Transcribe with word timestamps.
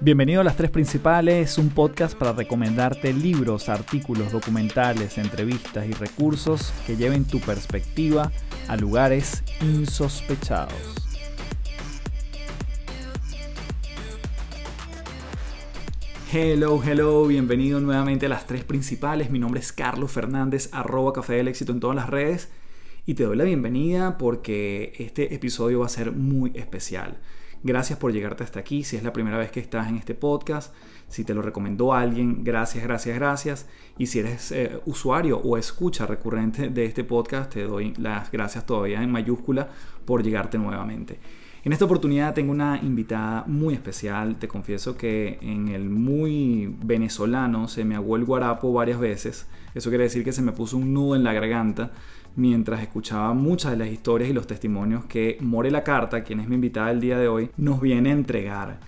Bienvenido 0.00 0.40
a 0.40 0.44
Las 0.44 0.56
Tres 0.56 0.70
Principales, 0.70 1.56
un 1.56 1.70
podcast 1.70 2.18
para 2.18 2.32
recomendarte 2.32 3.12
libros, 3.12 3.68
artículos, 3.68 4.32
documentales, 4.32 5.18
entrevistas 5.18 5.86
y 5.86 5.92
recursos 5.92 6.74
que 6.84 6.96
lleven 6.96 7.24
tu 7.24 7.38
perspectiva 7.38 8.30
a 8.68 8.76
lugares 8.76 9.44
insospechados. 9.62 10.74
Hello, 16.32 16.82
hello, 16.84 17.26
bienvenido 17.26 17.80
nuevamente 17.80 18.26
a 18.26 18.28
Las 18.28 18.46
Tres 18.46 18.64
Principales. 18.64 19.30
Mi 19.30 19.38
nombre 19.38 19.60
es 19.60 19.72
Carlos 19.72 20.10
Fernández, 20.10 20.68
arroba 20.72 21.12
Café 21.12 21.34
del 21.34 21.48
Éxito 21.48 21.72
en 21.72 21.80
todas 21.80 21.96
las 21.96 22.10
redes. 22.10 22.50
Y 23.06 23.14
te 23.14 23.22
doy 23.22 23.36
la 23.36 23.44
bienvenida 23.44 24.18
porque 24.18 24.92
este 24.98 25.34
episodio 25.34 25.80
va 25.80 25.86
a 25.86 25.90
ser 25.90 26.10
muy 26.10 26.50
especial. 26.56 27.20
Gracias 27.64 27.98
por 27.98 28.12
llegarte 28.12 28.44
hasta 28.44 28.60
aquí. 28.60 28.84
Si 28.84 28.94
es 28.94 29.02
la 29.02 29.14
primera 29.14 29.38
vez 29.38 29.50
que 29.50 29.58
estás 29.58 29.88
en 29.88 29.96
este 29.96 30.14
podcast, 30.14 30.74
si 31.08 31.24
te 31.24 31.32
lo 31.32 31.40
recomendó 31.40 31.94
alguien, 31.94 32.44
gracias, 32.44 32.84
gracias, 32.84 33.16
gracias. 33.16 33.66
Y 33.96 34.06
si 34.06 34.18
eres 34.18 34.52
eh, 34.52 34.78
usuario 34.84 35.38
o 35.38 35.56
escucha 35.56 36.04
recurrente 36.04 36.68
de 36.68 36.84
este 36.84 37.04
podcast, 37.04 37.54
te 37.54 37.62
doy 37.62 37.94
las 37.96 38.30
gracias 38.30 38.66
todavía 38.66 39.02
en 39.02 39.10
mayúscula 39.10 39.70
por 40.04 40.22
llegarte 40.22 40.58
nuevamente. 40.58 41.18
En 41.64 41.72
esta 41.72 41.86
oportunidad 41.86 42.34
tengo 42.34 42.52
una 42.52 42.78
invitada 42.82 43.44
muy 43.46 43.72
especial. 43.72 44.36
Te 44.38 44.46
confieso 44.46 44.98
que 44.98 45.38
en 45.40 45.68
el 45.68 45.88
muy 45.88 46.76
venezolano 46.84 47.66
se 47.68 47.86
me 47.86 47.94
aguó 47.94 48.16
el 48.16 48.26
guarapo 48.26 48.74
varias 48.74 49.00
veces. 49.00 49.46
Eso 49.74 49.88
quiere 49.88 50.04
decir 50.04 50.22
que 50.22 50.32
se 50.32 50.42
me 50.42 50.52
puso 50.52 50.76
un 50.76 50.92
nudo 50.92 51.16
en 51.16 51.24
la 51.24 51.32
garganta 51.32 51.92
mientras 52.36 52.82
escuchaba 52.82 53.32
muchas 53.34 53.72
de 53.72 53.78
las 53.78 53.88
historias 53.88 54.30
y 54.30 54.32
los 54.32 54.46
testimonios 54.46 55.04
que 55.06 55.38
Morela 55.40 55.84
Carta, 55.84 56.24
quien 56.24 56.40
es 56.40 56.48
mi 56.48 56.56
invitada 56.56 56.90
el 56.90 57.00
día 57.00 57.18
de 57.18 57.28
hoy, 57.28 57.50
nos 57.56 57.80
viene 57.80 58.10
a 58.10 58.14
entregar. 58.14 58.80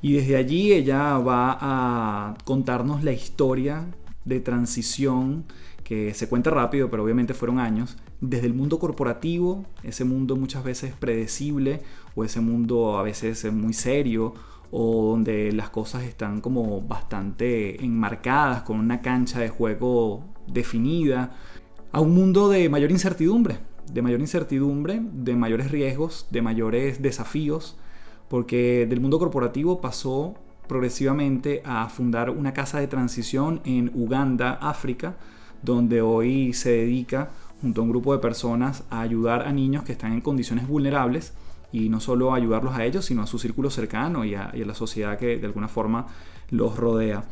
Y 0.00 0.14
desde 0.14 0.36
allí 0.36 0.72
ella 0.72 1.18
va 1.18 1.58
a 1.60 2.34
contarnos 2.44 3.04
la 3.04 3.12
historia 3.12 3.86
de 4.24 4.40
transición 4.40 5.44
que 5.84 6.14
se 6.14 6.28
cuenta 6.28 6.50
rápido, 6.50 6.90
pero 6.90 7.04
obviamente 7.04 7.34
fueron 7.34 7.58
años, 7.58 7.98
desde 8.20 8.46
el 8.46 8.54
mundo 8.54 8.78
corporativo, 8.78 9.64
ese 9.82 10.04
mundo 10.04 10.36
muchas 10.36 10.62
veces 10.62 10.94
predecible 10.94 11.82
o 12.14 12.24
ese 12.24 12.40
mundo 12.40 12.98
a 12.98 13.02
veces 13.02 13.52
muy 13.52 13.72
serio 13.72 14.34
o 14.70 15.10
donde 15.10 15.52
las 15.52 15.70
cosas 15.70 16.04
están 16.04 16.40
como 16.40 16.80
bastante 16.80 17.84
enmarcadas 17.84 18.62
con 18.62 18.78
una 18.78 19.02
cancha 19.02 19.40
de 19.40 19.48
juego 19.48 20.24
definida 20.46 21.36
a 21.92 22.00
un 22.00 22.14
mundo 22.14 22.48
de 22.48 22.68
mayor 22.68 22.90
incertidumbre, 22.90 23.58
de 23.92 24.02
mayor 24.02 24.20
incertidumbre, 24.20 25.00
de 25.12 25.36
mayores 25.36 25.70
riesgos, 25.70 26.26
de 26.30 26.40
mayores 26.40 27.02
desafíos, 27.02 27.76
porque 28.28 28.86
del 28.88 29.00
mundo 29.00 29.18
corporativo 29.18 29.80
pasó 29.82 30.34
progresivamente 30.66 31.60
a 31.66 31.88
fundar 31.90 32.30
una 32.30 32.54
casa 32.54 32.80
de 32.80 32.86
transición 32.86 33.60
en 33.64 33.90
Uganda, 33.94 34.52
África, 34.54 35.16
donde 35.62 36.00
hoy 36.00 36.54
se 36.54 36.70
dedica 36.70 37.30
junto 37.60 37.82
a 37.82 37.84
un 37.84 37.90
grupo 37.90 38.14
de 38.14 38.20
personas 38.20 38.84
a 38.88 39.02
ayudar 39.02 39.42
a 39.42 39.52
niños 39.52 39.84
que 39.84 39.92
están 39.92 40.12
en 40.12 40.22
condiciones 40.22 40.66
vulnerables 40.66 41.34
y 41.72 41.90
no 41.90 42.00
solo 42.00 42.32
ayudarlos 42.32 42.74
a 42.74 42.84
ellos, 42.86 43.04
sino 43.04 43.22
a 43.22 43.26
su 43.26 43.38
círculo 43.38 43.70
cercano 43.70 44.24
y 44.24 44.34
a, 44.34 44.50
y 44.54 44.62
a 44.62 44.66
la 44.66 44.74
sociedad 44.74 45.18
que 45.18 45.36
de 45.36 45.46
alguna 45.46 45.68
forma 45.68 46.06
los 46.50 46.76
rodea. 46.76 47.24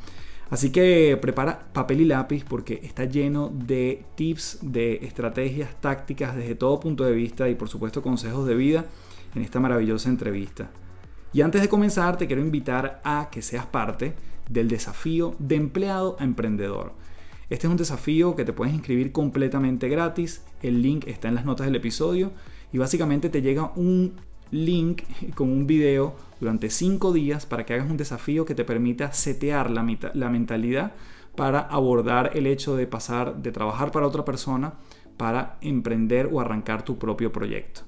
Así 0.50 0.70
que 0.70 1.16
prepara 1.22 1.72
papel 1.72 2.00
y 2.00 2.04
lápiz 2.04 2.44
porque 2.44 2.80
está 2.82 3.04
lleno 3.04 3.52
de 3.54 4.04
tips, 4.16 4.58
de 4.62 4.98
estrategias, 5.02 5.80
tácticas 5.80 6.34
desde 6.34 6.56
todo 6.56 6.80
punto 6.80 7.04
de 7.04 7.12
vista 7.12 7.48
y 7.48 7.54
por 7.54 7.68
supuesto 7.68 8.02
consejos 8.02 8.46
de 8.46 8.56
vida 8.56 8.84
en 9.34 9.42
esta 9.42 9.60
maravillosa 9.60 10.08
entrevista. 10.08 10.70
Y 11.32 11.42
antes 11.42 11.62
de 11.62 11.68
comenzar 11.68 12.18
te 12.18 12.26
quiero 12.26 12.42
invitar 12.42 13.00
a 13.04 13.28
que 13.30 13.42
seas 13.42 13.66
parte 13.66 14.14
del 14.48 14.68
desafío 14.68 15.36
de 15.38 15.54
empleado 15.54 16.16
a 16.18 16.24
emprendedor. 16.24 16.94
Este 17.48 17.68
es 17.68 17.70
un 17.70 17.76
desafío 17.76 18.34
que 18.34 18.44
te 18.44 18.52
puedes 18.52 18.74
inscribir 18.74 19.12
completamente 19.12 19.88
gratis. 19.88 20.44
El 20.62 20.82
link 20.82 21.06
está 21.06 21.28
en 21.28 21.36
las 21.36 21.44
notas 21.44 21.66
del 21.66 21.76
episodio 21.76 22.32
y 22.72 22.78
básicamente 22.78 23.28
te 23.28 23.42
llega 23.42 23.72
un 23.76 24.14
link 24.50 25.02
con 25.34 25.50
un 25.50 25.66
video 25.66 26.16
durante 26.40 26.70
5 26.70 27.12
días 27.12 27.46
para 27.46 27.64
que 27.64 27.74
hagas 27.74 27.90
un 27.90 27.96
desafío 27.96 28.44
que 28.44 28.54
te 28.54 28.64
permita 28.64 29.12
setear 29.12 29.70
la, 29.70 29.86
la 30.14 30.28
mentalidad 30.30 30.92
para 31.36 31.60
abordar 31.60 32.32
el 32.34 32.46
hecho 32.46 32.76
de 32.76 32.86
pasar 32.86 33.36
de 33.42 33.52
trabajar 33.52 33.92
para 33.92 34.06
otra 34.06 34.24
persona 34.24 34.74
para 35.16 35.58
emprender 35.60 36.28
o 36.32 36.40
arrancar 36.40 36.84
tu 36.84 36.98
propio 36.98 37.32
proyecto. 37.32 37.82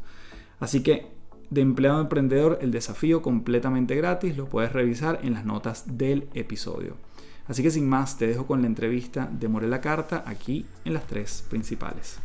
Así 0.61 0.83
que 0.83 1.07
de 1.53 1.61
empleado 1.61 1.99
a 1.99 2.03
emprendedor, 2.03 2.59
el 2.63 2.71
desafío 2.71 3.21
completamente 3.21 3.95
gratis, 3.95 4.39
lo 4.39 4.47
puedes 4.47 4.73
revisar 4.73 5.21
en 5.23 5.35
las 5.35 5.45
notas 5.45 5.99
del 5.99 6.29
episodio. 6.33 6.97
Así 7.47 7.63
que 7.63 7.71
sin 7.71 7.87
más, 7.87 8.17
te 8.17 8.27
dejo 8.27 8.47
con 8.47 8.63
la 8.63 8.69
entrevista 8.69 9.29
de 9.31 9.49
Morela 9.49 9.83
Carta 9.83 10.25
aquí 10.27 10.65
en 10.87 10.95
las 10.95 11.07
tres 11.07 11.45
principales. 11.51 12.21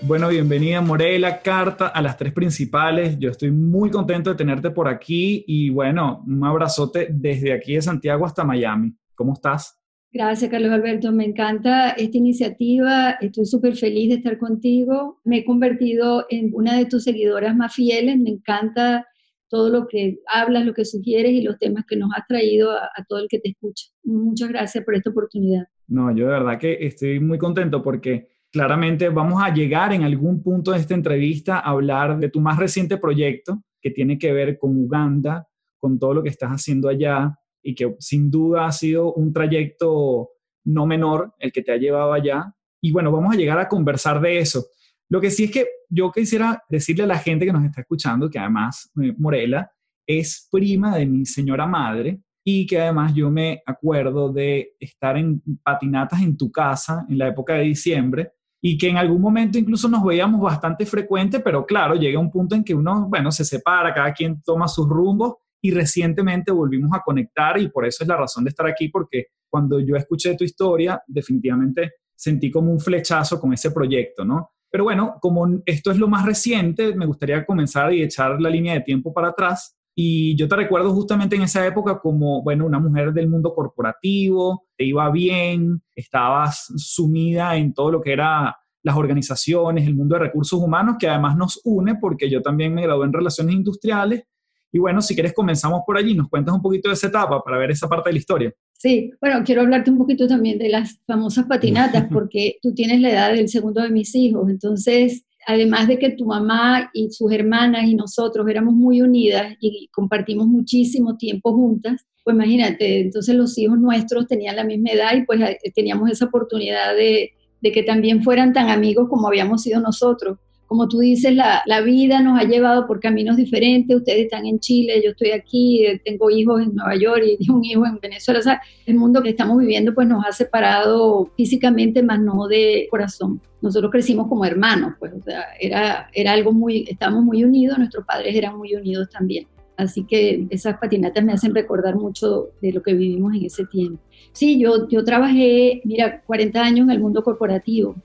Bueno, 0.00 0.28
bienvenida 0.28 0.80
Morela, 0.80 1.42
carta 1.42 1.88
a 1.88 2.00
las 2.00 2.16
tres 2.16 2.32
principales. 2.32 3.18
Yo 3.18 3.30
estoy 3.30 3.50
muy 3.50 3.90
contento 3.90 4.30
de 4.30 4.36
tenerte 4.36 4.70
por 4.70 4.86
aquí 4.86 5.44
y 5.46 5.70
bueno, 5.70 6.24
un 6.24 6.44
abrazote 6.44 7.08
desde 7.10 7.52
aquí 7.52 7.74
de 7.74 7.82
Santiago 7.82 8.24
hasta 8.24 8.44
Miami. 8.44 8.94
¿Cómo 9.16 9.32
estás? 9.32 9.76
Gracias, 10.12 10.50
Carlos 10.50 10.70
Alberto. 10.70 11.10
Me 11.10 11.24
encanta 11.24 11.90
esta 11.90 12.16
iniciativa. 12.16 13.10
Estoy 13.20 13.44
súper 13.44 13.74
feliz 13.74 14.10
de 14.10 14.14
estar 14.16 14.38
contigo. 14.38 15.20
Me 15.24 15.38
he 15.38 15.44
convertido 15.44 16.26
en 16.30 16.52
una 16.54 16.78
de 16.78 16.86
tus 16.86 17.02
seguidoras 17.02 17.56
más 17.56 17.74
fieles. 17.74 18.18
Me 18.18 18.30
encanta 18.30 19.04
todo 19.48 19.68
lo 19.68 19.88
que 19.88 20.20
hablas, 20.32 20.64
lo 20.64 20.74
que 20.74 20.84
sugieres 20.84 21.32
y 21.32 21.42
los 21.42 21.58
temas 21.58 21.84
que 21.86 21.96
nos 21.96 22.10
has 22.16 22.24
traído 22.28 22.70
a, 22.70 22.84
a 22.84 23.04
todo 23.06 23.18
el 23.18 23.26
que 23.28 23.40
te 23.40 23.50
escucha. 23.50 23.86
Muchas 24.04 24.48
gracias 24.48 24.84
por 24.84 24.94
esta 24.94 25.10
oportunidad. 25.10 25.64
No, 25.88 26.14
yo 26.14 26.26
de 26.26 26.32
verdad 26.32 26.58
que 26.58 26.78
estoy 26.80 27.18
muy 27.18 27.38
contento 27.38 27.82
porque 27.82 28.28
Claramente 28.50 29.10
vamos 29.10 29.42
a 29.42 29.52
llegar 29.52 29.92
en 29.92 30.04
algún 30.04 30.42
punto 30.42 30.72
de 30.72 30.78
esta 30.78 30.94
entrevista 30.94 31.58
a 31.58 31.70
hablar 31.70 32.18
de 32.18 32.30
tu 32.30 32.40
más 32.40 32.58
reciente 32.58 32.96
proyecto 32.96 33.62
que 33.80 33.90
tiene 33.90 34.18
que 34.18 34.32
ver 34.32 34.56
con 34.58 34.76
Uganda, 34.76 35.46
con 35.78 35.98
todo 35.98 36.14
lo 36.14 36.22
que 36.22 36.30
estás 36.30 36.50
haciendo 36.50 36.88
allá 36.88 37.38
y 37.62 37.74
que 37.74 37.94
sin 37.98 38.30
duda 38.30 38.66
ha 38.66 38.72
sido 38.72 39.12
un 39.12 39.32
trayecto 39.32 40.30
no 40.64 40.86
menor 40.86 41.34
el 41.38 41.52
que 41.52 41.62
te 41.62 41.72
ha 41.72 41.76
llevado 41.76 42.12
allá. 42.12 42.54
Y 42.80 42.90
bueno, 42.90 43.12
vamos 43.12 43.34
a 43.34 43.36
llegar 43.36 43.58
a 43.58 43.68
conversar 43.68 44.20
de 44.20 44.38
eso. 44.38 44.64
Lo 45.10 45.20
que 45.20 45.30
sí 45.30 45.44
es 45.44 45.50
que 45.50 45.66
yo 45.90 46.10
quisiera 46.10 46.62
decirle 46.68 47.04
a 47.04 47.08
la 47.08 47.18
gente 47.18 47.44
que 47.44 47.52
nos 47.52 47.64
está 47.64 47.82
escuchando 47.82 48.30
que 48.30 48.38
además 48.38 48.90
eh, 49.02 49.14
Morela 49.18 49.70
es 50.06 50.48
prima 50.50 50.96
de 50.96 51.06
mi 51.06 51.26
señora 51.26 51.66
madre 51.66 52.20
y 52.44 52.66
que 52.66 52.80
además 52.80 53.14
yo 53.14 53.30
me 53.30 53.62
acuerdo 53.66 54.32
de 54.32 54.74
estar 54.80 55.18
en 55.18 55.42
patinatas 55.62 56.22
en 56.22 56.36
tu 56.36 56.50
casa 56.50 57.04
en 57.08 57.18
la 57.18 57.28
época 57.28 57.54
de 57.54 57.64
diciembre 57.64 58.32
y 58.60 58.76
que 58.76 58.88
en 58.88 58.96
algún 58.96 59.20
momento 59.20 59.58
incluso 59.58 59.88
nos 59.88 60.04
veíamos 60.04 60.40
bastante 60.40 60.84
frecuente, 60.84 61.40
pero 61.40 61.64
claro, 61.64 61.94
llega 61.94 62.18
un 62.18 62.30
punto 62.30 62.54
en 62.54 62.64
que 62.64 62.74
uno, 62.74 63.08
bueno, 63.08 63.30
se 63.30 63.44
separa, 63.44 63.94
cada 63.94 64.12
quien 64.12 64.42
toma 64.42 64.66
sus 64.68 64.88
rumbos 64.88 65.36
y 65.60 65.70
recientemente 65.70 66.52
volvimos 66.52 66.90
a 66.92 67.02
conectar 67.04 67.60
y 67.60 67.68
por 67.68 67.86
eso 67.86 68.04
es 68.04 68.08
la 68.08 68.16
razón 68.16 68.44
de 68.44 68.50
estar 68.50 68.66
aquí, 68.66 68.88
porque 68.88 69.26
cuando 69.48 69.80
yo 69.80 69.96
escuché 69.96 70.36
tu 70.36 70.44
historia, 70.44 71.02
definitivamente 71.06 71.92
sentí 72.14 72.50
como 72.50 72.72
un 72.72 72.80
flechazo 72.80 73.40
con 73.40 73.52
ese 73.52 73.70
proyecto, 73.70 74.24
¿no? 74.24 74.50
Pero 74.70 74.84
bueno, 74.84 75.14
como 75.20 75.46
esto 75.64 75.90
es 75.90 75.98
lo 75.98 76.08
más 76.08 76.26
reciente, 76.26 76.94
me 76.94 77.06
gustaría 77.06 77.46
comenzar 77.46 77.92
y 77.92 78.02
echar 78.02 78.40
la 78.40 78.50
línea 78.50 78.74
de 78.74 78.80
tiempo 78.80 79.12
para 79.14 79.28
atrás 79.28 79.77
y 80.00 80.36
yo 80.36 80.46
te 80.46 80.54
recuerdo 80.54 80.94
justamente 80.94 81.34
en 81.34 81.42
esa 81.42 81.66
época 81.66 81.98
como, 81.98 82.40
bueno, 82.44 82.64
una 82.64 82.78
mujer 82.78 83.12
del 83.12 83.28
mundo 83.28 83.52
corporativo, 83.52 84.68
te 84.76 84.84
iba 84.84 85.10
bien, 85.10 85.82
estabas 85.92 86.72
sumida 86.76 87.56
en 87.56 87.74
todo 87.74 87.90
lo 87.90 88.00
que 88.00 88.12
era 88.12 88.56
las 88.84 88.96
organizaciones, 88.96 89.88
el 89.88 89.96
mundo 89.96 90.14
de 90.14 90.20
recursos 90.20 90.62
humanos, 90.62 90.98
que 91.00 91.08
además 91.08 91.36
nos 91.36 91.60
une 91.64 91.96
porque 91.96 92.30
yo 92.30 92.40
también 92.42 92.74
me 92.74 92.82
gradué 92.82 93.06
en 93.06 93.12
relaciones 93.12 93.56
industriales. 93.56 94.22
Y 94.70 94.78
bueno, 94.78 95.02
si 95.02 95.14
quieres 95.14 95.32
comenzamos 95.34 95.80
por 95.84 95.98
allí, 95.98 96.14
nos 96.14 96.28
cuentas 96.28 96.54
un 96.54 96.62
poquito 96.62 96.90
de 96.90 96.94
esa 96.94 97.08
etapa 97.08 97.42
para 97.42 97.58
ver 97.58 97.72
esa 97.72 97.88
parte 97.88 98.10
de 98.10 98.12
la 98.12 98.20
historia. 98.20 98.52
Sí, 98.74 99.10
bueno, 99.20 99.42
quiero 99.44 99.62
hablarte 99.62 99.90
un 99.90 99.98
poquito 99.98 100.28
también 100.28 100.60
de 100.60 100.68
las 100.68 101.00
famosas 101.08 101.46
patinatas, 101.46 102.06
porque 102.12 102.58
tú 102.62 102.72
tienes 102.72 103.00
la 103.00 103.10
edad 103.10 103.32
del 103.32 103.48
segundo 103.48 103.82
de 103.82 103.90
mis 103.90 104.14
hijos, 104.14 104.48
entonces 104.48 105.24
además 105.48 105.88
de 105.88 105.98
que 105.98 106.10
tu 106.10 106.26
mamá 106.26 106.90
y 106.92 107.10
sus 107.10 107.32
hermanas 107.32 107.84
y 107.86 107.94
nosotros 107.94 108.46
éramos 108.50 108.74
muy 108.74 109.00
unidas 109.00 109.56
y 109.60 109.88
compartimos 109.88 110.46
muchísimo 110.46 111.16
tiempo 111.16 111.54
juntas, 111.54 112.06
pues 112.22 112.34
imagínate, 112.34 113.00
entonces 113.00 113.34
los 113.34 113.56
hijos 113.56 113.78
nuestros 113.78 114.26
tenían 114.26 114.56
la 114.56 114.64
misma 114.64 114.90
edad 114.90 115.16
y 115.16 115.24
pues 115.24 115.40
teníamos 115.74 116.10
esa 116.10 116.26
oportunidad 116.26 116.94
de, 116.94 117.32
que 117.62 117.82
también 117.82 118.22
fueran 118.22 118.52
tan 118.52 118.68
amigos 118.68 119.08
como 119.08 119.26
habíamos 119.26 119.62
sido 119.62 119.80
nosotros. 119.80 120.38
Como 120.68 120.86
tú 120.86 120.98
dices, 120.98 121.34
la, 121.34 121.62
la, 121.64 121.80
vida 121.80 122.20
nos 122.20 122.38
ha 122.38 122.44
llevado 122.44 122.86
por 122.86 123.00
caminos 123.00 123.38
diferentes. 123.38 123.96
Ustedes 123.96 124.24
están 124.24 124.44
en 124.44 124.60
Chile, 124.60 125.00
yo 125.02 125.12
estoy 125.12 125.30
aquí, 125.30 125.84
eh, 125.86 126.00
tengo 126.04 126.30
hijos 126.30 126.62
en 126.62 126.74
Nueva 126.74 126.94
York 126.94 127.22
y 127.38 127.50
un 127.50 127.64
hijo 127.64 127.86
en 127.86 127.98
Venezuela. 127.98 128.38
O 128.38 128.42
sea, 128.42 128.60
el 128.84 128.94
mundo 128.96 129.22
que 129.22 129.30
estamos 129.30 129.58
viviendo 129.58 129.94
pues 129.94 130.06
nos 130.06 130.24
ha 130.26 130.30
separado 130.30 131.32
físicamente, 131.38 132.02
más 132.02 132.20
no 132.20 132.46
de 132.48 132.86
corazón. 132.90 133.40
Nosotros 133.62 133.90
crecimos 133.90 134.28
como 134.28 134.44
hermanos, 134.44 134.92
pues, 134.98 135.14
o 135.14 135.22
sea, 135.22 135.46
era, 135.58 136.10
era 136.12 136.32
algo 136.32 136.52
muy, 136.52 136.84
estábamos 136.86 137.24
muy 137.24 137.42
unidos, 137.44 137.78
nuestros 137.78 138.04
padres 138.04 138.36
eran 138.36 138.56
muy 138.56 138.74
unidos 138.74 139.08
también. 139.08 139.46
Así 139.78 140.04
que 140.04 140.46
esas 140.50 140.76
patinatas 140.78 141.24
me 141.24 141.32
hacen 141.32 141.54
recordar 141.54 141.96
mucho 141.96 142.50
de 142.60 142.72
lo 142.72 142.82
que 142.82 142.92
vivimos 142.92 143.34
en 143.34 143.46
ese 143.46 143.64
tiempo. 143.64 144.02
Sí, 144.32 144.60
yo, 144.60 144.86
yo 144.88 145.02
trabajé, 145.02 145.80
mira, 145.84 146.20
40 146.26 146.60
años 146.62 146.84
en 146.84 146.90
el 146.90 147.00
mundo 147.00 147.22
corporativo 147.22 147.96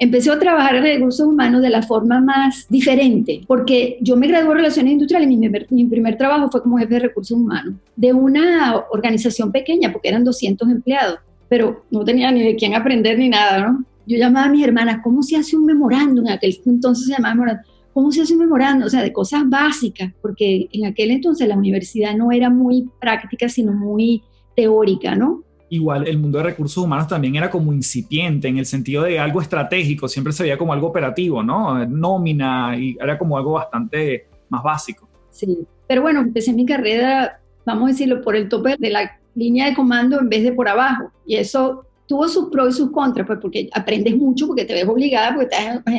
empecé 0.00 0.32
a 0.32 0.38
trabajar 0.38 0.76
en 0.76 0.82
recursos 0.82 1.26
humanos 1.26 1.60
de 1.60 1.68
la 1.68 1.82
forma 1.82 2.20
más 2.20 2.66
diferente, 2.70 3.42
porque 3.46 3.98
yo 4.00 4.16
me 4.16 4.26
gradué 4.26 4.50
en 4.50 4.56
Relaciones 4.56 4.92
Industriales 4.94 5.30
y 5.30 5.36
mi 5.74 5.84
primer, 5.84 6.16
trabajo 6.16 6.50
fue 6.50 6.62
como 6.62 6.78
jefe 6.78 6.94
de 6.94 7.00
recursos 7.00 7.36
humanos 7.36 7.74
de 7.94 8.12
una 8.14 8.82
organización 8.90 9.52
pequeña, 9.52 9.92
porque 9.92 10.08
eran 10.08 10.24
200 10.24 10.68
empleados, 10.70 11.18
pero 11.50 11.84
no 11.90 12.02
tenía 12.02 12.32
ni 12.32 12.42
de 12.42 12.56
quién 12.56 12.74
aprender 12.74 13.18
ni 13.18 13.28
nada, 13.28 13.60
¿no? 13.60 13.84
Yo 14.06 14.16
llamaba 14.16 14.46
a 14.46 14.50
mis 14.50 14.64
hermanas, 14.64 15.00
¿cómo 15.04 15.22
se 15.22 15.36
hace 15.36 15.54
un 15.54 15.66
memorándum? 15.66 16.26
En 16.26 16.32
aquel 16.32 16.58
entonces 16.64 17.06
se 17.06 17.12
llamaba 17.12 17.34
memorándum. 17.34 17.64
¿Cómo 17.92 18.10
se 18.10 18.22
hace 18.22 18.32
un 18.32 18.40
memorándum? 18.40 18.86
O 18.86 18.90
sea, 18.90 19.02
de 19.02 19.12
cosas 19.12 19.42
básicas, 19.46 20.12
porque 20.22 20.68
en 20.72 20.86
aquel 20.86 21.10
entonces 21.10 21.46
la 21.46 21.56
universidad 21.56 22.16
no 22.16 22.32
era 22.32 22.48
muy 22.48 22.88
práctica, 22.98 23.50
sino 23.50 23.72
muy 23.72 24.22
teórica, 24.56 25.14
¿no? 25.14 25.44
Igual 25.70 26.06
el 26.06 26.18
mundo 26.18 26.38
de 26.38 26.44
recursos 26.44 26.84
humanos 26.84 27.08
también 27.08 27.36
era 27.36 27.50
como 27.50 27.72
incipiente 27.72 28.48
en 28.48 28.58
el 28.58 28.66
sentido 28.66 29.04
de 29.04 29.18
algo 29.18 29.40
estratégico, 29.40 30.08
siempre 30.08 30.32
se 30.32 30.42
veía 30.42 30.58
como 30.58 30.72
algo 30.72 30.88
operativo, 30.88 31.42
¿no? 31.42 31.86
Nómina 31.86 32.76
y 32.76 32.96
era 33.00 33.16
como 33.16 33.38
algo 33.38 33.52
bastante 33.52 34.26
más 34.48 34.62
básico. 34.62 35.08
Sí, 35.30 35.58
pero 35.86 36.02
bueno, 36.02 36.20
empecé 36.20 36.52
mi 36.52 36.66
carrera, 36.66 37.40
vamos 37.64 37.84
a 37.84 37.92
decirlo, 37.92 38.20
por 38.20 38.36
el 38.36 38.48
tope 38.48 38.76
de 38.78 38.90
la 38.90 39.18
línea 39.34 39.66
de 39.66 39.74
comando 39.74 40.20
en 40.20 40.28
vez 40.28 40.42
de 40.42 40.52
por 40.52 40.68
abajo. 40.68 41.12
Y 41.24 41.36
eso 41.36 41.86
tuvo 42.06 42.26
sus 42.28 42.50
pros 42.50 42.74
y 42.74 42.76
sus 42.76 42.90
contras, 42.90 43.26
pues 43.26 43.38
porque 43.40 43.70
aprendes 43.72 44.16
mucho, 44.16 44.48
porque 44.48 44.64
te 44.64 44.74
ves 44.74 44.88
obligada, 44.88 45.36
porque 45.36 45.56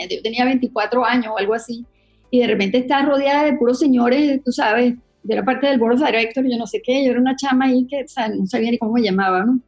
yo 0.10 0.22
tenía 0.22 0.44
24 0.44 1.06
años 1.06 1.28
o 1.34 1.38
algo 1.38 1.54
así, 1.54 1.86
y 2.30 2.40
de 2.40 2.48
repente 2.48 2.80
estás 2.80 3.06
rodeada 3.06 3.46
de 3.46 3.54
puros 3.54 3.80
señores, 3.80 4.42
tú 4.44 4.52
sabes, 4.52 4.96
de 5.24 5.36
la 5.36 5.46
parte 5.46 5.68
del 5.68 5.80
board 5.80 5.96
of 6.02 6.06
directors, 6.06 6.48
yo 6.50 6.58
no 6.58 6.68
sé 6.68 6.82
qué, 6.82 7.04
yo 7.04 7.12
era 7.12 7.20
una 7.20 7.36
chama 7.36 7.66
ahí 7.66 7.86
que 7.88 8.06
no 8.38 8.46
sabía 8.48 8.72
ni 8.72 8.78
cómo 8.78 8.94
me 8.94 9.02
llamaba, 9.02 9.46
¿no? 9.46 9.60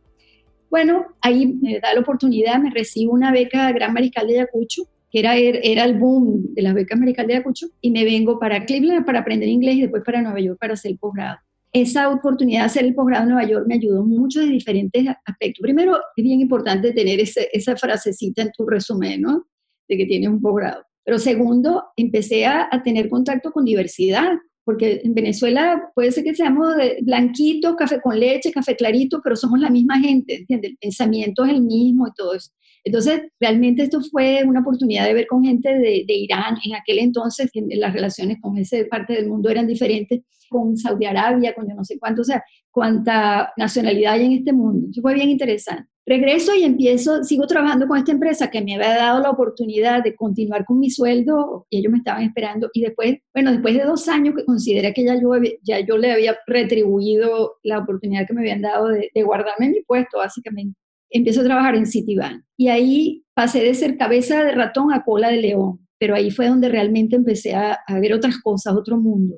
Bueno, 0.69 1.05
ahí 1.21 1.45
me 1.45 1.79
da 1.79 1.93
la 1.93 1.99
oportunidad, 1.99 2.59
me 2.59 2.71
recibo 2.71 3.13
una 3.13 3.31
beca 3.31 3.71
Gran 3.71 3.93
Mariscal 3.93 4.25
de 4.25 4.39
Ayacucho, 4.39 4.83
que 5.11 5.19
era, 5.19 5.35
era 5.37 5.83
el 5.83 5.99
boom 5.99 6.55
de 6.55 6.63
las 6.63 6.73
becas 6.73 6.99
Mariscal 6.99 7.27
de 7.27 7.33
Ayacucho, 7.33 7.67
y 7.79 7.91
me 7.91 8.03
vengo 8.03 8.39
para 8.39 8.65
Cleveland 8.65 9.05
para 9.05 9.19
aprender 9.19 9.47
inglés 9.47 9.75
y 9.75 9.81
después 9.81 10.01
para 10.03 10.23
Nueva 10.23 10.39
York 10.39 10.57
para 10.59 10.73
hacer 10.73 10.91
el 10.91 10.97
posgrado. 10.97 11.37
Esa 11.71 12.09
oportunidad 12.09 12.61
de 12.61 12.65
hacer 12.65 12.85
el 12.85 12.95
posgrado 12.95 13.23
en 13.23 13.29
Nueva 13.29 13.47
York 13.47 13.65
me 13.67 13.75
ayudó 13.75 14.03
mucho 14.03 14.39
de 14.39 14.47
diferentes 14.47 15.05
aspectos. 15.25 15.61
Primero, 15.61 15.95
es 16.15 16.23
bien 16.23 16.41
importante 16.41 16.91
tener 16.91 17.19
esa 17.19 17.75
frasecita 17.75 18.41
en 18.41 18.51
tu 18.51 18.65
resumen, 18.65 19.21
¿no? 19.21 19.45
De 19.87 19.97
que 19.97 20.07
tienes 20.07 20.29
un 20.29 20.41
posgrado. 20.41 20.83
Pero 21.03 21.19
segundo, 21.19 21.83
empecé 21.95 22.45
a, 22.45 22.67
a 22.71 22.81
tener 22.81 23.09
contacto 23.09 23.51
con 23.51 23.65
diversidad, 23.65 24.31
porque 24.65 25.01
en 25.03 25.13
Venezuela 25.13 25.91
puede 25.93 26.11
ser 26.11 26.23
que 26.23 26.35
seamos 26.35 26.73
blanquitos, 27.01 27.75
café 27.75 27.99
con 28.01 28.19
leche, 28.19 28.51
café 28.51 28.75
clarito, 28.75 29.21
pero 29.23 29.35
somos 29.35 29.59
la 29.59 29.69
misma 29.69 29.99
gente, 29.99 30.37
¿entiendes? 30.37 30.71
El 30.71 30.77
pensamiento 30.77 31.43
es 31.45 31.51
el 31.51 31.61
mismo 31.61 32.07
y 32.07 32.13
todo 32.15 32.35
eso. 32.35 32.51
Entonces, 32.85 33.21
realmente 33.39 33.83
esto 33.83 33.99
fue 34.11 34.43
una 34.45 34.59
oportunidad 34.59 35.05
de 35.05 35.13
ver 35.13 35.27
con 35.27 35.43
gente 35.43 35.69
de, 35.69 36.03
de 36.05 36.13
Irán, 36.13 36.57
en 36.65 36.75
aquel 36.75 36.99
entonces 36.99 37.49
las 37.53 37.93
relaciones 37.93 38.37
con 38.41 38.57
esa 38.57 38.77
parte 38.89 39.13
del 39.13 39.29
mundo 39.29 39.49
eran 39.49 39.67
diferentes, 39.67 40.21
con 40.49 40.77
Saudi 40.77 41.05
Arabia, 41.05 41.55
con 41.55 41.67
yo 41.67 41.75
no 41.75 41.83
sé 41.83 41.97
cuánto, 41.97 42.21
o 42.21 42.25
sea, 42.25 42.43
cuánta 42.69 43.51
nacionalidad 43.57 44.13
hay 44.13 44.25
en 44.25 44.31
este 44.33 44.53
mundo. 44.53 44.87
Fue 45.01 45.13
bien 45.13 45.29
interesante. 45.29 45.92
Regreso 46.05 46.53
y 46.53 46.63
empiezo, 46.63 47.23
sigo 47.23 47.47
trabajando 47.47 47.87
con 47.87 47.97
esta 47.97 48.11
empresa 48.11 48.51
que 48.51 48.61
me 48.61 48.75
había 48.75 48.95
dado 48.95 49.21
la 49.21 49.29
oportunidad 49.29 50.03
de 50.03 50.15
continuar 50.15 50.65
con 50.65 50.79
mi 50.79 50.89
sueldo 50.89 51.65
y 51.69 51.79
ellos 51.79 51.93
me 51.93 51.99
estaban 51.99 52.23
esperando. 52.23 52.69
Y 52.73 52.81
después, 52.81 53.19
bueno, 53.33 53.51
después 53.51 53.75
de 53.75 53.83
dos 53.83 54.09
años 54.09 54.35
que 54.35 54.43
consideré 54.43 54.93
que 54.93 55.05
ya 55.05 55.15
yo, 55.15 55.31
ya 55.61 55.79
yo 55.79 55.97
le 55.97 56.11
había 56.11 56.37
retribuido 56.45 57.55
la 57.63 57.79
oportunidad 57.79 58.27
que 58.27 58.33
me 58.33 58.41
habían 58.41 58.61
dado 58.61 58.89
de, 58.89 59.09
de 59.13 59.23
guardarme 59.23 59.69
mi 59.69 59.81
puesto, 59.81 60.17
básicamente, 60.17 60.77
empiezo 61.09 61.39
a 61.39 61.45
trabajar 61.45 61.75
en 61.75 61.85
Citibank. 61.85 62.43
Y 62.57 62.67
ahí 62.67 63.23
pasé 63.33 63.63
de 63.63 63.73
ser 63.73 63.97
cabeza 63.97 64.43
de 64.43 64.51
ratón 64.51 64.91
a 64.91 65.03
cola 65.03 65.29
de 65.29 65.37
león. 65.37 65.79
Pero 65.97 66.15
ahí 66.15 66.31
fue 66.31 66.47
donde 66.47 66.67
realmente 66.67 67.15
empecé 67.15 67.55
a, 67.55 67.79
a 67.87 67.99
ver 67.99 68.13
otras 68.13 68.41
cosas, 68.41 68.73
otro 68.75 68.97
mundo 68.97 69.37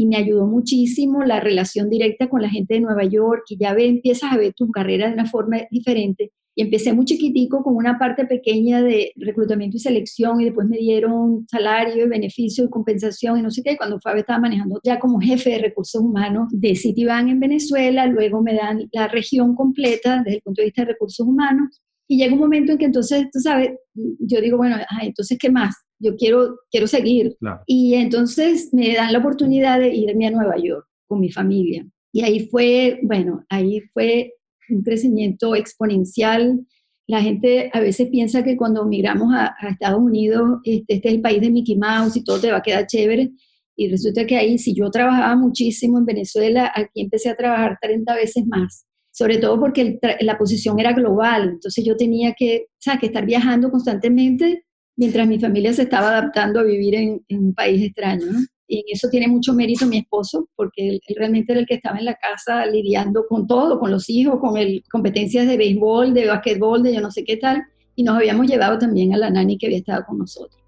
y 0.00 0.06
me 0.06 0.16
ayudó 0.16 0.46
muchísimo 0.46 1.24
la 1.24 1.40
relación 1.40 1.90
directa 1.90 2.30
con 2.30 2.40
la 2.40 2.48
gente 2.48 2.74
de 2.74 2.80
Nueva 2.80 3.04
York, 3.04 3.44
y 3.50 3.58
ya 3.58 3.74
ve, 3.74 3.86
empiezas 3.86 4.32
a 4.32 4.38
ver 4.38 4.54
tu 4.54 4.70
carrera 4.70 5.08
de 5.08 5.12
una 5.12 5.26
forma 5.26 5.58
diferente. 5.70 6.32
Y 6.54 6.62
empecé 6.62 6.94
muy 6.94 7.04
chiquitico 7.04 7.62
con 7.62 7.76
una 7.76 7.98
parte 7.98 8.24
pequeña 8.24 8.82
de 8.82 9.12
reclutamiento 9.16 9.76
y 9.76 9.80
selección 9.80 10.40
y 10.40 10.46
después 10.46 10.66
me 10.66 10.78
dieron 10.78 11.46
salario 11.48 12.06
y 12.06 12.08
beneficio 12.08 12.64
y 12.64 12.70
compensación 12.70 13.38
y 13.38 13.42
no 13.42 13.50
sé 13.50 13.62
qué. 13.62 13.76
Cuando 13.76 14.00
Fabio 14.00 14.20
estaba 14.20 14.40
manejando 14.40 14.80
ya 14.82 14.98
como 14.98 15.20
jefe 15.20 15.50
de 15.50 15.58
recursos 15.58 16.00
humanos 16.02 16.48
de 16.50 16.74
Citibank 16.74 17.28
en 17.28 17.40
Venezuela, 17.40 18.06
luego 18.06 18.42
me 18.42 18.54
dan 18.54 18.88
la 18.92 19.06
región 19.06 19.54
completa 19.54 20.22
desde 20.24 20.38
el 20.38 20.42
punto 20.42 20.62
de 20.62 20.66
vista 20.66 20.82
de 20.82 20.92
recursos 20.92 21.26
humanos. 21.26 21.80
Y 22.08 22.18
llega 22.18 22.32
un 22.32 22.40
momento 22.40 22.72
en 22.72 22.78
que 22.78 22.86
entonces, 22.86 23.26
tú 23.30 23.38
sabes, 23.38 23.70
yo 23.94 24.40
digo, 24.40 24.56
bueno, 24.56 24.76
entonces, 25.02 25.38
¿qué 25.38 25.50
más? 25.50 25.76
Yo 26.00 26.16
quiero, 26.16 26.58
quiero 26.70 26.86
seguir. 26.86 27.36
Y 27.66 27.94
entonces 27.94 28.70
me 28.72 28.94
dan 28.94 29.12
la 29.12 29.18
oportunidad 29.18 29.78
de 29.78 29.94
irme 29.94 30.26
a 30.26 30.30
Nueva 30.30 30.56
York 30.56 30.86
con 31.06 31.20
mi 31.20 31.30
familia. 31.30 31.86
Y 32.12 32.22
ahí 32.22 32.48
fue, 32.48 32.98
bueno, 33.02 33.44
ahí 33.48 33.80
fue 33.92 34.32
un 34.70 34.82
crecimiento 34.82 35.54
exponencial. 35.54 36.66
La 37.06 37.20
gente 37.20 37.70
a 37.72 37.80
veces 37.80 38.08
piensa 38.08 38.42
que 38.42 38.56
cuando 38.56 38.86
migramos 38.86 39.32
a, 39.34 39.54
Estados 39.68 40.00
Unidos, 40.00 40.60
este, 40.64 40.94
este, 40.94 41.08
es 41.08 41.14
el 41.14 41.20
país 41.20 41.40
de 41.40 41.50
Mickey 41.50 41.76
Mouse 41.76 42.16
y 42.16 42.24
todo 42.24 42.40
te 42.40 42.50
va 42.50 42.58
a 42.58 42.62
quedar 42.62 42.86
chévere. 42.86 43.30
Y 43.76 43.88
resulta 43.88 44.26
que 44.26 44.36
ahí, 44.36 44.58
si 44.58 44.74
yo 44.74 44.90
trabajaba 44.90 45.36
muchísimo 45.36 45.98
en 45.98 46.06
Venezuela, 46.06 46.72
aquí 46.74 47.02
empecé 47.02 47.30
a 47.30 47.36
trabajar 47.36 47.78
30 47.80 48.14
veces 48.14 48.46
más. 48.46 48.86
Sobre 49.12 49.38
todo 49.38 49.58
porque 49.58 49.98
la 50.20 50.38
posición 50.38 50.78
era 50.78 50.92
global. 50.92 51.50
Entonces 51.50 51.84
yo 51.84 51.96
tenía 51.96 52.34
que, 52.38 52.66
o 52.68 52.78
sea, 52.78 52.98
que 52.98 53.06
estar 53.06 53.26
viajando 53.26 53.70
constantemente 53.70 54.64
mientras 54.96 55.26
mi 55.26 55.38
familia 55.38 55.72
se 55.72 55.82
estaba 55.82 56.08
adaptando 56.08 56.60
a 56.60 56.64
vivir 56.64 56.94
en, 56.94 57.22
un 57.30 57.54
país 57.54 57.82
extraño. 57.82 58.26
Y 58.66 58.78
en 58.78 58.84
eso 58.92 59.08
tiene 59.10 59.26
mucho 59.26 59.52
mérito 59.52 59.86
mi 59.86 59.98
esposo, 59.98 60.48
porque 60.54 60.88
él, 60.88 61.00
realmente 61.16 61.52
era 61.52 61.60
el 61.60 61.66
que 61.66 61.74
estaba 61.74 61.98
en 61.98 62.04
la 62.04 62.14
casa 62.14 62.64
lidiando 62.66 63.26
con 63.28 63.46
todo, 63.46 63.80
con 63.80 63.90
los 63.90 64.08
hijos, 64.08 64.38
con 64.40 64.56
el, 64.56 64.82
competencias 64.90 65.46
de 65.48 65.56
béisbol, 65.56 66.14
de 66.14 66.26
básquetbol, 66.26 66.82
de 66.82 66.94
yo 66.94 67.00
no 67.00 67.10
sé 67.10 67.24
qué 67.24 67.36
tal, 67.36 67.62
y 67.96 68.02
nos 68.02 68.16
habíamos 68.16 68.46
llevado 68.46 68.78
también 68.78 69.12
a 69.12 69.18
la 69.18 69.30
nani 69.30 69.58
que 69.58 69.66
había 69.66 69.78
estado 69.78 70.04
con 70.06 70.18
nosotros. 70.18 70.60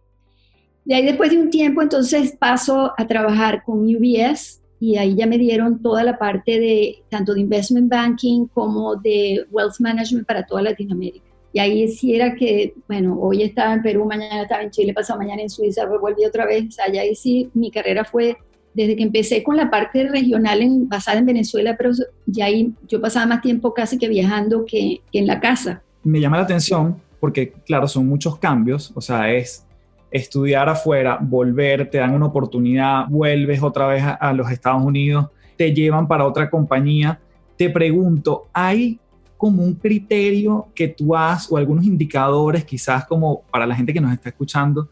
De 0.84 0.94
ahí 0.94 1.04
después 1.04 1.30
de 1.30 1.38
un 1.38 1.50
tiempo, 1.50 1.80
entonces 1.80 2.36
paso 2.38 2.92
a 2.96 3.06
trabajar 3.06 3.62
con 3.64 3.84
UBS 3.84 4.60
y 4.80 4.96
ahí 4.96 5.14
ya 5.14 5.28
me 5.28 5.38
dieron 5.38 5.80
toda 5.80 6.02
la 6.02 6.18
parte 6.18 6.58
de 6.58 7.04
tanto 7.08 7.34
de 7.34 7.40
investment 7.40 7.88
banking 7.88 8.46
como 8.48 8.96
de 8.96 9.46
wealth 9.52 9.78
management 9.78 10.26
para 10.26 10.44
toda 10.44 10.62
Latinoamérica. 10.62 11.31
Y 11.52 11.58
ahí 11.58 11.88
sí 11.88 12.14
era 12.14 12.34
que, 12.34 12.74
bueno, 12.88 13.18
hoy 13.20 13.42
estaba 13.42 13.74
en 13.74 13.82
Perú, 13.82 14.06
mañana 14.06 14.42
estaba 14.42 14.62
en 14.62 14.70
Chile, 14.70 14.94
pasado 14.94 15.18
mañana 15.18 15.42
en 15.42 15.50
Suiza, 15.50 15.84
volví 15.86 16.24
otra 16.24 16.46
vez. 16.46 16.78
Allá 16.80 17.02
ahí 17.02 17.14
sí 17.14 17.50
mi 17.52 17.70
carrera 17.70 18.04
fue 18.04 18.38
desde 18.74 18.96
que 18.96 19.02
empecé 19.02 19.42
con 19.42 19.56
la 19.56 19.70
parte 19.70 20.08
regional 20.08 20.62
en, 20.62 20.88
basada 20.88 21.18
en 21.18 21.26
Venezuela, 21.26 21.76
pero 21.76 21.90
ya 22.26 22.46
ahí 22.46 22.72
yo 22.88 23.00
pasaba 23.00 23.26
más 23.26 23.42
tiempo 23.42 23.74
casi 23.74 23.98
que 23.98 24.08
viajando 24.08 24.64
que, 24.64 25.00
en 25.12 25.26
la 25.26 25.40
casa. 25.40 25.82
Me 26.02 26.20
llama 26.20 26.38
la 26.38 26.44
atención 26.44 26.96
porque, 27.20 27.52
claro, 27.66 27.86
son 27.86 28.06
muchos 28.06 28.38
cambios, 28.38 28.90
o 28.94 29.00
sea, 29.00 29.32
es 29.32 29.66
estudiar 30.10 30.68
afuera, 30.68 31.18
volver, 31.20 31.88
te 31.90 31.98
dan 31.98 32.14
una 32.14 32.26
oportunidad, 32.26 33.06
vuelves 33.08 33.62
otra 33.62 33.86
vez 33.86 34.02
a, 34.02 34.12
a 34.14 34.32
los 34.32 34.50
Estados 34.50 34.82
Unidos, 34.82 35.26
te 35.56 35.72
llevan 35.72 36.08
para 36.08 36.26
otra 36.26 36.50
compañía. 36.50 37.20
Te 37.56 37.70
pregunto, 37.70 38.48
¿hay 38.52 38.98
como 39.42 39.64
un 39.64 39.74
criterio 39.74 40.68
que 40.72 40.86
tú 40.86 41.16
has 41.16 41.50
o 41.50 41.56
algunos 41.56 41.84
indicadores 41.84 42.64
quizás 42.64 43.06
como 43.06 43.42
para 43.50 43.66
la 43.66 43.74
gente 43.74 43.92
que 43.92 44.00
nos 44.00 44.12
está 44.12 44.28
escuchando, 44.28 44.88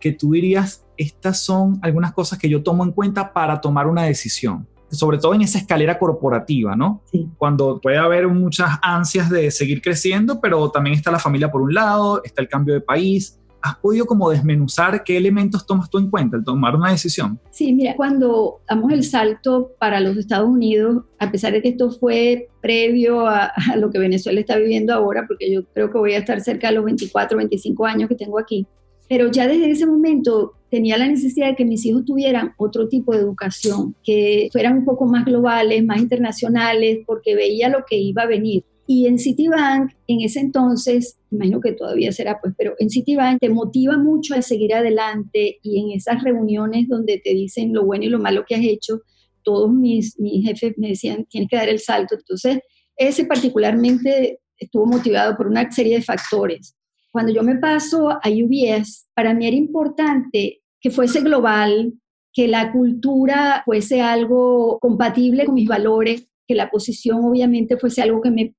que 0.00 0.10
tú 0.10 0.32
dirías, 0.32 0.84
estas 0.96 1.38
son 1.38 1.78
algunas 1.82 2.12
cosas 2.12 2.36
que 2.36 2.48
yo 2.48 2.64
tomo 2.64 2.82
en 2.82 2.90
cuenta 2.90 3.32
para 3.32 3.60
tomar 3.60 3.86
una 3.86 4.02
decisión? 4.02 4.66
sobre 4.90 5.16
todo 5.16 5.32
en 5.32 5.40
esa 5.40 5.56
escalera 5.56 5.98
corporativa, 5.98 6.76
¿no? 6.76 7.00
Cuando 7.38 7.80
puede 7.80 7.96
haber 7.96 8.28
muchas 8.28 8.78
ansias 8.82 9.30
de 9.30 9.50
seguir 9.50 9.80
creciendo, 9.80 10.38
pero 10.38 10.70
también 10.70 10.96
está 10.96 11.10
la 11.10 11.18
familia 11.18 11.50
por 11.50 11.62
un 11.62 11.72
lado, 11.72 12.22
está 12.24 12.42
el 12.42 12.48
cambio 12.48 12.74
de 12.74 12.82
país, 12.82 13.40
¿Has 13.62 13.76
podido 13.76 14.06
como 14.06 14.28
desmenuzar 14.30 15.04
qué 15.04 15.16
elementos 15.16 15.64
tomas 15.64 15.88
tú 15.88 15.98
en 15.98 16.10
cuenta 16.10 16.36
al 16.36 16.44
tomar 16.44 16.74
una 16.74 16.90
decisión? 16.90 17.38
Sí, 17.50 17.72
mira, 17.72 17.94
cuando 17.96 18.60
damos 18.68 18.92
el 18.92 19.04
salto 19.04 19.72
para 19.78 20.00
los 20.00 20.16
Estados 20.16 20.48
Unidos, 20.48 21.04
a 21.18 21.30
pesar 21.30 21.52
de 21.52 21.62
que 21.62 21.68
esto 21.68 21.90
fue 21.92 22.48
previo 22.60 23.26
a, 23.26 23.52
lo 23.76 23.90
que 23.90 23.98
Venezuela 23.98 24.40
está 24.40 24.56
viviendo 24.56 24.92
ahora, 24.92 25.24
porque 25.26 25.52
yo 25.52 25.64
creo 25.72 25.90
que 25.92 25.98
voy 25.98 26.14
a 26.14 26.18
estar 26.18 26.40
cerca 26.40 26.68
de 26.68 26.74
los 26.74 26.84
24, 26.84 27.38
25 27.38 27.86
años 27.86 28.08
que 28.08 28.16
tengo 28.16 28.38
aquí, 28.38 28.66
pero 29.08 29.30
ya 29.30 29.46
desde 29.46 29.70
ese 29.70 29.86
momento 29.86 30.54
tenía 30.70 30.96
la 30.96 31.06
necesidad 31.06 31.48
de 31.48 31.56
que 31.56 31.66
mis 31.66 31.84
hijos 31.84 32.04
tuvieran 32.04 32.54
otro 32.56 32.88
tipo 32.88 33.12
de 33.12 33.18
educación, 33.18 33.94
que 34.02 34.48
fueran 34.50 34.78
un 34.78 34.84
poco 34.84 35.04
más 35.04 35.24
globales, 35.24 35.84
más 35.84 36.00
internacionales, 36.00 37.00
porque 37.06 37.34
veía 37.34 37.68
lo 37.68 37.84
que 37.86 37.98
iba 37.98 38.22
a 38.22 38.26
venir. 38.26 38.64
Y 38.86 39.06
en 39.06 39.18
Citibank, 39.18 39.92
en 40.08 40.20
ese 40.22 40.40
entonces, 40.40 41.18
imagino 41.30 41.60
que 41.60 41.72
todavía 41.72 42.12
será, 42.12 42.38
pues, 42.40 42.54
pero 42.58 42.74
en 42.78 42.90
Citibank 42.90 43.38
te 43.40 43.48
motiva 43.48 43.96
mucho 43.96 44.34
a 44.34 44.42
seguir 44.42 44.74
adelante 44.74 45.58
y 45.62 45.80
en 45.80 45.96
esas 45.96 46.22
reuniones 46.22 46.88
donde 46.88 47.20
te 47.22 47.30
dicen 47.30 47.72
lo 47.72 47.84
bueno 47.84 48.04
y 48.04 48.08
lo 48.08 48.18
malo 48.18 48.44
que 48.46 48.56
has 48.56 48.64
hecho, 48.64 49.02
todos 49.42 49.72
mis, 49.72 50.18
mis 50.18 50.46
jefes 50.46 50.74
me 50.76 50.88
decían, 50.88 51.26
tienes 51.26 51.48
que 51.48 51.56
dar 51.56 51.68
el 51.68 51.78
salto. 51.78 52.16
Entonces, 52.16 52.58
ese 52.96 53.24
particularmente 53.24 54.40
estuvo 54.58 54.86
motivado 54.86 55.36
por 55.36 55.46
una 55.46 55.70
serie 55.70 55.96
de 55.96 56.02
factores. 56.02 56.76
Cuando 57.10 57.32
yo 57.32 57.42
me 57.42 57.56
paso 57.56 58.10
a 58.10 58.28
UBS, 58.28 59.08
para 59.14 59.34
mí 59.34 59.46
era 59.46 59.56
importante 59.56 60.62
que 60.80 60.90
fuese 60.90 61.20
global, 61.20 61.92
que 62.32 62.48
la 62.48 62.72
cultura 62.72 63.62
fuese 63.64 64.00
algo 64.00 64.78
compatible 64.80 65.44
con 65.44 65.54
mis 65.54 65.68
valores, 65.68 66.26
que 66.52 66.56
la 66.56 66.70
posición 66.70 67.24
obviamente 67.24 67.78
fuese 67.78 68.02
algo 68.02 68.20
que 68.20 68.30
me, 68.30 68.54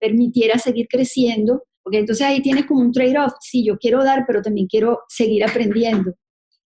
permitiera 0.00 0.58
seguir 0.58 0.88
creciendo, 0.88 1.62
porque 1.82 1.98
entonces 1.98 2.26
ahí 2.26 2.42
tienes 2.42 2.66
como 2.66 2.80
un 2.80 2.92
trade-off, 2.92 3.34
sí, 3.40 3.64
yo 3.64 3.78
quiero 3.78 4.02
dar, 4.02 4.24
pero 4.26 4.42
también 4.42 4.66
quiero 4.66 5.00
seguir 5.08 5.44
aprendiendo. 5.44 6.12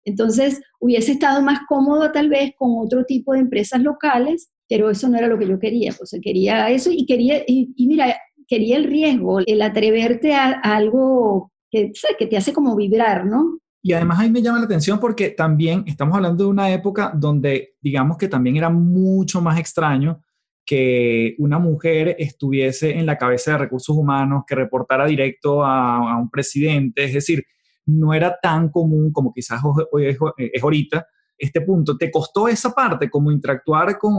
Entonces, 0.05 0.61
hubiese 0.79 1.11
estado 1.11 1.41
más 1.41 1.59
cómodo 1.67 2.11
tal 2.11 2.29
vez 2.29 2.53
con 2.57 2.71
otro 2.77 3.03
tipo 3.03 3.33
de 3.33 3.39
empresas 3.39 3.81
locales, 3.81 4.49
pero 4.67 4.89
eso 4.89 5.09
no 5.09 5.17
era 5.17 5.27
lo 5.27 5.37
que 5.37 5.47
yo 5.47 5.59
quería, 5.59 5.93
pues 5.95 6.17
quería 6.23 6.69
eso 6.69 6.89
y 6.91 7.05
quería, 7.05 7.43
y, 7.45 7.73
mira, 7.85 8.15
quería 8.47 8.77
el 8.77 8.85
riesgo, 8.85 9.39
el 9.45 9.61
atreverte 9.61 10.33
a, 10.33 10.51
algo 10.51 11.51
que, 11.69 11.91
que 12.17 12.27
te 12.27 12.37
hace 12.37 12.53
como 12.53 12.75
vibrar, 12.77 13.25
¿no? 13.25 13.59
Y 13.83 13.93
además 13.93 14.19
ahí 14.19 14.29
me 14.29 14.41
llama 14.41 14.59
la 14.59 14.65
atención 14.65 14.99
porque 14.99 15.29
también 15.29 15.83
estamos 15.87 16.15
hablando 16.15 16.45
de 16.45 16.49
una 16.49 16.71
época 16.71 17.11
donde 17.15 17.75
digamos 17.81 18.17
que 18.17 18.27
también 18.27 18.55
era 18.55 18.69
mucho 18.69 19.41
más 19.41 19.59
extraño 19.59 20.21
que 20.65 21.35
una 21.39 21.59
mujer 21.59 22.15
estuviese 22.19 22.97
en 22.97 23.05
la 23.05 23.17
cabeza 23.17 23.51
de 23.51 23.57
recursos 23.59 23.95
humanos, 23.95 24.43
que 24.47 24.55
reportara 24.55 25.05
directo 25.05 25.63
a, 25.63 26.17
un 26.17 26.29
presidente, 26.29 27.03
es 27.03 27.13
decir, 27.13 27.43
no 27.85 28.13
era 28.13 28.37
tan 28.41 28.69
común 28.69 29.11
como 29.11 29.33
quizás 29.33 29.61
hoy 29.91 30.05
es, 30.07 30.17
ahorita 30.61 31.05
este 31.37 31.61
punto. 31.61 31.97
¿Te 31.97 32.11
costó 32.11 32.47
esa 32.47 32.71
parte, 32.71 33.09
como 33.09 33.31
interactuar 33.31 33.97
con, 33.97 34.13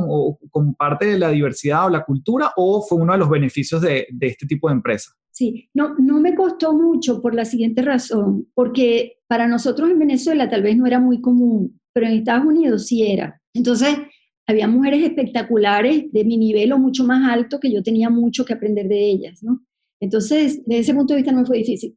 con, 0.50 0.74
parte 0.74 1.06
de 1.06 1.18
la 1.18 1.30
diversidad 1.30 1.86
o 1.86 1.90
la 1.90 2.04
cultura, 2.04 2.52
o 2.56 2.82
fue 2.82 2.98
uno 2.98 3.12
de 3.12 3.18
los 3.18 3.30
beneficios 3.30 3.80
de, 3.80 4.08
de 4.10 4.26
este 4.26 4.46
tipo 4.46 4.68
de 4.68 4.74
empresa? 4.74 5.12
Sí, 5.30 5.70
no, 5.72 5.94
no 5.98 6.20
me 6.20 6.34
costó 6.34 6.74
mucho 6.74 7.22
por 7.22 7.34
la 7.34 7.44
siguiente 7.44 7.80
razón, 7.80 8.48
porque 8.54 9.18
para 9.28 9.48
nosotros 9.48 9.88
en 9.90 9.98
Venezuela 9.98 10.50
tal 10.50 10.62
vez 10.62 10.76
no 10.76 10.86
era 10.86 11.00
muy 11.00 11.20
común, 11.22 11.80
pero 11.94 12.06
en 12.06 12.14
Estados 12.14 12.44
Unidos 12.44 12.86
sí 12.86 13.10
era. 13.10 13.40
Entonces, 13.54 13.96
había 14.46 14.68
mujeres 14.68 15.04
espectaculares 15.04 16.10
de 16.12 16.24
mi 16.24 16.36
nivel 16.36 16.72
o 16.72 16.78
mucho 16.78 17.04
más 17.04 17.30
alto 17.30 17.60
que 17.60 17.72
yo 17.72 17.82
tenía 17.82 18.10
mucho 18.10 18.44
que 18.44 18.52
aprender 18.52 18.88
de 18.88 19.10
ellas, 19.10 19.42
¿no? 19.42 19.64
Entonces, 20.00 20.62
desde 20.66 20.80
ese 20.80 20.94
punto 20.94 21.14
de 21.14 21.18
vista 21.18 21.32
no 21.32 21.46
fue 21.46 21.58
difícil. 21.58 21.96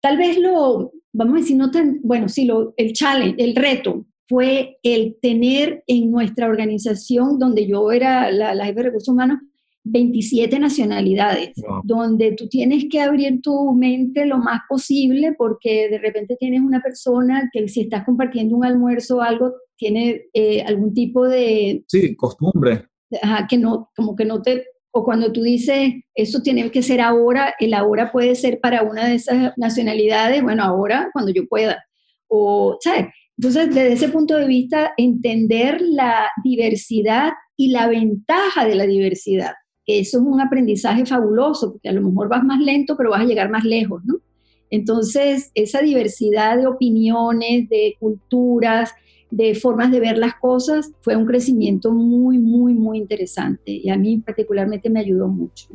Tal 0.00 0.18
vez 0.18 0.38
lo, 0.38 0.92
vamos 1.12 1.34
a 1.34 1.40
decir, 1.40 1.56
no 1.56 1.70
tan, 1.70 2.00
bueno, 2.02 2.28
sí, 2.28 2.44
lo, 2.44 2.74
el 2.76 2.92
challenge, 2.92 3.42
el 3.42 3.56
reto 3.56 4.06
fue 4.28 4.78
el 4.82 5.16
tener 5.22 5.82
en 5.86 6.10
nuestra 6.10 6.46
organización, 6.46 7.38
donde 7.38 7.66
yo 7.66 7.90
era 7.90 8.30
la, 8.30 8.54
la 8.54 8.66
jefe 8.66 8.76
de 8.76 8.82
recursos 8.84 9.08
humanos, 9.08 9.38
27 9.90 10.58
nacionalidades, 10.58 11.52
donde 11.84 12.32
tú 12.32 12.48
tienes 12.48 12.86
que 12.90 13.00
abrir 13.00 13.40
tu 13.42 13.72
mente 13.74 14.26
lo 14.26 14.38
más 14.38 14.60
posible 14.68 15.34
porque 15.36 15.88
de 15.88 15.98
repente 15.98 16.36
tienes 16.38 16.60
una 16.60 16.80
persona 16.80 17.48
que 17.52 17.68
si 17.68 17.82
estás 17.82 18.04
compartiendo 18.04 18.56
un 18.56 18.64
almuerzo 18.64 19.16
o 19.16 19.22
algo, 19.22 19.54
tiene 19.76 20.26
eh, 20.32 20.62
algún 20.62 20.92
tipo 20.92 21.26
de... 21.26 21.84
Sí, 21.86 22.14
costumbre. 22.16 22.86
Ajá, 23.22 23.46
que 23.48 23.58
no, 23.58 23.90
como 23.96 24.14
que 24.14 24.24
no 24.24 24.42
te... 24.42 24.64
O 24.90 25.04
cuando 25.04 25.32
tú 25.32 25.42
dices, 25.42 25.92
eso 26.14 26.40
tiene 26.40 26.70
que 26.70 26.82
ser 26.82 27.00
ahora, 27.00 27.54
el 27.60 27.74
ahora 27.74 28.10
puede 28.10 28.34
ser 28.34 28.58
para 28.60 28.82
una 28.82 29.06
de 29.06 29.16
esas 29.16 29.52
nacionalidades, 29.56 30.42
bueno, 30.42 30.64
ahora, 30.64 31.10
cuando 31.12 31.30
yo 31.30 31.46
pueda. 31.46 31.84
O, 32.26 32.78
¿sabes? 32.80 33.06
Entonces, 33.36 33.68
desde 33.68 33.92
ese 33.92 34.08
punto 34.08 34.36
de 34.36 34.46
vista, 34.46 34.92
entender 34.96 35.80
la 35.80 36.28
diversidad 36.42 37.32
y 37.56 37.70
la 37.70 37.86
ventaja 37.86 38.66
de 38.66 38.74
la 38.74 38.86
diversidad 38.86 39.52
eso 39.88 40.18
es 40.18 40.24
un 40.24 40.38
aprendizaje 40.38 41.06
fabuloso, 41.06 41.72
porque 41.72 41.88
a 41.88 41.92
lo 41.92 42.02
mejor 42.02 42.28
vas 42.28 42.44
más 42.44 42.60
lento, 42.60 42.94
pero 42.94 43.10
vas 43.10 43.22
a 43.22 43.24
llegar 43.24 43.50
más 43.50 43.64
lejos. 43.64 44.02
Entonces, 44.68 45.50
esa 45.54 45.80
diversidad 45.80 46.58
de 46.58 46.66
opiniones, 46.66 47.70
de 47.70 47.96
culturas, 47.98 48.92
de 49.30 49.54
formas 49.54 49.90
de 49.90 50.00
ver 50.00 50.18
las 50.18 50.34
cosas, 50.34 50.92
fue 51.00 51.16
un 51.16 51.24
crecimiento 51.24 51.90
muy, 51.90 52.38
muy, 52.38 52.74
muy 52.74 52.98
interesante 52.98 53.72
y 53.72 53.88
a 53.88 53.96
mí 53.96 54.18
particularmente 54.18 54.90
me 54.90 55.00
ayudó 55.00 55.28
mucho. 55.28 55.68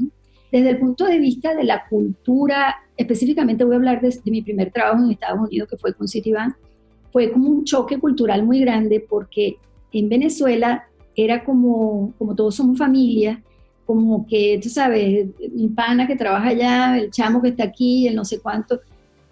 Desde 0.52 0.70
el 0.70 0.78
punto 0.78 1.06
de 1.06 1.18
vista 1.18 1.56
de 1.56 1.64
la 1.64 1.88
cultura, 1.90 2.76
específicamente 2.96 3.64
voy 3.64 3.74
a 3.74 3.78
hablar 3.78 4.00
de, 4.00 4.16
mi 4.26 4.44
primer 4.44 4.72
trabajo 4.72 5.04
en 5.04 5.10
Estados 5.10 5.48
Unidos, 5.48 5.70
que 5.70 5.78
fue 5.78 5.96
con 5.96 6.08
Citibank, 6.08 6.56
fue 7.12 7.32
como 7.32 7.50
un 7.50 7.64
choque 7.64 8.00
cultural 8.00 8.46
muy 8.46 8.60
grande 8.60 9.04
porque 9.08 9.58
en 9.92 10.08
Venezuela 10.10 10.86
era 11.16 11.44
como, 11.44 12.14
como 12.20 12.36
todos 12.36 12.56
somos 12.56 12.78
familia, 12.78 13.44
como 13.86 14.26
que, 14.28 14.60
tú 14.62 14.70
sabes, 14.70 15.28
mi 15.54 15.68
pana 15.68 16.08
que 16.08 16.16
trabaja 16.16 16.50
allá, 16.50 16.98
el 16.98 17.12
chamo 17.12 17.42
que 17.42 17.50
está 17.50 17.66
aquí, 17.66 18.08
el 18.08 18.16
no 18.16 18.26
sé 18.26 18.40
cuánto. 18.40 18.80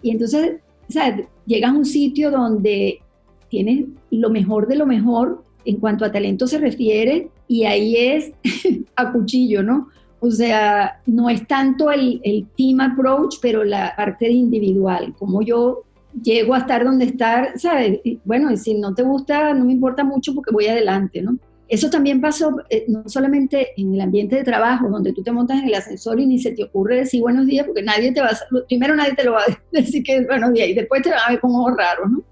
Y 0.02 0.10
entonces, 0.10 0.60
¿sabes? 0.88 1.26
Llegas 1.46 1.70
a 1.70 1.74
un 1.74 1.84
sitio 1.84 2.30
donde 2.30 3.00
tienes 3.48 3.86
lo 4.10 4.30
mejor 4.30 4.66
de 4.66 4.76
lo 4.76 4.86
mejor 4.86 5.44
en 5.64 5.76
cuanto 5.76 6.04
a 6.04 6.12
talento 6.12 6.46
se 6.46 6.58
refiere 6.58 7.28
y 7.48 7.64
ahí 7.64 7.96
es 7.96 8.32
a 8.96 9.12
cuchillo, 9.12 9.62
¿no? 9.62 9.88
O 10.20 10.30
sea, 10.30 11.00
no 11.06 11.28
es 11.28 11.46
tanto 11.46 11.90
el, 11.90 12.20
el 12.22 12.46
team 12.56 12.80
approach, 12.80 13.36
pero 13.42 13.64
la 13.64 13.94
parte 13.96 14.26
de 14.26 14.32
individual, 14.32 15.14
como 15.18 15.42
yo 15.42 15.82
llego 16.20 16.54
a 16.54 16.58
estar 16.58 16.84
donde 16.84 17.06
estar, 17.06 17.58
¿sabes? 17.58 18.00
Bueno, 18.24 18.50
y 18.50 18.56
si 18.56 18.74
no 18.74 18.94
te 18.94 19.02
gusta, 19.02 19.54
no 19.54 19.64
me 19.64 19.72
importa 19.72 20.04
mucho 20.04 20.34
porque 20.34 20.52
voy 20.52 20.66
adelante, 20.66 21.22
¿no? 21.22 21.38
Eso 21.68 21.88
también 21.88 22.20
pasó 22.20 22.54
eh, 22.68 22.84
no 22.88 23.08
solamente 23.08 23.68
en 23.76 23.94
el 23.94 24.00
ambiente 24.00 24.36
de 24.36 24.44
trabajo, 24.44 24.88
donde 24.90 25.12
tú 25.12 25.22
te 25.22 25.32
montas 25.32 25.60
en 25.60 25.68
el 25.68 25.74
ascensor 25.74 26.20
y 26.20 26.26
ni 26.26 26.38
se 26.38 26.52
te 26.52 26.64
ocurre 26.64 26.96
decir 26.96 27.22
buenos 27.22 27.46
días, 27.46 27.66
porque 27.66 27.82
nadie 27.82 28.12
te 28.12 28.20
va 28.20 28.28
a, 28.28 28.66
primero 28.68 28.94
nadie 28.94 29.14
te 29.14 29.24
lo 29.24 29.32
va 29.32 29.40
a 29.40 29.58
decir 29.72 30.02
que 30.02 30.16
es 30.16 30.26
buenos 30.26 30.52
días 30.52 30.68
y 30.68 30.74
después 30.74 31.02
te 31.02 31.10
van 31.10 31.20
a 31.26 31.30
ver 31.30 31.40
como 31.40 31.68
raro, 31.70 32.08
¿no? 32.08 32.22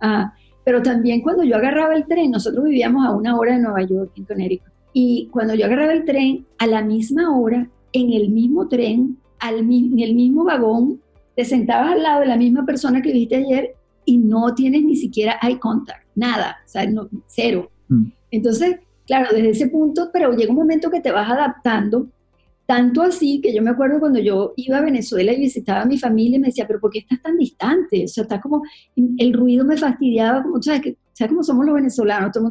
Ah, 0.00 0.32
pero 0.64 0.82
también 0.82 1.22
cuando 1.22 1.44
yo 1.44 1.56
agarraba 1.56 1.94
el 1.94 2.06
tren, 2.06 2.30
nosotros 2.30 2.64
vivíamos 2.64 3.06
a 3.06 3.12
una 3.12 3.36
hora 3.36 3.54
de 3.54 3.62
Nueva 3.62 3.82
York, 3.82 4.12
en 4.16 4.24
Connecticut, 4.24 4.72
y 4.92 5.28
cuando 5.32 5.54
yo 5.54 5.66
agarraba 5.66 5.92
el 5.92 6.04
tren, 6.04 6.46
a 6.58 6.66
la 6.66 6.82
misma 6.82 7.36
hora, 7.36 7.68
en 7.92 8.12
el 8.12 8.30
mismo 8.30 8.68
tren, 8.68 9.18
al, 9.38 9.60
en 9.60 9.98
el 9.98 10.14
mismo 10.14 10.44
vagón, 10.44 11.00
te 11.36 11.44
sentabas 11.44 11.92
al 11.92 12.02
lado 12.02 12.20
de 12.20 12.26
la 12.26 12.36
misma 12.36 12.64
persona 12.66 13.00
que 13.00 13.12
viste 13.12 13.36
ayer 13.36 13.74
y 14.04 14.18
no 14.18 14.54
tienes 14.54 14.82
ni 14.82 14.96
siquiera 14.96 15.38
eye 15.42 15.58
contact, 15.58 16.06
nada, 16.14 16.58
o 16.64 16.68
sea, 16.68 16.86
no, 16.86 17.08
cero. 17.26 17.70
Mm. 17.88 18.04
Entonces, 18.32 18.76
claro, 19.06 19.28
desde 19.32 19.50
ese 19.50 19.68
punto, 19.68 20.10
pero 20.12 20.32
llega 20.32 20.50
un 20.50 20.58
momento 20.58 20.90
que 20.90 21.00
te 21.00 21.12
vas 21.12 21.30
adaptando, 21.30 22.08
tanto 22.66 23.02
así 23.02 23.40
que 23.40 23.54
yo 23.54 23.62
me 23.62 23.70
acuerdo 23.70 24.00
cuando 24.00 24.18
yo 24.18 24.54
iba 24.56 24.78
a 24.78 24.82
Venezuela 24.82 25.32
y 25.32 25.40
visitaba 25.40 25.82
a 25.82 25.86
mi 25.86 25.98
familia 25.98 26.36
y 26.36 26.40
me 26.40 26.46
decía, 26.48 26.66
pero 26.66 26.80
¿por 26.80 26.90
qué 26.90 27.00
estás 27.00 27.20
tan 27.22 27.36
distante? 27.36 28.04
O 28.04 28.08
sea, 28.08 28.22
está 28.22 28.40
como, 28.40 28.62
el 28.96 29.32
ruido 29.32 29.64
me 29.64 29.76
fastidiaba, 29.76 30.42
como, 30.42 30.60
¿sabes, 30.62 30.80
que, 30.80 30.96
¿sabes 31.12 31.30
cómo 31.30 31.42
somos 31.42 31.66
los 31.66 31.74
venezolanos? 31.74 32.32
Todo 32.32 32.50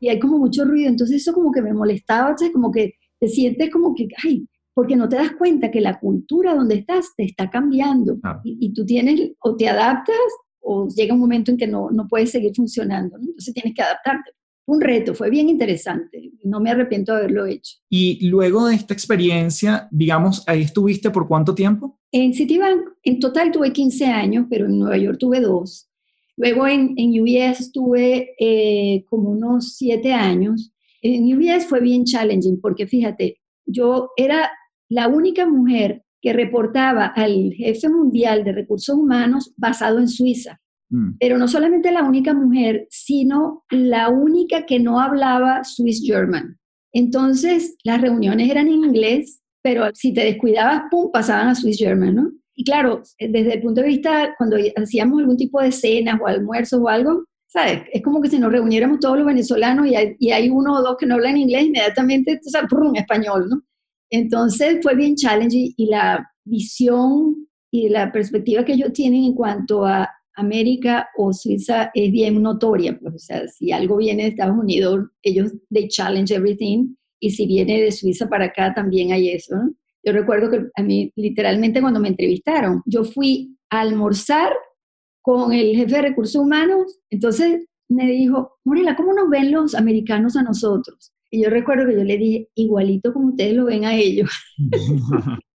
y 0.00 0.08
hay 0.08 0.18
como 0.18 0.38
mucho 0.38 0.64
ruido, 0.64 0.88
entonces 0.88 1.18
eso 1.18 1.32
como 1.34 1.52
que 1.52 1.60
me 1.60 1.74
molestaba, 1.74 2.36
¿sabes? 2.36 2.54
Como 2.54 2.72
que 2.72 2.94
te 3.20 3.28
sientes 3.28 3.70
como 3.70 3.94
que, 3.94 4.08
ay, 4.24 4.48
porque 4.72 4.96
no 4.96 5.08
te 5.08 5.16
das 5.16 5.32
cuenta 5.32 5.70
que 5.70 5.80
la 5.82 6.00
cultura 6.00 6.54
donde 6.54 6.76
estás 6.76 7.12
te 7.14 7.24
está 7.24 7.50
cambiando 7.50 8.16
y, 8.42 8.56
y, 8.60 8.72
tú 8.72 8.86
tienes, 8.86 9.32
o 9.40 9.56
te 9.56 9.68
adaptas 9.68 10.16
o 10.60 10.88
llega 10.88 11.12
un 11.12 11.20
momento 11.20 11.50
en 11.50 11.58
que 11.58 11.66
no, 11.66 11.90
no 11.90 12.08
puedes 12.08 12.30
seguir 12.30 12.52
funcionando, 12.56 13.18
¿no? 13.18 13.24
entonces 13.24 13.52
tienes 13.52 13.74
que 13.74 13.82
adaptarte 13.82 14.30
un 14.70 14.80
reto, 14.80 15.14
fue 15.14 15.30
bien 15.30 15.48
interesante, 15.48 16.32
no 16.44 16.60
me 16.60 16.70
arrepiento 16.70 17.12
de 17.12 17.18
haberlo 17.18 17.46
hecho. 17.46 17.76
Y 17.88 18.26
luego 18.28 18.66
de 18.66 18.76
esta 18.76 18.94
experiencia, 18.94 19.88
digamos, 19.90 20.44
ahí 20.46 20.62
estuviste 20.62 21.10
por 21.10 21.26
cuánto 21.26 21.54
tiempo? 21.54 21.98
En 22.12 22.32
Citibank, 22.32 22.82
en 23.02 23.18
total 23.18 23.50
tuve 23.50 23.72
15 23.72 24.06
años, 24.06 24.46
pero 24.48 24.66
en 24.66 24.78
Nueva 24.78 24.96
York 24.96 25.18
tuve 25.18 25.40
dos. 25.40 25.88
Luego 26.36 26.66
en, 26.66 26.94
en 26.96 27.20
UBS 27.20 27.60
estuve 27.60 28.34
eh, 28.38 29.04
como 29.08 29.30
unos 29.30 29.76
7 29.76 30.12
años. 30.12 30.72
En 31.02 31.24
UBS 31.36 31.66
fue 31.66 31.80
bien 31.80 32.04
challenging 32.04 32.60
porque 32.60 32.86
fíjate, 32.86 33.40
yo 33.66 34.10
era 34.16 34.50
la 34.88 35.08
única 35.08 35.46
mujer 35.46 36.04
que 36.20 36.32
reportaba 36.32 37.06
al 37.06 37.52
jefe 37.54 37.88
mundial 37.88 38.44
de 38.44 38.52
recursos 38.52 38.94
humanos 38.94 39.52
basado 39.56 39.98
en 39.98 40.08
Suiza. 40.08 40.60
Mm. 40.90 41.12
Pero 41.18 41.38
no 41.38 41.48
solamente 41.48 41.90
la 41.92 42.02
única 42.02 42.34
mujer, 42.34 42.86
sino 42.90 43.64
la 43.70 44.08
única 44.08 44.66
que 44.66 44.78
no 44.78 45.00
hablaba 45.00 45.64
Swiss 45.64 46.02
German. 46.04 46.58
Entonces, 46.92 47.76
las 47.84 48.00
reuniones 48.00 48.50
eran 48.50 48.66
en 48.68 48.84
inglés, 48.84 49.40
pero 49.62 49.84
si 49.94 50.12
te 50.12 50.24
descuidabas, 50.24 50.84
pum, 50.90 51.10
pasaban 51.12 51.48
a 51.48 51.54
Swiss 51.54 51.78
German, 51.78 52.14
¿no? 52.16 52.32
Y 52.54 52.64
claro, 52.64 53.02
desde 53.18 53.54
el 53.54 53.62
punto 53.62 53.80
de 53.80 53.86
vista, 53.86 54.34
cuando 54.36 54.56
hacíamos 54.76 55.20
algún 55.20 55.36
tipo 55.36 55.62
de 55.62 55.72
cenas 55.72 56.20
o 56.20 56.26
almuerzos 56.26 56.80
o 56.82 56.88
algo, 56.88 57.24
¿sabes? 57.46 57.82
Es 57.92 58.02
como 58.02 58.20
que 58.20 58.28
si 58.28 58.38
nos 58.38 58.52
reuniéramos 58.52 59.00
todos 59.00 59.16
los 59.16 59.26
venezolanos 59.26 59.86
y 59.86 59.94
hay, 59.94 60.16
y 60.18 60.30
hay 60.30 60.50
uno 60.50 60.74
o 60.74 60.82
dos 60.82 60.96
que 60.98 61.06
no 61.06 61.14
hablan 61.14 61.36
inglés, 61.36 61.66
inmediatamente, 61.66 62.40
o 62.44 62.50
sea, 62.50 62.66
en 62.70 62.96
español, 62.96 63.48
¿no? 63.48 63.62
Entonces 64.10 64.78
fue 64.82 64.94
bien 64.94 65.14
challenging 65.14 65.72
y 65.76 65.86
la 65.86 66.28
visión 66.44 67.46
y 67.72 67.88
la 67.88 68.10
perspectiva 68.10 68.64
que 68.64 68.72
ellos 68.72 68.92
tienen 68.92 69.24
en 69.24 69.34
cuanto 69.34 69.86
a 69.86 70.10
América 70.34 71.08
o 71.16 71.32
Suiza 71.32 71.90
es 71.94 72.10
bien 72.10 72.42
notoria. 72.42 72.98
Pues, 72.98 73.14
o 73.14 73.18
sea, 73.18 73.48
si 73.48 73.72
algo 73.72 73.96
viene 73.96 74.24
de 74.24 74.28
Estados 74.30 74.56
Unidos, 74.58 75.08
ellos, 75.22 75.52
they 75.72 75.88
challenge 75.88 76.34
everything. 76.34 76.94
Y 77.20 77.30
si 77.30 77.46
viene 77.46 77.80
de 77.80 77.92
Suiza 77.92 78.28
para 78.28 78.46
acá, 78.46 78.72
también 78.74 79.12
hay 79.12 79.30
eso. 79.30 79.56
¿no? 79.56 79.74
Yo 80.04 80.12
recuerdo 80.12 80.50
que 80.50 80.66
a 80.74 80.82
mí, 80.82 81.12
literalmente, 81.16 81.80
cuando 81.80 82.00
me 82.00 82.08
entrevistaron, 82.08 82.82
yo 82.86 83.04
fui 83.04 83.56
a 83.70 83.80
almorzar 83.80 84.52
con 85.22 85.52
el 85.52 85.76
jefe 85.76 85.96
de 85.96 86.02
recursos 86.02 86.40
humanos. 86.40 86.98
Entonces 87.10 87.66
me 87.88 88.06
dijo, 88.06 88.58
Morela, 88.64 88.96
¿cómo 88.96 89.12
nos 89.12 89.28
ven 89.28 89.52
los 89.52 89.74
americanos 89.74 90.36
a 90.36 90.42
nosotros? 90.42 91.12
Y 91.30 91.42
yo 91.42 91.50
recuerdo 91.50 91.86
que 91.86 91.94
yo 91.94 92.04
le 92.04 92.16
dije, 92.16 92.48
igualito 92.54 93.12
como 93.12 93.28
ustedes 93.28 93.54
lo 93.54 93.66
ven 93.66 93.84
a 93.84 93.94
ellos. 93.94 94.30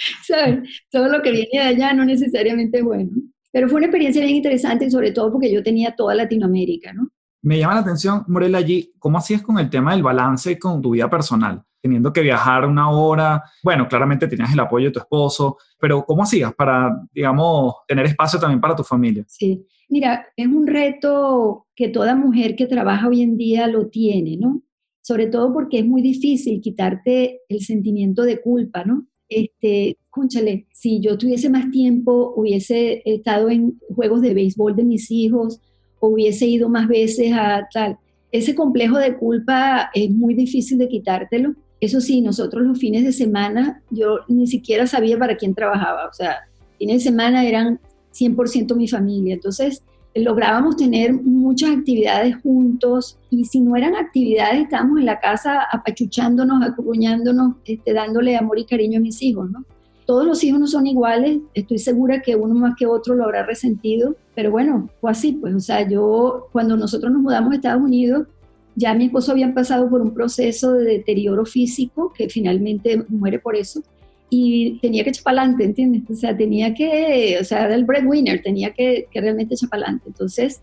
¿Saben? 0.26 0.66
Todo 0.90 1.08
lo 1.08 1.22
que 1.22 1.30
viene 1.30 1.48
de 1.52 1.58
allá 1.60 1.92
no 1.92 2.04
necesariamente 2.04 2.78
es 2.78 2.84
bueno. 2.84 3.10
Pero 3.52 3.68
fue 3.68 3.78
una 3.78 3.86
experiencia 3.86 4.22
bien 4.22 4.36
interesante 4.36 4.90
sobre 4.90 5.12
todo 5.12 5.32
porque 5.32 5.52
yo 5.52 5.62
tenía 5.62 5.94
toda 5.94 6.14
Latinoamérica, 6.14 6.92
¿no? 6.92 7.08
Me 7.42 7.58
llama 7.58 7.74
la 7.74 7.80
atención, 7.80 8.24
Morela, 8.28 8.58
allí, 8.58 8.92
¿cómo 8.98 9.16
hacías 9.16 9.40
con 9.40 9.58
el 9.58 9.70
tema 9.70 9.92
del 9.92 10.02
balance 10.02 10.58
con 10.58 10.82
tu 10.82 10.90
vida 10.90 11.08
personal? 11.08 11.62
Teniendo 11.80 12.12
que 12.12 12.20
viajar 12.20 12.66
una 12.66 12.90
hora, 12.90 13.42
bueno, 13.62 13.88
claramente 13.88 14.28
tenías 14.28 14.52
el 14.52 14.60
apoyo 14.60 14.86
de 14.88 14.92
tu 14.92 14.98
esposo, 14.98 15.56
pero 15.78 16.04
¿cómo 16.04 16.22
hacías 16.22 16.52
para, 16.54 16.94
digamos, 17.10 17.76
tener 17.88 18.04
espacio 18.04 18.38
también 18.38 18.60
para 18.60 18.76
tu 18.76 18.84
familia? 18.84 19.24
Sí, 19.26 19.66
mira, 19.88 20.26
es 20.36 20.46
un 20.46 20.66
reto 20.66 21.66
que 21.74 21.88
toda 21.88 22.14
mujer 22.14 22.56
que 22.56 22.66
trabaja 22.66 23.08
hoy 23.08 23.22
en 23.22 23.38
día 23.38 23.66
lo 23.68 23.88
tiene, 23.88 24.36
¿no? 24.36 24.62
Sobre 25.00 25.26
todo 25.26 25.54
porque 25.54 25.78
es 25.78 25.86
muy 25.86 26.02
difícil 26.02 26.60
quitarte 26.60 27.40
el 27.48 27.60
sentimiento 27.60 28.24
de 28.24 28.42
culpa, 28.42 28.84
¿no? 28.84 29.06
Este, 29.30 29.96
cónchale, 30.10 30.66
si 30.72 31.00
yo 31.00 31.16
tuviese 31.16 31.48
más 31.48 31.70
tiempo, 31.70 32.32
hubiese 32.36 33.02
estado 33.04 33.48
en 33.48 33.78
juegos 33.94 34.20
de 34.20 34.34
béisbol 34.34 34.76
de 34.76 34.84
mis 34.84 35.10
hijos, 35.10 35.60
hubiese 36.00 36.46
ido 36.46 36.68
más 36.68 36.88
veces 36.88 37.32
a 37.32 37.68
tal. 37.72 37.98
Ese 38.32 38.54
complejo 38.54 38.98
de 38.98 39.16
culpa 39.16 39.90
es 39.94 40.10
muy 40.10 40.34
difícil 40.34 40.78
de 40.78 40.88
quitártelo. 40.88 41.54
Eso 41.80 42.00
sí, 42.00 42.20
nosotros 42.20 42.64
los 42.64 42.78
fines 42.78 43.04
de 43.04 43.12
semana, 43.12 43.82
yo 43.90 44.20
ni 44.28 44.46
siquiera 44.46 44.86
sabía 44.86 45.18
para 45.18 45.36
quién 45.36 45.54
trabajaba. 45.54 46.08
O 46.08 46.12
sea, 46.12 46.40
fines 46.78 47.02
de 47.02 47.10
semana 47.10 47.44
eran 47.46 47.80
100% 48.12 48.76
mi 48.76 48.88
familia. 48.88 49.34
Entonces, 49.34 49.82
lográbamos 50.14 50.76
tener 50.76 51.12
muchas 51.12 51.70
actividades 51.70 52.36
juntos 52.42 53.18
y 53.30 53.44
si 53.44 53.60
no 53.60 53.76
eran 53.76 53.94
actividades, 53.94 54.62
estábamos 54.62 54.98
en 54.98 55.06
la 55.06 55.20
casa 55.20 55.62
apachuchándonos, 55.70 56.62
acurruñándonos, 56.62 57.56
este, 57.64 57.92
dándole 57.92 58.36
amor 58.36 58.58
y 58.58 58.64
cariño 58.64 58.98
a 58.98 59.02
mis 59.02 59.22
hijos, 59.22 59.50
¿no? 59.50 59.64
Todos 60.10 60.26
los 60.26 60.42
hijos 60.42 60.58
no 60.58 60.66
son 60.66 60.88
iguales, 60.88 61.38
estoy 61.54 61.78
segura 61.78 62.20
que 62.20 62.34
uno 62.34 62.52
más 62.52 62.74
que 62.76 62.84
otro 62.84 63.14
lo 63.14 63.22
habrá 63.22 63.46
resentido, 63.46 64.16
pero 64.34 64.50
bueno, 64.50 64.90
fue 65.00 65.12
así, 65.12 65.34
pues, 65.34 65.54
o 65.54 65.60
sea, 65.60 65.88
yo 65.88 66.48
cuando 66.50 66.76
nosotros 66.76 67.12
nos 67.12 67.22
mudamos 67.22 67.52
a 67.52 67.54
Estados 67.54 67.80
Unidos, 67.80 68.26
ya 68.74 68.92
mi 68.92 69.04
esposo 69.04 69.30
había 69.30 69.54
pasado 69.54 69.88
por 69.88 70.00
un 70.00 70.12
proceso 70.12 70.72
de 70.72 70.84
deterioro 70.84 71.46
físico, 71.46 72.12
que 72.12 72.28
finalmente 72.28 73.04
muere 73.08 73.38
por 73.38 73.54
eso, 73.54 73.84
y 74.28 74.80
tenía 74.80 75.04
que 75.04 75.10
echar 75.10 75.22
para 75.22 75.42
adelante, 75.42 75.62
¿entiendes? 75.62 76.02
O 76.10 76.16
sea, 76.16 76.36
tenía 76.36 76.74
que, 76.74 77.38
o 77.40 77.44
sea, 77.44 77.66
era 77.66 77.76
el 77.76 77.84
breadwinner, 77.84 78.42
tenía 78.42 78.72
que, 78.72 79.06
que 79.12 79.20
realmente 79.20 79.54
echar 79.54 79.68
para 79.68 79.84
adelante. 79.84 80.06
Entonces, 80.08 80.60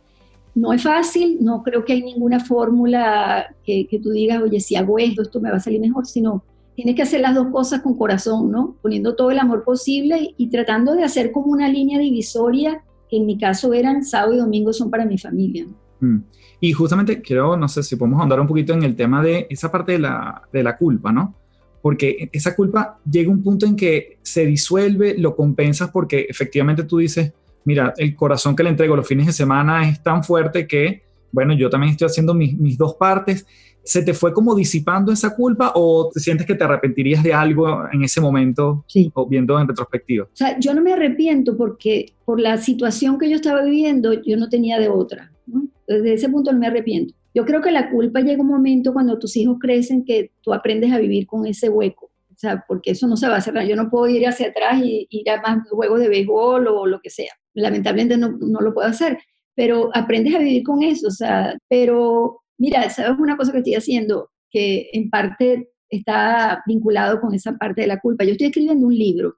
no 0.55 0.73
es 0.73 0.83
fácil, 0.83 1.37
no 1.39 1.63
creo 1.63 1.85
que 1.85 1.93
hay 1.93 2.03
ninguna 2.03 2.41
fórmula 2.41 3.55
que, 3.63 3.87
que, 3.87 3.97
tú 3.99 4.09
digas, 4.09 4.41
oye, 4.41 4.59
si 4.59 4.75
hago 4.75 4.99
esto, 4.99 5.21
esto 5.21 5.39
me 5.39 5.51
va 5.51 5.55
a 5.55 5.61
salir 5.61 5.79
mejor, 5.79 6.05
sino 6.05 6.43
tienes 6.77 6.95
que 6.95 7.01
hacer 7.01 7.21
las 7.21 7.33
dos 7.33 7.47
cosas 7.47 7.81
con 7.81 7.97
corazón, 7.97 8.51
¿no? 8.51 8.77
Poniendo 8.83 9.15
todo 9.15 9.31
el 9.31 9.39
amor 9.39 9.63
posible 9.63 10.35
y 10.37 10.49
tratando 10.51 10.93
de 10.93 11.03
hacer 11.03 11.31
como 11.31 11.47
una 11.47 11.67
línea 11.67 11.97
divisoria, 11.97 12.83
que 13.09 13.17
en 13.17 13.25
mi 13.25 13.35
caso 13.35 13.73
eran 13.73 14.05
sábado 14.05 14.35
y 14.35 14.37
domingo 14.37 14.71
son 14.71 14.91
para 14.91 15.03
mi 15.03 15.17
familia. 15.17 15.65
Mm. 15.99 16.19
Y 16.59 16.73
justamente 16.73 17.19
quiero, 17.19 17.57
no 17.57 17.67
sé 17.67 17.81
si 17.81 17.95
podemos 17.95 18.21
andar 18.21 18.39
un 18.39 18.45
poquito 18.45 18.73
en 18.73 18.83
el 18.83 18.95
tema 18.95 19.23
de 19.23 19.47
esa 19.49 19.71
parte 19.71 19.93
de 19.93 19.99
la, 19.99 20.43
de 20.53 20.61
la 20.61 20.77
culpa, 20.77 21.11
¿no? 21.11 21.33
Porque 21.81 22.29
esa 22.31 22.55
culpa 22.55 22.99
llega 23.09 23.31
a 23.31 23.33
un 23.33 23.41
punto 23.41 23.65
en 23.65 23.75
que 23.75 24.19
se 24.21 24.45
disuelve, 24.45 25.17
lo 25.17 25.35
compensas 25.35 25.89
porque 25.89 26.27
efectivamente 26.29 26.83
tú 26.83 26.99
dices, 26.99 27.33
mira, 27.65 27.91
el 27.97 28.15
corazón 28.15 28.55
que 28.55 28.61
le 28.61 28.69
entrego 28.69 28.95
los 28.95 29.07
fines 29.07 29.25
de 29.25 29.33
semana 29.33 29.89
es 29.89 30.03
tan 30.03 30.23
fuerte 30.23 30.67
que, 30.67 31.01
bueno, 31.31 31.55
yo 31.55 31.71
también 31.71 31.93
estoy 31.93 32.05
haciendo 32.05 32.35
mis, 32.35 32.55
mis 32.55 32.77
dos 32.77 32.93
partes 32.93 33.47
¿se 33.87 34.01
te 34.01 34.13
fue 34.13 34.33
como 34.33 34.53
disipando 34.53 35.13
esa 35.13 35.33
culpa 35.33 35.71
o 35.73 36.09
te 36.13 36.19
sientes 36.19 36.45
que 36.45 36.55
te 36.55 36.63
arrepentirías 36.65 37.23
de 37.23 37.33
algo 37.33 37.85
en 37.91 38.03
ese 38.03 38.19
momento 38.19 38.83
sí. 38.85 39.09
o 39.13 39.25
viendo 39.25 39.57
en 39.57 39.65
retrospectiva? 39.65 40.25
O 40.25 40.35
sea, 40.35 40.59
yo 40.59 40.73
no 40.73 40.81
me 40.81 40.91
arrepiento 40.91 41.55
porque 41.55 42.13
por 42.25 42.41
la 42.41 42.57
situación 42.57 43.17
que 43.17 43.29
yo 43.29 43.37
estaba 43.37 43.63
viviendo, 43.63 44.11
yo 44.21 44.35
no 44.35 44.49
tenía 44.49 44.77
de 44.77 44.89
otra. 44.89 45.31
¿no? 45.45 45.69
Desde 45.87 46.15
ese 46.15 46.27
punto 46.27 46.51
no 46.51 46.59
me 46.59 46.67
arrepiento. 46.67 47.13
Yo 47.33 47.45
creo 47.45 47.61
que 47.61 47.71
la 47.71 47.89
culpa 47.89 48.19
llega 48.19 48.41
un 48.41 48.49
momento 48.49 48.91
cuando 48.91 49.17
tus 49.19 49.37
hijos 49.37 49.57
crecen 49.57 50.03
que 50.03 50.31
tú 50.41 50.53
aprendes 50.53 50.91
a 50.91 50.99
vivir 50.99 51.25
con 51.25 51.47
ese 51.47 51.69
hueco. 51.69 52.07
O 52.29 52.35
sea, 52.35 52.65
porque 52.67 52.91
eso 52.91 53.07
no 53.07 53.15
se 53.15 53.29
va 53.29 53.35
a 53.35 53.37
hacer. 53.37 53.55
Yo 53.65 53.77
no 53.77 53.89
puedo 53.89 54.07
ir 54.09 54.27
hacia 54.27 54.49
atrás 54.49 54.81
y 54.83 55.07
ir 55.09 55.29
a 55.29 55.41
más 55.41 55.67
juegos 55.69 56.01
de 56.01 56.09
béisbol 56.09 56.67
o 56.67 56.85
lo 56.85 56.99
que 56.99 57.09
sea. 57.09 57.31
Lamentablemente 57.53 58.17
no, 58.17 58.37
no 58.37 58.59
lo 58.59 58.73
puedo 58.73 58.89
hacer. 58.89 59.17
Pero 59.55 59.89
aprendes 59.93 60.35
a 60.35 60.39
vivir 60.39 60.63
con 60.63 60.83
eso. 60.83 61.07
O 61.07 61.11
sea, 61.11 61.55
pero 61.69 62.41
mira, 62.57 62.89
¿sabes 62.89 63.19
una 63.19 63.37
cosa 63.37 63.51
que 63.51 63.59
estoy 63.59 63.75
haciendo? 63.75 64.31
Que 64.49 64.89
en 64.93 65.09
parte 65.09 65.71
está 65.89 66.63
vinculado 66.65 67.21
con 67.21 67.33
esa 67.33 67.57
parte 67.57 67.81
de 67.81 67.87
la 67.87 67.99
culpa. 67.99 68.23
Yo 68.23 68.31
estoy 68.31 68.47
escribiendo 68.47 68.87
un 68.87 68.97
libro 68.97 69.35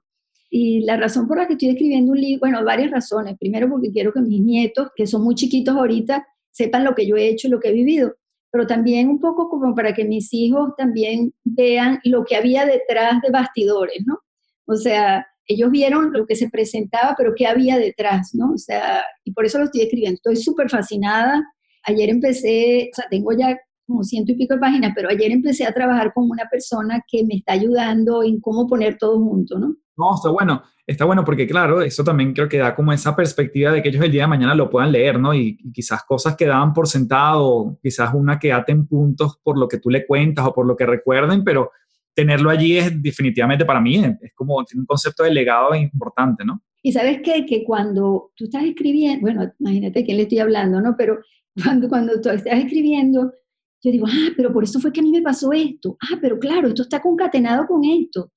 y 0.50 0.80
la 0.80 0.96
razón 0.96 1.28
por 1.28 1.38
la 1.38 1.46
que 1.46 1.52
estoy 1.52 1.70
escribiendo 1.70 2.12
un 2.12 2.20
libro, 2.20 2.40
bueno, 2.40 2.64
varias 2.64 2.90
razones. 2.90 3.36
Primero 3.38 3.68
porque 3.68 3.92
quiero 3.92 4.12
que 4.12 4.20
mis 4.20 4.40
nietos, 4.40 4.88
que 4.96 5.06
son 5.06 5.22
muy 5.22 5.36
chiquitos 5.36 5.76
ahorita, 5.76 6.26
sepan 6.50 6.84
lo 6.84 6.94
que 6.94 7.06
yo 7.06 7.16
he 7.16 7.28
hecho 7.28 7.46
y 7.46 7.50
lo 7.50 7.60
que 7.60 7.68
he 7.68 7.72
vivido, 7.72 8.14
pero 8.50 8.66
también 8.66 9.08
un 9.08 9.20
poco 9.20 9.48
como 9.48 9.74
para 9.74 9.94
que 9.94 10.04
mis 10.04 10.34
hijos 10.34 10.72
también 10.76 11.32
vean 11.44 12.00
lo 12.02 12.24
que 12.24 12.34
había 12.34 12.66
detrás 12.66 13.22
de 13.22 13.30
bastidores, 13.30 14.02
¿no? 14.04 14.18
O 14.66 14.74
sea, 14.74 15.24
ellos 15.46 15.70
vieron 15.70 16.12
lo 16.12 16.26
que 16.26 16.34
se 16.34 16.50
presentaba, 16.50 17.14
pero 17.16 17.34
qué 17.36 17.46
había 17.46 17.78
detrás, 17.78 18.30
¿no? 18.34 18.52
O 18.52 18.58
sea, 18.58 19.04
y 19.24 19.32
por 19.32 19.44
eso 19.44 19.58
lo 19.58 19.64
estoy 19.64 19.82
escribiendo. 19.82 20.16
Estoy 20.16 20.36
súper 20.36 20.68
fascinada 20.68 21.44
Ayer 21.84 22.10
empecé, 22.10 22.90
o 22.92 22.94
sea, 22.94 23.06
tengo 23.10 23.32
ya 23.32 23.58
como 23.86 24.04
ciento 24.04 24.32
y 24.32 24.36
pico 24.36 24.54
de 24.54 24.60
páginas, 24.60 24.92
pero 24.94 25.08
ayer 25.08 25.32
empecé 25.32 25.66
a 25.66 25.72
trabajar 25.72 26.12
con 26.14 26.30
una 26.30 26.44
persona 26.50 27.02
que 27.06 27.24
me 27.24 27.34
está 27.34 27.54
ayudando 27.54 28.22
en 28.22 28.40
cómo 28.40 28.66
poner 28.66 28.96
todo 28.98 29.18
junto, 29.18 29.58
¿no? 29.58 29.74
No, 29.96 30.14
está 30.14 30.30
bueno, 30.30 30.62
está 30.86 31.04
bueno 31.04 31.24
porque 31.24 31.46
claro, 31.46 31.82
eso 31.82 32.04
también 32.04 32.32
creo 32.32 32.48
que 32.48 32.58
da 32.58 32.74
como 32.74 32.92
esa 32.92 33.14
perspectiva 33.14 33.72
de 33.72 33.82
que 33.82 33.90
ellos 33.90 34.04
el 34.04 34.12
día 34.12 34.22
de 34.22 34.28
mañana 34.28 34.54
lo 34.54 34.70
puedan 34.70 34.92
leer, 34.92 35.18
¿no? 35.18 35.34
Y, 35.34 35.58
y 35.62 35.72
quizás 35.72 36.04
cosas 36.04 36.36
que 36.36 36.46
daban 36.46 36.72
por 36.72 36.86
sentado, 36.88 37.78
quizás 37.82 38.14
una 38.14 38.38
que 38.38 38.52
aten 38.52 38.86
puntos 38.86 39.38
por 39.42 39.58
lo 39.58 39.68
que 39.68 39.78
tú 39.78 39.90
le 39.90 40.06
cuentas 40.06 40.46
o 40.46 40.54
por 40.54 40.66
lo 40.66 40.76
que 40.76 40.86
recuerden, 40.86 41.44
pero 41.44 41.70
tenerlo 42.14 42.50
allí 42.50 42.76
es 42.76 43.02
definitivamente 43.02 43.64
para 43.64 43.80
mí, 43.80 43.96
es 43.96 44.32
como 44.34 44.64
tiene 44.64 44.80
un 44.80 44.86
concepto 44.86 45.22
de 45.22 45.32
legado 45.32 45.74
importante, 45.74 46.44
¿no? 46.44 46.62
Y 46.82 46.92
sabes 46.92 47.20
qué? 47.22 47.44
Que 47.44 47.62
cuando 47.64 48.32
tú 48.34 48.44
estás 48.44 48.64
escribiendo, 48.64 49.20
bueno, 49.20 49.52
imagínate 49.58 50.04
quién 50.04 50.16
le 50.16 50.22
estoy 50.24 50.38
hablando, 50.38 50.80
¿no? 50.80 50.94
Pero 50.96 51.18
cuando, 51.62 51.88
cuando 51.88 52.20
tú 52.20 52.28
estás 52.30 52.58
escribiendo, 52.58 53.32
yo 53.82 53.90
digo, 53.90 54.06
ah, 54.08 54.30
pero 54.36 54.52
por 54.52 54.64
eso 54.64 54.78
fue 54.80 54.92
que 54.92 55.00
a 55.00 55.02
mí 55.02 55.10
me 55.10 55.22
pasó 55.22 55.52
esto. 55.52 55.96
Ah, 56.00 56.18
pero 56.20 56.38
claro, 56.38 56.68
esto 56.68 56.82
está 56.82 57.00
concatenado 57.00 57.66
con 57.66 57.84
esto. 57.84 58.32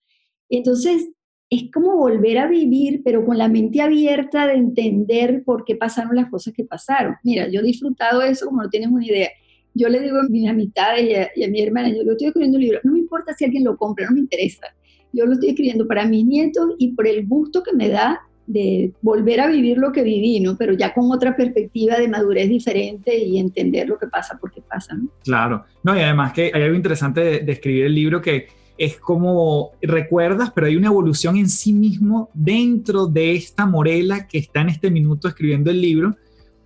Entonces, 0.49 1.09
es 1.49 1.71
como 1.71 1.97
volver 1.97 2.37
a 2.39 2.47
vivir, 2.47 3.01
pero 3.03 3.25
con 3.25 3.37
la 3.37 3.47
mente 3.47 3.81
abierta 3.81 4.47
de 4.47 4.53
entender 4.53 5.43
por 5.43 5.65
qué 5.65 5.75
pasaron 5.75 6.15
las 6.15 6.29
cosas 6.29 6.53
que 6.53 6.63
pasaron. 6.63 7.15
Mira, 7.23 7.47
yo 7.47 7.59
he 7.59 7.63
disfrutado 7.63 8.21
eso 8.21 8.45
como 8.47 8.63
no 8.63 8.69
tienes 8.69 8.89
una 8.89 9.05
idea. 9.05 9.29
Yo 9.75 9.89
le 9.89 9.99
digo 10.01 10.17
a 10.17 10.29
mis 10.29 10.47
amistades 10.47 11.09
y 11.09 11.13
a, 11.13 11.29
y 11.35 11.43
a 11.43 11.47
mi 11.49 11.61
hermana, 11.61 11.89
yo 11.89 12.03
lo 12.03 12.13
estoy 12.13 12.27
escribiendo 12.27 12.57
un 12.57 12.63
libro, 12.63 12.79
no 12.83 12.93
me 12.93 12.99
importa 12.99 13.33
si 13.33 13.45
alguien 13.45 13.63
lo 13.63 13.75
compra, 13.77 14.05
no 14.07 14.13
me 14.13 14.21
interesa. 14.21 14.67
Yo 15.11 15.25
lo 15.25 15.33
estoy 15.33 15.49
escribiendo 15.49 15.87
para 15.87 16.05
mis 16.05 16.25
nietos 16.25 16.75
y 16.79 16.93
por 16.93 17.07
el 17.07 17.27
gusto 17.27 17.61
que 17.61 17.73
me 17.73 17.89
da 17.89 18.19
de 18.45 18.91
volver 19.01 19.39
a 19.39 19.47
vivir 19.47 19.77
lo 19.77 19.91
que 19.91 20.03
viví, 20.03 20.39
¿no? 20.39 20.57
Pero 20.57 20.73
ya 20.73 20.93
con 20.93 21.11
otra 21.11 21.35
perspectiva 21.35 21.97
de 21.97 22.07
madurez 22.07 22.49
diferente 22.49 23.17
y 23.17 23.39
entender 23.39 23.87
lo 23.87 23.97
que 23.97 24.07
pasa 24.07 24.37
porque 24.39 24.61
pasa, 24.61 24.95
¿no? 24.95 25.09
Claro. 25.23 25.65
No, 25.83 25.97
y 25.97 26.01
además 26.01 26.33
que 26.33 26.51
hay 26.53 26.61
algo 26.61 26.75
interesante 26.75 27.21
de, 27.21 27.39
de 27.39 27.51
escribir 27.51 27.85
el 27.85 27.95
libro 27.95 28.21
que 28.21 28.47
es 28.77 28.97
como 28.97 29.71
recuerdas, 29.81 30.51
pero 30.53 30.67
hay 30.67 30.75
una 30.75 30.87
evolución 30.87 31.37
en 31.37 31.49
sí 31.49 31.73
mismo 31.73 32.29
dentro 32.33 33.07
de 33.07 33.35
esta 33.35 33.65
Morela 33.65 34.27
que 34.27 34.39
está 34.39 34.61
en 34.61 34.69
este 34.69 34.89
minuto 34.89 35.27
escribiendo 35.27 35.69
el 35.69 35.79
libro 35.79 36.15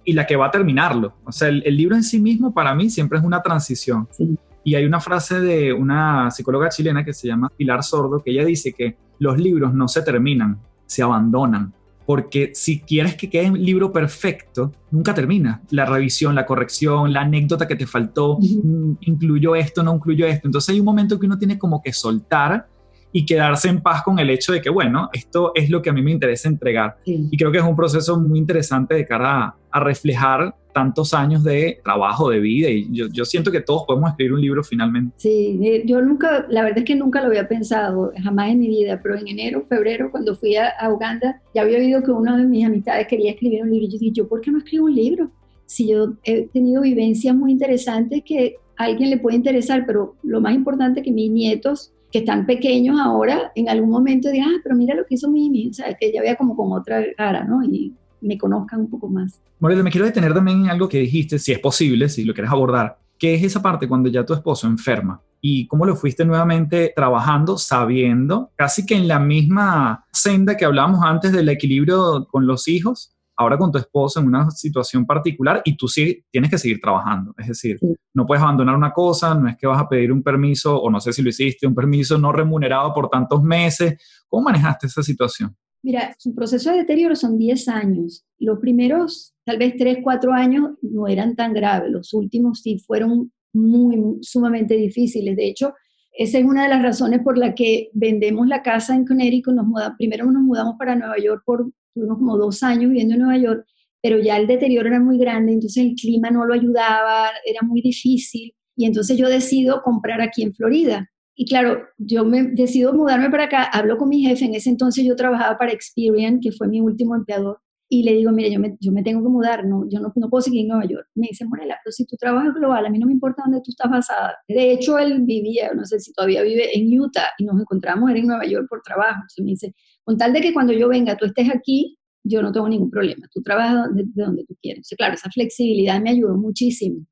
y 0.04 0.14
la 0.14 0.26
que 0.26 0.38
va 0.38 0.48
a 0.48 0.52
terminarlo. 0.52 1.16
O 1.26 1.32
sea, 1.32 1.50
el, 1.50 1.62
el 1.66 1.76
libro 1.76 1.96
en 1.96 2.04
sí 2.04 2.20
mismo 2.20 2.54
para 2.54 2.74
mí 2.74 2.90
siempre 2.90 3.20
es 3.20 3.26
una 3.26 3.42
transición. 3.42 4.08
Sí. 4.12 4.38
Y 4.64 4.76
hay 4.76 4.86
una 4.86 5.00
frase 5.00 5.40
de 5.40 5.72
una 5.72 6.30
psicóloga 6.32 6.70
chilena 6.70 7.06
que 7.06 7.14
se 7.14 7.28
llama 7.28 7.52
Pilar 7.56 7.84
Sordo, 7.84 8.22
que 8.22 8.32
ella 8.32 8.44
dice 8.44 8.74
que 8.74 8.98
los 9.20 9.38
libros 9.38 9.74
no 9.74 9.88
se 9.88 10.02
terminan, 10.02 10.60
se 10.88 11.04
abandonan. 11.04 11.74
Porque 12.08 12.52
si 12.56 12.80
quieres 12.80 13.16
que 13.16 13.30
quede 13.30 13.52
un 13.52 13.62
libro 13.62 13.92
perfecto, 13.92 14.72
nunca 14.92 15.14
termina. 15.14 15.62
La 15.72 15.86
revisión, 15.86 16.36
la 16.36 16.46
corrección, 16.46 17.12
la 17.12 17.22
anécdota 17.22 17.68
que 17.68 17.76
te 17.76 17.86
faltó, 17.86 18.38
mm, 18.40 18.94
incluyó 19.02 19.56
esto, 19.56 19.84
no 19.84 19.94
incluyó 19.96 20.26
esto. 20.26 20.48
Entonces 20.48 20.74
hay 20.74 20.80
un 20.80 20.86
momento 20.86 21.20
que 21.20 21.26
uno 21.26 21.38
tiene 21.38 21.60
como 21.60 21.82
que 21.82 21.92
soltar 21.92 22.66
y 23.12 23.26
quedarse 23.26 23.70
en 23.70 23.82
paz 23.82 24.04
con 24.04 24.20
el 24.20 24.30
hecho 24.30 24.54
de 24.54 24.62
que, 24.62 24.70
bueno, 24.70 25.10
esto 25.12 25.52
es 25.56 25.70
lo 25.70 25.82
que 25.82 25.90
a 25.90 25.94
mí 25.94 26.02
me 26.02 26.12
interesa 26.12 26.48
entregar. 26.48 26.98
Y 27.06 27.36
creo 27.38 27.52
que 27.52 27.58
es 27.58 27.64
un 27.64 27.76
proceso 27.76 28.20
muy 28.20 28.40
interesante 28.40 28.96
de 28.96 29.06
cara 29.06 29.56
a, 29.72 29.80
reflejar 29.80 30.56
tantos 30.78 31.12
años 31.16 31.44
de 31.44 31.80
trabajo, 31.84 32.30
de 32.30 32.40
vida, 32.40 32.70
y 32.70 32.88
yo, 32.92 33.08
yo, 33.12 33.26
siento 33.26 33.52
que 33.52 33.62
todos 33.62 33.82
podemos 33.88 34.12
escribir 34.12 34.34
un 34.34 34.42
libro 34.42 34.64
finalmente. 34.64 35.12
Sí, 35.18 35.60
eh, 35.64 35.82
yo 35.88 36.04
nunca, 36.04 36.46
la 36.50 36.62
verdad 36.62 36.78
es 36.78 36.86
que 36.86 36.96
nunca 36.96 37.20
lo 37.20 37.30
había 37.30 37.48
pensado, 37.48 38.12
jamás 38.24 38.52
en 38.52 38.60
mi 38.60 38.68
vida, 38.68 39.00
pero 39.02 39.18
en 39.18 39.28
enero, 39.28 39.66
febrero, 39.68 40.12
cuando 40.12 40.36
fui 40.36 40.56
a, 40.56 40.72
Uganda, 40.94 41.42
ya 41.56 41.64
había 41.64 41.80
oído 41.80 42.04
que 42.04 42.12
uno 42.12 42.38
de 42.38 42.44
mis 42.44 42.64
amistades 42.64 43.08
quería 43.08 43.32
escribir 43.32 43.64
un 43.64 43.72
libro, 43.72 43.88
y 43.88 43.90
yo 43.90 43.98
dije, 43.98 44.12
¿yo 44.14 44.28
por 44.28 44.40
qué 44.40 44.52
no 44.52 44.60
escribo 44.60 44.86
un 44.86 44.94
libro? 44.94 45.32
Si 45.66 45.88
yo 45.88 46.14
he 46.24 46.48
tenido 46.50 46.84
vivencias 46.84 47.36
muy 47.36 47.54
interesantes 47.54 48.22
que 48.24 48.58
a 48.78 48.84
alguien 48.84 49.10
le 49.10 49.18
puede 49.18 49.36
interesar, 49.36 49.84
pero 49.88 50.14
lo 50.22 50.40
más 50.42 50.54
importante 50.54 51.00
es 51.00 51.06
que 51.06 51.12
mis 51.12 51.32
nietos 51.32 51.92
que 52.12 52.20
están 52.20 52.46
pequeños 52.46 53.00
ahora, 53.00 53.52
en 53.56 53.68
algún 53.68 53.90
momento 53.90 54.30
digan, 54.30 54.50
ah, 54.50 54.60
pero 54.62 54.76
mira 54.76 54.94
lo 54.94 55.08
que 55.08 55.16
hizo 55.16 55.28
Mimi, 55.28 55.70
o 55.70 55.74
sea, 55.74 55.92
que 55.96 56.12
ya 56.14 56.22
vea 56.22 56.36
como 56.36 56.56
con 56.56 56.72
otra 56.72 57.04
cara, 57.18 57.46
¿no? 57.46 57.64
Y 57.64 57.96
me 58.22 58.38
conozcan 58.38 58.82
un 58.82 58.90
poco 58.90 59.08
más. 59.08 59.42
Morelia, 59.60 59.84
me 59.84 59.92
quiero 59.92 60.06
detener 60.06 60.34
también 60.34 60.66
en 60.66 60.70
algo 60.70 60.88
que 60.88 61.00
dijiste, 61.00 61.40
si 61.40 61.52
es 61.52 61.60
posible, 61.60 62.10
si 62.10 62.24
lo 62.24 62.34
quieres 62.34 62.52
abordar, 62.52 62.98
que 63.18 63.36
es 63.36 63.44
esa 63.44 63.62
parte 63.62 63.88
cuando 63.88 64.10
ya 64.10 64.26
tu 64.26 64.34
esposo 64.34 64.68
enferma 64.68 65.22
y 65.42 65.68
cómo 65.68 65.86
lo 65.86 65.96
fuiste 65.96 66.26
nuevamente 66.26 66.94
trabajando 66.96 67.58
sabiendo, 67.58 68.52
casi 68.56 68.86
que 68.86 68.96
en 68.96 69.08
la 69.08 69.20
misma 69.20 70.06
senda 70.12 70.58
que 70.58 70.66
hablábamos 70.66 71.02
antes 71.04 71.32
del 71.32 71.50
equilibrio 71.50 72.28
con 72.30 72.48
los 72.48 72.68
hijos, 72.68 73.16
ahora 73.36 73.58
con 73.58 73.72
tu 73.72 73.78
esposo 73.78 74.20
en 74.20 74.28
una 74.28 74.50
situación 74.50 75.06
particular 75.06 75.62
y 75.64 75.78
tú 75.78 75.88
sí 75.88 76.26
tienes 76.32 76.50
que 76.50 76.58
seguir 76.58 76.82
trabajando. 76.82 77.34
Es 77.38 77.48
decir, 77.48 77.80
no 78.14 78.26
puedes 78.26 78.44
abandonar 78.44 78.76
una 78.76 78.92
cosa, 78.92 79.36
no 79.36 79.48
es 79.48 79.56
que 79.58 79.68
vas 79.68 79.80
a 79.80 79.88
pedir 79.88 80.12
un 80.12 80.24
permiso, 80.24 80.80
o 80.80 80.90
no 80.90 81.00
sé 81.00 81.14
si 81.14 81.22
lo 81.22 81.30
hiciste, 81.30 81.68
un 81.68 81.76
permiso 81.76 82.18
no 82.18 82.32
remunerado 82.32 82.94
por 82.94 83.10
tantos 83.10 83.44
meses. 83.44 83.96
¿Cómo 84.28 84.46
manejaste 84.46 84.88
esa 84.88 85.04
situación? 85.04 85.56
Mira, 85.84 86.16
su 86.18 86.34
proceso 86.34 86.72
de 86.72 86.78
deterioro 86.78 87.16
son 87.16 87.38
10 87.38 87.68
años. 87.70 88.26
Los 88.40 88.60
primeros, 88.60 89.34
tal 89.46 89.58
vez 89.58 89.76
3, 89.78 90.00
4 90.04 90.34
años, 90.34 90.72
no 90.82 91.08
eran 91.08 91.36
tan 91.36 91.54
graves. 91.54 91.92
Los 91.92 92.14
últimos 92.14 92.62
sí 92.62 92.80
fueron 92.80 93.32
muy, 93.54 94.18
sumamente 94.22 94.76
difíciles. 94.76 95.36
De 95.36 95.48
hecho, 95.48 95.74
esa 96.12 96.40
es 96.40 96.46
una 96.46 96.64
de 96.64 96.70
las 96.70 96.82
razones 96.82 97.22
por 97.24 97.38
la 97.38 97.54
que 97.54 97.90
vendemos 97.94 98.48
la 98.48 98.64
casa 98.64 98.96
en 98.96 99.06
Connecticut. 99.06 99.54
Nos 99.54 99.68
muda, 99.68 99.96
primero 99.98 100.26
nos 100.32 100.44
mudamos 100.44 100.76
para 100.78 100.96
Nueva 100.96 101.18
York 101.20 101.44
por 101.46 101.72
Tuvimos 101.98 102.20
como 102.20 102.38
dos 102.38 102.62
años 102.62 102.90
viviendo 102.90 103.16
en 103.16 103.22
Nueva 103.22 103.40
York, 103.40 103.66
pero 104.04 104.20
ya 104.20 104.38
el 104.38 104.46
deterioro 104.46 104.88
era 104.88 105.00
muy 105.00 105.18
grande, 105.18 105.54
entonces 105.54 105.84
el 105.84 105.96
clima 105.96 106.30
no 106.30 106.46
lo 106.46 106.54
ayudaba, 106.54 107.30
era 107.44 107.62
muy 107.64 107.82
difícil. 107.82 108.54
Y 108.76 108.86
entonces 108.86 109.18
yo 109.18 109.28
decido 109.28 109.82
comprar 109.82 110.22
aquí 110.22 110.44
en 110.44 110.54
Florida. 110.54 111.10
Y 111.40 111.46
claro, 111.46 111.84
yo 112.00 112.26
me 112.26 112.44
decido 112.44 112.94
mudarme 112.94 113.30
para 113.30 113.44
acá, 113.44 113.64
hablo 113.64 113.98
con 113.98 114.10
mi 114.10 114.24
jefe, 114.24 114.46
en 114.46 114.56
ese 114.56 114.72
entonces 114.72 115.06
yo 115.06 115.16
trabajaba 115.16 115.56
para 115.56 115.72
Experian, 115.72 116.40
que 116.40 116.52
fue 116.52 116.68
mi 116.68 116.82
último 116.82 117.16
empleador, 117.16 117.60
y 117.90 118.02
le 118.02 118.14
digo, 118.14 118.32
mire, 118.32 118.52
yo 118.52 118.60
me, 118.60 118.76
yo 118.82 118.92
me 118.92 119.04
tengo 119.04 119.22
que 119.22 119.30
mudar, 119.30 119.64
no, 119.64 119.86
yo 119.88 120.00
no, 120.00 120.12
no, 120.16 120.30
puedo 120.30 120.42
seguir 120.42 120.62
en 120.62 120.70
Nueva 120.70 120.86
York. 120.86 121.08
Me 121.16 121.28
dice, 121.30 121.46
Morela, 121.46 121.78
pero 121.84 121.92
si 121.94 122.06
tu 122.06 122.18
trabajo 122.18 122.50
es 122.50 122.56
global, 122.56 122.86
a 122.86 122.90
mí 122.90 122.98
no 122.98 123.06
me 123.06 123.14
importa 123.14 123.44
dónde 123.46 123.62
tú 123.64 123.70
estás 123.70 123.90
basada. 123.90 124.36
De 124.48 124.72
hecho, 124.72 124.98
él 124.98 125.22
vivía, 125.22 125.72
no 125.74 125.86
sé 125.86 126.00
si 126.00 126.12
todavía 126.12 126.42
vive 126.42 126.76
en 126.76 127.00
Utah, 127.00 127.30
y 127.38 127.46
nos 127.46 127.62
encontramos 127.62 128.10
en 128.12 128.26
Nueva 128.26 128.46
York 128.46 128.66
por 128.68 128.82
trabajo. 128.82 129.18
Entonces 129.18 129.46
me 129.46 129.52
dice, 129.52 129.76
con 130.04 130.18
tal 130.18 130.34
de 130.34 130.42
que 130.42 130.54
cuando 130.54 130.74
yo 130.74 130.90
venga 130.90 131.16
tú 131.16 131.26
estés 131.26 131.50
aquí, 131.50 131.98
yo 132.24 132.42
no 132.42 132.52
tengo 132.52 132.68
ningún 132.68 132.90
problema, 132.90 133.28
tú 133.32 133.42
trabajas 133.42 133.94
de, 133.94 134.06
donde 134.16 134.44
tú 134.46 134.56
quieras. 134.62 134.90
claro, 134.98 135.14
esa 135.14 135.30
flexibilidad 135.30 136.02
me 136.02 136.10
ayudó 136.10 136.36
muchísimo. 136.36 137.06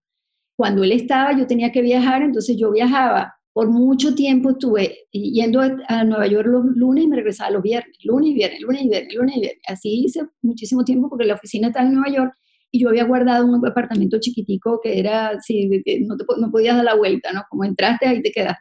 Cuando 0.57 0.83
él 0.83 0.91
estaba, 0.91 1.37
yo 1.37 1.47
tenía 1.47 1.71
que 1.71 1.81
viajar, 1.81 2.21
entonces 2.23 2.57
yo 2.59 2.71
viajaba. 2.71 3.35
Por 3.55 3.69
mucho 3.69 4.13
tiempo 4.13 4.49
estuve 4.49 4.97
yendo 5.13 5.61
a 5.61 6.03
Nueva 6.03 6.27
York 6.27 6.45
los 6.45 6.65
lunes 6.75 7.05
y 7.05 7.07
me 7.07 7.15
regresaba 7.15 7.51
los 7.51 7.63
viernes, 7.63 7.95
lunes 8.03 8.31
y 8.31 8.33
viernes, 8.33 8.59
lunes 8.59 8.81
y 8.81 8.89
viernes, 8.89 9.15
lunes 9.15 9.37
y 9.37 9.39
viernes. 9.39 9.61
Así 9.65 10.03
hice 10.03 10.27
muchísimo 10.41 10.83
tiempo 10.83 11.07
porque 11.07 11.23
la 11.23 11.35
oficina 11.35 11.69
estaba 11.69 11.87
en 11.87 11.93
Nueva 11.93 12.13
York 12.13 12.33
y 12.69 12.81
yo 12.81 12.89
había 12.89 13.05
guardado 13.05 13.45
un 13.45 13.65
apartamento 13.65 14.19
chiquitico 14.19 14.81
que 14.83 14.99
era, 14.99 15.29
así, 15.29 15.69
no, 16.01 16.17
te, 16.17 16.25
no 16.37 16.51
podías 16.51 16.75
dar 16.75 16.83
la 16.83 16.95
vuelta, 16.95 17.31
¿no? 17.31 17.43
Como 17.49 17.63
entraste, 17.63 18.05
ahí 18.05 18.21
te 18.21 18.33
quedas, 18.33 18.57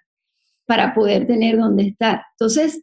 para 0.65 0.95
poder 0.95 1.27
tener 1.27 1.59
donde 1.59 1.89
estar. 1.89 2.23
Entonces, 2.39 2.81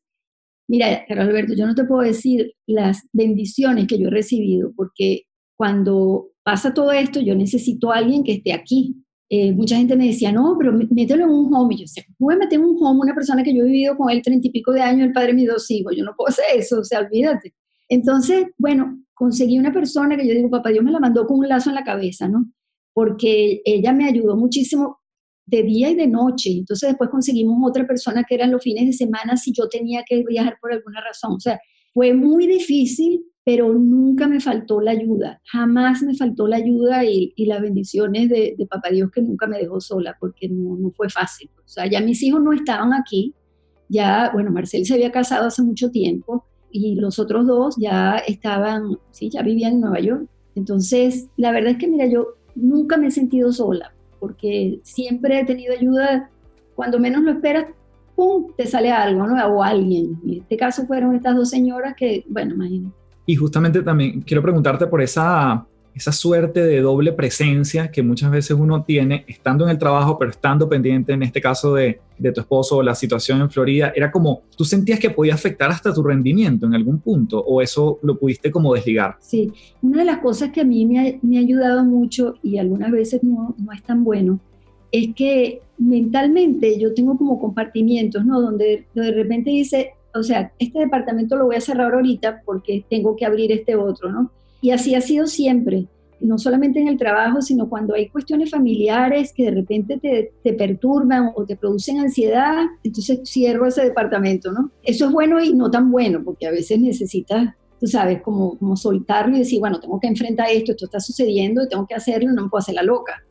Mira, 0.68 1.04
Carlos 1.06 1.28
Alberto, 1.28 1.54
yo 1.54 1.68
no 1.68 1.76
te 1.76 1.84
puedo 1.84 2.02
decir 2.02 2.54
las 2.66 3.02
bendiciones 3.12 3.88
que 3.88 4.00
yo 4.00 4.08
he 4.08 4.12
recibido, 4.12 4.72
porque 4.74 5.24
cuando 5.58 6.30
pasa 6.44 6.74
todo 6.74 6.94
esto, 6.94 7.20
yo 7.20 7.36
necesito 7.36 7.92
a 7.92 7.98
alguien 7.98 8.24
que 8.24 8.36
esté 8.36 8.54
aquí. 8.54 9.04
Eh, 9.34 9.54
mucha 9.54 9.78
gente 9.78 9.96
me 9.96 10.08
decía, 10.08 10.30
no, 10.30 10.58
pero 10.60 10.74
mételo 10.90 11.24
en 11.24 11.30
un 11.30 11.54
home. 11.54 11.74
Y 11.74 11.78
yo 11.78 11.84
decía, 11.84 12.04
voy 12.20 12.34
a 12.34 12.38
meter 12.38 12.60
en 12.60 12.66
un 12.66 12.76
home 12.84 13.00
una 13.00 13.16
persona 13.16 13.42
que 13.44 13.56
yo 13.56 13.62
he 13.62 13.66
vivido 13.66 13.96
con 13.96 14.10
él 14.10 14.22
treinta 14.22 14.46
y 14.46 14.52
pico 14.52 14.74
de 14.74 14.82
años, 14.82 15.08
el 15.08 15.14
padre 15.14 15.30
de 15.30 15.36
mis 15.36 15.48
dos 15.48 15.72
hijos. 15.72 15.94
Yo 15.96 16.04
no 16.04 16.14
puedo 16.18 16.28
hacer 16.28 16.44
eso, 16.54 16.80
o 16.80 16.84
sea, 16.84 17.00
olvídate. 17.00 17.54
Entonces, 17.88 18.48
bueno, 18.58 19.02
conseguí 19.14 19.58
una 19.58 19.72
persona 19.72 20.18
que 20.18 20.28
yo 20.28 20.34
digo, 20.34 20.50
papá 20.50 20.72
Dios 20.72 20.84
me 20.84 20.92
la 20.92 21.00
mandó 21.00 21.26
con 21.26 21.40
un 21.40 21.48
lazo 21.48 21.70
en 21.70 21.76
la 21.76 21.84
cabeza, 21.86 22.28
¿no? 22.28 22.52
Porque 22.94 23.62
ella 23.64 23.94
me 23.94 24.04
ayudó 24.04 24.36
muchísimo 24.36 25.00
de 25.46 25.64
día 25.64 25.90
y 25.92 25.96
de 25.96 26.08
noche. 26.08 26.52
Entonces 26.52 26.90
después 26.90 27.10
conseguimos 27.10 27.58
otra 27.66 27.88
persona 27.88 28.26
que 28.28 28.36
eran 28.36 28.52
los 28.52 28.62
fines 28.62 28.86
de 28.86 28.94
semana 28.94 29.38
si 29.38 29.54
yo 29.54 29.70
tenía 29.70 30.04
que 30.06 30.26
viajar 30.28 30.58
por 30.60 30.74
alguna 30.74 31.00
razón. 31.00 31.36
O 31.36 31.40
sea, 31.40 31.58
fue 31.94 32.14
muy 32.14 32.48
difícil, 32.48 33.26
pero 33.44 33.74
nunca 33.74 34.28
me 34.28 34.40
faltó 34.40 34.82
la 34.82 34.92
ayuda. 34.92 35.42
Jamás 35.46 36.02
me 36.04 36.16
faltó 36.16 36.48
la 36.48 36.58
ayuda 36.58 37.04
y, 37.06 37.34
las 37.46 37.62
bendiciones 37.62 38.30
de, 38.30 38.56
de, 38.58 38.66
Papá 38.68 38.90
Dios 38.90 39.12
que 39.12 39.22
nunca 39.22 39.48
me 39.48 39.58
dejó 39.58 39.82
sola, 39.82 40.16
porque 40.20 40.48
no, 40.48 40.76
no 40.78 40.92
fue 40.92 41.10
fácil. 41.10 41.50
O 41.58 41.68
sea, 41.68 41.88
ya 41.90 42.02
mis 42.02 42.22
hijos 42.24 42.42
no 42.42 42.54
estaban 42.54 42.94
aquí. 42.94 43.34
Ya, 43.90 44.30
bueno, 44.34 44.52
Marcel 44.52 44.86
se 44.86 44.94
había 44.94 45.12
casado 45.12 45.48
hace 45.48 45.64
mucho 45.64 45.92
tiempo 45.92 46.46
y 46.72 46.96
los 46.96 47.20
otros 47.20 47.46
dos 47.46 47.76
ya 47.78 48.18
estaban, 48.20 48.98
sí, 49.12 49.30
ya 49.30 49.42
vivían 49.42 49.74
en 49.74 49.82
Nueva 49.82 50.00
York. 50.00 50.30
Entonces, 50.56 51.28
la 51.36 51.52
verdad 51.52 51.72
es 51.72 51.78
que, 51.78 51.88
mira, 51.88 52.06
yo 52.06 52.36
nunca 52.56 52.98
me 52.98 53.08
he 53.08 53.12
sentido 53.12 53.52
sola 53.52 53.94
porque 54.22 54.80
siempre 54.84 55.40
he 55.40 55.46
tenido 55.46 55.74
ayuda, 55.74 56.30
cuando 56.76 57.00
menos 57.00 57.24
lo 57.24 57.32
esperas, 57.32 57.66
¡pum!, 58.22 58.52
te 58.56 58.68
sale 58.68 58.92
algo, 58.92 59.26
¿no? 59.26 59.44
O 59.48 59.64
alguien. 59.64 60.20
En 60.24 60.42
este 60.42 60.56
caso 60.56 60.86
fueron 60.86 61.16
estas 61.16 61.36
dos 61.36 61.50
señoras 61.50 61.96
que, 61.98 62.24
bueno, 62.30 62.54
imagínate. 62.54 62.96
Y 63.26 63.36
justamente 63.36 63.82
también 63.82 64.22
quiero 64.22 64.44
preguntarte 64.44 64.86
por 64.86 65.02
esa 65.02 65.66
esa 65.94 66.12
suerte 66.14 66.64
de 66.64 66.80
doble 66.80 67.12
presencia 67.12 67.92
que 67.92 68.02
muchas 68.02 68.32
veces 68.32 68.56
uno 68.58 68.84
tiene 68.84 69.26
estando 69.28 69.66
en 69.66 69.72
el 69.72 69.78
trabajo, 69.78 70.18
pero 70.18 70.32
estando 70.32 70.70
pendiente, 70.70 71.12
en 71.12 71.22
este 71.22 71.42
caso 71.42 71.74
de, 71.74 72.00
de, 72.18 72.32
tu 72.32 72.40
esposo 72.40 72.78
o 72.78 72.84
la 72.84 72.96
situación 72.96 73.42
en 73.42 73.50
Florida, 73.50 73.92
era 73.94 74.10
como, 74.10 74.44
¿tú 74.56 74.64
sentías 74.64 75.02
que 75.02 75.10
podía 75.10 75.34
afectar 75.34 75.70
hasta 75.70 75.94
tu 75.94 76.02
rendimiento 76.02 76.66
en 76.66 76.76
algún 76.76 77.00
punto 77.00 77.40
o 77.40 77.62
eso 77.62 78.00
lo 78.04 78.18
pudiste 78.18 78.52
como 78.52 78.74
desligar? 78.74 79.18
Sí, 79.20 79.52
una 79.82 80.00
de 80.00 80.06
las 80.06 80.20
cosas 80.20 80.52
que 80.52 80.62
a 80.62 80.64
mí 80.64 80.86
me 80.86 81.00
ha, 81.00 81.20
me 81.22 81.38
ha 81.38 81.42
ayudado 81.42 81.84
mucho 81.84 82.36
y 82.42 82.58
algunas 82.58 82.90
veces 82.90 83.22
no, 83.22 83.54
no 83.58 83.74
es 83.74 83.84
tan 83.84 84.06
bueno, 84.06 84.40
es 84.94 85.14
que 85.14 85.62
mentalmente 85.82 86.80
yo 86.80 86.94
tengo 86.94 87.18
como 87.18 87.40
compartimientos, 87.40 88.24
¿no? 88.24 88.40
Donde 88.40 88.86
de 88.94 89.12
repente 89.12 89.50
dice, 89.50 89.94
o 90.14 90.22
sea, 90.22 90.54
este 90.60 90.80
departamento 90.80 91.36
lo 91.36 91.48
voy 91.48 91.56
a 91.56 91.62
cerrar 91.62 91.94
ahorita 91.94 92.44
porque 92.46 92.86
tengo 92.90 93.16
que 93.16 93.26
abrir 93.26 93.52
este 93.52 93.76
otro, 93.76 94.12
¿no? 94.12 94.32
Y 94.62 94.72
así 94.72 94.94
ha 94.94 95.02
sido 95.02 95.26
siempre, 95.26 95.88
no 96.20 96.38
solamente 96.38 96.80
en 96.80 96.88
el 96.88 97.00
trabajo, 97.00 97.42
sino 97.42 97.68
cuando 97.68 97.96
hay 97.96 98.10
cuestiones 98.10 98.52
familiares 98.52 99.34
que 99.36 99.46
de 99.46 99.52
repente 99.52 99.98
te, 99.98 100.32
te 100.44 100.54
perturban 100.54 101.32
o 101.36 101.46
te 101.46 101.56
producen 101.56 102.00
ansiedad, 102.00 102.66
entonces 102.84 103.22
cierro 103.26 103.66
ese 103.66 103.84
departamento, 103.84 104.52
¿no? 104.52 104.70
Eso 104.84 105.08
es 105.08 105.12
bueno 105.12 105.44
y 105.44 105.52
no 105.54 105.72
tan 105.72 105.90
bueno, 105.90 106.22
porque 106.24 106.46
a 106.46 106.52
veces 106.52 106.80
necesitas 106.80 107.56
tú 107.80 107.88
sabes, 107.88 108.22
como, 108.22 108.60
como 108.60 108.78
soltarlo 108.78 109.36
y 109.36 109.40
decir, 109.40 109.60
bueno, 109.60 109.80
tengo 109.80 110.00
que 110.00 110.06
enfrentar 110.06 110.46
esto, 110.52 110.74
esto 110.74 110.86
está 110.86 111.00
sucediendo 111.00 111.64
y 111.64 111.68
tengo 111.68 111.88
que 111.88 111.96
hacerlo, 111.96 112.32
no 112.32 112.44
me 112.44 112.50
puedo 112.50 112.60
hacer 112.60 112.76
la 112.76 112.84
loca. 112.84 113.24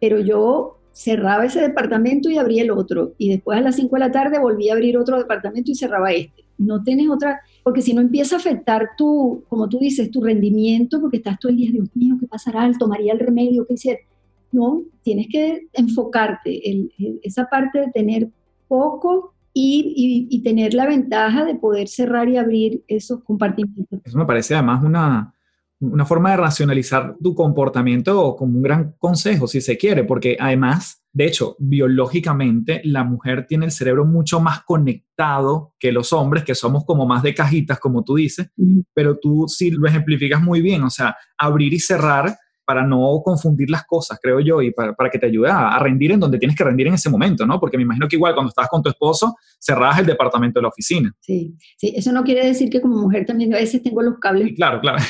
Pero 0.00 0.18
yo 0.18 0.81
cerraba 0.92 1.46
ese 1.46 1.60
departamento 1.60 2.30
y 2.30 2.38
abría 2.38 2.62
el 2.62 2.70
otro. 2.70 3.14
Y 3.18 3.30
después 3.30 3.58
a 3.58 3.62
las 3.62 3.76
5 3.76 3.96
de 3.96 4.00
la 4.00 4.12
tarde 4.12 4.38
volví 4.38 4.68
a 4.68 4.74
abrir 4.74 4.96
otro 4.96 5.18
departamento 5.18 5.70
y 5.70 5.74
cerraba 5.74 6.12
este. 6.12 6.44
No 6.58 6.82
tienes 6.82 7.08
otra, 7.08 7.40
porque 7.64 7.82
si 7.82 7.94
no 7.94 8.00
empieza 8.00 8.36
a 8.36 8.38
afectar 8.38 8.90
tu, 8.96 9.42
como 9.48 9.68
tú 9.68 9.78
dices, 9.78 10.10
tu 10.10 10.22
rendimiento, 10.22 11.00
porque 11.00 11.16
estás 11.16 11.38
todo 11.38 11.50
el 11.50 11.56
día, 11.56 11.70
Dios 11.72 11.88
mío, 11.94 12.16
¿qué 12.20 12.26
pasará? 12.26 12.70
¿Tomaría 12.78 13.12
el 13.12 13.18
remedio? 13.18 13.66
¿Qué 13.66 13.74
hiciera? 13.74 13.98
No, 14.52 14.82
tienes 15.02 15.28
que 15.30 15.66
enfocarte, 15.72 16.90
esa 17.22 17.46
parte 17.46 17.80
de 17.80 17.90
tener 17.90 18.28
poco 18.68 19.32
y, 19.54 20.28
y, 20.30 20.42
tener 20.42 20.74
la 20.74 20.86
ventaja 20.86 21.44
de 21.44 21.54
poder 21.54 21.88
cerrar 21.88 22.28
y 22.28 22.36
abrir 22.36 22.82
esos 22.86 23.22
compartimentos. 23.24 24.00
Eso 24.04 24.18
me 24.18 24.24
parece 24.24 24.54
además 24.54 24.82
una, 24.84 25.34
una 25.82 26.06
forma 26.06 26.30
de 26.30 26.36
racionalizar 26.36 27.16
tu 27.20 27.34
comportamiento 27.34 28.36
como 28.36 28.56
un 28.56 28.62
gran 28.62 28.94
consejo, 28.98 29.48
si 29.48 29.60
se 29.60 29.76
quiere, 29.76 30.04
porque 30.04 30.36
además, 30.38 31.02
de 31.12 31.26
hecho, 31.26 31.56
biológicamente 31.58 32.80
la 32.84 33.02
mujer 33.02 33.46
tiene 33.48 33.64
el 33.64 33.72
cerebro 33.72 34.04
mucho 34.04 34.40
más 34.40 34.62
conectado 34.62 35.74
que 35.78 35.90
los 35.90 36.12
hombres, 36.12 36.44
que 36.44 36.54
somos 36.54 36.84
como 36.84 37.04
más 37.04 37.22
de 37.22 37.34
cajitas, 37.34 37.80
como 37.80 38.04
tú 38.04 38.14
dices, 38.14 38.48
pero 38.94 39.18
tú 39.18 39.46
sí 39.48 39.72
lo 39.72 39.88
ejemplificas 39.88 40.40
muy 40.40 40.62
bien, 40.62 40.84
o 40.84 40.90
sea, 40.90 41.16
abrir 41.36 41.74
y 41.74 41.80
cerrar 41.80 42.36
para 42.72 42.86
no 42.86 43.20
confundir 43.22 43.68
las 43.68 43.84
cosas, 43.84 44.18
creo 44.18 44.40
yo, 44.40 44.62
y 44.62 44.70
para, 44.70 44.94
que 45.12 45.18
te 45.18 45.26
ayude 45.26 45.50
a, 45.50 45.78
rendir 45.78 46.12
en 46.12 46.20
donde 46.20 46.38
tienes 46.38 46.56
que 46.56 46.64
rendir 46.64 46.86
en 46.86 46.94
ese 46.94 47.10
momento, 47.10 47.44
¿no? 47.44 47.60
Porque 47.60 47.76
me 47.76 47.82
imagino 47.82 48.08
que 48.08 48.16
igual 48.16 48.32
cuando 48.32 48.48
estabas 48.48 48.70
con 48.70 48.82
tu 48.82 48.88
esposo, 48.88 49.36
cerrabas 49.60 49.98
el 49.98 50.06
departamento 50.06 50.58
de 50.58 50.62
la 50.62 50.68
oficina. 50.68 51.14
Sí, 51.20 51.54
sí, 51.76 51.92
eso 51.94 52.12
no 52.12 52.24
quiere 52.24 52.46
decir 52.46 52.70
que 52.70 52.80
como 52.80 52.96
mujer 52.96 53.26
también 53.26 53.52
a 53.52 53.58
veces 53.58 53.82
tengo 53.82 54.00
los 54.00 54.18
cables. 54.18 54.54
claro, 54.56 54.80
claro. 54.80 55.02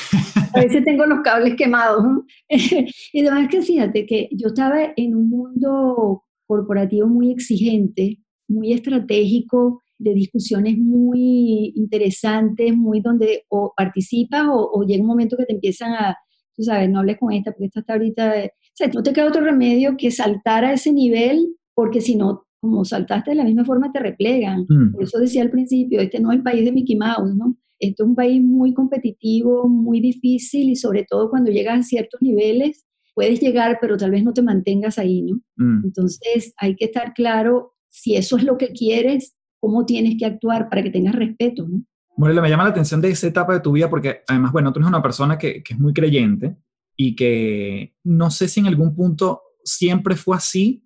a 0.53 0.59
veces 0.59 0.83
tengo 0.83 1.05
los 1.05 1.21
cables 1.21 1.55
quemados. 1.55 2.03
y 2.49 3.25
además 3.25 3.47
que 3.49 3.61
fíjate 3.61 4.05
que 4.05 4.27
yo 4.33 4.47
estaba 4.47 4.79
en 4.97 5.15
un 5.15 5.29
mundo 5.29 6.23
corporativo 6.45 7.07
muy 7.07 7.31
exigente, 7.31 8.19
muy 8.49 8.73
estratégico, 8.73 9.81
de 9.99 10.13
discusiones 10.13 10.77
muy 10.77 11.71
interesantes, 11.77 12.75
muy 12.75 12.99
donde 12.99 13.45
o 13.47 13.71
participas 13.73 14.47
o, 14.49 14.69
o 14.73 14.83
llega 14.83 15.01
un 15.01 15.07
momento 15.07 15.37
que 15.37 15.45
te 15.45 15.53
empiezan 15.53 15.93
a 15.93 16.17
tú 16.55 16.63
sabes, 16.63 16.89
no 16.89 16.99
hables 16.99 17.17
con 17.17 17.31
esta 17.31 17.51
porque 17.51 17.65
esta 17.65 17.79
está 17.81 17.93
ahorita, 17.93 18.33
o 18.45 18.75
sea, 18.75 18.87
no 18.93 19.03
te 19.03 19.13
queda 19.13 19.27
otro 19.27 19.41
remedio 19.41 19.95
que 19.97 20.11
saltar 20.11 20.65
a 20.65 20.73
ese 20.73 20.91
nivel, 20.93 21.55
porque 21.73 22.01
si 22.01 22.15
no, 22.15 22.45
como 22.61 22.85
saltaste 22.85 23.31
de 23.31 23.35
la 23.35 23.43
misma 23.43 23.65
forma, 23.65 23.91
te 23.91 23.99
replegan. 23.99 24.65
Mm. 24.69 24.93
Por 24.93 25.03
eso 25.03 25.19
decía 25.19 25.41
al 25.41 25.49
principio, 25.49 25.99
este 25.99 26.19
no 26.19 26.31
es 26.31 26.37
el 26.37 26.43
país 26.43 26.63
de 26.63 26.71
Mickey 26.71 26.95
Mouse, 26.95 27.35
¿no? 27.35 27.57
Esto 27.79 28.03
es 28.03 28.09
un 28.09 28.15
país 28.15 28.41
muy 28.41 28.73
competitivo, 28.73 29.67
muy 29.67 29.99
difícil 29.99 30.69
y 30.69 30.75
sobre 30.75 31.05
todo 31.09 31.29
cuando 31.29 31.51
llegas 31.51 31.79
a 31.79 31.83
ciertos 31.83 32.21
niveles, 32.21 32.85
puedes 33.13 33.41
llegar, 33.41 33.79
pero 33.81 33.97
tal 33.97 34.11
vez 34.11 34.23
no 34.23 34.33
te 34.33 34.41
mantengas 34.41 34.97
ahí, 34.97 35.23
¿no? 35.23 35.41
Mm. 35.57 35.85
Entonces 35.85 36.53
hay 36.57 36.75
que 36.75 36.85
estar 36.85 37.13
claro 37.13 37.73
si 37.89 38.15
eso 38.15 38.37
es 38.37 38.43
lo 38.43 38.57
que 38.57 38.69
quieres, 38.69 39.35
cómo 39.59 39.85
tienes 39.85 40.15
que 40.17 40.25
actuar 40.25 40.69
para 40.69 40.83
que 40.83 40.89
tengas 40.89 41.15
respeto, 41.15 41.67
¿no? 41.67 41.83
Morela, 42.15 42.41
me 42.41 42.49
llama 42.49 42.63
la 42.63 42.69
atención 42.69 43.01
de 43.01 43.09
esa 43.09 43.27
etapa 43.27 43.53
de 43.53 43.59
tu 43.59 43.71
vida 43.71 43.89
porque 43.89 44.21
además, 44.27 44.51
bueno, 44.51 44.71
tú 44.71 44.79
eres 44.79 44.89
una 44.89 45.01
persona 45.01 45.37
que, 45.37 45.63
que, 45.63 45.73
es 45.73 45.79
muy 45.79 45.93
creyente 45.93 46.55
y 46.95 47.15
que 47.15 47.95
no 48.03 48.29
sé 48.29 48.47
si 48.47 48.59
en 48.59 48.67
algún 48.67 48.95
punto 48.95 49.41
siempre 49.63 50.15
fue 50.15 50.35
así 50.35 50.83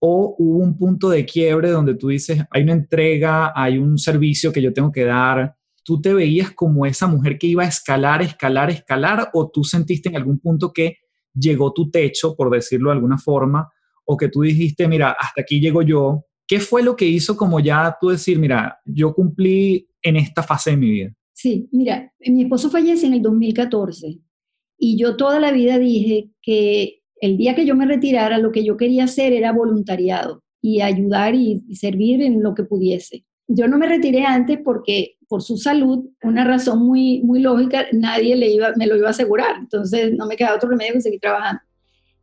o 0.00 0.34
hubo 0.38 0.58
un 0.58 0.76
punto 0.76 1.10
de 1.10 1.26
quiebre 1.26 1.70
donde 1.70 1.94
tú 1.94 2.08
dices, 2.08 2.42
hay 2.50 2.62
una 2.62 2.72
entrega, 2.72 3.52
hay 3.54 3.78
un 3.78 3.98
servicio 3.98 4.52
que 4.52 4.62
yo 4.62 4.72
tengo 4.72 4.90
que 4.90 5.04
dar. 5.04 5.56
¿Tú 5.84 6.00
te 6.00 6.14
veías 6.14 6.52
como 6.52 6.86
esa 6.86 7.06
mujer 7.06 7.38
que 7.38 7.46
iba 7.46 7.64
a 7.64 7.68
escalar, 7.68 8.22
escalar, 8.22 8.70
escalar 8.70 9.30
o 9.34 9.50
tú 9.50 9.62
sentiste 9.62 10.08
en 10.08 10.16
algún 10.16 10.38
punto 10.38 10.72
que 10.72 10.98
llegó 11.34 11.72
tu 11.72 11.90
techo, 11.90 12.34
por 12.34 12.50
decirlo 12.50 12.90
de 12.90 12.96
alguna 12.96 13.18
forma, 13.18 13.70
o 14.04 14.16
que 14.16 14.28
tú 14.28 14.40
dijiste, 14.40 14.88
mira, 14.88 15.14
hasta 15.18 15.42
aquí 15.42 15.60
llego 15.60 15.82
yo? 15.82 16.24
¿Qué 16.46 16.60
fue 16.60 16.82
lo 16.82 16.96
que 16.96 17.04
hizo 17.04 17.36
como 17.36 17.60
ya 17.60 17.96
tú 18.00 18.08
decir, 18.08 18.38
mira, 18.38 18.80
yo 18.86 19.14
cumplí 19.14 19.89
en 20.02 20.16
esta 20.16 20.42
fase 20.42 20.70
de 20.70 20.76
mi 20.76 20.90
vida? 20.90 21.14
Sí, 21.32 21.68
mira, 21.72 22.12
mi 22.20 22.42
esposo 22.42 22.70
fallece 22.70 23.06
en 23.06 23.14
el 23.14 23.22
2014 23.22 24.18
y 24.78 24.98
yo 24.98 25.16
toda 25.16 25.40
la 25.40 25.52
vida 25.52 25.78
dije 25.78 26.30
que 26.42 27.00
el 27.20 27.36
día 27.36 27.54
que 27.54 27.66
yo 27.66 27.76
me 27.76 27.86
retirara 27.86 28.38
lo 28.38 28.50
que 28.50 28.64
yo 28.64 28.76
quería 28.76 29.04
hacer 29.04 29.32
era 29.32 29.52
voluntariado 29.52 30.42
y 30.62 30.80
ayudar 30.80 31.34
y, 31.34 31.62
servir 31.74 32.22
en 32.22 32.42
lo 32.42 32.54
que 32.54 32.64
pudiese. 32.64 33.24
Yo 33.46 33.68
no 33.68 33.78
me 33.78 33.86
retiré 33.86 34.24
antes 34.24 34.58
porque 34.64 35.16
por 35.28 35.42
su 35.42 35.56
salud, 35.56 36.08
una 36.22 36.44
razón 36.44 36.84
muy, 36.84 37.20
muy 37.22 37.40
lógica, 37.40 37.86
nadie 37.92 38.36
le 38.36 38.50
iba, 38.50 38.72
me 38.76 38.86
lo 38.86 38.96
iba 38.96 39.08
a 39.08 39.10
asegurar, 39.10 39.56
entonces 39.58 40.12
no 40.12 40.26
me 40.26 40.36
quedaba 40.36 40.56
otro 40.56 40.70
remedio 40.70 40.94
que 40.94 41.00
seguir 41.02 41.20
trabajando. 41.20 41.62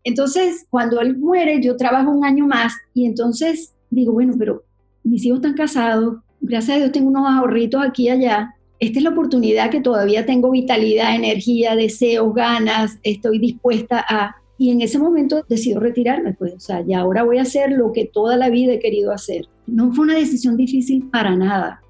Entonces, 0.03 0.65
cuando 0.69 1.01
él 1.01 1.17
muere, 1.17 1.61
yo 1.61 1.75
trabajo 1.75 2.11
un 2.11 2.25
año 2.25 2.45
más 2.45 2.73
y 2.93 3.05
entonces 3.05 3.75
digo, 3.89 4.13
bueno, 4.13 4.33
pero 4.37 4.63
mis 5.03 5.25
hijos 5.25 5.39
están 5.39 5.53
casados, 5.53 6.17
gracias 6.47 6.77
a 6.77 6.79
Dios 6.79 6.91
tengo 6.91 7.09
unos 7.09 7.27
ahorritos 7.29 7.81
aquí 7.85 8.03
y 8.03 8.09
allá. 8.09 8.55
Esta 8.79 8.99
es 8.99 9.03
la 9.03 9.09
oportunidad 9.09 9.69
que 9.69 9.81
todavía 9.81 10.25
tengo 10.25 10.51
vitalidad, 10.51 11.15
energía, 11.15 11.75
deseos, 11.75 12.33
ganas, 12.33 12.99
estoy 13.03 13.39
dispuesta 13.39 14.05
a... 14.07 14.35
Y 14.59 14.71
en 14.71 14.81
ese 14.81 14.97
momento 14.97 15.43
decido 15.47 15.79
retirarme, 15.79 16.33
pues, 16.33 16.53
o 16.55 16.59
sea, 16.59 16.81
ya 16.81 17.01
ahora 17.01 17.23
voy 17.23 17.37
a 17.37 17.43
hacer 17.43 17.71
lo 17.71 17.91
que 17.91 18.05
toda 18.05 18.37
la 18.37 18.49
vida 18.49 18.73
he 18.73 18.79
querido 18.79 19.11
hacer. 19.11 19.45
No 19.67 19.93
fue 19.93 20.05
una 20.05 20.15
decisión 20.15 20.57
difícil 20.57 21.09
para 21.11 21.35
nada. 21.35 21.81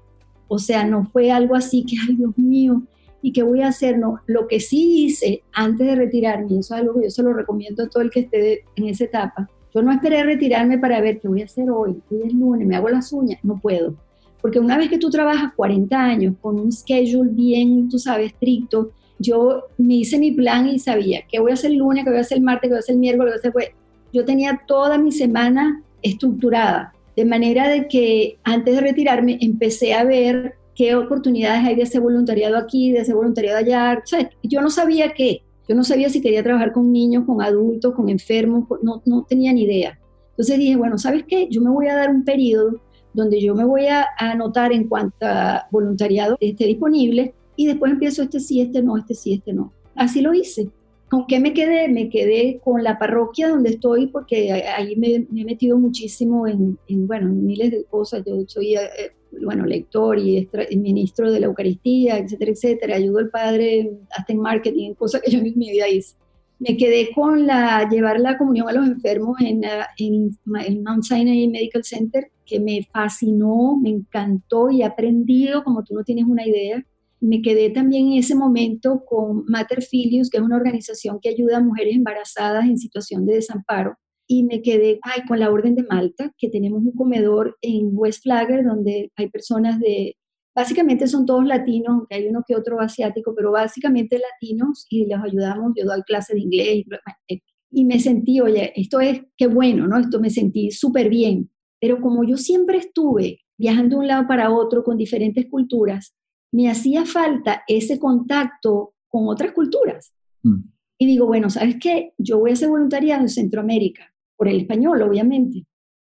O 0.48 0.58
sea, 0.58 0.84
no 0.84 1.04
fue 1.04 1.30
algo 1.30 1.54
así 1.54 1.84
que, 1.84 1.96
ay 2.06 2.16
Dios 2.16 2.36
mío, 2.36 2.82
¿y 3.22 3.32
qué 3.32 3.42
voy 3.42 3.62
a 3.62 3.68
hacer? 3.68 3.98
No, 3.98 4.20
lo 4.26 4.46
que 4.48 4.60
sí 4.60 5.04
hice 5.04 5.42
antes 5.52 5.86
de 5.86 5.94
retirarme, 5.94 6.46
y 6.50 6.58
eso 6.58 6.74
es 6.74 6.80
algo 6.82 6.94
que 6.94 7.04
yo 7.04 7.10
se 7.10 7.22
lo 7.22 7.32
recomiendo 7.32 7.84
a 7.84 7.88
todo 7.88 8.02
el 8.02 8.10
que 8.10 8.20
esté 8.20 8.64
en 8.76 8.88
esa 8.88 9.04
etapa, 9.04 9.48
yo 9.74 9.82
no 9.82 9.90
esperé 9.90 10.22
retirarme 10.22 10.78
para 10.78 11.00
ver 11.00 11.20
qué 11.20 11.28
voy 11.28 11.40
a 11.40 11.46
hacer 11.46 11.70
hoy, 11.70 12.02
hoy 12.10 12.22
es 12.24 12.34
lunes, 12.34 12.66
me 12.66 12.76
hago 12.76 12.90
las 12.90 13.12
uñas, 13.12 13.38
no 13.42 13.58
puedo 13.58 13.94
porque 14.40 14.60
una 14.60 14.76
vez 14.76 14.88
que 14.88 14.98
tú 14.98 15.10
trabajas 15.10 15.52
40 15.54 15.98
años 15.98 16.34
con 16.40 16.58
un 16.58 16.72
schedule 16.72 17.30
bien, 17.32 17.88
tú 17.88 17.98
sabes, 17.98 18.32
estricto, 18.32 18.92
yo 19.18 19.64
me 19.78 19.96
hice 19.96 20.18
mi 20.18 20.32
plan 20.32 20.68
y 20.68 20.78
sabía 20.78 21.22
qué 21.28 21.40
voy 21.40 21.50
a 21.50 21.54
hacer 21.54 21.72
el 21.72 21.78
lunes, 21.78 22.04
qué 22.04 22.10
voy 22.10 22.18
a 22.18 22.22
hacer 22.22 22.38
el 22.38 22.44
martes, 22.44 22.68
qué 22.68 22.68
voy 22.68 22.76
a 22.76 22.80
hacer 22.80 22.94
el 22.94 23.00
miércoles, 23.00 23.34
qué 23.42 23.50
voy 23.50 23.62
a 23.62 23.66
hacer... 23.66 23.74
Yo 24.12 24.24
tenía 24.24 24.62
toda 24.66 24.96
mi 24.96 25.12
semana 25.12 25.82
estructurada, 26.02 26.94
de 27.16 27.24
manera 27.24 27.68
de 27.68 27.88
que 27.88 28.38
antes 28.44 28.74
de 28.74 28.80
retirarme 28.80 29.38
empecé 29.40 29.92
a 29.92 30.04
ver 30.04 30.54
qué 30.74 30.94
oportunidades 30.94 31.66
hay 31.66 31.74
de 31.74 31.82
hacer 31.82 32.00
voluntariado 32.00 32.56
aquí, 32.56 32.92
de 32.92 33.00
hacer 33.00 33.16
voluntariado 33.16 33.58
allá. 33.58 34.00
O 34.02 34.06
sea, 34.06 34.30
yo 34.42 34.60
no 34.62 34.70
sabía 34.70 35.12
qué, 35.12 35.42
yo 35.68 35.74
no 35.74 35.82
sabía 35.84 36.08
si 36.08 36.22
quería 36.22 36.42
trabajar 36.42 36.72
con 36.72 36.92
niños, 36.92 37.24
con 37.26 37.42
adultos, 37.42 37.94
con 37.94 38.08
enfermos, 38.08 38.64
no, 38.82 39.02
no 39.04 39.26
tenía 39.28 39.52
ni 39.52 39.64
idea. 39.64 39.98
Entonces 40.30 40.58
dije, 40.58 40.76
bueno, 40.76 40.96
¿sabes 40.96 41.24
qué? 41.26 41.48
Yo 41.50 41.60
me 41.60 41.70
voy 41.70 41.88
a 41.88 41.96
dar 41.96 42.10
un 42.10 42.24
periodo 42.24 42.80
donde 43.18 43.40
yo 43.40 43.54
me 43.54 43.64
voy 43.64 43.86
a 43.86 44.06
anotar 44.16 44.72
en 44.72 44.88
cuanto 44.88 45.26
a 45.26 45.66
voluntariado 45.72 46.36
esté 46.40 46.66
disponible 46.66 47.34
y 47.56 47.66
después 47.66 47.90
empiezo 47.90 48.22
este 48.22 48.38
sí, 48.38 48.60
este 48.60 48.80
no, 48.80 48.96
este 48.96 49.14
sí, 49.14 49.34
este 49.34 49.52
no. 49.52 49.72
Así 49.96 50.20
lo 50.20 50.32
hice. 50.32 50.70
¿Con 51.10 51.26
qué 51.26 51.40
me 51.40 51.52
quedé? 51.52 51.88
Me 51.88 52.08
quedé 52.10 52.60
con 52.62 52.84
la 52.84 52.96
parroquia 52.98 53.48
donde 53.48 53.70
estoy 53.70 54.06
porque 54.06 54.52
ahí 54.52 54.94
me, 54.94 55.26
he 55.34 55.44
metido 55.44 55.76
muchísimo 55.78 56.46
en, 56.46 56.78
bueno, 56.88 57.28
miles 57.30 57.72
de 57.72 57.84
cosas. 57.84 58.22
Yo 58.24 58.36
soy, 58.46 58.76
eh, 58.76 59.10
bueno, 59.42 59.66
lector 59.66 60.16
y 60.16 60.48
ministro 60.76 61.32
de 61.32 61.40
la 61.40 61.46
Eucaristía, 61.46 62.18
etcétera, 62.18 62.52
etcétera. 62.52 62.96
Ayudo 62.96 63.18
al 63.18 63.30
Padre 63.30 63.90
hasta 64.16 64.32
en 64.32 64.40
marketing, 64.40 64.94
cosas 64.94 65.22
que 65.22 65.32
yo 65.32 65.40
en 65.40 65.58
mi 65.58 65.70
vida 65.70 65.88
hice 65.88 66.14
me 66.58 66.76
quedé 66.76 67.12
con 67.12 67.46
la, 67.46 67.88
llevar 67.88 68.18
la 68.18 68.36
comunión 68.36 68.68
a 68.68 68.72
los 68.72 68.86
enfermos 68.86 69.36
en, 69.40 69.62
en, 69.96 70.82
Mount 70.82 71.04
Sinai 71.04 71.48
Medical 71.48 71.84
Center, 71.84 72.30
que 72.44 72.58
me 72.58 72.86
fascinó, 72.92 73.76
me 73.80 73.90
encantó 73.90 74.70
y 74.70 74.82
he 74.82 74.84
aprendido 74.84 75.62
como 75.62 75.84
tú 75.84 75.94
no 75.94 76.02
tienes 76.02 76.24
una 76.24 76.46
idea. 76.46 76.84
Me 77.20 77.42
quedé 77.42 77.70
también 77.70 78.08
en 78.08 78.18
ese 78.18 78.34
momento 78.34 79.04
con 79.04 79.44
Mater 79.46 79.82
Filius, 79.82 80.30
que 80.30 80.38
es 80.38 80.42
una 80.42 80.56
organización 80.56 81.18
que 81.20 81.28
ayuda 81.28 81.58
a 81.58 81.62
mujeres 81.62 81.94
embarazadas 81.94 82.64
en 82.64 82.78
situación 82.78 83.26
de 83.26 83.34
desamparo. 83.34 83.96
Y 84.26 84.44
me 84.44 84.60
quedé 84.60 84.98
ay, 85.02 85.22
con 85.26 85.40
la 85.40 85.50
Orden 85.50 85.74
de 85.74 85.84
Malta, 85.84 86.32
que 86.36 86.48
tenemos 86.48 86.82
un 86.82 86.92
comedor 86.92 87.56
en 87.62 87.90
West 87.92 88.24
Flagler, 88.24 88.64
donde 88.64 89.10
hay 89.16 89.30
personas 89.30 89.78
de 89.80 90.16
Básicamente 90.58 91.06
son 91.06 91.24
todos 91.24 91.46
latinos, 91.46 91.90
aunque 91.90 92.16
hay 92.16 92.26
uno 92.26 92.42
que 92.44 92.56
otro 92.56 92.80
asiático, 92.80 93.32
pero 93.32 93.52
básicamente 93.52 94.18
latinos 94.18 94.88
y 94.90 95.06
los 95.06 95.22
ayudamos. 95.22 95.70
Yo 95.76 95.84
doy 95.84 96.02
clases 96.02 96.34
de 96.34 96.40
inglés 96.40 96.84
y, 97.28 97.42
y 97.70 97.84
me 97.84 98.00
sentí, 98.00 98.40
oye, 98.40 98.72
esto 98.74 98.98
es, 98.98 99.20
qué 99.36 99.46
bueno, 99.46 99.86
¿no? 99.86 99.96
Esto 99.98 100.18
me 100.18 100.30
sentí 100.30 100.72
súper 100.72 101.10
bien. 101.10 101.48
Pero 101.80 102.00
como 102.00 102.24
yo 102.24 102.36
siempre 102.36 102.78
estuve 102.78 103.38
viajando 103.56 103.94
de 103.94 104.00
un 104.00 104.08
lado 104.08 104.26
para 104.26 104.52
otro 104.52 104.82
con 104.82 104.96
diferentes 104.96 105.46
culturas, 105.48 106.16
me 106.52 106.68
hacía 106.68 107.04
falta 107.04 107.62
ese 107.68 108.00
contacto 108.00 108.94
con 109.06 109.28
otras 109.28 109.52
culturas. 109.52 110.12
Mm. 110.42 110.62
Y 110.98 111.06
digo, 111.06 111.26
bueno, 111.26 111.50
¿sabes 111.50 111.76
qué? 111.80 112.14
Yo 112.18 112.40
voy 112.40 112.50
a 112.50 112.54
hacer 112.54 112.68
voluntariado 112.68 113.22
en 113.22 113.28
Centroamérica, 113.28 114.12
por 114.36 114.48
el 114.48 114.62
español, 114.62 115.02
obviamente. 115.02 115.68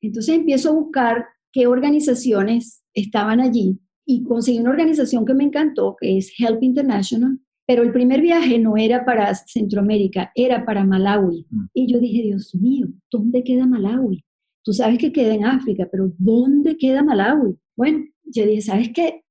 Entonces 0.00 0.36
empiezo 0.36 0.68
a 0.68 0.74
buscar 0.74 1.26
qué 1.50 1.66
organizaciones 1.66 2.84
estaban 2.94 3.40
allí 3.40 3.80
y 4.10 4.22
conseguí 4.22 4.58
una 4.58 4.70
organización 4.70 5.26
que 5.26 5.34
me 5.34 5.44
encantó, 5.44 5.94
que 6.00 6.16
es 6.16 6.32
Help 6.40 6.62
International, 6.62 7.38
pero 7.66 7.82
el 7.82 7.92
primer 7.92 8.22
viaje 8.22 8.58
no 8.58 8.78
era 8.78 9.04
para 9.04 9.34
Centroamérica, 9.34 10.32
era 10.34 10.64
para 10.64 10.82
Malawi. 10.82 11.46
Mm. 11.50 11.64
Y 11.74 11.92
yo 11.92 11.98
dije, 12.00 12.22
Dios 12.22 12.54
mío, 12.54 12.86
¿dónde 13.12 13.44
queda 13.44 13.66
Malawi? 13.66 14.24
Tú 14.64 14.72
sabes 14.72 14.98
que 14.98 15.12
queda 15.12 15.34
en 15.34 15.44
África, 15.44 15.86
pero 15.92 16.10
¿dónde 16.16 16.78
queda 16.78 17.04
Malawi? 17.04 17.58
Bueno, 17.76 18.06
yo 18.24 18.46
dije, 18.46 18.62
¿sabes 18.62 18.92
qué? 18.94 19.24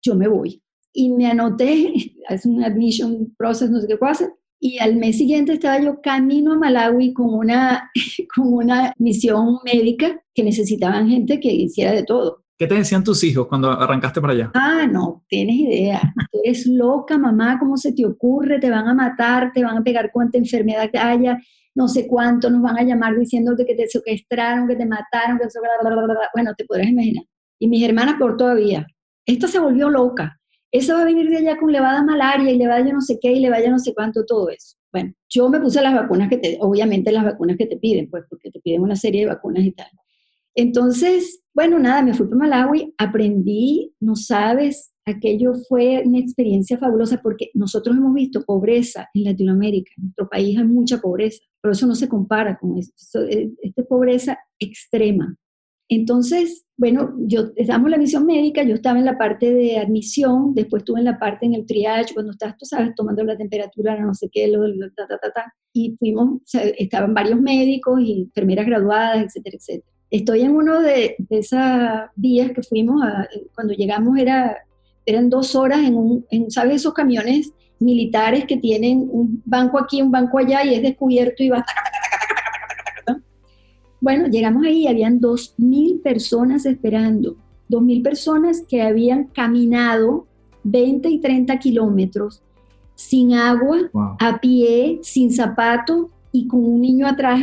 Yo 0.00 0.14
me 0.14 0.28
voy. 0.28 0.62
Y 0.92 1.10
me 1.10 1.26
anoté, 1.26 1.92
es 2.28 2.46
un 2.46 2.62
admission 2.62 3.34
process, 3.36 3.68
no 3.68 3.80
sé 3.80 3.88
qué 3.88 3.98
cosa, 3.98 4.32
y 4.60 4.78
al 4.78 4.94
mes 4.94 5.18
siguiente 5.18 5.54
estaba 5.54 5.82
yo 5.82 6.00
camino 6.00 6.52
a 6.52 6.58
Malawi 6.58 7.14
con 7.14 7.34
una, 7.34 7.90
con 8.36 8.54
una 8.54 8.94
misión 8.96 9.56
médica 9.64 10.22
que 10.32 10.44
necesitaban 10.44 11.08
gente 11.08 11.40
que 11.40 11.52
hiciera 11.52 11.90
de 11.90 12.04
todo 12.04 12.44
¿Qué 12.60 12.66
te 12.66 12.74
decían 12.74 13.02
tus 13.02 13.24
hijos 13.24 13.46
cuando 13.46 13.70
arrancaste 13.70 14.20
para 14.20 14.34
allá? 14.34 14.50
Ah, 14.52 14.86
no, 14.86 15.24
tienes 15.28 15.56
idea. 15.56 16.12
Tú 16.30 16.40
eres 16.44 16.66
loca, 16.66 17.16
mamá, 17.16 17.58
¿cómo 17.58 17.78
se 17.78 17.94
te 17.94 18.04
ocurre? 18.04 18.60
Te 18.60 18.68
van 18.68 18.86
a 18.86 18.92
matar, 18.92 19.50
te 19.54 19.64
van 19.64 19.78
a 19.78 19.82
pegar 19.82 20.10
cuánta 20.12 20.36
enfermedad 20.36 20.90
haya, 20.92 21.38
no 21.74 21.88
sé 21.88 22.06
cuánto, 22.06 22.50
nos 22.50 22.60
van 22.60 22.76
a 22.76 22.82
llamar 22.82 23.18
diciéndote 23.18 23.64
que 23.64 23.74
te 23.74 23.88
secuestraron, 23.88 24.68
que 24.68 24.76
te 24.76 24.84
mataron, 24.84 25.38
que 25.38 25.46
bueno, 26.34 26.52
te 26.54 26.66
podrás 26.66 26.88
imaginar. 26.88 27.24
Y 27.58 27.66
mis 27.66 27.82
hermanas 27.82 28.16
por 28.18 28.36
todavía. 28.36 28.86
Esta 29.24 29.48
se 29.48 29.58
volvió 29.58 29.88
loca. 29.88 30.38
Esa 30.70 30.96
va 30.96 31.00
a 31.00 31.06
venir 31.06 31.30
de 31.30 31.38
allá 31.38 31.56
con 31.56 31.72
levada 31.72 32.04
malaria 32.04 32.52
y 32.52 32.58
le 32.58 32.66
vaya 32.66 32.92
no 32.92 33.00
sé 33.00 33.18
qué 33.22 33.32
y 33.32 33.40
le 33.40 33.48
vaya 33.48 33.70
no 33.70 33.78
sé 33.78 33.94
cuánto, 33.94 34.26
todo 34.26 34.50
eso. 34.50 34.76
Bueno, 34.92 35.14
yo 35.30 35.48
me 35.48 35.60
puse 35.60 35.80
las 35.80 35.94
vacunas 35.94 36.28
que 36.28 36.36
te, 36.36 36.58
obviamente 36.60 37.10
las 37.10 37.24
vacunas 37.24 37.56
que 37.56 37.64
te 37.64 37.78
piden, 37.78 38.10
pues 38.10 38.24
porque 38.28 38.50
te 38.50 38.60
piden 38.60 38.82
una 38.82 38.96
serie 38.96 39.22
de 39.22 39.28
vacunas 39.28 39.64
y 39.64 39.72
tal. 39.72 39.88
Entonces, 40.54 41.42
bueno, 41.54 41.78
nada, 41.78 42.02
me 42.02 42.14
fui 42.14 42.26
para 42.26 42.38
Malawi, 42.38 42.94
aprendí, 42.98 43.92
no 44.00 44.16
sabes, 44.16 44.92
aquello 45.04 45.52
fue 45.68 46.02
una 46.04 46.18
experiencia 46.18 46.78
fabulosa 46.78 47.20
porque 47.22 47.50
nosotros 47.54 47.96
hemos 47.96 48.14
visto 48.14 48.44
pobreza 48.44 49.08
en 49.14 49.24
Latinoamérica, 49.24 49.90
nuestro 49.96 50.28
país 50.28 50.58
hay 50.58 50.64
mucha 50.64 50.98
pobreza, 50.98 51.42
pero 51.60 51.72
eso 51.72 51.86
no 51.86 51.94
se 51.94 52.08
compara 52.08 52.58
con 52.58 52.78
eso, 52.78 52.92
esta 53.62 53.82
pobreza 53.84 54.38
extrema. 54.58 55.36
Entonces, 55.92 56.66
bueno, 56.76 57.16
yo 57.18 57.50
damos 57.66 57.90
la 57.90 57.98
misión 57.98 58.24
médica, 58.24 58.62
yo 58.62 58.76
estaba 58.76 59.00
en 59.00 59.04
la 59.04 59.18
parte 59.18 59.52
de 59.52 59.78
admisión, 59.78 60.54
después 60.54 60.82
estuve 60.82 61.00
en 61.00 61.04
la 61.06 61.18
parte 61.18 61.46
en 61.46 61.54
el 61.54 61.66
triage, 61.66 62.14
cuando 62.14 62.30
estás, 62.30 62.56
tú 62.56 62.64
sabes, 62.64 62.94
tomando 62.94 63.24
la 63.24 63.36
temperatura, 63.36 64.00
no 64.00 64.14
sé 64.14 64.28
qué, 64.30 64.46
lo, 64.46 64.62
ta, 64.96 65.08
ta, 65.08 65.18
ta, 65.18 65.32
ta, 65.32 65.52
y 65.72 65.96
fuimos, 65.98 66.42
estaban 66.78 67.12
varios 67.12 67.40
médicos 67.40 68.00
y 68.00 68.22
enfermeras 68.22 68.66
graduadas, 68.66 69.24
etcétera, 69.24 69.56
etcétera. 69.56 69.99
Estoy 70.10 70.42
en 70.42 70.56
uno 70.56 70.80
de, 70.80 71.16
esas 71.30 72.10
días 72.16 72.50
que 72.52 72.62
fuimos, 72.62 73.02
cuando 73.54 73.74
llegamos 73.74 74.18
era, 74.18 74.56
eran 75.06 75.30
dos 75.30 75.54
horas 75.54 75.80
en 75.80 75.96
un, 75.96 76.26
en, 76.30 76.50
¿sabes? 76.50 76.76
Esos 76.76 76.94
camiones 76.94 77.52
militares 77.78 78.44
que 78.44 78.56
tienen 78.56 79.08
un 79.10 79.42
banco 79.44 79.78
aquí, 79.78 80.02
un 80.02 80.10
banco 80.10 80.38
allá 80.38 80.64
y 80.64 80.74
es 80.74 80.82
descubierto 80.82 81.42
y 81.42 81.50
va... 81.50 81.64
Bueno, 84.02 84.28
llegamos 84.28 84.64
ahí 84.64 84.84
y 84.84 84.88
habían 84.88 85.20
dos 85.20 85.54
mil 85.58 86.00
personas 86.00 86.64
esperando, 86.64 87.36
dos 87.68 87.82
mil 87.82 88.02
personas 88.02 88.62
que 88.66 88.80
habían 88.80 89.24
caminado 89.24 90.26
20 90.64 91.08
y 91.08 91.20
30 91.20 91.58
kilómetros 91.58 92.42
sin 92.94 93.34
agua, 93.34 93.90
a 94.18 94.40
pie, 94.40 95.00
sin 95.02 95.32
zapatos, 95.32 96.06
y 96.32 96.46
con 96.46 96.64
un 96.64 96.80
niño 96.80 97.06
atrás 97.06 97.40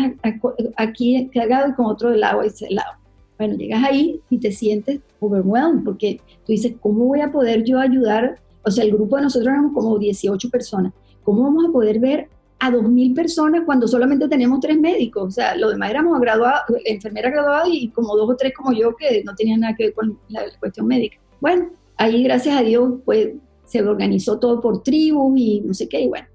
aquí 0.76 1.30
cargado 1.34 1.70
y 1.70 1.74
con 1.74 1.86
otro 1.86 2.12
del 2.12 2.22
lado 2.22 2.42
a 2.42 2.46
ese 2.46 2.70
lado. 2.70 2.94
Bueno, 3.38 3.56
llegas 3.56 3.84
ahí 3.84 4.20
y 4.30 4.40
te 4.40 4.52
sientes 4.52 5.00
overwhelmed 5.20 5.84
porque 5.84 6.20
tú 6.46 6.54
dices, 6.54 6.74
¿cómo 6.80 7.06
voy 7.06 7.22
a 7.22 7.32
poder 7.32 7.64
yo 7.64 7.80
ayudar? 7.80 8.40
O 8.64 8.72
sea, 8.72 8.84
el 8.84 8.92
grupo 8.92 9.18
de 9.18 9.24
nosotros 9.24 9.50
éramos 9.50 9.74
como 9.74 9.98
18 9.98 10.50
personas. 10.50 10.94
¿Cómo 11.24 11.44
vamos 11.44 11.66
a 11.68 11.72
poder 11.72 12.00
ver 12.00 12.30
a 12.60 12.72
2.000 12.72 13.14
personas 13.14 13.64
cuando 13.66 13.88
solamente 13.88 14.28
tenemos 14.28 14.60
tres 14.60 14.80
médicos? 14.80 15.28
O 15.28 15.32
sea, 15.32 15.56
los 15.56 15.72
demás 15.72 15.92
éramos 15.92 16.20
graduados, 16.20 16.62
enfermeras 16.86 17.32
graduadas 17.32 17.68
y 17.72 17.90
como 17.90 18.16
dos 18.16 18.30
o 18.30 18.36
tres 18.36 18.54
como 18.56 18.74
yo 18.74 18.96
que 18.96 19.24
no 19.24 19.36
tenían 19.36 19.60
nada 19.60 19.76
que 19.76 19.86
ver 19.86 19.94
con 19.94 20.18
la 20.30 20.42
cuestión 20.60 20.88
médica. 20.88 21.18
Bueno, 21.40 21.70
ahí 21.98 22.24
gracias 22.24 22.58
a 22.58 22.64
Dios 22.64 22.94
pues 23.06 23.30
se 23.66 23.82
organizó 23.82 24.40
todo 24.40 24.62
por 24.62 24.82
tribus 24.82 25.38
y 25.38 25.62
no 25.62 25.74
sé 25.74 25.88
qué, 25.88 26.02
y 26.02 26.08
bueno, 26.08 26.28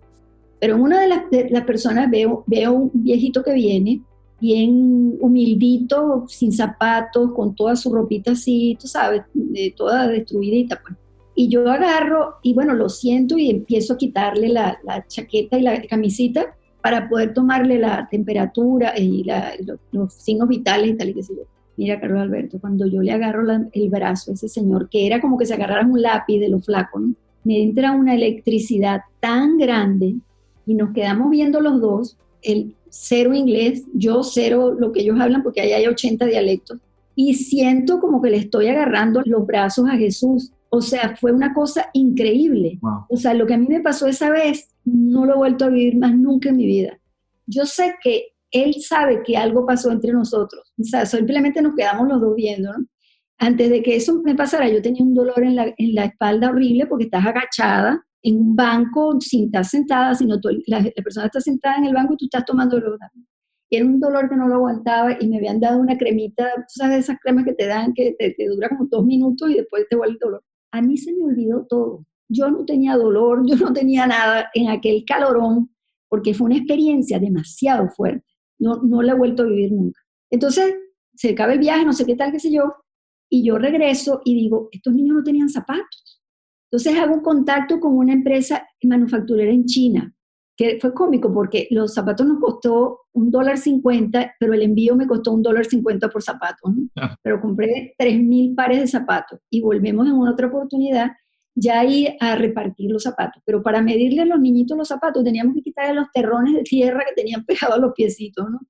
pero 0.62 0.76
en 0.76 0.80
una 0.80 1.00
de 1.00 1.08
las, 1.50 1.64
personas 1.64 2.08
veo, 2.08 2.44
veo 2.46 2.72
un 2.72 2.90
viejito 2.94 3.42
que 3.42 3.52
viene, 3.52 4.00
bien 4.40 5.16
humildito, 5.18 6.24
sin 6.28 6.52
zapatos, 6.52 7.32
con 7.32 7.56
toda 7.56 7.74
su 7.74 7.92
ropita 7.92 8.30
así, 8.30 8.78
tú 8.80 8.86
sabes, 8.86 9.22
toda 9.76 10.06
destruidita. 10.06 10.80
Pues. 10.80 10.96
Y 11.34 11.48
yo 11.48 11.68
agarro 11.68 12.36
y 12.44 12.54
bueno, 12.54 12.74
lo 12.74 12.88
siento 12.88 13.36
y 13.36 13.50
empiezo 13.50 13.94
a 13.94 13.98
quitarle 13.98 14.50
la, 14.50 14.78
chaqueta 15.08 15.58
y 15.58 15.62
la 15.62 15.82
camisita 15.82 16.54
para 16.80 17.08
poder 17.08 17.34
tomarle 17.34 17.80
la 17.80 18.06
temperatura 18.08 18.96
y 18.96 19.26
los, 19.90 20.14
signos 20.14 20.48
vitales 20.48 20.90
y 20.90 20.94
tal 20.94 21.08
y 21.08 21.14
qué 21.14 21.24
sé 21.24 21.34
yo. 21.34 21.42
Mira, 21.76 22.00
Carlos 22.00 22.20
Alberto, 22.20 22.60
cuando 22.60 22.86
yo 22.86 23.02
le 23.02 23.10
agarro 23.10 23.42
el 23.72 23.90
brazo 23.90 24.30
a 24.30 24.34
ese 24.34 24.48
señor, 24.48 24.88
que 24.88 25.08
era 25.08 25.20
como 25.20 25.36
que 25.36 25.46
se 25.46 25.54
agarrara 25.54 25.84
un 25.84 26.00
lápiz 26.00 26.38
de 26.38 26.48
lo 26.48 26.60
flaco, 26.60 27.00
¿no? 27.00 27.14
me 27.42 27.60
entra 27.60 27.90
una 27.90 28.14
electricidad 28.14 29.00
tan 29.18 29.58
grande 29.58 30.14
y 30.66 30.74
nos 30.74 30.92
quedamos 30.92 31.30
viendo 31.30 31.60
los 31.60 31.80
dos, 31.80 32.16
el 32.42 32.74
cero 32.88 33.34
inglés, 33.34 33.84
yo 33.94 34.22
cero 34.22 34.76
lo 34.78 34.92
que 34.92 35.00
ellos 35.00 35.18
hablan, 35.20 35.42
porque 35.42 35.60
ahí 35.60 35.72
hay 35.72 35.86
80 35.86 36.26
dialectos, 36.26 36.78
y 37.14 37.34
siento 37.34 38.00
como 38.00 38.22
que 38.22 38.30
le 38.30 38.38
estoy 38.38 38.68
agarrando 38.68 39.22
los 39.24 39.46
brazos 39.46 39.88
a 39.88 39.96
Jesús. 39.96 40.52
O 40.70 40.80
sea, 40.80 41.16
fue 41.16 41.32
una 41.32 41.52
cosa 41.52 41.90
increíble. 41.92 42.78
O 43.10 43.16
sea, 43.18 43.34
lo 43.34 43.46
que 43.46 43.54
a 43.54 43.58
mí 43.58 43.66
me 43.68 43.80
pasó 43.80 44.06
esa 44.06 44.30
vez, 44.30 44.70
no 44.84 45.26
lo 45.26 45.34
he 45.34 45.36
vuelto 45.36 45.66
a 45.66 45.68
vivir 45.68 45.98
más 45.98 46.16
nunca 46.16 46.48
en 46.48 46.56
mi 46.56 46.64
vida. 46.64 46.98
Yo 47.46 47.66
sé 47.66 47.96
que 48.02 48.28
Él 48.50 48.76
sabe 48.80 49.22
que 49.22 49.36
algo 49.36 49.66
pasó 49.66 49.90
entre 49.90 50.12
nosotros. 50.12 50.72
O 50.80 50.84
sea, 50.84 51.04
simplemente 51.04 51.60
nos 51.60 51.74
quedamos 51.74 52.08
los 52.08 52.20
dos 52.20 52.34
viendo, 52.34 52.72
¿no? 52.72 52.86
Antes 53.36 53.70
de 53.70 53.82
que 53.82 53.96
eso 53.96 54.22
me 54.22 54.34
pasara, 54.34 54.68
yo 54.68 54.80
tenía 54.80 55.02
un 55.02 55.14
dolor 55.14 55.42
en 55.42 55.56
la, 55.56 55.74
en 55.76 55.94
la 55.94 56.04
espalda 56.04 56.48
horrible 56.48 56.86
porque 56.86 57.04
estás 57.04 57.26
agachada 57.26 58.06
en 58.22 58.38
un 58.38 58.56
banco 58.56 59.20
sin 59.20 59.46
estar 59.46 59.64
sentada, 59.64 60.14
sino 60.14 60.36
la, 60.66 60.82
persona 61.02 61.26
está 61.26 61.40
sentada 61.40 61.76
en 61.78 61.86
el 61.86 61.94
banco 61.94 62.14
y 62.14 62.16
tú 62.16 62.24
estás 62.26 62.44
tomando 62.44 62.76
el 62.76 62.84
Y 63.68 63.76
era 63.76 63.86
un 63.86 64.00
dolor 64.00 64.28
que 64.28 64.36
no 64.36 64.48
lo 64.48 64.56
aguantaba 64.56 65.16
y 65.20 65.28
me 65.28 65.38
habían 65.38 65.60
dado 65.60 65.80
una 65.80 65.98
cremita, 65.98 66.52
tú 66.56 66.64
sabes, 66.68 67.00
esas 67.00 67.18
cremas 67.20 67.44
que 67.44 67.54
te 67.54 67.66
dan 67.66 67.92
que 67.94 68.14
te, 68.18 68.48
dura 68.48 68.68
como 68.68 68.86
dos 68.86 69.04
minutos 69.04 69.50
y 69.50 69.54
después 69.54 69.86
te 69.90 69.96
vuelve 69.96 70.14
el 70.14 70.18
dolor. 70.18 70.44
A 70.70 70.80
mí 70.80 70.96
se 70.96 71.12
me 71.12 71.24
olvidó 71.24 71.66
todo. 71.68 72.06
Yo 72.28 72.50
no 72.50 72.64
tenía 72.64 72.96
dolor, 72.96 73.42
yo 73.46 73.56
no 73.56 73.72
tenía 73.72 74.06
nada 74.06 74.50
en 74.54 74.68
aquel 74.68 75.04
calorón, 75.04 75.70
porque 76.08 76.34
fue 76.34 76.46
una 76.46 76.56
experiencia 76.58 77.18
demasiado 77.18 77.88
fuerte. 77.88 78.24
No, 78.58 78.76
no 78.82 79.02
la 79.02 79.12
he 79.12 79.16
vuelto 79.16 79.42
a 79.42 79.46
vivir 79.46 79.72
nunca. 79.72 80.00
Entonces, 80.30 80.74
se 81.14 81.30
acaba 81.30 81.52
el 81.52 81.58
viaje, 81.58 81.84
no 81.84 81.92
sé 81.92 82.06
qué 82.06 82.14
tal, 82.14 82.32
qué 82.32 82.38
sé 82.38 82.52
yo, 82.52 82.72
y 83.28 83.44
yo 83.44 83.58
regreso 83.58 84.20
y 84.24 84.34
digo, 84.34 84.68
estos 84.70 84.94
niños 84.94 85.16
no 85.16 85.22
tenían 85.24 85.48
zapatos 85.48 86.01
entonces 86.72 86.98
hago 86.98 87.14
un 87.16 87.20
contacto 87.20 87.78
con 87.78 87.98
una 87.98 88.14
empresa 88.14 88.66
manufacturera 88.84 89.52
en 89.52 89.66
China, 89.66 90.10
que 90.56 90.78
fue 90.80 90.94
cómico 90.94 91.30
porque 91.30 91.68
los 91.70 91.92
zapatos 91.92 92.26
nos 92.26 92.40
costó 92.40 93.00
un 93.12 93.30
dólar 93.30 93.58
cincuenta, 93.58 94.34
pero 94.40 94.54
el 94.54 94.62
envío 94.62 94.96
me 94.96 95.06
costó 95.06 95.32
un 95.32 95.42
dólar 95.42 95.66
cincuenta 95.66 96.08
por 96.08 96.22
zapato. 96.22 96.72
Ah. 96.96 97.14
Pero 97.22 97.42
compré 97.42 97.94
tres 97.98 98.18
mil 98.18 98.54
pares 98.54 98.80
de 98.80 98.86
zapatos 98.86 99.38
y 99.50 99.60
volvemos 99.60 100.06
en 100.06 100.14
otra 100.14 100.46
oportunidad 100.46 101.10
ya 101.54 101.80
ahí 101.80 102.16
a 102.20 102.36
repartir 102.36 102.90
los 102.90 103.02
zapatos. 103.02 103.42
Pero 103.44 103.62
para 103.62 103.82
medirle 103.82 104.22
a 104.22 104.24
los 104.24 104.40
niñitos 104.40 104.78
los 104.78 104.88
zapatos 104.88 105.22
teníamos 105.22 105.54
que 105.54 105.60
quitarle 105.60 105.92
los 105.92 106.06
terrones 106.14 106.54
de 106.54 106.62
tierra 106.62 107.04
que 107.06 107.20
tenían 107.20 107.44
pegados 107.44 107.76
a 107.76 107.80
los 107.80 107.92
piecitos, 107.92 108.50
¿no? 108.50 108.60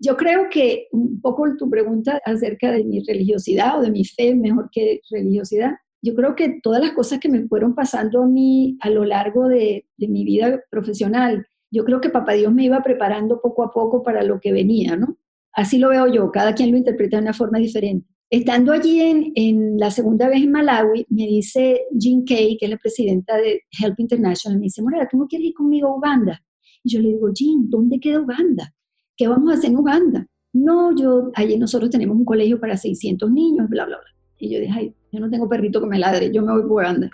Yo 0.00 0.16
creo 0.16 0.48
que 0.50 0.88
un 0.90 1.20
poco 1.20 1.46
tu 1.56 1.70
pregunta 1.70 2.20
acerca 2.24 2.72
de 2.72 2.82
mi 2.82 3.00
religiosidad 3.04 3.78
o 3.78 3.82
de 3.82 3.92
mi 3.92 4.04
fe, 4.04 4.34
mejor 4.34 4.68
que 4.72 5.00
religiosidad, 5.08 5.70
yo 6.04 6.14
creo 6.14 6.36
que 6.36 6.60
todas 6.62 6.82
las 6.82 6.92
cosas 6.92 7.18
que 7.18 7.30
me 7.30 7.48
fueron 7.48 7.74
pasando 7.74 8.22
a 8.22 8.26
mí 8.26 8.76
a 8.80 8.90
lo 8.90 9.06
largo 9.06 9.48
de, 9.48 9.86
mi 9.96 10.22
vida 10.22 10.62
profesional, 10.70 11.46
yo 11.70 11.82
creo 11.86 12.02
que 12.02 12.10
Papá 12.10 12.34
Dios 12.34 12.52
me 12.52 12.64
iba 12.64 12.82
preparando 12.82 13.40
poco 13.40 13.62
a 13.62 13.72
poco 13.72 14.02
para 14.02 14.22
lo 14.22 14.38
que 14.38 14.52
venía, 14.52 14.96
¿no? 14.96 15.16
Así 15.54 15.78
lo 15.78 15.88
veo 15.88 16.12
yo, 16.12 16.30
cada 16.30 16.54
quien 16.54 16.72
lo 16.72 16.76
interpreta 16.76 17.16
de 17.16 17.22
una 17.22 17.32
forma 17.32 17.58
diferente. 17.58 18.06
Estando 18.28 18.72
allí 18.72 19.00
en, 19.00 19.32
en 19.34 19.78
la 19.78 19.90
segunda 19.90 20.28
vez 20.28 20.42
en 20.42 20.50
Malawi, 20.50 21.06
me 21.08 21.26
dice 21.26 21.80
Jean 21.92 22.22
Kay, 22.24 22.58
que 22.58 22.66
es 22.66 22.70
la 22.70 22.76
presidenta 22.76 23.38
de 23.38 23.62
Help 23.80 23.98
International, 23.98 24.58
me 24.58 24.64
dice, 24.64 24.82
Morera, 24.82 25.08
¿tú 25.10 25.16
no 25.16 25.26
quieres 25.26 25.48
ir 25.48 25.54
conmigo 25.54 25.88
a 25.88 25.96
Uganda? 25.96 26.44
Y 26.82 26.92
yo 26.92 27.00
le 27.00 27.08
digo, 27.08 27.32
Jean, 27.32 27.70
¿dónde 27.70 27.98
queda 27.98 28.20
Uganda? 28.20 28.74
¿Qué 29.16 29.26
vamos 29.26 29.50
a 29.50 29.54
hacer 29.54 29.70
en 29.70 29.78
Uganda? 29.78 30.26
No, 30.52 30.94
yo, 30.94 31.30
allí 31.34 31.56
nosotros 31.56 31.88
tenemos 31.88 32.14
un 32.14 32.26
colegio 32.26 32.60
para 32.60 32.76
600 32.76 33.30
niños, 33.30 33.70
bla, 33.70 33.86
bla, 33.86 33.96
bla. 33.96 34.14
Y 34.44 34.50
yo 34.50 34.60
dije, 34.60 34.72
ay, 34.74 34.94
yo 35.10 35.20
no 35.20 35.30
tengo 35.30 35.48
perrito 35.48 35.80
que 35.80 35.86
me 35.86 35.98
ladre, 35.98 36.30
yo 36.30 36.42
me 36.42 36.52
voy 36.52 36.62
para 36.62 36.72
Uganda. 36.72 37.10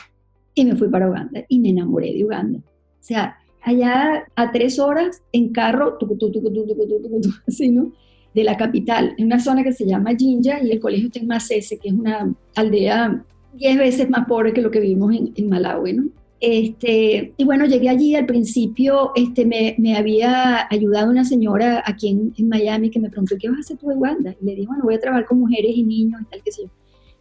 Y 0.54 0.64
me 0.64 0.74
fui 0.76 0.88
para 0.88 1.08
Uganda 1.08 1.44
y 1.48 1.60
me 1.60 1.70
enamoré 1.70 2.12
de 2.12 2.24
Uganda. 2.24 2.58
O 2.58 3.02
sea, 3.02 3.36
allá 3.62 4.24
a 4.34 4.50
tres 4.50 4.78
horas 4.78 5.22
en 5.32 5.50
carro, 5.50 5.98
así, 7.46 7.68
¿no? 7.68 7.92
De 8.34 8.44
la 8.44 8.56
capital, 8.56 9.14
en 9.16 9.26
una 9.26 9.40
zona 9.40 9.62
que 9.62 9.72
se 9.72 9.86
llama 9.86 10.14
Jinja 10.16 10.62
y 10.62 10.70
el 10.70 10.80
colegio 10.80 11.06
está 11.06 11.20
en 11.20 11.26
Masese, 11.26 11.78
que 11.78 11.88
es 11.88 11.94
una 11.94 12.32
aldea 12.54 13.24
diez 13.54 13.76
veces 13.76 14.08
más 14.08 14.26
pobre 14.26 14.52
que 14.52 14.62
lo 14.62 14.70
que 14.70 14.80
vivimos 14.80 15.14
en, 15.14 15.32
en 15.34 15.48
Malawi, 15.48 15.92
¿no? 15.94 16.04
Este, 16.40 17.34
y 17.36 17.44
bueno, 17.44 17.66
llegué 17.66 17.90
allí, 17.90 18.14
al 18.14 18.24
principio 18.24 19.12
este, 19.14 19.44
me, 19.44 19.74
me 19.76 19.96
había 19.96 20.66
ayudado 20.70 21.10
una 21.10 21.24
señora 21.24 21.82
aquí 21.84 22.08
en, 22.08 22.32
en, 22.38 22.48
Miami 22.48 22.88
que 22.88 22.98
me 22.98 23.10
preguntó, 23.10 23.36
¿qué 23.38 23.48
vas 23.50 23.58
a 23.58 23.60
hacer 23.60 23.76
tú 23.76 23.90
en 23.90 23.98
Uganda? 23.98 24.34
Y 24.40 24.44
le 24.46 24.54
dije, 24.54 24.66
bueno, 24.66 24.84
voy 24.84 24.94
a 24.94 25.00
trabajar 25.00 25.26
con 25.26 25.40
mujeres 25.40 25.72
y 25.74 25.82
niños 25.82 26.22
y 26.22 26.24
tal, 26.24 26.42
que 26.42 26.50
sé 26.50 26.62
yo. 26.62 26.70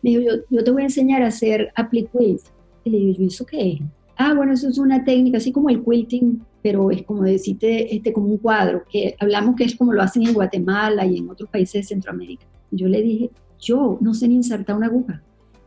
Me 0.01 0.11
dijo, 0.11 0.21
yo, 0.49 0.63
te 0.63 0.71
voy 0.71 0.83
a 0.83 0.85
enseñar 0.85 1.21
a 1.21 1.27
hacer 1.27 1.71
applique 1.75 2.09
quilt. 2.17 2.41
Y 2.83 2.89
le 2.89 2.97
digo, 2.97 3.27
¿eso 3.27 3.45
qué 3.45 3.73
es? 3.73 3.79
Ah, 4.17 4.33
bueno, 4.33 4.53
eso 4.53 4.67
es 4.67 4.77
una 4.77 5.03
técnica, 5.03 5.37
así 5.37 5.51
como 5.51 5.69
el 5.69 5.83
quilting, 5.83 6.41
pero 6.61 6.91
es 6.91 7.03
como 7.03 7.23
decirte, 7.23 7.95
este, 7.95 8.11
como 8.11 8.27
un 8.27 8.37
cuadro, 8.37 8.83
que 8.89 9.15
hablamos 9.19 9.55
que 9.55 9.63
es 9.63 9.75
como 9.75 9.93
lo 9.93 10.01
hacen 10.01 10.27
en 10.27 10.33
Guatemala 10.33 11.05
y 11.05 11.17
en 11.17 11.29
otros 11.29 11.49
países 11.49 11.73
de 11.73 11.83
Centroamérica. 11.83 12.45
yo 12.71 12.87
le 12.87 13.01
dije, 13.01 13.29
yo 13.59 13.97
no 14.01 14.13
sé 14.13 14.27
ni 14.27 14.35
insertar 14.35 14.75
una 14.75 14.87
aguja. 14.87 15.21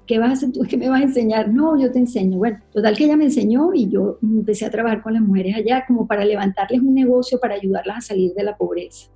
¿Qué 0.07 0.19
vas 0.19 0.31
a 0.31 0.33
hacer 0.33 0.53
tú? 0.53 0.61
¿Qué 0.69 0.77
me 0.77 0.89
vas 0.89 1.01
a 1.01 1.05
enseñar? 1.05 1.49
No, 1.49 1.81
yo 1.81 1.91
te 1.91 1.99
enseño. 1.99 2.39
Bueno, 2.39 2.59
total 2.73 2.97
que 2.97 3.05
ella 3.05 3.17
me 3.17 3.25
enseñó 3.25 3.73
y 3.73 3.89
yo 3.89 4.19
empecé 4.23 4.67
a 4.67 4.71
trabajar 4.71 5.03
con 5.03 5.15
las 5.15 5.23
mujeres 5.23 5.57
allá 5.57 5.85
como 5.87 6.07
para 6.07 6.25
levantarles 6.25 6.81
un 6.81 6.95
negocio 6.95 7.39
para 7.41 7.55
ayudarlas 7.55 7.97
a 7.97 8.01
salir 8.01 8.35
de 8.35 8.43
la 8.43 8.57
pobreza, 8.57 9.09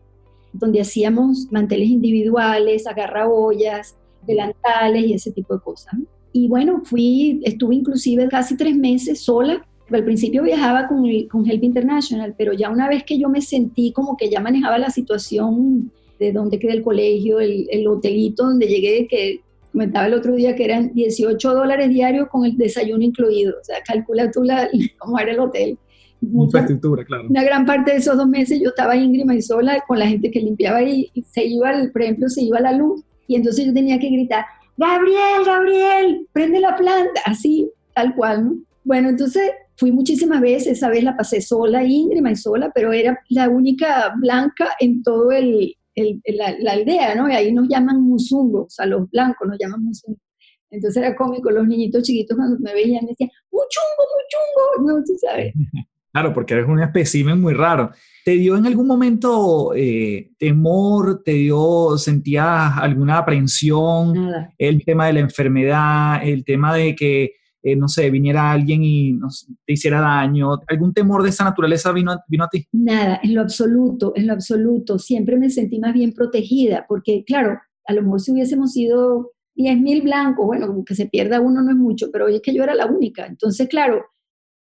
donde 0.52 0.80
hacíamos 0.80 1.48
manteles 1.50 1.88
individuales, 1.88 2.86
agarraollas, 2.86 3.96
delantales 4.26 5.06
y 5.06 5.14
ese 5.14 5.32
tipo 5.32 5.54
de 5.54 5.60
cosas. 5.60 5.94
Y 6.32 6.48
bueno, 6.48 6.82
fui, 6.84 7.40
estuve 7.44 7.76
inclusive 7.76 8.28
casi 8.28 8.56
tres 8.56 8.76
meses 8.76 9.20
sola. 9.20 9.66
Al 9.90 10.04
principio 10.04 10.42
viajaba 10.42 10.88
con, 10.88 11.04
con 11.30 11.48
Help 11.48 11.62
International, 11.62 12.34
pero 12.36 12.52
ya 12.52 12.70
una 12.70 12.88
vez 12.88 13.04
que 13.04 13.18
yo 13.18 13.28
me 13.28 13.40
sentí 13.40 13.92
como 13.92 14.16
que 14.16 14.28
ya 14.28 14.40
manejaba 14.40 14.78
la 14.78 14.90
situación 14.90 15.90
de 16.18 16.32
dónde 16.32 16.58
queda 16.58 16.72
el 16.72 16.82
colegio, 16.82 17.40
el, 17.40 17.66
el 17.70 17.86
hotelito 17.86 18.44
donde 18.44 18.66
llegué, 18.66 19.06
que 19.06 19.40
comentaba 19.76 20.06
el 20.06 20.14
otro 20.14 20.34
día 20.34 20.56
que 20.56 20.64
eran 20.64 20.94
18 20.94 21.54
dólares 21.54 21.90
diarios 21.90 22.28
con 22.28 22.46
el 22.46 22.56
desayuno 22.56 23.04
incluido. 23.04 23.54
O 23.60 23.64
sea, 23.64 23.76
calcula 23.86 24.30
tú 24.30 24.42
la, 24.42 24.68
cómo 24.98 25.18
era 25.18 25.32
el 25.32 25.40
hotel. 25.40 25.78
Mucha 26.22 26.60
estructura, 26.60 27.04
claro. 27.04 27.28
Una 27.28 27.44
gran 27.44 27.66
parte 27.66 27.92
de 27.92 27.98
esos 27.98 28.16
dos 28.16 28.26
meses 28.26 28.58
yo 28.62 28.70
estaba 28.70 28.96
íngrima 28.96 29.34
y 29.34 29.42
sola 29.42 29.84
con 29.86 29.98
la 29.98 30.06
gente 30.06 30.30
que 30.30 30.40
limpiaba 30.40 30.82
y, 30.82 31.10
se 31.30 31.44
iba, 31.44 31.72
por 31.92 32.02
ejemplo, 32.02 32.28
se 32.30 32.42
iba 32.42 32.58
la 32.58 32.72
luz 32.72 33.02
y 33.26 33.36
entonces 33.36 33.66
yo 33.66 33.74
tenía 33.74 33.98
que 33.98 34.08
gritar, 34.08 34.44
Gabriel, 34.76 35.44
Gabriel, 35.44 36.28
prende 36.32 36.60
la 36.60 36.76
planta, 36.76 37.20
así, 37.24 37.70
tal 37.94 38.14
cual, 38.14 38.44
¿no? 38.44 38.56
Bueno, 38.84 39.08
entonces 39.08 39.50
fui 39.76 39.90
muchísimas 39.90 40.40
veces, 40.40 40.78
esa 40.78 40.88
vez 40.88 41.02
la 41.02 41.16
pasé 41.16 41.40
sola, 41.40 41.84
íngrima 41.84 42.30
y 42.30 42.36
sola, 42.36 42.70
pero 42.74 42.92
era 42.92 43.18
la 43.30 43.48
única 43.48 44.14
blanca 44.18 44.70
en 44.78 45.02
todo 45.02 45.32
el, 45.32 45.74
la, 45.96 46.72
aldea, 46.72 47.14
¿no? 47.14 47.28
Y 47.28 47.32
ahí 47.32 47.52
nos 47.52 47.68
llaman 47.68 48.02
musungos, 48.02 48.78
a 48.78 48.86
los 48.86 49.10
blancos 49.10 49.48
nos 49.48 49.58
llaman 49.58 49.82
musungos. 49.82 50.22
Entonces 50.70 51.02
era 51.02 51.16
cómico, 51.16 51.50
los 51.50 51.66
niñitos 51.66 52.02
chiquitos 52.02 52.36
cuando 52.36 52.58
me 52.58 52.74
veían 52.74 53.04
me 53.04 53.10
decían, 53.10 53.30
muchungo, 53.50 54.02
muchungo, 54.76 54.92
¿no? 54.92 55.04
Tú 55.04 55.12
sabes. 55.20 55.52
Claro, 56.16 56.32
porque 56.32 56.54
eres 56.54 56.66
un 56.66 56.80
espécimen 56.80 57.38
muy 57.38 57.52
raro. 57.52 57.90
¿Te 58.24 58.30
dio 58.30 58.56
en 58.56 58.64
algún 58.64 58.86
momento 58.86 59.74
eh, 59.76 60.30
temor? 60.38 61.22
¿Te 61.22 61.32
dio, 61.32 61.98
sentías 61.98 62.78
alguna 62.78 63.18
aprensión? 63.18 64.14
Nada. 64.14 64.54
El 64.56 64.82
tema 64.82 65.08
de 65.08 65.12
la 65.12 65.20
enfermedad, 65.20 66.26
el 66.26 66.42
tema 66.42 66.74
de 66.74 66.96
que 66.96 67.32
eh, 67.62 67.76
no 67.76 67.86
sé, 67.86 68.08
viniera 68.10 68.50
alguien 68.50 68.80
y 68.82 69.18
te 69.66 69.74
hiciera 69.74 70.00
daño? 70.00 70.60
¿Algún 70.68 70.94
temor 70.94 71.22
de 71.22 71.28
esa 71.28 71.44
naturaleza 71.44 71.92
vino, 71.92 72.16
vino 72.28 72.44
a 72.44 72.48
ti? 72.48 72.66
Nada, 72.72 73.20
en 73.22 73.34
lo 73.34 73.42
absoluto, 73.42 74.14
en 74.16 74.28
lo 74.28 74.32
absoluto. 74.32 74.98
Siempre 74.98 75.36
me 75.36 75.50
sentí 75.50 75.78
más 75.78 75.92
bien 75.92 76.14
protegida, 76.14 76.86
porque 76.88 77.24
claro, 77.26 77.58
a 77.84 77.92
lo 77.92 78.02
mejor 78.02 78.20
si 78.20 78.32
hubiésemos 78.32 78.72
sido 78.72 79.32
10.000 79.56 80.02
blancos, 80.02 80.46
bueno, 80.46 80.82
que 80.86 80.94
se 80.94 81.08
pierda 81.08 81.40
uno 81.40 81.60
no 81.60 81.72
es 81.72 81.76
mucho, 81.76 82.10
pero 82.10 82.24
hoy 82.24 82.36
es 82.36 82.40
que 82.40 82.54
yo 82.54 82.62
era 82.62 82.74
la 82.74 82.86
única. 82.86 83.26
Entonces, 83.26 83.68
claro, 83.68 84.06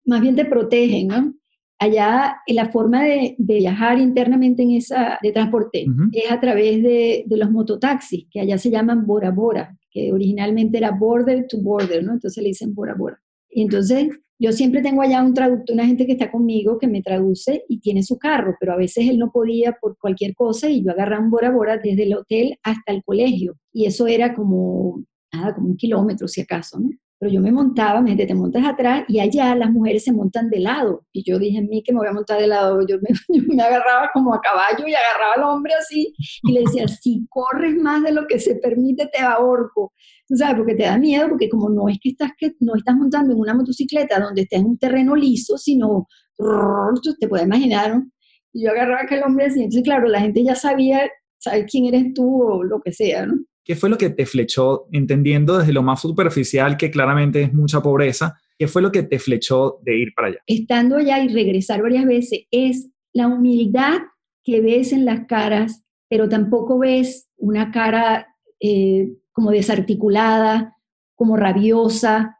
más 0.05 0.21
bien 0.21 0.35
te 0.35 0.45
protegen, 0.45 1.07
¿no? 1.07 1.38
Allá 1.79 2.41
la 2.47 2.69
forma 2.69 3.03
de, 3.03 3.35
viajar 3.37 3.99
internamente 3.99 4.63
en 4.63 4.71
esa 4.71 5.17
de 5.23 5.31
transporte 5.31 5.85
es 6.11 6.29
a 6.29 6.39
través 6.39 6.83
de, 6.83 7.23
de, 7.25 7.37
los 7.37 7.49
mototaxis, 7.49 8.27
que 8.29 8.41
allá 8.41 8.57
se 8.57 8.69
llaman 8.69 9.05
Bora 9.07 9.31
Bora 9.31 9.79
que 9.91 10.11
originalmente 10.11 10.77
era 10.77 10.91
border 10.91 11.47
to 11.47 11.57
border, 11.61 12.03
¿no? 12.03 12.13
Entonces 12.13 12.41
le 12.41 12.49
dicen 12.49 12.73
Bora 12.73 12.93
Bora. 12.93 13.19
Y 13.49 13.63
entonces 13.63 14.09
yo 14.37 14.51
siempre 14.51 14.81
tengo 14.81 15.01
allá 15.01 15.23
un 15.23 15.33
traductor, 15.33 15.73
una 15.73 15.85
gente 15.85 16.05
que 16.05 16.13
está 16.13 16.31
conmigo 16.31 16.77
que 16.77 16.87
me 16.87 17.01
traduce 17.01 17.65
y 17.67 17.79
tiene 17.79 18.03
su 18.03 18.17
carro, 18.17 18.55
pero 18.59 18.73
a 18.73 18.77
veces 18.77 19.09
él 19.09 19.17
no 19.17 19.31
podía 19.31 19.73
por 19.81 19.97
cualquier 19.97 20.35
cosa 20.35 20.69
y 20.69 20.83
yo 20.83 20.91
agarraba 20.91 21.23
un 21.23 21.31
Bora 21.31 21.51
Bora 21.51 21.77
desde 21.77 22.03
el 22.03 22.15
hotel 22.15 22.57
hasta 22.63 22.93
el 22.93 23.03
colegio. 23.03 23.55
Y 23.73 23.85
eso 23.85 24.07
era 24.07 24.33
como, 24.33 25.03
nada, 25.33 25.55
como 25.55 25.67
un 25.67 25.77
kilómetro 25.77 26.27
si 26.27 26.41
acaso, 26.41 26.79
¿no? 26.79 26.89
Pero 27.19 27.33
yo 27.33 27.41
me 27.41 27.51
montaba, 27.51 28.01
me 28.01 28.15
te 28.15 28.33
montas 28.33 28.65
atrás 28.65 29.03
y 29.09 29.19
allá 29.19 29.53
las 29.53 29.69
mujeres 29.71 30.05
se 30.05 30.13
montan 30.13 30.49
de 30.49 30.59
lado. 30.59 31.05
Y 31.11 31.29
yo 31.29 31.37
dije 31.37 31.57
en 31.57 31.67
mí 31.67 31.83
que 31.83 31.91
me 31.91 31.99
voy 31.99 32.07
a 32.07 32.13
montar 32.13 32.39
de 32.39 32.47
lado. 32.47 32.79
Yo 32.87 32.95
me, 33.01 33.09
me 33.55 33.61
agarraba 33.61 34.09
como 34.13 34.33
a 34.33 34.39
caballo 34.39 34.87
y 34.87 34.93
agarraba 34.93 35.33
al 35.35 35.43
hombre 35.43 35.73
así 35.73 36.13
y 36.43 36.51
le 36.53 36.61
decía, 36.61 36.87
si 36.87 37.27
corres 37.29 37.75
más 37.75 38.03
de 38.03 38.13
lo 38.13 38.25
que 38.25 38.39
se 38.39 38.55
permite, 38.55 39.07
te 39.07 39.19
ahorco. 39.19 39.93
Tú 40.29 40.37
sabes, 40.37 40.55
porque 40.55 40.75
te 40.75 40.83
da 40.83 40.97
miedo, 40.97 41.27
porque 41.27 41.49
como 41.49 41.69
no 41.69 41.89
es 41.89 41.97
que 42.01 42.09
estás, 42.09 42.31
que, 42.37 42.53
no 42.61 42.75
estás 42.75 42.95
montando 42.95 43.33
en 43.33 43.39
una 43.39 43.53
motocicleta 43.53 44.19
donde 44.19 44.43
estés 44.43 44.59
en 44.59 44.67
un 44.67 44.77
terreno 44.77 45.15
liso, 45.15 45.57
sino, 45.57 46.07
te 47.19 47.27
puedes 47.27 47.45
imaginar, 47.45 47.95
¿no? 47.95 48.09
Y 48.53 48.63
yo 48.63 48.71
agarraba 48.71 49.01
a 49.01 49.03
aquel 49.03 49.23
hombre 49.23 49.47
así. 49.47 49.59
Entonces, 49.59 49.83
claro, 49.83 50.07
la 50.07 50.21
gente 50.21 50.43
ya 50.43 50.55
sabía, 50.55 51.09
sabe 51.37 51.65
quién 51.65 51.85
eres 51.85 52.13
tú 52.13 52.43
o 52.43 52.63
lo 52.63 52.79
que 52.81 52.93
sea, 52.93 53.25
¿no? 53.25 53.33
¿Qué 53.69 53.75
fue 53.75 53.91
lo 53.91 53.99
que 53.99 54.09
te 54.09 54.25
flechó, 54.25 54.87
entendiendo 54.91 55.59
desde 55.59 55.73
lo 55.73 55.83
más 55.83 56.01
superficial 56.01 56.75
que 56.75 56.89
claramente 56.89 57.43
es 57.43 57.53
mucha 57.53 57.83
pobreza? 57.83 58.35
¿Qué 58.57 58.67
fue 58.67 58.81
lo 58.81 58.91
que 58.91 59.03
te 59.03 59.19
flechó 59.19 59.77
de 59.83 59.95
ir 59.95 60.11
para 60.15 60.29
allá? 60.29 60.39
Estando 60.47 60.95
allá 60.95 61.23
y 61.23 61.27
regresar 61.27 61.83
varias 61.83 62.07
veces 62.07 62.47
es 62.49 62.89
la 63.13 63.27
humildad 63.27 63.99
que 64.43 64.61
ves 64.61 64.91
en 64.91 65.05
las 65.05 65.27
caras, 65.27 65.83
pero 66.09 66.27
tampoco 66.27 66.79
ves 66.79 67.29
una 67.37 67.69
cara 67.69 68.35
eh, 68.59 69.13
como 69.31 69.51
desarticulada, 69.51 70.75
como 71.13 71.37
rabiosa. 71.37 72.39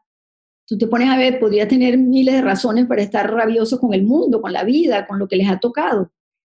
Tú 0.66 0.78
te 0.78 0.88
pones 0.88 1.10
a 1.10 1.16
ver, 1.16 1.38
podría 1.38 1.68
tener 1.68 1.96
miles 1.96 2.34
de 2.34 2.42
razones 2.42 2.86
para 2.86 3.02
estar 3.02 3.32
rabioso 3.32 3.78
con 3.78 3.94
el 3.94 4.02
mundo, 4.02 4.42
con 4.42 4.52
la 4.52 4.64
vida, 4.64 5.06
con 5.06 5.20
lo 5.20 5.28
que 5.28 5.36
les 5.36 5.48
ha 5.48 5.60
tocado, 5.60 6.10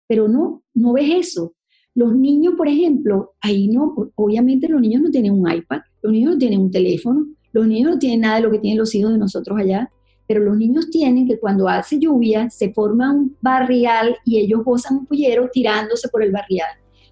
pero 0.06 0.28
no, 0.28 0.66
no 0.74 0.92
ves 0.92 1.30
eso. 1.30 1.55
Los 1.96 2.14
niños, 2.14 2.56
por 2.58 2.68
ejemplo, 2.68 3.34
ahí 3.42 3.70
no, 3.70 4.12
obviamente 4.16 4.68
los 4.68 4.82
niños 4.82 5.02
no 5.02 5.10
tienen 5.10 5.32
un 5.32 5.50
iPad, 5.50 5.80
los 6.02 6.12
niños 6.12 6.34
no 6.34 6.38
tienen 6.38 6.60
un 6.60 6.70
teléfono, 6.70 7.26
los 7.54 7.66
niños 7.68 7.92
no 7.92 8.00
tienen 8.00 8.22
nada 8.22 8.36
de 8.36 8.42
lo 8.42 8.52
que 8.52 8.60
tienen 8.60 8.78
los 8.78 8.94
hijos 8.94 9.14
de 9.14 9.18
nosotros 9.18 9.58
allá, 9.58 9.90
pero 10.28 10.42
los 10.44 10.58
niños 10.58 10.90
tienen 10.90 11.26
que 11.26 11.40
cuando 11.40 11.70
hace 11.70 11.98
lluvia 11.98 12.50
se 12.50 12.74
forma 12.74 13.14
un 13.14 13.36
barrial 13.42 14.18
y 14.26 14.40
ellos 14.40 14.64
gozan 14.66 14.98
un 14.98 15.06
pullero 15.06 15.50
tirándose 15.52 16.10
por 16.10 16.22
el 16.22 16.32
barrial. 16.32 16.68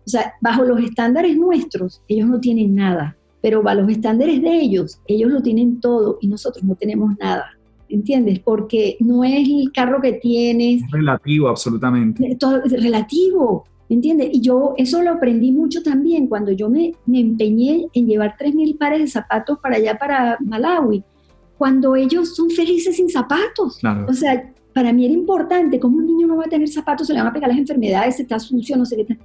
O 0.05 0.09
sea, 0.09 0.33
bajo 0.41 0.63
los 0.63 0.81
estándares 0.81 1.37
nuestros, 1.37 2.01
ellos 2.09 2.27
no 2.27 2.41
tienen 2.41 2.75
nada, 2.75 3.15
pero 3.41 3.63
bajo 3.63 3.81
los 3.81 3.91
estándares 3.91 4.41
de 4.41 4.59
ellos, 4.59 4.99
ellos 5.07 5.31
lo 5.31 5.41
tienen 5.41 5.79
todo 5.79 6.17
y 6.19 6.27
nosotros 6.27 6.63
no 6.63 6.75
tenemos 6.75 7.13
nada. 7.19 7.45
¿Entiendes? 7.87 8.39
Porque 8.39 8.97
no 8.99 9.23
es 9.23 9.47
el 9.47 9.71
carro 9.71 10.01
que 10.01 10.13
tienes. 10.13 10.81
Es 10.81 10.91
relativo, 10.91 11.47
absolutamente. 11.47 12.37
Es 12.41 12.81
relativo. 12.81 13.65
¿Entiendes? 13.93 14.29
Y 14.31 14.41
yo 14.41 14.73
eso 14.77 15.03
lo 15.03 15.11
aprendí 15.11 15.51
mucho 15.51 15.83
también 15.83 16.25
cuando 16.27 16.51
yo 16.51 16.67
me, 16.67 16.93
me 17.05 17.19
empeñé 17.19 17.85
en 17.93 18.07
llevar 18.07 18.35
3.000 18.39 18.77
pares 18.77 18.99
de 18.99 19.07
zapatos 19.07 19.59
para 19.59 19.75
allá, 19.75 19.95
para 19.99 20.37
Malawi, 20.39 21.03
cuando 21.59 21.95
ellos 21.95 22.35
son 22.35 22.49
felices 22.49 22.95
sin 22.95 23.07
zapatos. 23.07 23.79
O 24.07 24.13
sea, 24.13 24.51
para 24.73 24.91
mí 24.91 25.05
era 25.05 25.13
importante, 25.13 25.79
como 25.79 25.97
un 25.97 26.07
niño 26.07 26.25
no 26.25 26.37
va 26.37 26.45
a 26.45 26.49
tener 26.49 26.67
zapatos, 26.67 27.05
se 27.05 27.13
le 27.13 27.19
van 27.19 27.27
a 27.27 27.33
pegar 27.33 27.49
las 27.49 27.59
enfermedades, 27.59 28.19
está 28.19 28.39
sucio, 28.39 28.75
no 28.75 28.85
sé 28.85 28.97
qué. 28.97 29.17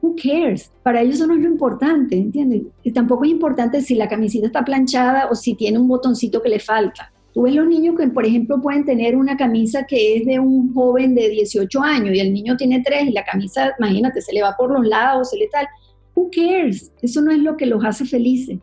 Who 0.00 0.16
cares? 0.16 0.72
Para 0.82 1.02
ellos 1.02 1.16
eso 1.16 1.26
no 1.26 1.34
es 1.34 1.40
lo 1.40 1.48
importante, 1.48 2.16
¿entiendes? 2.16 2.62
Y 2.82 2.92
tampoco 2.92 3.24
es 3.24 3.30
importante 3.30 3.82
si 3.82 3.94
la 3.94 4.08
camiseta 4.08 4.46
está 4.46 4.64
planchada 4.64 5.28
o 5.30 5.34
si 5.34 5.54
tiene 5.54 5.78
un 5.78 5.86
botoncito 5.86 6.40
que 6.40 6.48
le 6.48 6.60
falta. 6.60 7.12
Tú 7.34 7.42
ves 7.42 7.54
los 7.54 7.66
niños 7.66 7.96
que, 7.98 8.06
por 8.06 8.24
ejemplo, 8.24 8.62
pueden 8.62 8.84
tener 8.84 9.16
una 9.16 9.36
camisa 9.36 9.84
que 9.84 10.16
es 10.16 10.24
de 10.24 10.38
un 10.38 10.72
joven 10.72 11.16
de 11.16 11.28
18 11.28 11.82
años 11.82 12.14
y 12.14 12.20
el 12.20 12.32
niño 12.32 12.56
tiene 12.56 12.80
3 12.80 13.08
y 13.08 13.12
la 13.12 13.24
camisa, 13.24 13.74
imagínate, 13.76 14.22
se 14.22 14.32
le 14.32 14.42
va 14.42 14.54
por 14.56 14.70
los 14.70 14.86
lados, 14.86 15.30
se 15.30 15.36
le 15.36 15.48
tal. 15.48 15.66
Who 16.14 16.30
cares? 16.30 16.92
Eso 17.02 17.20
no 17.20 17.32
es 17.32 17.38
lo 17.38 17.56
que 17.56 17.66
los 17.66 17.84
hace 17.84 18.04
felices. 18.04 18.58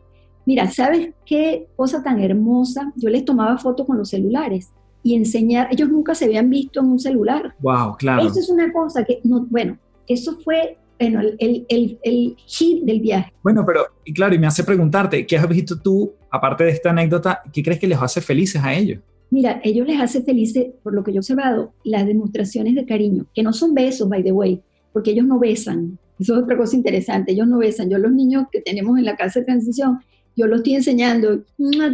Mira, 0.46 0.70
¿sabes 0.70 1.10
qué 1.26 1.66
cosa 1.76 2.02
tan 2.02 2.18
hermosa? 2.20 2.92
Yo 2.96 3.10
les 3.10 3.26
tomaba 3.26 3.58
fotos 3.58 3.86
con 3.86 3.98
los 3.98 4.08
celulares 4.08 4.72
y 5.02 5.16
enseñar, 5.16 5.68
ellos 5.70 5.90
nunca 5.90 6.14
se 6.14 6.24
habían 6.24 6.48
visto 6.48 6.80
en 6.80 6.86
un 6.86 6.98
celular. 6.98 7.54
Wow, 7.60 7.96
claro. 7.98 8.26
Eso 8.26 8.40
es 8.40 8.48
una 8.48 8.72
cosa 8.72 9.04
que, 9.04 9.20
no, 9.24 9.46
bueno, 9.50 9.78
eso 10.08 10.38
fue 10.42 10.78
bueno, 11.02 11.20
el, 11.20 11.66
el, 11.68 11.98
el, 12.02 12.36
hit 12.46 12.84
del 12.84 13.00
viaje. 13.00 13.32
Bueno, 13.42 13.64
pero 13.66 13.86
y 14.04 14.12
claro, 14.12 14.34
y 14.34 14.38
me 14.38 14.46
hace 14.46 14.62
preguntarte, 14.62 15.26
¿qué 15.26 15.36
has 15.36 15.48
visto 15.48 15.80
tú, 15.80 16.12
aparte 16.30 16.62
de 16.62 16.70
esta 16.70 16.90
anécdota, 16.90 17.42
qué 17.52 17.60
crees 17.62 17.80
que 17.80 17.88
les 17.88 18.00
hace 18.00 18.20
felices 18.20 18.62
a 18.62 18.72
ellos? 18.72 19.00
Mira, 19.30 19.60
ellos 19.64 19.86
les 19.86 20.00
hace 20.00 20.22
felices, 20.22 20.66
por 20.82 20.94
lo 20.94 21.02
que 21.02 21.10
yo 21.10 21.16
he 21.16 21.18
observado, 21.18 21.72
las 21.82 22.06
demostraciones 22.06 22.76
de 22.76 22.86
cariño, 22.86 23.26
que 23.34 23.42
no 23.42 23.52
son 23.52 23.74
besos, 23.74 24.08
by 24.08 24.22
the 24.22 24.30
way, 24.30 24.62
porque 24.92 25.10
ellos 25.10 25.26
no 25.26 25.40
besan. 25.40 25.98
Eso 26.20 26.36
es 26.36 26.42
otra 26.44 26.56
cosa 26.56 26.76
interesante, 26.76 27.32
ellos 27.32 27.48
no 27.48 27.58
besan. 27.58 27.90
Yo 27.90 27.98
los 27.98 28.12
niños 28.12 28.44
que 28.52 28.60
tenemos 28.60 28.96
en 28.96 29.04
la 29.04 29.16
casa 29.16 29.40
de 29.40 29.46
transición, 29.46 29.98
yo 30.36 30.46
los 30.46 30.58
estoy 30.58 30.76
enseñando, 30.76 31.42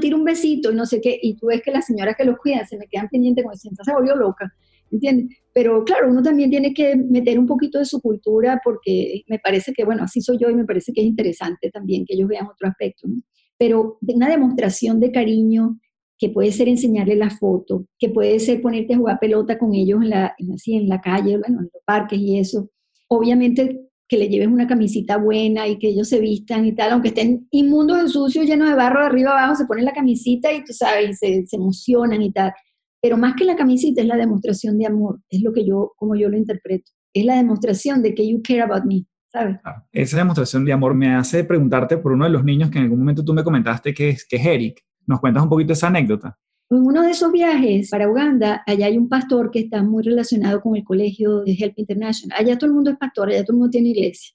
tira 0.01 0.17
un 0.17 0.25
besito 0.25 0.71
y 0.71 0.75
no 0.75 0.85
sé 0.85 1.01
qué, 1.01 1.19
y 1.23 1.35
tú 1.35 1.47
ves 1.47 1.63
que 1.63 1.71
las 1.71 1.87
señoras 1.87 2.15
que 2.15 2.25
los 2.25 2.37
cuidan 2.39 2.67
se 2.69 2.77
me 2.77 2.87
quedan 2.87 3.09
pendientes 3.09 3.43
como 3.43 3.57
si 3.57 3.71
se 3.71 3.93
volvió 3.93 4.15
loca. 4.17 4.53
¿entiendes? 4.91 5.37
Pero 5.59 5.83
claro, 5.85 6.09
uno 6.09 6.23
también 6.23 6.51
tiene 6.51 6.73
que 6.73 6.95
meter 6.95 7.37
un 7.37 7.45
poquito 7.45 7.81
de 7.81 7.85
su 7.85 8.01
cultura 8.01 8.61
porque 8.63 9.25
me 9.27 9.41
parece 9.41 9.73
que, 9.73 9.85
bueno, 9.85 10.05
así 10.05 10.21
soy 10.21 10.39
yo 10.41 10.49
y 10.49 10.55
me 10.55 10.65
parece 10.65 10.93
que 10.93 11.01
es 11.01 11.07
interesante 11.09 11.69
también 11.73 12.05
que 12.07 12.15
ellos 12.15 12.29
vean 12.29 12.47
otro 12.47 12.69
aspecto, 12.69 13.09
¿no? 13.09 13.23
Pero 13.59 13.99
una 14.03 14.29
demostración 14.29 15.01
de 15.01 15.11
cariño 15.11 15.81
que 16.17 16.29
puede 16.29 16.53
ser 16.53 16.69
enseñarle 16.69 17.17
la 17.17 17.31
foto, 17.31 17.87
que 17.99 18.09
puede 18.09 18.39
ser 18.39 18.63
ponerte 18.63 18.95
a 18.95 18.99
jugar 18.99 19.19
pelota 19.19 19.59
con 19.59 19.75
ellos 19.75 20.01
en 20.01 20.11
la, 20.11 20.37
así, 20.55 20.77
en 20.77 20.89
la 20.89 21.01
calle, 21.01 21.39
bueno, 21.39 21.59
en 21.59 21.71
los 21.75 21.83
parques 21.85 22.21
y 22.21 22.39
eso. 22.39 22.71
Obviamente 23.09 23.81
que 24.07 24.17
le 24.17 24.29
lleves 24.29 24.47
una 24.47 24.69
camisita 24.69 25.17
buena 25.17 25.67
y 25.67 25.77
que 25.81 25.89
ellos 25.89 26.09
se 26.09 26.21
vistan 26.21 26.67
y 26.67 26.73
tal, 26.77 26.93
aunque 26.93 27.09
estén 27.09 27.49
inmundos 27.51 28.05
y 28.05 28.13
sucios, 28.13 28.47
llenos 28.47 28.69
de 28.69 28.77
barro 28.77 29.01
de 29.01 29.07
arriba 29.07 29.33
abajo, 29.33 29.57
se 29.57 29.67
ponen 29.67 29.87
la 29.87 29.93
camisita 29.93 30.53
y 30.53 30.63
tú 30.63 30.73
sabes, 30.73 31.19
se, 31.19 31.45
se 31.49 31.57
emocionan 31.57 32.23
y 32.23 32.31
tal. 32.31 32.53
Pero 33.01 33.17
más 33.17 33.35
que 33.37 33.45
la 33.45 33.57
camisita 33.57 34.01
es 34.01 34.07
la 34.07 34.17
demostración 34.17 34.79
de 34.79 34.87
amor, 34.87 35.21
es 35.29 35.43
lo 35.43 35.53
que 35.53 35.65
yo, 35.65 35.93
como 35.97 36.17
yo 36.17 36.29
lo 36.29 36.37
interpreto. 36.37 36.91
Es 37.15 37.25
la 37.25 37.37
demostración 37.37 38.03
de 38.03 38.15
que 38.15 38.29
you 38.29 38.43
care 38.43 38.63
about 38.63 38.85
me, 38.85 39.07
¿sabes? 39.29 39.57
Esa 39.93 40.17
demostración 40.19 40.65
de 40.65 40.73
amor 40.73 40.95
me 40.95 41.15
hace 41.15 41.45
preguntarte 41.45 41.99
por 41.99 42.13
uno 42.13 42.25
de 42.25 42.31
los 42.31 42.45
niños 42.45 42.71
que 42.71 42.79
en 42.79 42.85
algún 42.85 42.99
momento 42.99 43.25
tú 43.25 43.33
me 43.33 43.45
comentaste 43.45 43.95
que 43.95 44.11
es, 44.11 44.27
que 44.27 44.37
es 44.37 44.47
Eric. 44.47 44.85
¿Nos 45.07 45.21
cuentas 45.21 45.43
un 45.43 45.49
poquito 45.49 45.73
esa 45.73 45.87
anécdota? 45.87 46.39
En 46.71 46.83
uno 46.83 47.03
de 47.03 47.13
esos 47.13 47.33
viajes 47.33 47.89
para 47.89 48.11
Uganda, 48.11 48.63
allá 48.67 48.87
hay 48.87 48.99
un 48.99 49.09
pastor 49.09 49.51
que 49.51 49.61
está 49.61 49.83
muy 49.83 50.03
relacionado 50.03 50.61
con 50.61 50.77
el 50.77 50.85
colegio 50.85 51.41
de 51.41 51.53
Help 51.53 51.79
International. 51.79 52.39
Allá 52.39 52.59
todo 52.59 52.69
el 52.69 52.75
mundo 52.75 52.91
es 52.91 52.99
pastor, 52.99 53.31
allá 53.31 53.43
todo 53.43 53.55
el 53.55 53.59
mundo 53.61 53.71
tiene 53.71 53.89
iglesia. 53.89 54.35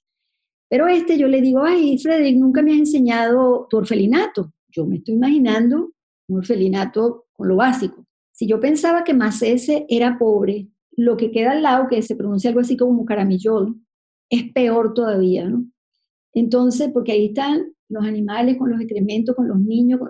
Pero 0.68 0.88
este 0.88 1.16
yo 1.16 1.28
le 1.28 1.40
digo, 1.40 1.62
ay, 1.62 1.96
Frederick, 1.98 2.36
nunca 2.36 2.60
me 2.60 2.72
has 2.72 2.78
enseñado 2.78 3.68
tu 3.70 3.76
orfelinato. 3.76 4.52
Yo 4.68 4.84
me 4.84 4.96
estoy 4.96 5.14
imaginando 5.14 5.92
un 6.26 6.38
orfelinato 6.38 7.26
con 7.32 7.46
lo 7.46 7.54
básico. 7.56 8.04
Si 8.34 8.48
yo 8.48 8.58
pensaba 8.58 9.04
que 9.04 9.14
Macese 9.14 9.86
era 9.88 10.18
pobre, 10.18 10.66
lo 10.96 11.16
que 11.16 11.30
queda 11.30 11.52
al 11.52 11.62
lado, 11.62 11.86
que 11.88 12.02
se 12.02 12.16
pronuncia 12.16 12.50
algo 12.50 12.60
así 12.60 12.76
como 12.76 13.04
caramillol, 13.04 13.76
es 14.28 14.52
peor 14.52 14.92
todavía, 14.92 15.48
¿no? 15.48 15.64
Entonces, 16.32 16.90
porque 16.92 17.12
ahí 17.12 17.26
están 17.26 17.72
los 17.88 18.04
animales 18.04 18.56
con 18.58 18.70
los 18.70 18.80
excrementos, 18.80 19.36
con 19.36 19.46
los 19.46 19.60
niños, 19.60 20.00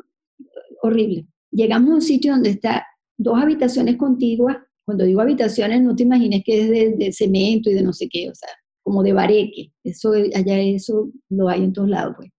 horrible. 0.80 1.26
Llegamos 1.50 1.90
a 1.90 1.94
un 1.96 2.02
sitio 2.02 2.32
donde 2.32 2.50
está 2.50 2.86
dos 3.18 3.38
habitaciones 3.38 3.96
contiguas. 3.96 4.56
Cuando 4.86 5.04
digo 5.04 5.20
habitaciones, 5.20 5.82
no 5.82 5.94
te 5.94 6.04
imagines 6.04 6.42
que 6.44 6.62
es 6.62 6.98
de, 6.98 7.12
cemento 7.12 7.70
y 7.70 7.74
de 7.74 7.82
no 7.82 7.92
sé 7.92 8.08
qué, 8.08 8.30
o 8.30 8.34
sea, 8.34 8.48
como 8.82 9.02
de 9.02 9.12
bareque. 9.12 9.70
Eso, 9.82 10.12
allá 10.12 10.58
eso 10.60 11.10
lo 11.28 11.50
hay 11.50 11.62
en 11.62 11.74
todos 11.74 11.90
lados, 11.90 12.14
pues. 12.16 12.30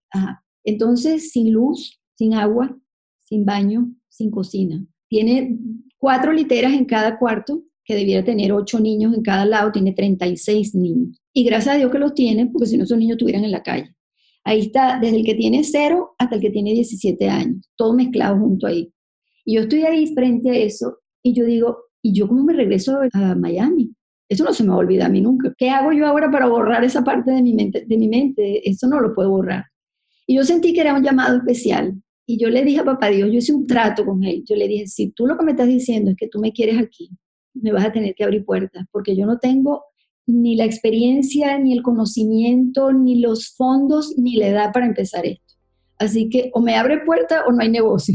Entonces, 0.64 1.30
sin 1.30 1.52
luz, 1.52 2.00
sin 2.16 2.34
agua, 2.34 2.76
sin 3.20 3.44
baño, 3.44 3.94
sin 4.08 4.32
cocina. 4.32 4.84
Tiene 5.08 5.58
cuatro 5.98 6.32
literas 6.32 6.72
en 6.72 6.84
cada 6.84 7.18
cuarto, 7.18 7.62
que 7.84 7.94
debiera 7.94 8.24
tener 8.24 8.52
ocho 8.52 8.80
niños 8.80 9.14
en 9.14 9.22
cada 9.22 9.44
lado, 9.46 9.70
tiene 9.70 9.92
36 9.92 10.74
niños. 10.74 11.20
Y 11.32 11.44
gracias 11.44 11.74
a 11.74 11.78
Dios 11.78 11.92
que 11.92 11.98
los 11.98 12.14
tiene, 12.14 12.46
porque 12.46 12.66
si 12.66 12.76
no 12.76 12.84
esos 12.84 12.98
niños 12.98 13.16
estuvieran 13.16 13.44
en 13.44 13.52
la 13.52 13.62
calle. 13.62 13.94
Ahí 14.44 14.60
está, 14.60 14.98
desde 15.00 15.18
el 15.18 15.24
que 15.24 15.34
tiene 15.34 15.64
cero 15.64 16.14
hasta 16.18 16.36
el 16.36 16.40
que 16.40 16.50
tiene 16.50 16.72
17 16.72 17.28
años, 17.28 17.68
todo 17.76 17.94
mezclado 17.94 18.38
junto 18.38 18.66
ahí. 18.66 18.92
Y 19.44 19.54
yo 19.54 19.62
estoy 19.62 19.82
ahí 19.82 20.12
frente 20.14 20.50
a 20.50 20.54
eso 20.54 20.98
y 21.22 21.32
yo 21.34 21.44
digo, 21.44 21.78
¿y 22.02 22.12
yo 22.12 22.28
cómo 22.28 22.44
me 22.44 22.52
regreso 22.52 23.00
a 23.12 23.34
Miami? 23.34 23.92
Eso 24.28 24.44
no 24.44 24.52
se 24.52 24.64
me 24.64 24.70
va 24.70 24.76
a 24.76 25.06
a 25.06 25.08
mí 25.08 25.20
nunca. 25.20 25.54
¿Qué 25.56 25.70
hago 25.70 25.92
yo 25.92 26.06
ahora 26.06 26.30
para 26.30 26.46
borrar 26.46 26.82
esa 26.84 27.04
parte 27.04 27.30
de 27.30 27.42
mi 27.42 27.54
mente? 27.54 27.84
De 27.86 27.96
mi 27.96 28.08
mente? 28.08 28.68
Eso 28.68 28.88
no 28.88 29.00
lo 29.00 29.14
puedo 29.14 29.30
borrar. 29.30 29.64
Y 30.26 30.36
yo 30.36 30.44
sentí 30.44 30.72
que 30.72 30.80
era 30.80 30.94
un 30.94 31.04
llamado 31.04 31.38
especial. 31.38 31.94
Y 32.26 32.38
yo 32.38 32.48
le 32.50 32.64
dije 32.64 32.80
a 32.80 32.84
papá 32.84 33.08
Dios, 33.08 33.30
yo 33.30 33.38
hice 33.38 33.52
un 33.52 33.66
trato 33.66 34.04
con 34.04 34.24
él. 34.24 34.42
Yo 34.46 34.56
le 34.56 34.66
dije, 34.66 34.86
si 34.88 35.10
tú 35.10 35.26
lo 35.26 35.38
que 35.38 35.44
me 35.44 35.52
estás 35.52 35.68
diciendo 35.68 36.10
es 36.10 36.16
que 36.16 36.28
tú 36.28 36.40
me 36.40 36.52
quieres 36.52 36.78
aquí, 36.78 37.10
me 37.54 37.72
vas 37.72 37.84
a 37.84 37.92
tener 37.92 38.14
que 38.14 38.24
abrir 38.24 38.44
puertas, 38.44 38.84
porque 38.90 39.16
yo 39.16 39.26
no 39.26 39.38
tengo 39.38 39.84
ni 40.26 40.56
la 40.56 40.64
experiencia, 40.64 41.56
ni 41.58 41.72
el 41.72 41.82
conocimiento, 41.82 42.92
ni 42.92 43.20
los 43.20 43.54
fondos, 43.56 44.14
ni 44.18 44.36
la 44.36 44.48
edad 44.48 44.72
para 44.72 44.86
empezar 44.86 45.24
esto. 45.24 45.54
Así 45.98 46.28
que 46.28 46.50
o 46.52 46.60
me 46.60 46.74
abre 46.74 46.98
puerta 47.04 47.44
o 47.46 47.52
no 47.52 47.62
hay 47.62 47.70
negocio. 47.70 48.14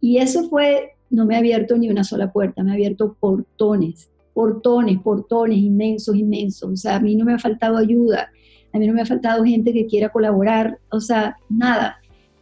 Y 0.00 0.18
eso 0.18 0.48
fue, 0.50 0.92
no 1.08 1.24
me 1.24 1.34
ha 1.34 1.38
abierto 1.38 1.78
ni 1.78 1.88
una 1.88 2.04
sola 2.04 2.30
puerta, 2.30 2.62
me 2.62 2.70
ha 2.70 2.74
abierto 2.74 3.16
portones, 3.18 4.10
portones, 4.34 5.00
portones 5.00 5.56
inmensos, 5.56 6.14
inmensos. 6.14 6.70
O 6.70 6.76
sea, 6.76 6.96
a 6.96 7.00
mí 7.00 7.16
no 7.16 7.24
me 7.24 7.32
ha 7.32 7.38
faltado 7.38 7.78
ayuda, 7.78 8.30
a 8.74 8.78
mí 8.78 8.86
no 8.86 8.92
me 8.92 9.00
ha 9.00 9.06
faltado 9.06 9.44
gente 9.44 9.72
que 9.72 9.86
quiera 9.86 10.10
colaborar, 10.10 10.78
o 10.90 11.00
sea, 11.00 11.38
nada, 11.48 11.96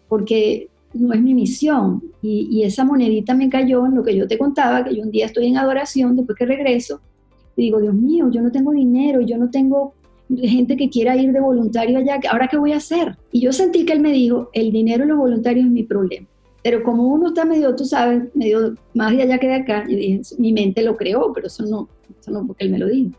porque 0.09 0.69
no 0.95 1.13
es 1.13 1.23
mi 1.23 1.35
misión. 1.35 2.03
Y, 2.21 2.49
y 2.51 2.65
esa 2.65 2.85
monedita 2.85 3.35
me 3.35 3.49
cayó 3.49 3.87
en 3.87 3.95
lo 3.95 4.03
que 4.03 4.17
yo 4.17 4.27
te 4.27 4.39
contaba, 4.39 4.85
que 4.85 4.95
yo 4.97 5.03
un 5.03 5.11
día 5.11 5.27
estoy 5.27 5.47
en 5.47 5.57
adoración, 5.57 6.17
después 6.17 6.39
que 6.39 6.47
regreso, 6.47 7.01
y 7.57 7.63
digo, 7.63 7.81
Dios 7.81 7.95
mío, 7.95 8.31
yo 8.31 8.41
no 8.43 8.51
tengo 8.51 8.73
dinero, 8.73 9.21
yo 9.21 9.37
no 9.37 9.51
tengo 9.51 9.95
gente 10.41 10.77
que 10.77 10.89
quiera 10.89 11.17
ir 11.17 11.33
de 11.33 11.41
voluntario 11.41 11.99
allá, 11.99 12.19
¿ahora 12.31 12.49
qué 12.49 12.57
voy 12.57 12.73
a 12.73 12.79
hacer? 12.79 13.17
Y 13.31 13.41
yo 13.41 13.53
sentí 13.53 13.85
que 13.85 13.93
él 13.93 14.01
me 14.01 14.13
dijo, 14.13 14.49
el 14.53 14.73
dinero 14.73 15.05
y 15.05 15.09
los 15.09 15.19
voluntarios 15.19 15.67
es 15.67 15.71
mi 15.71 15.83
problema. 15.83 16.27
Pero 16.63 16.83
como 16.83 17.09
uno 17.09 17.29
está 17.29 17.45
medio, 17.45 17.75
tú 17.75 17.85
sabes, 17.85 18.35
medio 18.35 18.75
más 18.95 19.13
de 19.13 19.23
allá 19.23 19.39
que 19.39 19.49
de 19.49 19.55
acá, 19.55 19.85
dije, 19.87 20.21
mi 20.39 20.53
mente 20.53 20.83
lo 20.83 20.97
creó, 20.97 21.33
pero 21.35 21.49
eso 21.49 21.67
no, 21.67 21.89
eso 22.21 22.31
no 22.31 22.47
porque 22.47 22.65
él 22.65 22.71
me 22.71 22.79
lo 22.79 22.87
dijo. 22.87 23.11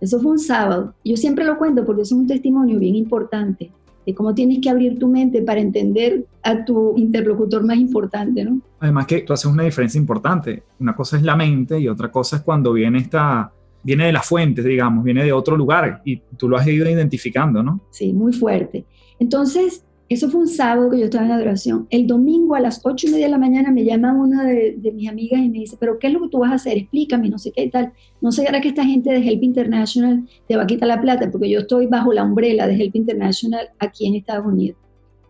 Eso 0.00 0.20
fue 0.20 0.32
un 0.32 0.38
sábado. 0.38 0.94
Yo 1.04 1.16
siempre 1.16 1.44
lo 1.44 1.58
cuento 1.58 1.84
porque 1.84 2.02
eso 2.02 2.14
es 2.14 2.20
un 2.20 2.26
testimonio 2.26 2.78
bien 2.78 2.94
importante 2.96 3.70
de 4.06 4.14
cómo 4.14 4.34
tienes 4.34 4.58
que 4.60 4.70
abrir 4.70 4.98
tu 4.98 5.08
mente 5.08 5.42
para 5.42 5.60
entender 5.60 6.24
a 6.42 6.64
tu 6.64 6.96
interlocutor 6.96 7.64
más 7.64 7.76
importante, 7.76 8.44
¿no? 8.44 8.60
Además 8.78 9.06
que 9.06 9.20
tú 9.20 9.32
haces 9.32 9.46
una 9.46 9.64
diferencia 9.64 9.98
importante. 9.98 10.62
Una 10.78 10.94
cosa 10.94 11.16
es 11.16 11.22
la 11.22 11.36
mente 11.36 11.78
y 11.78 11.88
otra 11.88 12.10
cosa 12.10 12.36
es 12.36 12.42
cuando 12.42 12.72
viene 12.72 12.98
esta, 12.98 13.52
viene 13.82 14.06
de 14.06 14.12
las 14.12 14.26
fuentes, 14.26 14.64
digamos, 14.64 15.04
viene 15.04 15.24
de 15.24 15.32
otro 15.32 15.56
lugar 15.56 16.00
y 16.04 16.16
tú 16.36 16.48
lo 16.48 16.56
has 16.56 16.66
ido 16.66 16.88
identificando, 16.88 17.62
¿no? 17.62 17.80
Sí, 17.90 18.12
muy 18.12 18.32
fuerte. 18.32 18.84
Entonces, 19.18 19.84
eso 20.10 20.28
fue 20.28 20.40
un 20.40 20.48
sábado 20.48 20.90
que 20.90 20.98
yo 20.98 21.04
estaba 21.04 21.24
en 21.24 21.30
adoración. 21.30 21.86
El 21.88 22.08
domingo 22.08 22.56
a 22.56 22.60
las 22.60 22.80
ocho 22.84 23.06
y 23.06 23.12
media 23.12 23.26
de 23.26 23.30
la 23.30 23.38
mañana 23.38 23.70
me 23.70 23.84
llama 23.84 24.12
una 24.12 24.42
de, 24.44 24.76
mis 24.92 25.08
amigas 25.08 25.40
y 25.40 25.48
me 25.48 25.60
dice, 25.60 25.76
pero 25.78 26.00
¿qué 26.00 26.08
es 26.08 26.12
lo 26.12 26.22
que 26.22 26.28
tú 26.30 26.40
vas 26.40 26.50
a 26.50 26.56
hacer? 26.56 26.76
Explícame, 26.78 27.28
no 27.28 27.38
sé 27.38 27.52
qué 27.52 27.62
y 27.62 27.70
tal. 27.70 27.92
No 28.20 28.32
sé, 28.32 28.44
ahora 28.44 28.60
que 28.60 28.70
esta 28.70 28.84
gente 28.84 29.08
de 29.12 29.18
Help 29.18 29.44
International 29.44 30.28
te 30.48 30.56
va 30.56 30.64
a 30.64 30.66
quitar 30.66 30.88
la 30.88 31.00
plata, 31.00 31.30
porque 31.30 31.48
yo 31.48 31.60
estoy 31.60 31.86
bajo 31.86 32.12
la 32.12 32.24
umbrela 32.24 32.66
de 32.66 32.74
Help 32.74 32.96
International 32.96 33.68
aquí 33.78 34.08
en 34.08 34.16
Estados 34.16 34.44
Unidos 34.46 34.76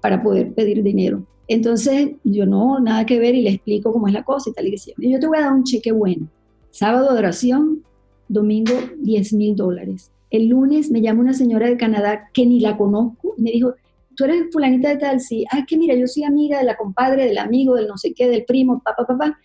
para 0.01 0.22
poder 0.22 0.55
pedir 0.55 0.83
dinero. 0.83 1.26
Entonces, 1.47 2.12
yo 2.24 2.47
no, 2.47 2.81
nada 2.81 3.05
que 3.05 3.18
ver 3.18 3.35
y 3.35 3.43
le 3.43 3.51
explico 3.51 3.93
cómo 3.93 4.09
es 4.09 4.14
la 4.14 4.24
cosa 4.24 4.49
y 4.49 4.55
tal. 4.55 4.66
Y 4.66 4.70
decía, 4.70 4.95
yo 4.97 5.20
te 5.20 5.26
voy 5.26 5.37
a 5.37 5.43
dar 5.43 5.53
un 5.53 5.64
cheque 5.64 5.93
bueno. 5.93 6.26
Sábado 6.70 7.11
adoración, 7.11 7.83
domingo 8.28 8.72
10 8.99 9.35
mil 9.35 9.57
dólares. 9.57 10.11
El 10.31 10.49
lunes 10.49 10.91
me 10.91 11.03
llama 11.03 11.20
una 11.20 11.35
señora 11.35 11.68
de 11.68 11.76
Canadá 11.76 12.31
que 12.33 12.47
ni 12.47 12.61
la 12.61 12.78
conozco 12.78 13.35
y 13.37 13.43
me 13.43 13.51
dijo, 13.51 13.74
tú 14.17 14.25
eres 14.25 14.49
fulanita 14.53 14.91
de 14.91 14.97
tal, 14.97 15.21
sí, 15.21 15.45
ah, 15.51 15.65
que 15.67 15.77
mira, 15.77 15.95
yo 15.95 16.07
soy 16.07 16.25
amiga 16.25 16.59
de 16.59 16.65
la 16.65 16.77
compadre, 16.77 17.27
del 17.27 17.39
amigo, 17.39 17.75
del 17.75 17.87
no 17.87 17.97
sé 17.97 18.13
qué, 18.15 18.29
del 18.29 18.45
primo, 18.45 18.83
papá, 18.85 19.07
papá, 19.07 19.39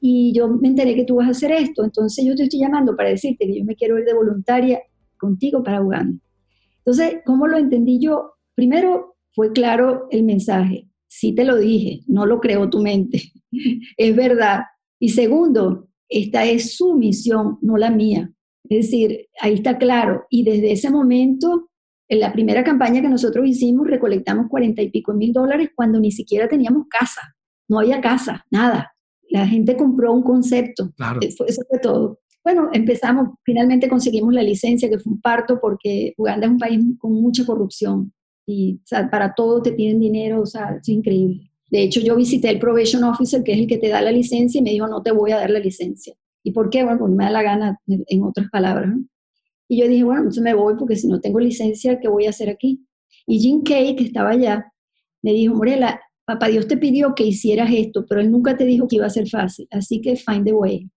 y 0.00 0.32
yo 0.34 0.48
me 0.48 0.68
enteré 0.68 0.94
que 0.94 1.04
tú 1.04 1.16
vas 1.16 1.28
a 1.28 1.32
hacer 1.32 1.52
esto, 1.52 1.84
entonces 1.84 2.24
yo 2.24 2.34
te 2.34 2.44
estoy 2.44 2.60
llamando 2.60 2.96
para 2.96 3.10
decirte 3.10 3.46
que 3.46 3.58
yo 3.58 3.64
me 3.64 3.76
quiero 3.76 3.98
ir 3.98 4.04
de 4.04 4.14
voluntaria 4.14 4.80
contigo 5.18 5.62
para 5.62 5.82
Uganda. 5.82 6.18
Entonces, 6.78 7.20
¿cómo 7.24 7.46
lo 7.46 7.56
entendí 7.56 8.00
yo? 8.00 8.32
Primero, 8.54 9.16
fue 9.32 9.52
claro 9.52 10.08
el 10.10 10.24
mensaje, 10.24 10.88
sí 11.06 11.34
te 11.34 11.44
lo 11.44 11.56
dije, 11.56 12.00
no 12.06 12.26
lo 12.26 12.40
creó 12.40 12.68
tu 12.68 12.80
mente, 12.80 13.22
es 13.96 14.16
verdad. 14.16 14.62
Y 14.98 15.10
segundo, 15.10 15.88
esta 16.08 16.44
es 16.44 16.76
su 16.76 16.94
misión, 16.94 17.58
no 17.60 17.76
la 17.76 17.90
mía. 17.90 18.30
Es 18.68 18.90
decir, 18.90 19.28
ahí 19.40 19.54
está 19.54 19.78
claro. 19.78 20.24
Y 20.30 20.44
desde 20.44 20.72
ese 20.72 20.90
momento 20.90 21.70
en 22.12 22.20
la 22.20 22.30
primera 22.30 22.62
campaña 22.62 23.00
que 23.00 23.08
nosotros 23.08 23.46
hicimos 23.46 23.86
recolectamos 23.86 24.48
cuarenta 24.50 24.82
y 24.82 24.90
pico 24.90 25.14
mil 25.14 25.32
dólares 25.32 25.70
cuando 25.74 25.98
ni 25.98 26.12
siquiera 26.12 26.46
teníamos 26.46 26.86
casa, 26.86 27.22
no 27.68 27.78
había 27.78 28.02
casa, 28.02 28.44
nada. 28.50 28.92
La 29.30 29.46
gente 29.46 29.78
compró 29.78 30.12
un 30.12 30.22
concepto, 30.22 30.92
claro. 30.94 31.20
Eh, 31.22 31.28
eso 31.28 31.62
fue 31.66 31.78
todo. 31.78 32.18
Bueno, 32.44 32.68
empezamos, 32.74 33.30
finalmente 33.44 33.88
conseguimos 33.88 34.34
la 34.34 34.42
licencia, 34.42 34.90
que 34.90 34.98
fue 34.98 35.14
un 35.14 35.22
parto, 35.22 35.58
porque 35.58 36.12
Uganda 36.18 36.46
es 36.46 36.52
un 36.52 36.58
país 36.58 36.84
con 36.98 37.14
mucha 37.14 37.46
corrupción 37.46 38.12
y 38.44 38.82
para 39.10 39.32
todo 39.32 39.62
te 39.62 39.72
piden 39.72 39.98
dinero, 39.98 40.42
o 40.42 40.46
sea, 40.46 40.76
es 40.82 40.88
increíble. 40.90 41.50
De 41.70 41.82
hecho, 41.82 42.00
yo 42.00 42.14
visité 42.14 42.50
el 42.50 42.58
probation 42.58 43.04
officer, 43.04 43.42
que 43.42 43.52
es 43.52 43.58
el 43.58 43.66
que 43.66 43.78
te 43.78 43.88
da 43.88 44.02
la 44.02 44.12
licencia, 44.12 44.58
y 44.58 44.62
me 44.62 44.70
dijo, 44.70 44.86
no 44.86 45.02
te 45.02 45.12
voy 45.12 45.30
a 45.30 45.38
dar 45.38 45.48
la 45.48 45.60
licencia. 45.60 46.14
¿Y 46.42 46.52
por 46.52 46.68
qué? 46.68 46.84
Bueno, 46.84 46.98
pues 46.98 47.12
me 47.12 47.24
da 47.24 47.30
la 47.30 47.42
gana, 47.42 47.80
en 47.86 48.22
otras 48.22 48.50
palabras. 48.50 48.90
¿no? 48.90 49.02
Y 49.72 49.78
yo 49.78 49.88
dije, 49.88 50.04
bueno, 50.04 50.20
entonces 50.20 50.42
me 50.42 50.52
voy 50.52 50.74
porque 50.78 50.96
si 50.96 51.08
no 51.08 51.18
tengo 51.18 51.40
licencia, 51.40 51.98
¿qué 51.98 52.06
voy 52.06 52.26
a 52.26 52.28
hacer 52.28 52.50
aquí? 52.50 52.86
Y 53.26 53.38
Jim 53.38 53.62
Kay, 53.62 53.96
que 53.96 54.04
estaba 54.04 54.28
allá, 54.28 54.70
me 55.22 55.32
dijo, 55.32 55.54
Morela, 55.54 55.98
papá 56.26 56.48
Dios 56.48 56.68
te 56.68 56.76
pidió 56.76 57.14
que 57.14 57.24
hicieras 57.24 57.70
esto, 57.72 58.04
pero 58.06 58.20
él 58.20 58.30
nunca 58.30 58.54
te 58.54 58.66
dijo 58.66 58.86
que 58.86 58.96
iba 58.96 59.06
a 59.06 59.08
ser 59.08 59.30
fácil, 59.30 59.66
así 59.70 60.02
que 60.02 60.14
find 60.16 60.44
the 60.44 60.52
way. 60.52 60.90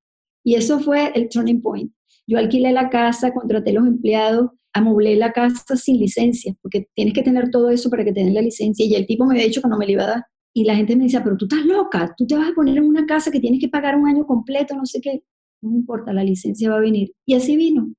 Y 0.43 0.55
eso 0.55 0.81
fue 0.81 1.09
el 1.15 1.29
turning 1.29 1.61
point. 1.61 1.89
Yo 2.27 2.37
alquilé 2.37 2.73
la 2.73 2.89
casa, 2.89 3.33
contraté 3.33 3.71
los 3.71 3.87
empleados, 3.87 4.49
amoblé 4.73 5.15
la 5.15 5.31
casa 5.31 5.77
sin 5.77 5.97
licencia, 5.97 6.53
porque 6.61 6.89
tienes 6.95 7.13
que 7.13 7.23
tener 7.23 7.51
todo 7.51 7.69
eso 7.69 7.89
para 7.89 8.03
que 8.03 8.11
tengas 8.11 8.33
la 8.33 8.41
licencia. 8.41 8.85
Y 8.85 8.93
el 8.95 9.05
tipo 9.05 9.25
me 9.25 9.35
había 9.35 9.47
dicho 9.47 9.61
que 9.61 9.69
no 9.69 9.77
me 9.77 9.85
la 9.85 9.91
iba 9.93 10.03
a 10.03 10.07
dar. 10.07 10.23
Y 10.53 10.65
la 10.65 10.75
gente 10.75 10.97
me 10.97 11.05
decía, 11.05 11.23
pero 11.23 11.37
tú 11.37 11.45
estás 11.45 11.65
loca, 11.65 12.13
tú 12.17 12.27
te 12.27 12.35
vas 12.35 12.49
a 12.49 12.53
poner 12.53 12.75
en 12.75 12.83
una 12.83 13.05
casa 13.05 13.31
que 13.31 13.39
tienes 13.39 13.61
que 13.61 13.69
pagar 13.69 13.95
un 13.95 14.05
año 14.05 14.25
completo, 14.25 14.75
no 14.75 14.85
sé 14.85 14.99
qué. 14.99 15.23
No 15.61 15.71
importa, 15.71 16.11
la 16.11 16.25
licencia 16.25 16.69
va 16.69 16.75
a 16.75 16.81
venir. 16.81 17.13
Y 17.25 17.35
así 17.35 17.55
vino. 17.55 17.93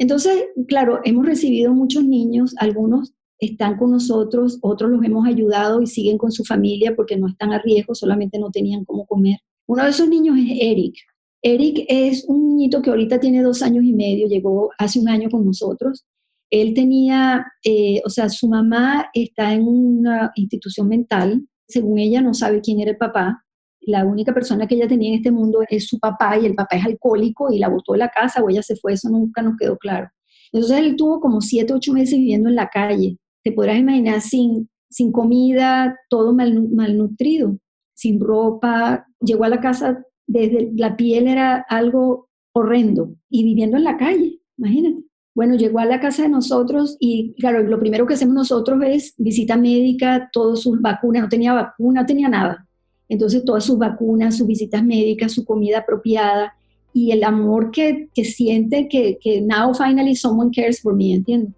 Entonces, 0.00 0.46
claro, 0.66 1.00
hemos 1.04 1.26
recibido 1.26 1.74
muchos 1.74 2.04
niños, 2.04 2.54
algunos 2.56 3.12
están 3.38 3.76
con 3.76 3.90
nosotros, 3.90 4.58
otros 4.62 4.90
los 4.90 5.04
hemos 5.04 5.26
ayudado 5.26 5.82
y 5.82 5.86
siguen 5.86 6.16
con 6.16 6.32
su 6.32 6.42
familia 6.42 6.96
porque 6.96 7.18
no 7.18 7.28
están 7.28 7.52
a 7.52 7.60
riesgo, 7.60 7.94
solamente 7.94 8.38
no 8.38 8.50
tenían 8.50 8.86
cómo 8.86 9.04
comer. 9.04 9.36
Uno 9.66 9.84
de 9.84 9.90
esos 9.90 10.08
niños 10.08 10.38
es 10.38 10.56
Eric. 10.58 10.94
Eric 11.42 11.84
es 11.86 12.24
un 12.26 12.48
niñito 12.48 12.80
que 12.80 12.88
ahorita 12.88 13.20
tiene 13.20 13.42
dos 13.42 13.60
años 13.60 13.84
y 13.84 13.92
medio, 13.92 14.26
llegó 14.26 14.70
hace 14.78 14.98
un 14.98 15.08
año 15.10 15.28
con 15.28 15.44
nosotros 15.44 16.06
Él 16.50 16.72
tenía, 16.72 17.44
eh, 17.62 18.00
o 18.02 18.08
sea, 18.08 18.30
su 18.30 18.48
mamá 18.48 19.10
está 19.12 19.52
en 19.52 19.68
una 19.68 20.32
institución 20.34 20.88
mental, 20.88 21.46
según 21.68 21.98
ella 21.98 22.22
no 22.22 22.32
sabe 22.32 22.62
quién 22.62 22.80
era 22.80 22.92
el 22.92 22.96
papá, 22.96 23.44
la 23.82 24.04
única 24.04 24.32
persona 24.32 24.66
que 24.66 24.74
ella 24.74 24.88
tenía 24.88 25.10
en 25.10 25.16
este 25.16 25.30
mundo 25.30 25.60
es 25.68 25.86
su 25.88 25.98
papá 25.98 26.38
y 26.38 26.46
el 26.46 26.54
papá 26.54 26.76
es 26.76 26.84
alcohólico 26.84 27.52
y 27.52 27.58
la 27.58 27.68
botó 27.68 27.92
de 27.92 27.98
la 27.98 28.08
casa 28.08 28.42
o 28.42 28.50
ella 28.50 28.62
se 28.62 28.76
fue, 28.76 28.92
eso 28.92 29.08
nunca 29.08 29.42
nos 29.42 29.56
quedó 29.56 29.76
claro. 29.76 30.08
Entonces 30.52 30.78
él 30.78 30.96
tuvo 30.96 31.20
como 31.20 31.40
siete, 31.40 31.72
ocho 31.72 31.92
meses 31.92 32.18
viviendo 32.18 32.48
en 32.48 32.56
la 32.56 32.68
calle. 32.68 33.18
Te 33.42 33.52
podrás 33.52 33.78
imaginar 33.78 34.20
sin, 34.20 34.68
sin 34.88 35.12
comida, 35.12 35.96
todo 36.08 36.34
mal, 36.34 36.68
malnutrido, 36.70 37.56
sin 37.94 38.20
ropa. 38.20 39.06
Llegó 39.20 39.44
a 39.44 39.48
la 39.48 39.60
casa, 39.60 40.04
desde 40.26 40.72
la 40.74 40.96
piel 40.96 41.28
era 41.28 41.64
algo 41.68 42.28
horrendo 42.52 43.14
y 43.28 43.44
viviendo 43.44 43.76
en 43.76 43.84
la 43.84 43.96
calle, 43.96 44.40
imagínate. 44.58 45.04
Bueno, 45.32 45.54
llegó 45.54 45.78
a 45.78 45.84
la 45.84 46.00
casa 46.00 46.24
de 46.24 46.28
nosotros 46.28 46.96
y 46.98 47.34
claro, 47.34 47.62
lo 47.62 47.78
primero 47.78 48.04
que 48.04 48.14
hacemos 48.14 48.34
nosotros 48.34 48.82
es 48.84 49.14
visita 49.16 49.56
médica, 49.56 50.28
todas 50.32 50.60
sus 50.60 50.80
vacunas, 50.80 51.22
no 51.22 51.28
tenía 51.28 51.52
vacuna, 51.52 52.00
no 52.00 52.06
tenía 52.06 52.28
nada. 52.28 52.66
Entonces 53.10 53.44
todas 53.44 53.64
sus 53.64 53.76
vacunas, 53.76 54.38
sus 54.38 54.46
visitas 54.46 54.82
médicas, 54.82 55.32
su 55.32 55.44
comida 55.44 55.80
apropiada 55.80 56.54
y 56.94 57.10
el 57.10 57.24
amor 57.24 57.72
que, 57.72 58.08
que 58.14 58.24
siente 58.24 58.88
que, 58.88 59.18
que 59.20 59.42
now 59.42 59.74
finally 59.74 60.14
someone 60.14 60.50
cares 60.54 60.80
for 60.80 60.94
me, 60.94 61.12
¿entiendes? 61.12 61.52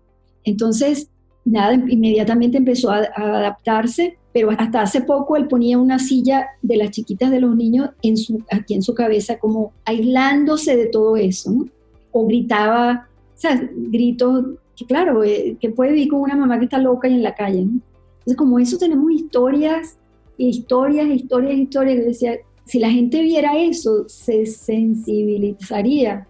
Entonces, 0.45 1.09
nada, 1.45 1.75
inmediatamente 1.75 2.57
empezó 2.57 2.91
a, 2.91 3.03
adaptarse, 3.15 4.17
pero 4.33 4.51
hasta 4.51 4.81
hace 4.81 5.03
poco 5.03 5.37
él 5.37 5.47
ponía 5.47 5.79
una 5.79 5.99
silla 5.99 6.47
de 6.63 6.77
las 6.79 6.91
chiquitas 6.91 7.31
de 7.31 7.41
los 7.41 7.55
niños 7.55 7.91
en 8.03 8.17
su, 8.17 8.43
aquí 8.51 8.75
en 8.75 8.83
su 8.83 8.95
cabeza, 8.95 9.39
como 9.39 9.73
aislándose 9.85 10.75
de 10.75 10.87
todo 10.87 11.17
eso, 11.17 11.51
¿no? 11.51 11.67
O 12.13 12.27
gritaba, 12.27 13.09
o 13.35 13.39
sea, 13.39 13.61
gritos, 13.75 14.47
que 14.75 14.87
claro, 14.87 15.23
eh, 15.23 15.57
que 15.61 15.69
puede 15.69 15.93
vivir 15.93 16.09
con 16.09 16.21
una 16.21 16.37
mamá 16.37 16.59
que 16.59 16.65
está 16.65 16.79
loca 16.79 17.09
y 17.09 17.15
en 17.15 17.23
la 17.23 17.35
calle, 17.35 17.63
¿no? 17.67 17.81
Entonces, 18.21 18.37
como 18.37 18.59
eso 18.59 18.79
tenemos 18.79 19.13
historias 19.13 19.99
historias, 20.49 21.09
historias, 21.09 21.57
historias. 21.57 21.99
Yo 21.99 22.05
decía, 22.05 22.37
si 22.65 22.79
la 22.79 22.91
gente 22.91 23.23
viera 23.23 23.59
eso, 23.59 24.09
se 24.09 24.47
sensibilizaría 24.47 26.27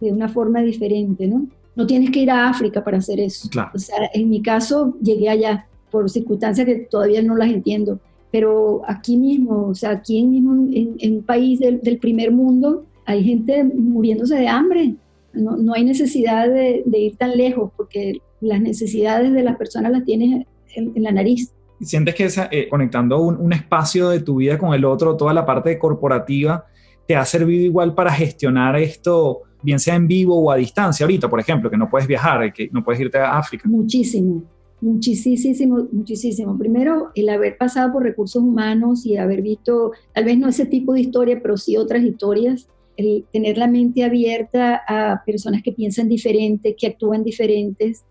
de 0.00 0.12
una 0.12 0.28
forma 0.28 0.60
diferente, 0.62 1.26
¿no? 1.26 1.46
No 1.74 1.86
tienes 1.86 2.10
que 2.10 2.20
ir 2.20 2.30
a 2.30 2.48
África 2.48 2.84
para 2.84 2.98
hacer 2.98 3.20
eso. 3.20 3.48
O 3.74 3.78
sea, 3.78 3.96
en 4.12 4.28
mi 4.28 4.42
caso 4.42 4.96
llegué 5.00 5.28
allá 5.28 5.66
por 5.90 6.10
circunstancias 6.10 6.66
que 6.66 6.86
todavía 6.90 7.22
no 7.22 7.36
las 7.36 7.50
entiendo, 7.50 8.00
pero 8.30 8.82
aquí 8.86 9.16
mismo, 9.16 9.68
o 9.68 9.74
sea, 9.74 9.90
aquí 9.90 10.22
mismo 10.22 10.52
en, 10.72 11.16
un 11.16 11.22
país 11.22 11.60
del, 11.60 11.98
primer 11.98 12.30
mundo, 12.30 12.84
hay 13.04 13.24
gente 13.24 13.64
muriéndose 13.64 14.36
de 14.36 14.48
hambre. 14.48 14.94
No, 15.32 15.56
no 15.56 15.72
hay 15.72 15.84
necesidad 15.84 16.48
de, 16.48 16.82
ir 16.98 17.16
tan 17.16 17.36
lejos 17.36 17.70
porque 17.76 18.20
las 18.40 18.60
necesidades 18.60 19.32
de 19.32 19.42
las 19.42 19.56
personas 19.56 19.92
las 19.92 20.04
tienes 20.04 20.46
en 20.74 21.02
la 21.02 21.12
nariz 21.12 21.52
sientes 21.82 22.14
que 22.14 22.24
esa, 22.24 22.48
eh, 22.50 22.68
conectando 22.68 23.20
un, 23.20 23.52
espacio 23.52 24.08
de 24.08 24.20
tu 24.20 24.36
vida 24.36 24.58
con 24.58 24.74
el 24.74 24.84
otro, 24.84 25.16
toda 25.16 25.34
la 25.34 25.44
parte 25.44 25.78
corporativa, 25.78 26.66
te 27.06 27.16
ha 27.16 27.24
servido 27.24 27.64
igual 27.64 27.94
para 27.94 28.12
gestionar 28.12 28.76
esto, 28.76 29.42
bien 29.62 29.78
sea 29.78 29.94
en 29.94 30.06
vivo 30.06 30.38
o 30.38 30.50
a 30.50 30.56
distancia 30.56 31.04
ahorita, 31.04 31.28
por 31.28 31.40
ejemplo, 31.40 31.70
que 31.70 31.76
no 31.76 31.90
puedes 31.90 32.06
viajar, 32.06 32.52
que 32.52 32.68
no 32.72 32.84
puedes 32.84 33.00
irte 33.00 33.18
a 33.18 33.36
África? 33.38 33.68
Muchísimo, 33.68 34.42
muchísimo, 34.80 35.88
muchísimo. 35.92 36.56
Primero, 36.56 37.10
el 37.14 37.28
haber 37.28 37.56
pasado 37.58 37.92
por 37.92 38.02
recursos 38.02 38.42
humanos 38.42 39.04
y 39.04 39.16
haber 39.16 39.42
visto, 39.42 39.92
tal 40.12 40.24
vez 40.24 40.38
no 40.38 40.48
ese 40.48 40.66
tipo 40.66 40.94
de 40.94 41.00
historia, 41.00 41.40
pero 41.42 41.56
sí 41.56 41.76
otras 41.76 42.02
historias, 42.02 42.68
el 42.96 43.24
tener 43.32 43.58
la 43.58 43.66
mente 43.66 44.04
abierta 44.04 44.82
a 44.86 45.22
personas 45.24 45.62
que 45.62 45.72
piensan 45.72 46.08
diferente, 46.08 46.76
que 46.76 46.86
actúan 46.86 47.24
diferentes, 47.24 48.04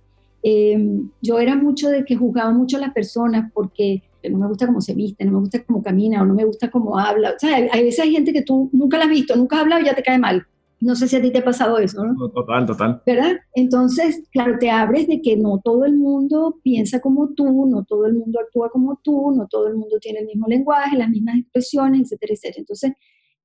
Em, 0.44 1.10
yo 1.22 1.40
era 1.40 1.56
mucho 1.56 1.90
de 1.90 2.04
que 2.04 2.16
juzgaba 2.16 2.52
mucho 2.52 2.78
a 2.78 2.82
las 2.82 2.94
personas 2.94 3.52
porque 3.54 4.02
no 4.30 4.38
me 4.38 4.48
gusta 4.48 4.68
cómo 4.68 4.82
se 4.82 4.94
viste, 4.94 5.26
no 5.26 5.32
me 5.34 5.40
gusta 5.40 5.64
cómo 5.64 5.82
camina 5.82 6.22
o 6.22 6.26
no 6.26 6.34
me 6.34 6.46
gusta 6.46 6.70
cómo 6.70 6.98
habla. 6.98 7.32
O 7.36 7.40
sea, 7.40 7.56
hay 7.56 7.84
veces 7.84 8.00
hay 8.00 8.12
gente 8.12 8.34
que 8.34 8.42
tú 8.42 8.70
nunca 8.74 8.98
la 8.98 9.06
has 9.06 9.10
visto, 9.10 9.36
nunca 9.36 9.58
has 9.58 9.64
hablado 9.64 9.82
y 9.82 9.86
ya 9.86 9.96
te 9.96 10.04
cae 10.04 10.20
mal. 10.20 10.46
No 10.80 10.96
sé 10.96 11.08
si 11.08 11.16
a 11.16 11.22
ti 11.22 11.32
te 11.32 11.40
ha 11.40 11.44
pasado 11.44 11.78
eso, 11.78 12.04
¿no? 12.04 12.16
Total, 12.32 12.66
total. 12.66 13.04
¿Verdad? 13.06 13.34
Entonces, 13.54 14.24
claro, 14.32 14.58
te 14.60 14.72
abres 14.72 15.08
de 15.08 15.22
que 15.22 15.38
no 15.38 15.62
todo 15.64 15.86
el 15.86 15.96
mundo 15.96 16.58
piensa 16.64 17.00
como 17.00 17.30
tú, 17.36 17.68
no 17.68 17.84
todo 17.84 18.08
el 18.08 18.16
mundo 18.16 18.40
actúa 18.40 18.70
como 18.72 19.00
tú, 19.04 19.32
no 19.32 19.48
todo 19.48 19.68
el 19.68 19.76
mundo 19.76 20.00
tiene 20.02 20.20
el 20.20 20.26
mismo 20.26 20.48
lenguaje, 20.48 20.98
las 20.98 21.10
mismas 21.10 21.38
expresiones, 21.38 22.02
etcétera, 22.02 22.34
etcétera. 22.34 22.60
Entonces, 22.62 22.92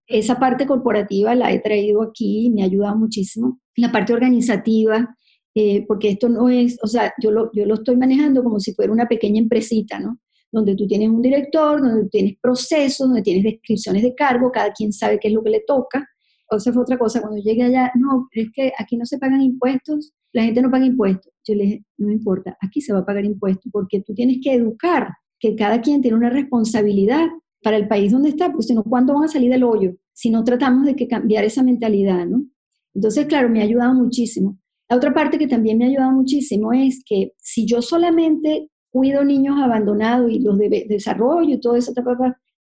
esa 0.07 0.39
parte 0.39 0.67
corporativa 0.67 1.35
la 1.35 1.53
he 1.53 1.61
traído 1.61 2.03
aquí, 2.03 2.51
me 2.55 2.63
ha 2.63 2.67
ayudado 2.67 2.97
muchísimo. 2.97 3.61
La 3.77 3.93
parte 3.93 4.15
organizativa, 4.15 5.15
eh, 5.59 5.87
porque 5.89 6.11
esto 6.11 6.29
no 6.29 6.51
es, 6.51 6.79
o 6.83 6.87
sea, 6.87 7.15
yo 7.19 7.31
lo, 7.31 7.51
yo 7.55 7.65
lo 7.65 7.77
estoy 7.77 7.97
manejando 7.97 8.45
como 8.45 8.61
si 8.61 8.75
fuera 8.75 8.93
una 8.93 9.09
pequeña 9.09 9.41
empresita, 9.41 9.99
¿no? 9.99 10.19
Donde 10.53 10.77
tú 10.77 10.87
tienes 10.87 11.09
un 11.09 11.23
director, 11.23 11.81
donde 11.81 12.11
tienes 12.11 12.35
procesos, 12.43 13.09
donde 13.09 13.23
tienes 13.23 13.43
descripciones 13.43 14.03
de 14.03 14.15
cargo, 14.15 14.53
cada 14.53 14.71
quien 14.75 14.93
sabe 14.93 15.19
qué 15.19 15.29
es 15.29 15.35
lo 15.35 15.43
que 15.43 15.49
le 15.49 15.63
toca. 15.67 16.07
O 16.51 16.61
sea, 16.61 16.75
fue 16.75 16.83
otra 16.83 16.99
cosa, 16.99 17.23
cuando 17.23 17.41
llegué 17.43 17.63
allá, 17.63 17.91
no, 17.95 18.29
es 18.33 18.49
que 18.53 18.71
aquí 18.79 18.99
no 18.99 19.07
se 19.07 19.17
pagan 19.17 19.41
impuestos, 19.41 20.13
la 20.35 20.43
gente 20.43 20.61
no 20.61 20.71
paga 20.71 20.85
impuestos. 20.85 21.33
Yo 21.49 21.55
le 21.55 21.65
dije, 21.65 21.85
no 21.97 22.09
me 22.09 22.13
importa, 22.13 22.59
aquí 22.61 22.83
se 22.83 22.93
va 22.93 22.99
a 22.99 23.07
pagar 23.07 23.25
impuestos, 23.25 23.73
porque 23.73 24.03
tú 24.03 24.13
tienes 24.13 24.41
que 24.43 24.53
educar 24.53 25.09
que 25.41 25.57
cada 25.57 25.81
quien 25.81 26.03
tiene 26.03 26.19
una 26.19 26.29
responsabilidad 26.29 27.29
para 27.63 27.79
el 27.79 27.89
país 27.89 28.13
donde 28.13 28.29
está, 28.29 28.53
porque 28.53 28.67
si 28.67 28.75
no, 28.75 28.85
¿cuándo 28.85 29.15
van 29.15 29.25
a 29.25 29.29
salir 29.29 29.51
del 29.51 29.65
hoyo? 29.65 29.95
Si 30.13 30.29
no 30.29 30.45
tratamos 30.45 30.85
de 30.85 30.95
que 30.95 31.09
cambiar 31.09 31.45
esa 31.45 31.63
mentalidad, 31.63 32.27
¿no? 32.27 32.45
Entonces, 32.93 33.25
claro, 33.25 33.49
me 33.49 33.61
ha 33.61 33.65
ayudado 33.65 33.95
muchísimo. 33.95 34.59
La 34.89 34.97
otra 34.97 35.13
parte 35.13 35.39
que 35.39 35.49
también 35.49 35.79
me 35.79 35.85
ha 35.85 35.89
ayudado 35.89 36.13
muchísimo 36.13 36.73
es 36.73 37.03
que 37.05 37.33
si 37.39 37.67
yo 37.67 37.83
solamente 37.83 38.71
cuido 38.91 39.25
niños 39.25 39.57
abandonados 39.61 40.31
y 40.31 40.39
los 40.39 40.57
de 40.59 40.87
desarrollo 40.89 41.55
y 41.55 41.61
todo 41.61 41.77
eso, 41.77 41.93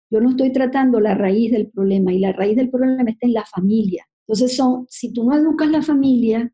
yo 0.09 0.21
no 0.21 0.29
estoy 0.29 0.51
tratando 0.51 0.99
la 0.99 1.15
raíz 1.15 1.51
del 1.51 1.69
problema 1.69 2.13
y 2.13 2.19
la 2.19 2.31
raíz 2.31 2.55
del 2.55 2.69
problema 2.69 3.09
está 3.09 3.27
en 3.27 3.33
la 3.33 3.45
familia. 3.45 4.05
Entonces, 4.27 4.55
son, 4.55 4.85
si 4.87 5.11
tú 5.11 5.23
no 5.23 5.35
educas 5.35 5.69
la 5.69 5.81
familia, 5.81 6.51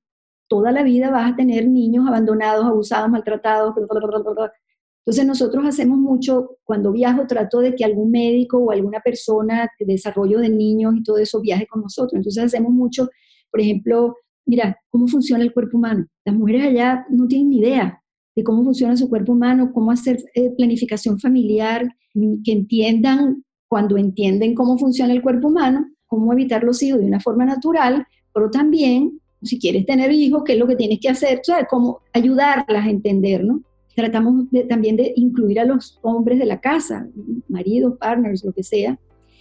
toda 0.47 0.71
la 0.71 0.83
vida 0.83 1.11
vas 1.11 1.33
a 1.33 1.35
tener 1.35 1.67
niños 1.67 2.07
abandonados, 2.07 2.65
abusados, 2.65 3.09
maltratados. 3.09 3.75
Entonces 3.77 5.25
nosotros 5.25 5.65
hacemos 5.65 5.97
mucho, 5.97 6.57
cuando 6.63 6.91
viajo 6.91 7.27
trato 7.27 7.59
de 7.59 7.75
que 7.75 7.85
algún 7.85 8.11
médico 8.11 8.57
o 8.57 8.71
alguna 8.71 8.99
persona 9.01 9.69
de 9.79 9.85
desarrollo 9.85 10.39
de 10.39 10.49
niños 10.49 10.95
y 10.95 11.03
todo 11.03 11.17
eso 11.17 11.41
viaje 11.41 11.67
con 11.67 11.81
nosotros. 11.81 12.13
Entonces 12.13 12.43
hacemos 12.43 12.71
mucho, 12.71 13.09
por 13.51 13.61
ejemplo, 13.61 14.15
mira, 14.47 14.79
cómo 14.89 15.07
funciona 15.07 15.43
el 15.43 15.53
cuerpo 15.53 15.77
humano. 15.77 16.07
Las 16.25 16.35
mujeres 16.35 16.63
allá 16.63 17.05
no 17.09 17.27
tienen 17.27 17.49
ni 17.49 17.59
idea 17.59 18.01
de 18.35 18.43
cómo 18.43 18.63
funciona 18.63 18.95
su 18.95 19.09
cuerpo 19.09 19.33
humano, 19.33 19.71
cómo 19.73 19.91
hacer 19.91 20.17
eh, 20.33 20.51
planificación 20.51 21.19
familiar, 21.19 21.87
mm, 22.13 22.43
que 22.43 22.51
entiendan, 22.53 23.43
cuando 23.67 23.97
entienden 23.97 24.55
cómo 24.55 24.77
funciona 24.77 25.13
el 25.13 25.21
cuerpo 25.21 25.49
humano, 25.49 25.85
cómo 26.05 26.31
evitar 26.31 26.63
los 26.63 26.81
hijos 26.81 27.01
de 27.01 27.07
una 27.07 27.19
forma 27.19 27.45
natural, 27.45 28.05
pero 28.33 28.49
también, 28.49 29.19
si 29.41 29.59
quieres 29.59 29.85
tener 29.85 30.11
hijos, 30.11 30.43
qué 30.45 30.53
es 30.53 30.59
lo 30.59 30.67
que 30.67 30.75
tienes 30.75 30.99
que 30.99 31.09
hacer, 31.09 31.41
¿sabes? 31.43 31.65
Cómo 31.69 31.99
ayudarlas 32.13 32.85
a 32.85 32.89
entender, 32.89 33.43
¿no? 33.43 33.61
Tratamos 33.95 34.45
también 34.69 34.95
de 34.95 35.11
incluir 35.15 35.59
a 35.59 35.65
los 35.65 35.99
hombres 36.03 36.37
de 36.39 36.45
la 36.45 36.61
casa, 36.61 37.07
maridos, 37.49 37.97
partners, 37.97 38.45
lo 38.45 38.53
que 38.53 38.63
sea. 38.63 38.97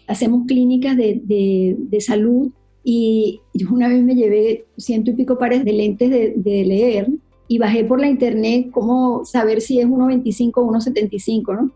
Hacemos 0.08 0.46
clínicas 0.46 0.96
de, 0.96 1.20
de, 1.22 1.76
de 1.78 2.00
salud 2.00 2.50
y 2.88 3.40
yo 3.52 3.66
una 3.72 3.88
vez 3.88 4.00
me 4.04 4.14
llevé 4.14 4.64
ciento 4.76 5.10
y 5.10 5.14
pico 5.14 5.36
pares 5.36 5.64
de 5.64 5.72
lentes 5.72 6.08
de, 6.08 6.64
leer 6.64 7.08
y 7.48 7.58
bajé 7.58 7.84
por 7.84 8.00
la 8.00 8.06
internet 8.06 8.68
cómo 8.70 9.24
saber 9.24 9.60
si 9.60 9.80
es 9.80 9.88
1.25 9.88 10.52
o 10.54 10.70
1.75, 10.70 11.56
¿no? 11.56 11.72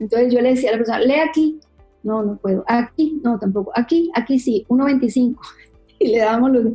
Entonces 0.00 0.32
yo 0.32 0.40
le 0.40 0.54
decía 0.54 0.70
a 0.70 0.72
la 0.72 0.78
persona, 0.78 1.00
lee 1.00 1.20
aquí. 1.28 1.60
No, 2.02 2.22
no 2.22 2.36
puedo. 2.36 2.64
Aquí, 2.66 3.20
no, 3.22 3.38
tampoco. 3.38 3.72
Aquí, 3.74 4.10
aquí 4.14 4.38
sí, 4.38 4.64
1.25. 4.70 5.36
Y 5.98 6.08
le 6.08 6.18
dábamos 6.20 6.52
los... 6.52 6.66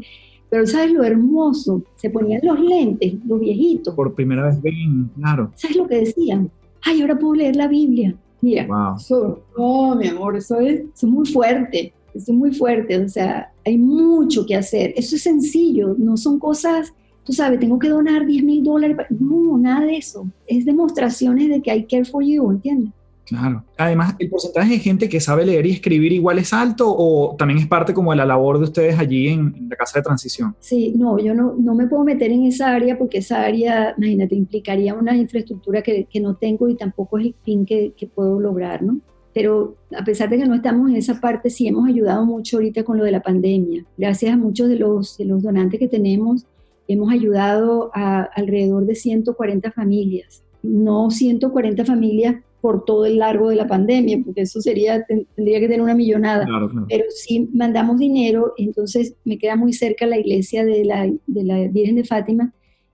Pero 0.52 0.68
¿sabes 0.68 0.92
lo 0.92 1.04
hermoso? 1.04 1.82
Se 1.96 2.12
ponían 2.12 2.42
los 2.44 2.60
lentes, 2.60 3.16
los 3.26 3.40
viejitos. 3.40 3.96
Por 3.96 4.14
primera 4.14 4.46
vez 4.46 4.62
ven, 4.62 5.10
claro. 5.16 5.52
¿Sabes 5.56 5.78
lo 5.78 5.88
que 5.88 5.96
decían? 5.96 6.52
Ay, 6.84 7.02
ahora 7.02 7.18
puedo 7.18 7.34
leer 7.34 7.56
la 7.56 7.68
Biblia. 7.68 8.16
Mira, 8.42 8.68
wow. 8.68 8.98
eso, 8.98 9.42
oh, 9.58 9.96
mi 9.96 10.08
amor, 10.10 10.38
eso 10.38 10.60
es, 10.60 10.82
eso 10.82 11.08
es 11.08 11.12
muy 11.12 11.26
fuerte. 11.26 11.92
Eso 12.14 12.32
es 12.32 12.38
muy 12.38 12.54
fuerte, 12.54 12.98
o 12.98 13.10
sea, 13.10 13.52
hay 13.70 13.78
mucho 13.78 14.46
que 14.46 14.56
hacer. 14.56 14.94
Eso 14.96 15.16
es 15.16 15.24
sencillo, 15.24 15.96
no 15.98 16.18
son 16.18 16.40
cosas, 16.40 16.94
tú 17.24 17.34
sabes, 17.34 17.60
tengo 17.60 17.80
que 17.80 17.90
donar 17.90 18.26
10 18.26 18.44
mil 18.44 18.64
dólares. 18.64 18.98
No, 19.10 19.58
nada 19.58 19.86
de 19.86 19.98
eso. 19.98 20.28
Es 20.48 20.66
demostraciones 20.66 21.50
de 21.50 21.62
que 21.62 21.72
hay 21.72 21.86
care 21.86 22.06
for 22.06 22.24
you, 22.24 22.52
¿entiendes? 22.52 22.92
Claro. 23.30 23.64
Además, 23.78 24.16
¿el 24.18 24.28
porcentaje 24.28 24.72
de 24.72 24.80
gente 24.80 25.08
que 25.08 25.20
sabe 25.20 25.46
leer 25.46 25.64
y 25.68 25.72
escribir 25.72 26.12
igual 26.12 26.40
es 26.40 26.52
alto 26.52 26.86
o 26.88 27.36
también 27.38 27.60
es 27.60 27.68
parte 27.68 27.94
como 27.94 28.10
de 28.10 28.18
la 28.18 28.26
labor 28.26 28.58
de 28.58 28.64
ustedes 28.64 28.98
allí 28.98 29.28
en, 29.28 29.68
la 29.70 29.76
casa 29.76 30.00
de 30.00 30.04
transición? 30.04 30.56
Sí, 30.60 30.94
no, 30.98 31.20
yo 31.20 31.36
no, 31.36 31.54
no, 31.56 31.76
me 31.76 31.86
puedo 31.86 32.04
meter 32.04 32.32
en 32.32 32.46
esa 32.46 32.74
área 32.74 32.98
porque 32.98 33.20
esa 33.20 33.44
área, 33.44 33.94
imagínate, 33.98 34.34
implicaría 34.34 34.96
una 34.96 35.16
infraestructura 35.16 35.84
que, 35.84 36.08
que 36.10 36.20
no 36.20 36.38
tengo 36.38 36.68
y 36.70 36.76
tampoco 36.76 37.20
es 37.20 37.28
el 37.28 37.36
fin 37.44 37.68
que, 37.68 37.94
que 37.96 38.08
puedo 38.08 38.40
lograr, 38.40 38.82
¿no? 38.82 39.00
Pero 39.40 39.78
a 39.98 40.04
pesar 40.04 40.30
de 40.30 40.38
que 40.38 40.46
no 40.46 40.54
estamos 40.54 40.90
en 40.90 40.98
esa 40.98 41.22
parte, 41.22 41.50
sí 41.50 41.66
hemos 41.66 41.88
ayudado 41.88 42.26
mucho 42.26 42.58
ahorita 42.58 42.84
con 42.84 42.98
lo 42.98 43.06
de 43.06 43.12
la 43.12 43.22
pandemia. 43.22 43.86
Gracias 43.98 44.34
a 44.34 44.36
muchos 44.36 44.68
de 44.68 44.76
los, 44.76 45.18
de 45.18 45.24
los 45.24 45.42
donantes 45.42 45.80
que 45.80 45.88
tenemos, 45.88 46.46
hemos 46.90 47.10
ayudado 47.10 47.90
a 47.94 48.24
alrededor 48.36 48.86
de 48.86 48.96
140 48.96 49.72
familias. 49.72 50.44
No 50.62 51.10
140 51.10 51.86
familias 51.86 52.36
por 52.60 52.84
todo 52.84 53.06
el 53.06 53.20
largo 53.20 53.48
de 53.48 53.56
la 53.56 53.66
pandemia, 53.66 54.20
porque 54.26 54.42
eso 54.42 54.60
sería, 54.60 55.06
tendría 55.06 55.62
que 55.62 55.70
tener 55.70 55.84
una 55.84 55.96
millonada. 55.96 56.46
Pero 56.90 57.06
sí 57.08 57.50
mandamos 57.54 57.98
dinero, 57.98 58.54
entonces 58.58 59.16
me 59.24 59.38
queda 59.38 59.56
muy 59.56 59.72
cerca 59.72 60.06
la 60.06 60.20
iglesia 60.20 60.66
de 60.66 60.84
la, 60.84 61.10
de 61.28 61.44
la 61.46 61.66
Virgen 61.70 61.96
de 61.96 62.04
Fátima 62.04 62.52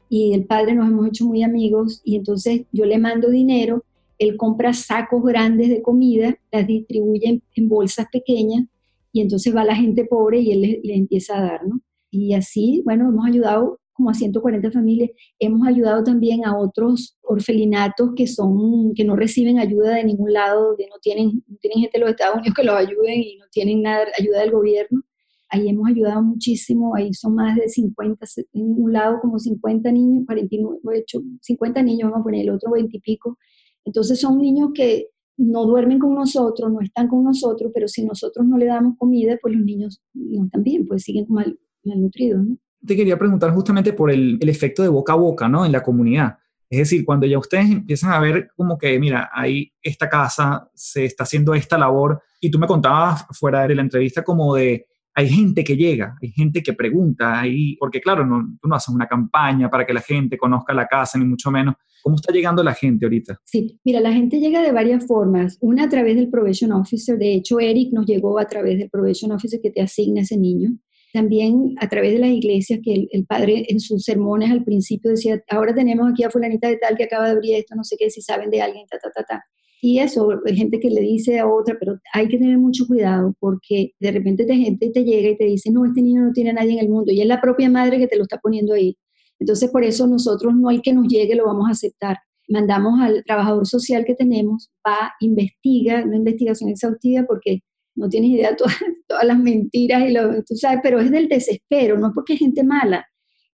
y 0.10 0.36
el 0.36 0.46
padre 0.46 0.76
nos 0.76 0.90
hemos 0.90 1.08
hecho 1.08 1.26
muy 1.26 1.42
amigos 1.42 2.02
y 2.04 2.18
entonces 2.18 2.66
yo 2.72 2.86
le 2.86 3.00
mando 3.00 3.32
dinero, 3.32 3.84
él 4.18 4.38
compra 4.38 4.74
sacos 4.74 5.24
grandes 5.24 5.70
de 5.70 5.82
comida, 5.82 6.38
las 6.52 6.68
distribuye 6.68 7.42
en, 7.56 7.70
bolsas 7.70 8.08
pequeñas 8.12 8.66
y 9.12 9.22
entonces 9.22 9.56
va 9.56 9.64
la 9.64 9.76
gente 9.76 10.06
pobre 10.06 10.40
y 10.40 10.52
él 10.52 10.62
le, 10.62 10.82
le 10.84 10.96
empieza 10.96 11.38
a 11.38 11.42
dar, 11.42 11.68
¿no? 11.68 11.82
Y 12.12 12.34
así, 12.34 12.82
bueno, 12.86 13.10
hemos 13.10 13.26
ayudado 13.26 13.80
como 13.96 14.10
a 14.10 14.14
140 14.14 14.72
familias. 14.72 15.10
Hemos 15.40 15.66
ayudado 15.68 16.04
también 16.04 16.46
a 16.46 16.58
otros 16.58 17.18
orfelinatos 17.22 18.12
que, 18.16 18.28
son, 18.28 18.94
que 18.94 19.06
no 19.06 19.16
reciben 19.16 19.58
ayuda 19.58 19.96
de 19.96 20.04
ningún 20.04 20.34
lado, 20.34 20.76
que 20.78 20.86
no 20.88 20.96
tienen, 21.02 21.44
tienen 21.62 21.80
gente 21.80 21.98
de 21.98 22.02
los 22.02 22.12
Estados 22.12 22.36
Unidos 22.36 22.54
que 22.56 22.64
los 22.64 22.76
ayuden 22.76 23.22
y 23.22 23.38
no 23.38 23.46
tienen 23.52 23.82
nada, 23.82 24.06
ayuda 24.20 24.42
del 24.42 24.52
gobierno. 24.52 25.02
Ahí 25.50 25.70
hemos 25.70 25.88
ayudado 25.88 26.22
muchísimo, 26.22 26.96
ahí 26.96 27.14
son 27.14 27.36
más 27.36 27.56
de 27.56 27.70
50, 27.70 28.26
en 28.54 28.84
un 28.84 28.92
lado 28.92 29.20
como 29.22 29.40
50 29.40 29.92
niños, 29.92 30.26
49, 30.26 31.06
50 31.40 31.84
niños, 31.84 32.10
vamos 32.10 32.22
a 32.22 32.24
poner 32.24 32.42
el 32.42 32.50
otro 32.50 32.72
20 32.72 32.98
y 32.98 33.00
pico. 33.00 33.38
Entonces 33.86 34.20
son 34.20 34.40
niños 34.40 34.72
que 34.74 35.08
no 35.38 35.66
duermen 35.66 36.00
con 36.00 36.16
nosotros, 36.16 36.72
no 36.72 36.82
están 36.82 37.08
con 37.08 37.24
nosotros, 37.24 37.72
pero 37.74 37.88
si 37.88 38.06
nosotros 38.06 38.46
no 38.46 38.58
le 38.58 38.66
damos 38.66 38.98
comida, 38.98 39.38
pues 39.42 39.56
los 39.56 39.66
niños 39.66 40.02
no 40.14 40.46
están 40.46 40.64
bien, 40.64 40.88
pues 40.88 41.04
siguen 41.04 41.26
mal, 41.30 41.58
malnutridos. 41.84 42.46
¿no? 42.46 42.58
te 42.86 42.96
quería 42.96 43.18
preguntar 43.18 43.52
justamente 43.52 43.94
por 43.94 44.12
el, 44.12 44.38
efecto 44.42 44.84
de 44.84 44.90
boca 44.90 45.14
a 45.14 45.18
boca, 45.18 45.50
¿no? 45.50 45.66
En 45.66 45.72
la 45.72 45.84
comunidad. 45.84 46.38
Es 46.70 46.80
decir, 46.80 47.06
cuando 47.06 47.26
ya 47.26 47.38
ustedes 47.38 47.70
empiezan 47.70 48.12
a 48.12 48.20
ver 48.20 48.50
como 48.56 48.78
que, 48.78 48.98
mira, 49.00 49.30
hay 49.34 49.72
esta 49.82 50.10
casa, 50.10 50.70
se 50.74 51.06
está 51.06 51.24
haciendo 51.24 51.54
esta 51.54 51.78
labor, 51.78 52.22
y 52.40 52.50
tú 52.50 52.60
me 52.60 52.68
contabas 52.68 53.26
fuera 53.32 53.68
de 53.68 53.76
la 53.76 53.82
entrevista 53.82 54.24
como 54.24 54.56
de, 54.56 54.88
hay 55.14 55.30
gente 55.30 55.64
que 55.64 55.78
llega, 55.78 56.16
hay 56.22 56.32
gente 56.32 56.62
que 56.62 56.74
pregunta, 56.74 57.40
ahí, 57.40 57.76
porque 57.78 58.02
claro, 58.02 58.26
no, 58.26 58.58
tú 58.62 58.68
no 58.68 58.76
haces 58.76 58.94
una 58.94 59.08
campaña 59.08 59.70
para 59.70 59.86
que 59.86 59.94
la 59.94 60.02
gente 60.02 60.38
conozca 60.38 60.74
la 60.74 60.88
casa, 60.88 61.18
ni 61.18 61.26
mucho 61.26 61.52
menos. 61.52 61.76
¿Cómo 62.06 62.18
está 62.18 62.32
llegando 62.32 62.62
la 62.62 62.76
gente 62.76 63.04
ahorita? 63.08 63.42
Sí, 63.46 63.80
mira, 63.84 64.00
la 64.00 64.14
gente 64.14 64.40
llega 64.40 64.62
de 64.62 64.72
varias 64.72 65.08
formas. 65.08 65.58
Una 65.60 65.86
a 65.86 65.90
través 65.90 66.16
del 66.16 66.30
Probation 66.30 66.72
Officer, 66.72 67.18
de 67.18 67.34
hecho, 67.34 67.60
Eric 67.60 67.92
nos 67.94 68.06
llegó 68.06 68.38
a 68.38 68.46
través 68.46 68.78
del 68.78 68.92
Probation 68.92 69.32
Officer 69.32 69.60
que 69.60 69.72
te 69.72 69.82
asigna 69.82 70.22
ese 70.22 70.38
niño 70.38 70.78
también 71.14 71.74
a 71.80 71.90
través 71.90 72.14
de 72.14 72.20
las 72.20 72.30
iglesias, 72.30 72.80
que 72.84 73.08
el, 73.10 73.26
padre 73.26 73.66
en 73.70 73.80
sus 73.80 74.04
sermones 74.04 74.52
al 74.52 74.64
principio 74.64 75.10
decía, 75.10 75.42
ahora 75.50 75.74
tenemos 75.74 76.12
aquí 76.12 76.24
a 76.24 76.30
fulanita 76.30 76.68
de 76.68 76.78
tal 76.78 76.96
que 76.96 77.06
acaba 77.06 77.26
de 77.26 77.32
abrir 77.32 77.56
esto, 77.56 77.74
no 77.74 77.84
sé 77.84 77.96
qué, 77.98 78.12
si 78.12 78.22
saben 78.22 78.52
de 78.52 78.62
alguien, 78.62 78.86
ta, 78.88 79.00
ta, 79.00 79.10
ta, 79.10 79.24
ta. 79.24 79.44
Y 79.82 79.98
eso, 79.98 80.30
hay 80.46 80.56
gente 80.56 80.80
que 80.80 80.92
le 80.92 81.02
dice 81.02 81.40
a 81.40 81.48
otra, 81.48 81.76
pero 81.80 81.98
hay 82.14 82.28
que 82.28 82.38
tener 82.38 82.60
mucho 82.60 82.86
cuidado 82.86 83.34
porque 83.40 83.94
de 84.00 84.12
repente 84.12 84.46
te 84.46 84.56
gente 84.56 84.92
te 84.92 85.04
llega 85.04 85.30
y 85.30 85.38
te 85.38 85.46
dice, 85.46 85.72
no, 85.72 85.86
este 85.86 86.04
niño 86.04 86.22
no 86.22 86.34
tiene 86.34 86.52
a 86.52 86.54
nadie 86.54 86.74
en 86.74 86.80
el 86.80 86.90
mundo 86.90 87.12
y 87.12 87.22
es 87.22 87.28
la 87.28 87.42
propia 87.42 87.68
madre 87.68 87.98
que 87.98 88.08
te 88.08 88.16
lo 88.16 88.24
está 88.24 88.38
poniendo 88.38 88.74
ahí. 88.76 88.96
Entonces, 89.40 89.70
por 89.70 89.84
eso 89.84 90.08
nosotros 90.08 90.54
no 90.56 90.70
hay 90.70 90.82
que 90.82 90.94
nos 90.94 91.08
llegue, 91.08 91.36
lo 91.36 91.46
vamos 91.46 91.68
a 91.68 91.72
aceptar. 91.72 92.18
Mandamos 92.48 93.00
al 93.02 93.24
trabajador 93.26 93.66
social 93.66 94.06
que 94.06 94.16
tenemos, 94.16 94.70
va, 94.88 95.14
investiga, 95.20 96.04
una 96.04 96.18
investigación 96.18 96.70
exhaustiva 96.70 97.24
porque 97.28 97.62
no 97.96 98.10
tienes 98.10 98.32
idea 98.32 98.52
de 98.52 98.56
todas, 98.58 98.78
todas 99.08 99.26
las 99.26 99.40
mentiras 99.40 100.08
y 100.08 100.14
lo, 100.14 100.44
tú 100.44 100.56
sabes, 100.56 100.80
pero 100.84 101.00
es 101.00 101.12
del 101.12 101.28
desespero, 101.28 101.98
no 101.98 102.12
porque 102.14 102.34
es 102.34 102.40
gente 102.40 102.64
mala. 102.64 103.06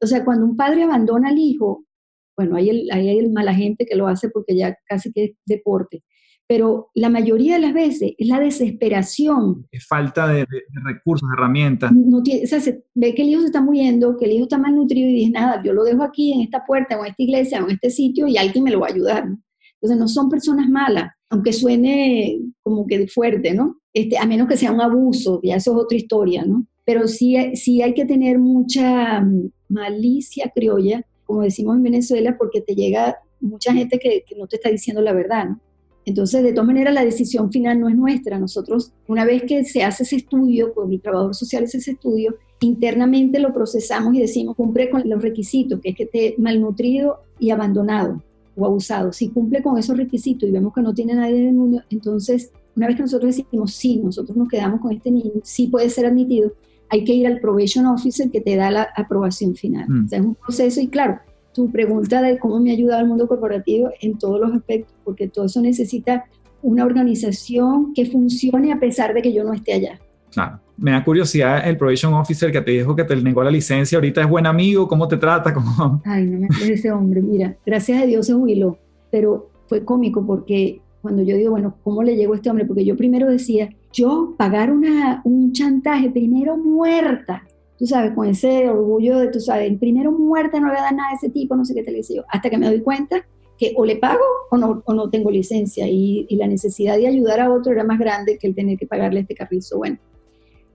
O 0.02 0.08
sea, 0.08 0.26
cuando 0.26 0.46
un 0.46 0.58
padre 0.58 0.84
abandona 0.84 1.30
al 1.30 1.38
hijo, 1.38 1.86
bueno, 2.36 2.56
hay 2.56 2.70
el, 2.70 2.90
hay 2.92 3.20
el 3.20 3.32
mala 3.32 3.54
gente 3.54 3.86
que 3.86 3.96
lo 3.96 4.08
hace 4.08 4.30
porque 4.30 4.56
ya 4.56 4.76
casi 4.88 5.12
que 5.12 5.24
es 5.26 5.32
deporte, 5.46 6.04
pero 6.52 6.90
la 6.96 7.08
mayoría 7.08 7.54
de 7.54 7.62
las 7.62 7.74
veces 7.74 8.12
es 8.18 8.28
la 8.28 8.38
desesperación. 8.38 9.70
Es 9.72 9.88
falta 9.88 10.28
de, 10.28 10.46
recursos, 10.84 11.26
de 11.30 11.34
herramientas. 11.38 11.94
No 11.94 12.22
tiene, 12.22 12.44
o 12.44 12.46
sea, 12.46 12.60
se 12.60 12.84
ve 12.94 13.16
que 13.16 13.22
el 13.22 13.30
hijo 13.30 13.40
se 13.40 13.46
está 13.46 13.62
muriendo, 13.62 14.18
que 14.18 14.26
el 14.26 14.34
hijo 14.34 14.44
está 14.44 14.58
malnutrido 14.58 15.10
y 15.10 15.14
dice, 15.14 15.32
nada, 15.32 15.64
yo 15.64 15.72
lo 15.72 15.86
dejo 15.86 16.04
aquí 16.04 16.34
en 16.34 16.42
esta 16.42 16.66
puerta 16.66 17.00
o 17.00 17.06
en 17.06 17.12
esta 17.12 17.24
iglesia 17.24 17.64
o 17.64 17.70
en 17.70 17.76
este 17.76 17.90
sitio 17.90 18.28
y 18.28 18.36
alguien 18.36 18.66
me 18.66 18.72
lo 18.72 18.82
va 18.82 18.88
a 18.88 18.90
ayudar. 18.90 19.30
Entonces 19.76 19.98
no 19.98 20.10
son 20.10 20.28
personas 20.28 20.68
malas, 20.68 21.14
aunque 21.30 21.54
suene 21.54 22.42
como 22.64 22.86
que 22.86 23.08
fuerte, 23.08 23.54
¿no? 23.54 23.78
Este, 23.94 24.18
a 24.18 24.26
menos 24.26 24.50
que 24.50 24.58
sea 24.58 24.74
un 24.74 24.82
abuso, 24.82 25.40
ya 25.42 25.56
eso 25.56 25.72
es 25.72 25.78
otra 25.78 25.98
historia, 25.98 26.44
¿no? 26.44 26.68
Pero 26.84 27.08
sí, 27.08 27.38
sí 27.56 27.82
hay 27.82 27.94
que 27.94 28.04
tener 28.04 28.40
mucha 28.40 29.22
mm, 29.22 29.52
malicia 29.70 30.52
criolla, 30.54 31.02
como 31.24 31.44
decimos 31.44 31.78
en 31.78 31.84
Venezuela, 31.84 32.36
porque 32.38 32.60
te 32.60 32.76
llega 32.76 33.16
mucha 33.40 33.72
gente 33.72 34.00
que, 34.00 34.26
no 34.38 34.48
te 34.48 34.58
está 34.58 34.68
diciendo 34.68 35.02
la 35.02 35.14
verdad, 35.14 35.46
¿no? 35.46 35.62
Entonces, 36.06 36.44
de 36.44 36.52
todas 36.52 36.68
maneras, 36.68 36.94
la 36.94 37.06
decisión 37.06 37.52
final 37.52 37.80
no 37.80 37.90
es 37.90 37.96
nuestra. 37.96 38.40
Nosotros, 38.40 38.92
una 39.08 39.26
vez 39.26 39.44
que 39.44 39.64
se 39.64 39.84
hace 39.84 40.04
ese 40.04 40.18
estudio, 40.18 40.74
con 40.74 40.92
el 40.92 41.02
trabajador 41.02 41.36
social 41.36 41.64
hace 41.64 41.78
ese 41.78 41.92
estudio, 41.92 42.36
internamente 42.62 43.40
lo 43.40 43.54
procesamos 43.54 44.14
y 44.16 44.20
decimos, 44.20 44.56
cumple 44.56 44.90
con 44.90 45.08
los 45.08 45.22
requisitos, 45.22 45.80
que 45.80 45.90
es 45.90 45.96
que 45.96 46.04
esté 46.04 46.36
malnutrido 46.38 47.22
y 47.40 47.52
abandonado 47.52 48.22
o 48.56 48.66
abusado. 48.66 49.14
Si 49.14 49.30
cumple 49.30 49.62
con 49.62 49.78
esos 49.78 49.98
requisitos 49.98 50.48
y 50.48 50.52
vemos 50.52 50.74
que 50.74 50.82
no 50.82 50.94
tiene 50.94 51.16
nadie 51.16 51.38
en 51.40 51.48
el 51.48 51.54
mundo, 51.54 51.82
entonces 51.90 52.52
una 52.76 52.88
vez 52.88 52.96
que 52.96 53.02
nosotros 53.02 53.36
decimos, 53.36 53.74
sí, 53.74 53.98
nosotros 53.98 54.38
nos 54.38 54.48
quedamos 54.48 54.80
con 54.80 54.92
este 54.92 55.12
niño, 55.12 55.32
sí 55.44 55.68
puede 55.68 55.90
ser 55.90 56.06
admitido, 56.06 56.54
hay 56.90 57.04
que 57.04 57.14
ir 57.14 57.28
al 57.28 57.40
probation 57.40 57.86
officer 57.86 58.30
que 58.30 58.42
te 58.42 58.56
da 58.56 58.72
la 58.72 58.90
aprobación 58.96 59.56
final. 59.56 59.88
Mm. 59.88 60.06
O 60.06 60.08
sea, 60.08 60.20
es 60.20 60.26
un 60.26 60.36
proceso 60.36 60.82
y 60.82 60.88
claro, 60.88 61.20
tu 61.54 61.72
pregunta 61.72 62.22
de 62.22 62.40
cómo 62.40 62.60
me 62.60 62.72
ha 62.72 62.74
ayudado 62.74 63.02
el 63.02 63.08
mundo 63.08 63.28
corporativo 63.28 63.90
en 64.02 64.18
todos 64.18 64.40
los 64.40 64.54
aspectos, 64.54 64.96
porque 65.04 65.28
todo 65.28 65.46
eso 65.46 65.62
necesita 65.62 66.26
una 66.62 66.86
organización 66.86 67.94
que 67.94 68.06
funcione 68.06 68.72
a 68.72 68.80
pesar 68.80 69.14
de 69.14 69.22
que 69.22 69.34
yo 69.34 69.44
no 69.44 69.54
esté 69.54 69.74
allá. 69.74 70.00
Claro. 70.32 70.60
Me 70.78 70.92
da 70.92 71.04
curiosidad 71.04 71.68
el 71.68 71.78
probation 71.78 72.14
officer 72.14 72.52
que 72.52 72.62
te 72.62 72.72
dijo 72.72 72.96
que 72.96 73.04
te 73.04 73.16
negó 73.18 73.44
la 73.44 73.52
licencia, 73.52 73.98
ahorita 73.98 74.22
es 74.22 74.30
buen 74.30 74.48
amigo, 74.48 74.88
¿cómo 74.88 75.08
te 75.08 75.18
trata? 75.18 75.54
¿Cómo? 75.54 76.02
Ay, 76.06 76.26
no 76.26 76.40
me 76.40 76.46
acuerdo 76.46 76.74
ese 76.74 76.92
hombre, 76.92 77.22
mira, 77.22 77.56
gracias 77.66 78.02
a 78.02 78.06
Dios 78.06 78.26
se 78.26 78.34
jubiló, 78.34 78.78
pero 79.12 79.50
fue 79.68 79.84
cómico 79.86 80.26
porque 80.26 80.82
cuando 81.02 81.24
yo 81.24 81.36
digo, 81.36 81.52
bueno, 81.52 81.76
¿cómo 81.84 82.04
le 82.04 82.16
llegó 82.16 82.34
a 82.34 82.36
este 82.38 82.50
hombre? 82.50 82.66
Porque 82.66 82.86
yo 82.86 82.96
primero 82.96 83.30
decía, 83.30 83.70
yo 83.92 84.36
pagar 84.38 84.72
una, 84.72 85.22
un 85.24 85.52
chantaje, 85.52 86.10
primero 86.10 86.58
muerta, 86.58 87.44
tú 87.82 87.88
sabes, 87.88 88.12
con 88.14 88.28
ese 88.28 88.70
orgullo 88.70 89.18
de, 89.18 89.30
tú 89.30 89.40
sabes, 89.40 89.76
primero 89.80 90.12
muerta 90.12 90.60
no 90.60 90.68
le 90.68 90.74
voy 90.74 90.82
a 90.82 90.84
dar 90.84 90.94
nada 90.94 91.10
a 91.10 91.16
ese 91.16 91.30
tipo, 91.30 91.56
no 91.56 91.66
sé 91.66 91.74
qué 91.74 91.82
te 91.82 91.90
le 91.90 91.98
decía 91.98 92.18
yo, 92.18 92.24
hasta 92.30 92.48
que 92.48 92.60
me 92.60 92.68
doy 92.68 92.80
cuenta 92.82 93.26
que 93.58 93.74
o 93.76 93.86
le 93.86 93.96
pago 93.96 94.22
o 94.52 94.58
no, 94.58 94.84
o 94.86 94.94
no 94.94 95.10
tengo 95.10 95.32
licencia 95.32 95.88
y, 95.88 96.28
y, 96.30 96.36
la 96.36 96.46
necesidad 96.46 96.96
de 96.96 97.08
ayudar 97.08 97.40
a 97.40 97.52
otro 97.52 97.72
era 97.72 97.84
más 97.84 97.98
grande 97.98 98.38
que 98.38 98.46
el 98.46 98.54
tener 98.54 98.78
que 98.78 98.86
pagarle 98.86 99.22
este 99.22 99.34
carrizo. 99.34 99.80
Bueno, 99.80 99.98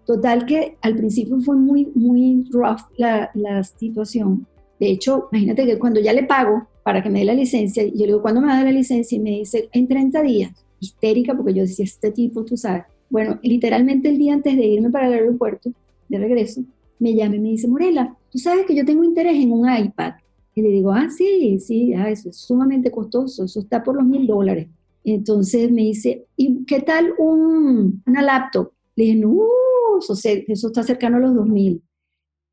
total 0.05 0.47
que 0.47 0.79
al 0.83 0.97
principio 0.97 1.41
fue 1.43 1.55
muy, 1.55 1.93
muy 1.95 2.45
rough 2.51 2.81
la, 2.97 3.31
la 3.35 3.63
situación. 3.63 4.45
De 4.81 4.91
hecho, 4.91 5.29
imagínate 5.31 5.65
que 5.65 5.79
cuando 5.79 6.01
ya 6.01 6.13
le 6.13 6.25
pago, 6.25 6.67
para 6.83 7.05
que 7.05 7.09
me 7.09 7.21
dé 7.21 7.25
la 7.25 7.35
licencia. 7.35 7.85
Yo 7.85 8.01
le 8.01 8.07
digo, 8.07 8.23
¿cuándo 8.23 8.41
me 8.41 8.49
va 8.49 8.55
a 8.55 8.57
dar 8.57 8.67
la 8.67 8.73
licencia? 8.73 9.15
Y 9.15 9.21
me 9.21 9.31
dice, 9.31 9.69
en 9.73 9.87
30 9.87 10.23
días. 10.23 10.53
Histérica, 10.81 11.37
porque 11.37 11.55
yo 11.55 11.63
decía, 11.63 11.85
este 11.85 12.11
tipo, 12.11 12.45
tú 12.45 12.57
sabes. 12.57 12.83
Bueno, 13.11 13.39
literalmente 13.43 14.09
el 14.09 14.19
día 14.19 14.35
antes 14.35 14.57
de 14.57 14.67
irme 14.67 14.91
para 14.91 15.07
el 15.07 15.15
aeropuerto, 15.15 15.71
de 16.09 16.19
regreso, 16.19 16.63
me 16.99 17.15
llama 17.15 17.37
y 17.37 17.41
me 17.41 17.49
dice, 17.51 17.69
Morela, 17.69 18.17
tú 18.31 18.39
sabes 18.39 18.67
que 18.67 18.75
yo 18.75 18.85
tengo 18.85 19.05
interés 19.05 19.37
en 19.37 19.53
un 19.53 19.69
iPad. 19.69 20.15
Y 20.55 20.63
le 20.63 20.69
digo, 20.69 20.91
ah, 20.93 21.09
sí, 21.11 21.59
sí, 21.61 21.93
ah, 21.95 22.11
eso 22.11 22.31
es 22.31 22.39
sumamente 22.39 22.91
costoso, 22.91 23.45
eso 23.45 23.61
está 23.61 23.83
por 23.83 23.97
los 23.97 24.07
mil 24.07 24.27
dólares. 24.27 24.69
Entonces 25.05 25.71
me 25.71 25.83
dice, 25.83 26.27
¿y 26.37 26.65
qué 26.65 26.81
tal 26.81 27.13
un, 27.19 28.03
una 28.07 28.23
laptop? 28.23 28.73
Le 28.97 29.05
dije, 29.05 29.17
no, 29.17 29.39
eso, 29.99 30.15
eso 30.15 30.67
está 30.67 30.83
cercano 30.83 31.19
a 31.19 31.21
los 31.21 31.35
dos 31.35 31.47
mil. 31.47 31.83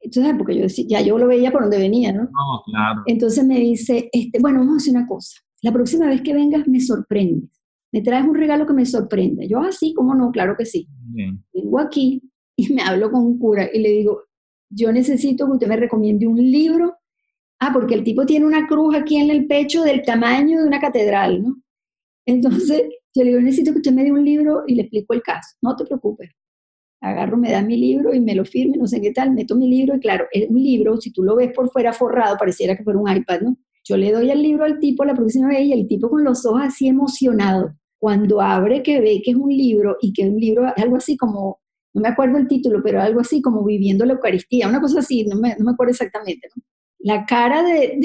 Entonces, 0.02 0.36
porque 0.38 0.56
yo 0.56 0.64
decía, 0.64 0.86
ya 0.88 1.02
yo 1.02 1.18
lo 1.18 1.28
veía 1.28 1.52
por 1.52 1.62
donde 1.62 1.80
venía, 1.80 2.12
¿no? 2.12 2.24
No, 2.24 2.62
claro. 2.66 3.04
Entonces 3.06 3.46
me 3.46 3.58
dice, 3.58 4.10
este, 4.12 4.38
bueno, 4.40 4.60
vamos 4.60 4.74
a 4.74 4.78
hacer 4.78 4.96
una 4.96 5.08
cosa. 5.08 5.40
La 5.62 5.72
próxima 5.72 6.08
vez 6.08 6.22
que 6.22 6.34
vengas 6.34 6.68
me 6.68 6.82
sorprendes. 6.82 7.50
Me 7.94 8.02
traes 8.02 8.26
un 8.26 8.36
regalo 8.36 8.68
que 8.68 8.74
me 8.74 8.86
sorprenda. 8.86 9.46
Yo, 9.46 9.60
así, 9.60 9.92
ah, 9.92 9.94
¿cómo 9.96 10.14
no? 10.14 10.32
Claro 10.32 10.56
que 10.58 10.66
sí. 10.66 10.90
Vengo 11.54 11.80
aquí 11.80 12.22
y 12.58 12.74
me 12.74 12.82
hablo 12.82 13.12
con 13.12 13.24
un 13.24 13.40
cura 13.40 13.70
y 13.74 13.80
le 13.80 13.90
digo, 13.90 14.24
yo 14.74 14.92
necesito 14.92 15.46
que 15.46 15.54
usted 15.54 15.68
me 15.68 15.78
recomiende 15.78 16.28
un 16.28 16.38
libro. 16.38 16.98
Ah, 17.60 17.72
porque 17.74 17.96
el 17.96 18.04
tipo 18.04 18.26
tiene 18.26 18.46
una 18.46 18.68
cruz 18.68 18.96
aquí 18.96 19.18
en 19.18 19.30
el 19.30 19.48
pecho 19.48 19.84
del 19.84 20.04
tamaño 20.04 20.62
de 20.62 20.68
una 20.68 20.82
catedral, 20.82 21.42
¿no? 21.44 21.56
Entonces, 22.26 22.84
yo 23.14 23.24
le 23.24 23.30
digo, 23.30 23.42
necesito 23.42 23.72
que 23.72 23.78
usted 23.78 23.94
me 23.94 24.04
dé 24.04 24.12
un 24.12 24.26
libro 24.26 24.64
y 24.68 24.76
le 24.76 24.84
explico 24.84 25.14
el 25.14 25.22
caso. 25.22 25.56
No 25.62 25.76
te 25.76 25.86
preocupes 25.86 26.32
agarro, 27.04 27.38
me 27.38 27.52
da 27.52 27.62
mi 27.62 27.78
libro 27.78 28.14
y 28.14 28.22
me 28.22 28.34
lo 28.34 28.46
firme, 28.46 28.78
no 28.78 28.88
sé 28.88 29.02
qué 29.02 29.12
tal, 29.12 29.32
meto 29.32 29.56
mi 29.56 29.70
libro 29.70 29.96
y 29.96 30.00
claro, 30.00 30.26
es 30.32 30.50
un 30.50 30.62
libro, 30.62 31.00
si 31.00 31.12
tú 31.12 31.22
lo 31.22 31.36
ves 31.36 31.52
por 31.54 31.70
fuera 31.70 31.92
forrado, 31.92 32.38
pareciera 32.38 32.78
que 32.78 32.84
fuera 32.84 32.98
un 32.98 33.12
iPad, 33.12 33.42
¿no? 33.42 33.58
Yo 33.84 33.98
le 33.98 34.12
doy 34.14 34.32
el 34.32 34.42
libro 34.42 34.64
al 34.64 34.80
tipo 34.80 35.04
la 35.04 35.14
próxima 35.14 35.50
vez 35.50 35.66
y 35.66 35.74
el 35.74 35.86
tipo 35.88 36.10
con 36.10 36.24
los 36.24 36.46
ojos 36.46 36.62
así 36.64 36.88
emocionado, 36.88 37.76
cuando 38.00 38.40
abre 38.40 38.82
que 38.82 39.02
ve 39.02 39.22
que 39.24 39.32
es 39.32 39.38
un 39.38 39.50
libro 39.50 39.98
y 40.02 40.14
que 40.14 40.24
es 40.24 40.30
un 40.30 40.40
libro, 40.40 40.72
algo 40.78 40.96
así 40.96 41.18
como, 41.18 41.60
no 41.94 42.02
me 42.02 42.10
acuerdo 42.10 42.38
el 42.38 42.48
título, 42.48 42.82
pero 42.84 43.02
algo 43.02 43.22
así 43.22 43.42
como 43.42 43.64
Viviendo 43.64 44.06
la 44.06 44.14
Eucaristía, 44.14 44.68
una 44.68 44.82
cosa 44.82 45.00
así, 45.00 45.26
no 45.26 45.38
me, 45.38 45.56
no 45.58 45.66
me 45.66 45.72
acuerdo 45.72 45.92
exactamente, 45.92 46.48
¿no? 46.56 46.64
la 47.04 47.26
cara 47.26 47.64
de, 47.64 48.00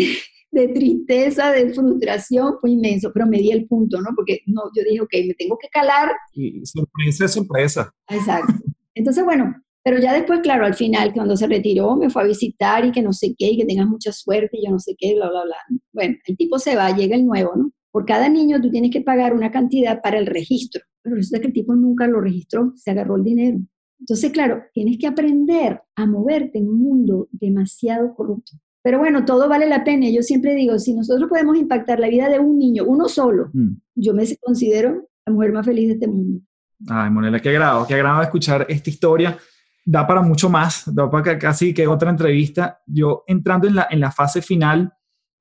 de, 0.50 0.68
tristeza, 0.68 1.52
de 1.52 1.72
frustración 1.72 2.56
fue 2.60 2.72
inmenso, 2.72 3.10
pero 3.12 3.26
me 3.26 3.38
di 3.38 3.50
el 3.50 3.66
punto, 3.66 4.00
¿no? 4.00 4.10
Porque 4.14 4.40
no, 4.46 4.62
yo 4.76 4.82
dije, 4.82 5.00
ok, 5.00 5.12
me 5.26 5.34
tengo 5.34 5.56
que 5.56 5.68
calar. 5.68 6.10
Y 6.34 6.60
sorpresa, 6.66 7.28
sorpresa. 7.28 7.94
Exacto. 8.08 8.54
Entonces, 8.94 9.24
bueno, 9.24 9.54
pero 9.84 10.00
ya 10.00 10.12
después, 10.12 10.40
claro, 10.40 10.66
al 10.66 10.74
final, 10.74 11.12
cuando 11.12 11.36
se 11.36 11.46
retiró, 11.46 11.96
me 11.96 12.10
fue 12.10 12.22
a 12.22 12.26
visitar 12.26 12.84
y 12.84 12.92
que 12.92 13.02
no 13.02 13.12
sé 13.12 13.34
qué, 13.38 13.52
y 13.52 13.56
que 13.56 13.64
tengas 13.64 13.86
mucha 13.86 14.12
suerte 14.12 14.58
y 14.58 14.66
yo 14.66 14.72
no 14.72 14.80
sé 14.80 14.94
qué, 14.98 15.14
bla, 15.14 15.30
bla, 15.30 15.44
bla. 15.44 15.56
Bueno, 15.92 16.16
el 16.26 16.36
tipo 16.36 16.58
se 16.58 16.76
va, 16.76 16.94
llega 16.94 17.16
el 17.16 17.24
nuevo, 17.24 17.52
¿no? 17.56 17.70
Por 17.90 18.04
cada 18.04 18.28
niño 18.28 18.60
tú 18.60 18.70
tienes 18.70 18.90
que 18.90 19.00
pagar 19.00 19.32
una 19.32 19.50
cantidad 19.50 20.02
para 20.02 20.18
el 20.18 20.26
registro, 20.26 20.82
pero 21.02 21.16
resulta 21.16 21.40
que 21.40 21.46
el 21.46 21.52
tipo 21.52 21.74
nunca 21.74 22.06
lo 22.06 22.20
registró, 22.20 22.72
se 22.76 22.90
agarró 22.90 23.16
el 23.16 23.24
dinero. 23.24 23.58
Entonces, 24.00 24.30
claro, 24.32 24.62
tienes 24.72 24.98
que 24.98 25.06
aprender 25.06 25.82
a 25.96 26.06
moverte 26.06 26.58
en 26.58 26.68
un 26.68 26.80
mundo 26.80 27.28
demasiado 27.32 28.14
corrupto. 28.14 28.52
Pero 28.82 28.98
bueno, 28.98 29.24
todo 29.24 29.48
vale 29.48 29.68
la 29.68 29.84
pena. 29.84 30.08
Yo 30.08 30.22
siempre 30.22 30.54
digo, 30.54 30.78
si 30.78 30.94
nosotros 30.94 31.28
podemos 31.28 31.56
impactar 31.56 31.98
la 31.98 32.08
vida 32.08 32.28
de 32.28 32.38
un 32.38 32.58
niño, 32.58 32.84
uno 32.86 33.08
solo, 33.08 33.50
mm. 33.52 33.70
yo 33.96 34.14
me 34.14 34.24
considero 34.40 35.08
la 35.26 35.32
mujer 35.32 35.52
más 35.52 35.66
feliz 35.66 35.88
de 35.88 35.94
este 35.94 36.06
mundo. 36.06 36.40
Ay, 36.88 37.10
Monela, 37.10 37.40
qué 37.40 37.50
agrado, 37.50 37.86
qué 37.86 37.94
agrado 37.94 38.22
escuchar 38.22 38.66
esta 38.68 38.88
historia. 38.88 39.36
Da 39.84 40.06
para 40.06 40.22
mucho 40.22 40.48
más, 40.48 40.84
da 40.94 41.10
para 41.10 41.38
casi 41.38 41.74
que 41.74 41.86
otra 41.86 42.10
entrevista. 42.10 42.80
Yo 42.86 43.24
entrando 43.26 43.66
en 43.66 43.74
la, 43.74 43.88
en 43.90 44.00
la 44.00 44.12
fase 44.12 44.42
final, 44.42 44.92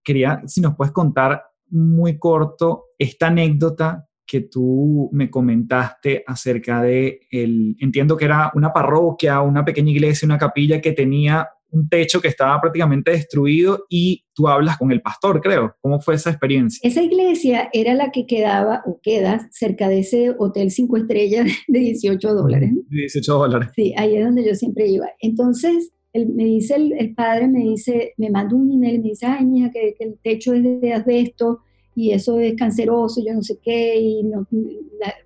quería, 0.03 0.41
si 0.45 0.61
nos 0.61 0.75
puedes 0.75 0.91
contar 0.91 1.43
muy 1.69 2.17
corto 2.17 2.85
esta 2.97 3.27
anécdota 3.27 4.06
que 4.27 4.41
tú 4.41 5.09
me 5.13 5.29
comentaste 5.29 6.23
acerca 6.27 6.83
de 6.83 7.21
el, 7.31 7.75
entiendo 7.79 8.17
que 8.17 8.25
era 8.25 8.51
una 8.53 8.73
parroquia, 8.73 9.41
una 9.41 9.63
pequeña 9.63 9.91
iglesia, 9.91 10.25
una 10.25 10.37
capilla 10.37 10.81
que 10.81 10.91
tenía 10.91 11.47
un 11.69 11.89
techo 11.89 12.21
que 12.21 12.27
estaba 12.27 12.59
prácticamente 12.61 13.11
destruido 13.11 13.85
y 13.89 14.23
tú 14.33 14.47
hablas 14.47 14.77
con 14.77 14.91
el 14.91 15.01
pastor, 15.01 15.41
creo. 15.41 15.75
¿Cómo 15.81 15.99
fue 15.99 16.15
esa 16.15 16.29
experiencia? 16.29 16.79
Esa 16.87 17.01
iglesia 17.01 17.69
era 17.73 17.93
la 17.93 18.11
que 18.11 18.25
quedaba 18.25 18.83
o 18.85 18.99
queda 19.01 19.47
cerca 19.51 19.89
de 19.89 19.99
ese 19.99 20.33
hotel 20.37 20.71
cinco 20.71 20.97
estrellas 20.97 21.47
de 21.67 21.79
18 21.79 22.33
dólares. 22.33 22.71
18 22.89 23.33
dólares. 23.33 23.69
Sí, 23.75 23.93
ahí 23.97 24.15
es 24.15 24.25
donde 24.25 24.45
yo 24.45 24.55
siempre 24.55 24.87
iba. 24.87 25.07
Entonces, 25.19 25.91
me 26.13 26.45
dice 26.45 26.75
el, 26.75 27.13
padre, 27.13 27.47
me 27.47 27.59
dice, 27.59 28.13
me 28.17 28.29
manda 28.29 28.55
un 28.55 28.71
email 28.71 29.01
me 29.01 29.09
dice, 29.09 29.25
ay, 29.25 29.45
mija, 29.45 29.69
que, 29.71 29.93
que, 29.97 30.05
el 30.05 30.19
techo 30.23 30.53
es 30.53 30.63
de 30.63 30.93
asbesto 30.93 31.59
y 31.97 32.11
eso 32.11 32.39
es 32.39 32.53
canceroso, 32.53 33.23
yo 33.25 33.33
no 33.33 33.41
sé 33.41 33.57
qué, 33.57 33.99
y 33.99 34.21
no, 34.21 34.45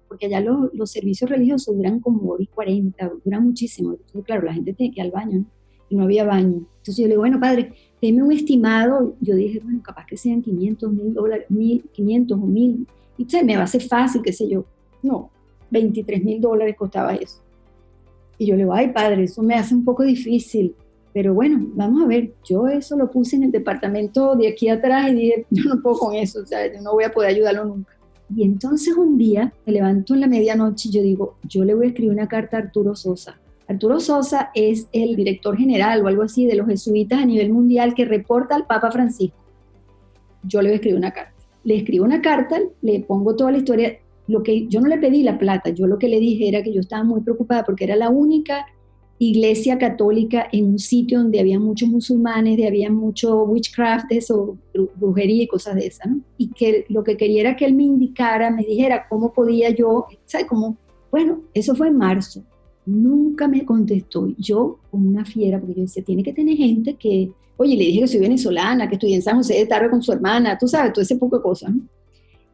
porque 0.07 0.28
allá 0.28 0.39
los, 0.39 0.89
servicios 0.89 1.30
religiosos 1.30 1.76
duran 1.76 1.99
como 1.99 2.32
hora 2.32 2.41
y 2.41 2.47
40, 2.47 3.11
duran 3.26 3.43
muchísimo. 3.43 3.91
Entonces, 3.91 4.24
claro, 4.24 4.43
la 4.43 4.53
gente 4.53 4.72
tiene 4.72 4.93
que 4.93 5.01
ir 5.01 5.05
al 5.05 5.11
baño, 5.11 5.43
y 5.89 5.95
no 5.97 6.03
había 6.03 6.24
baño. 6.24 6.65
Entonces 6.78 6.95
yo 6.95 7.03
le 7.03 7.09
digo, 7.09 7.24
bueno, 7.24 7.41
padre, 7.41 7.74
deme 8.01 8.24
un 8.24 8.32
estimado. 8.32 9.17
Yo 9.19 9.36
dije, 9.36 9.59
bueno, 9.59 9.82
capaz 9.84 10.05
que 10.05 10.15
sean 10.15 10.41
500 10.41 10.93
mil 10.93 11.13
dólares, 11.13 11.45
500 11.91 12.39
o 12.39 12.45
1000. 12.45 12.88
Y 13.17 13.24
usted 13.24 13.43
me 13.43 13.55
va 13.55 13.61
a 13.61 13.65
hacer 13.65 13.82
fácil, 13.82 14.22
qué 14.22 14.32
sé 14.32 14.47
yo. 14.47 14.63
No, 15.03 15.30
23 15.72 16.24
mil 16.24 16.39
dólares 16.39 16.78
costaba 16.78 17.15
eso. 17.15 17.41
Y 18.38 18.45
yo 18.45 18.55
le 18.55 18.59
digo, 18.59 18.74
ay, 18.74 18.93
padre, 18.93 19.26
eso 19.26 19.43
me 19.43 19.55
hace 19.55 19.76
un 19.76 19.84
poco 19.84 20.03
difícil. 20.03 20.74
Pero 21.14 21.34
bueno, 21.34 21.68
vamos 21.76 22.03
a 22.03 22.07
ver, 22.07 22.34
yo 22.47 22.68
eso 22.68 22.95
lo 22.95 23.12
puse 23.12 23.36
en 23.36 23.43
el 23.43 23.51
departamento 23.51 24.36
de 24.36 24.47
aquí 24.47 24.70
atrás 24.70 25.09
y 25.09 25.16
dije, 25.16 25.45
yo 25.51 25.64
no 25.66 25.82
puedo 25.82 25.97
con 25.97 26.16
eso, 26.16 26.41
o 26.41 26.45
sea, 26.45 26.72
yo 26.74 26.82
no 26.82 26.93
voy 26.93 27.03
a 27.03 27.12
poder 27.12 27.32
ayudarlo 27.32 27.66
nunca. 27.66 27.97
Y 28.34 28.43
entonces 28.43 28.95
un 28.95 29.18
día 29.18 29.53
me 29.66 29.74
levanto 29.74 30.14
en 30.14 30.22
la 30.22 30.28
medianoche 30.28 30.88
y 30.88 30.91
yo 30.93 31.01
digo, 31.01 31.36
yo 31.43 31.66
le 31.66 31.74
voy 31.74 31.88
a 31.88 31.89
escribir 31.89 32.14
una 32.14 32.28
carta 32.28 32.57
a 32.57 32.59
Arturo 32.62 32.95
Sosa. 32.95 33.39
Arturo 33.68 33.99
Sosa 33.99 34.51
es 34.53 34.88
el 34.93 35.16
director 35.16 35.57
general 35.57 36.03
o 36.03 36.07
algo 36.07 36.24
así 36.24 36.45
de 36.45 36.55
los 36.55 36.68
jesuitas 36.68 37.20
a 37.20 37.26
nivel 37.26 37.51
mundial 37.51 37.93
que 37.93 38.05
reporta 38.05 38.55
al 38.55 38.66
Papa 38.66 38.91
Francisco. 38.91 39.38
Yo 40.43 40.62
le 40.62 40.70
voy 40.70 40.74
a 40.74 40.76
escribir 40.76 40.97
una 40.97 41.12
carta. 41.12 41.34
Le 41.64 41.76
escribo 41.76 42.05
una 42.05 42.22
carta, 42.22 42.57
le 42.82 43.01
pongo 43.01 43.36
toda 43.36 43.51
la 43.51 43.57
historia. 43.57 43.99
Lo 44.28 44.43
que 44.43 44.68
yo 44.68 44.80
no 44.80 44.88
le 44.88 44.97
pedí 44.97 45.24
la 45.24 45.38
plata, 45.38 45.70
yo 45.70 45.88
lo 45.88 45.97
que 45.97 46.07
le 46.07 46.20
dije 46.20 46.47
era 46.47 46.64
que 46.64 46.74
yo 46.74 46.80
estaba 46.80 47.03
muy 47.03 47.22
preocupada 47.22 47.64
porque 47.64 47.84
era 47.84 47.95
la 47.95 48.09
única 48.09 48.66
iglesia 49.24 49.78
católica 49.78 50.47
en 50.51 50.65
un 50.65 50.80
sitio 50.80 51.19
donde 51.19 51.39
había 51.39 51.59
muchos 51.59 51.88
musulmanes, 51.88 52.53
donde 52.53 52.67
había 52.67 52.89
mucho 52.89 53.43
witchcraft, 53.43 54.07
eso, 54.09 54.57
brujería 54.95 55.43
y 55.43 55.47
cosas 55.47 55.76
de 55.76 55.86
esas, 55.86 56.09
¿no? 56.09 56.22
Y 56.38 56.49
que 56.49 56.86
lo 56.89 57.03
que 57.03 57.17
quería 57.17 57.41
era 57.41 57.55
que 57.55 57.65
él 57.65 57.76
me 57.76 57.84
indicara, 57.84 58.49
me 58.49 58.63
dijera 58.63 59.05
cómo 59.07 59.32
podía 59.32 59.69
yo, 59.69 60.07
¿sabes? 60.26 60.47
Como, 60.47 60.76
bueno, 61.11 61.43
eso 61.53 61.76
fue 61.76 61.89
en 61.89 61.97
marzo, 61.97 62.43
nunca 62.84 63.47
me 63.47 63.63
contestó, 63.63 64.28
yo 64.39 64.80
como 64.89 65.07
una 65.07 65.24
fiera, 65.24 65.59
porque 65.59 65.76
yo 65.76 65.82
decía, 65.82 66.03
tiene 66.03 66.24
que 66.24 66.34
tener 66.34 66.57
gente 66.57 66.95
que, 66.95 67.30
oye, 67.57 67.76
le 67.76 67.86
dije 67.86 67.99
que 67.99 68.07
soy 68.07 68.22
venezolana, 68.22 68.89
que 68.89 68.95
estoy 68.95 69.13
en 69.13 69.22
San 69.22 69.38
José 69.38 69.53
de 69.53 69.67
Tarde 69.67 69.91
con 69.91 70.01
su 70.01 70.11
hermana, 70.11 70.57
tú 70.57 70.67
sabes, 70.67 70.93
todo 70.93 71.03
ese 71.03 71.17
poco 71.17 71.38
de 71.38 71.43
cosas, 71.43 71.76
¿no? 71.76 71.84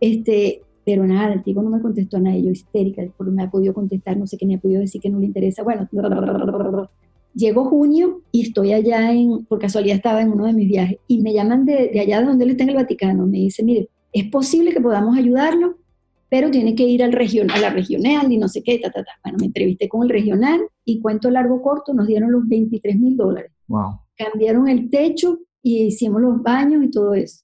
Este, 0.01 0.63
pero 0.87 1.05
nada, 1.05 1.33
el 1.33 1.43
tipo 1.43 1.61
no 1.61 1.69
me 1.69 1.81
contestó 1.81 2.17
nada, 2.17 2.37
yo 2.37 2.49
histérica, 2.49 3.03
porque 3.17 3.33
me 3.33 3.43
ha 3.43 3.51
podido 3.51 3.73
contestar, 3.73 4.15
no 4.15 4.25
sé 4.25 4.37
qué 4.37 4.45
me 4.45 4.55
ha 4.55 4.57
podido 4.57 4.79
decir 4.79 5.01
que 5.01 5.09
no 5.09 5.19
le 5.19 5.25
interesa. 5.25 5.61
Bueno, 5.61 5.85
llegó 7.33 7.65
junio 7.65 8.21
y 8.31 8.43
estoy 8.43 8.71
allá 8.71 9.11
en, 9.11 9.43
por 9.47 9.59
casualidad 9.59 9.97
estaba 9.97 10.21
en 10.21 10.31
uno 10.31 10.45
de 10.45 10.53
mis 10.53 10.69
viajes, 10.69 10.97
y 11.05 11.21
me 11.21 11.33
llaman 11.33 11.65
de, 11.65 11.89
de 11.91 11.99
allá 11.99 12.21
de 12.21 12.27
donde 12.27 12.45
él 12.45 12.51
está 12.51 12.63
en 12.63 12.69
el 12.69 12.75
Vaticano, 12.77 13.27
me 13.27 13.39
dice, 13.39 13.65
mire, 13.65 13.89
es 14.13 14.29
posible 14.29 14.71
que 14.71 14.79
podamos 14.79 15.17
ayudarlo, 15.17 15.75
pero 16.29 16.51
tiene 16.51 16.73
que 16.73 16.83
ir 16.83 17.03
al 17.03 17.11
region, 17.11 17.51
a 17.51 17.59
la 17.59 17.69
regional 17.69 18.31
y 18.31 18.37
no 18.37 18.47
sé 18.47 18.63
qué, 18.63 18.79
ta, 18.79 18.89
ta, 18.89 19.03
ta. 19.03 19.11
Bueno, 19.25 19.39
me 19.41 19.47
entrevisté 19.47 19.89
con 19.89 20.03
el 20.03 20.09
regional 20.09 20.61
y 20.85 21.01
cuento 21.01 21.29
largo 21.29 21.61
corto, 21.61 21.93
nos 21.93 22.07
dieron 22.07 22.31
los 22.31 22.47
23 22.47 22.97
mil 22.97 23.17
dólares. 23.17 23.51
Wow. 23.67 23.99
Cambiaron 24.15 24.69
el 24.69 24.89
techo 24.89 25.39
y 25.61 25.83
hicimos 25.83 26.21
los 26.21 26.41
baños 26.41 26.81
y 26.81 26.91
todo 26.91 27.13
eso 27.13 27.43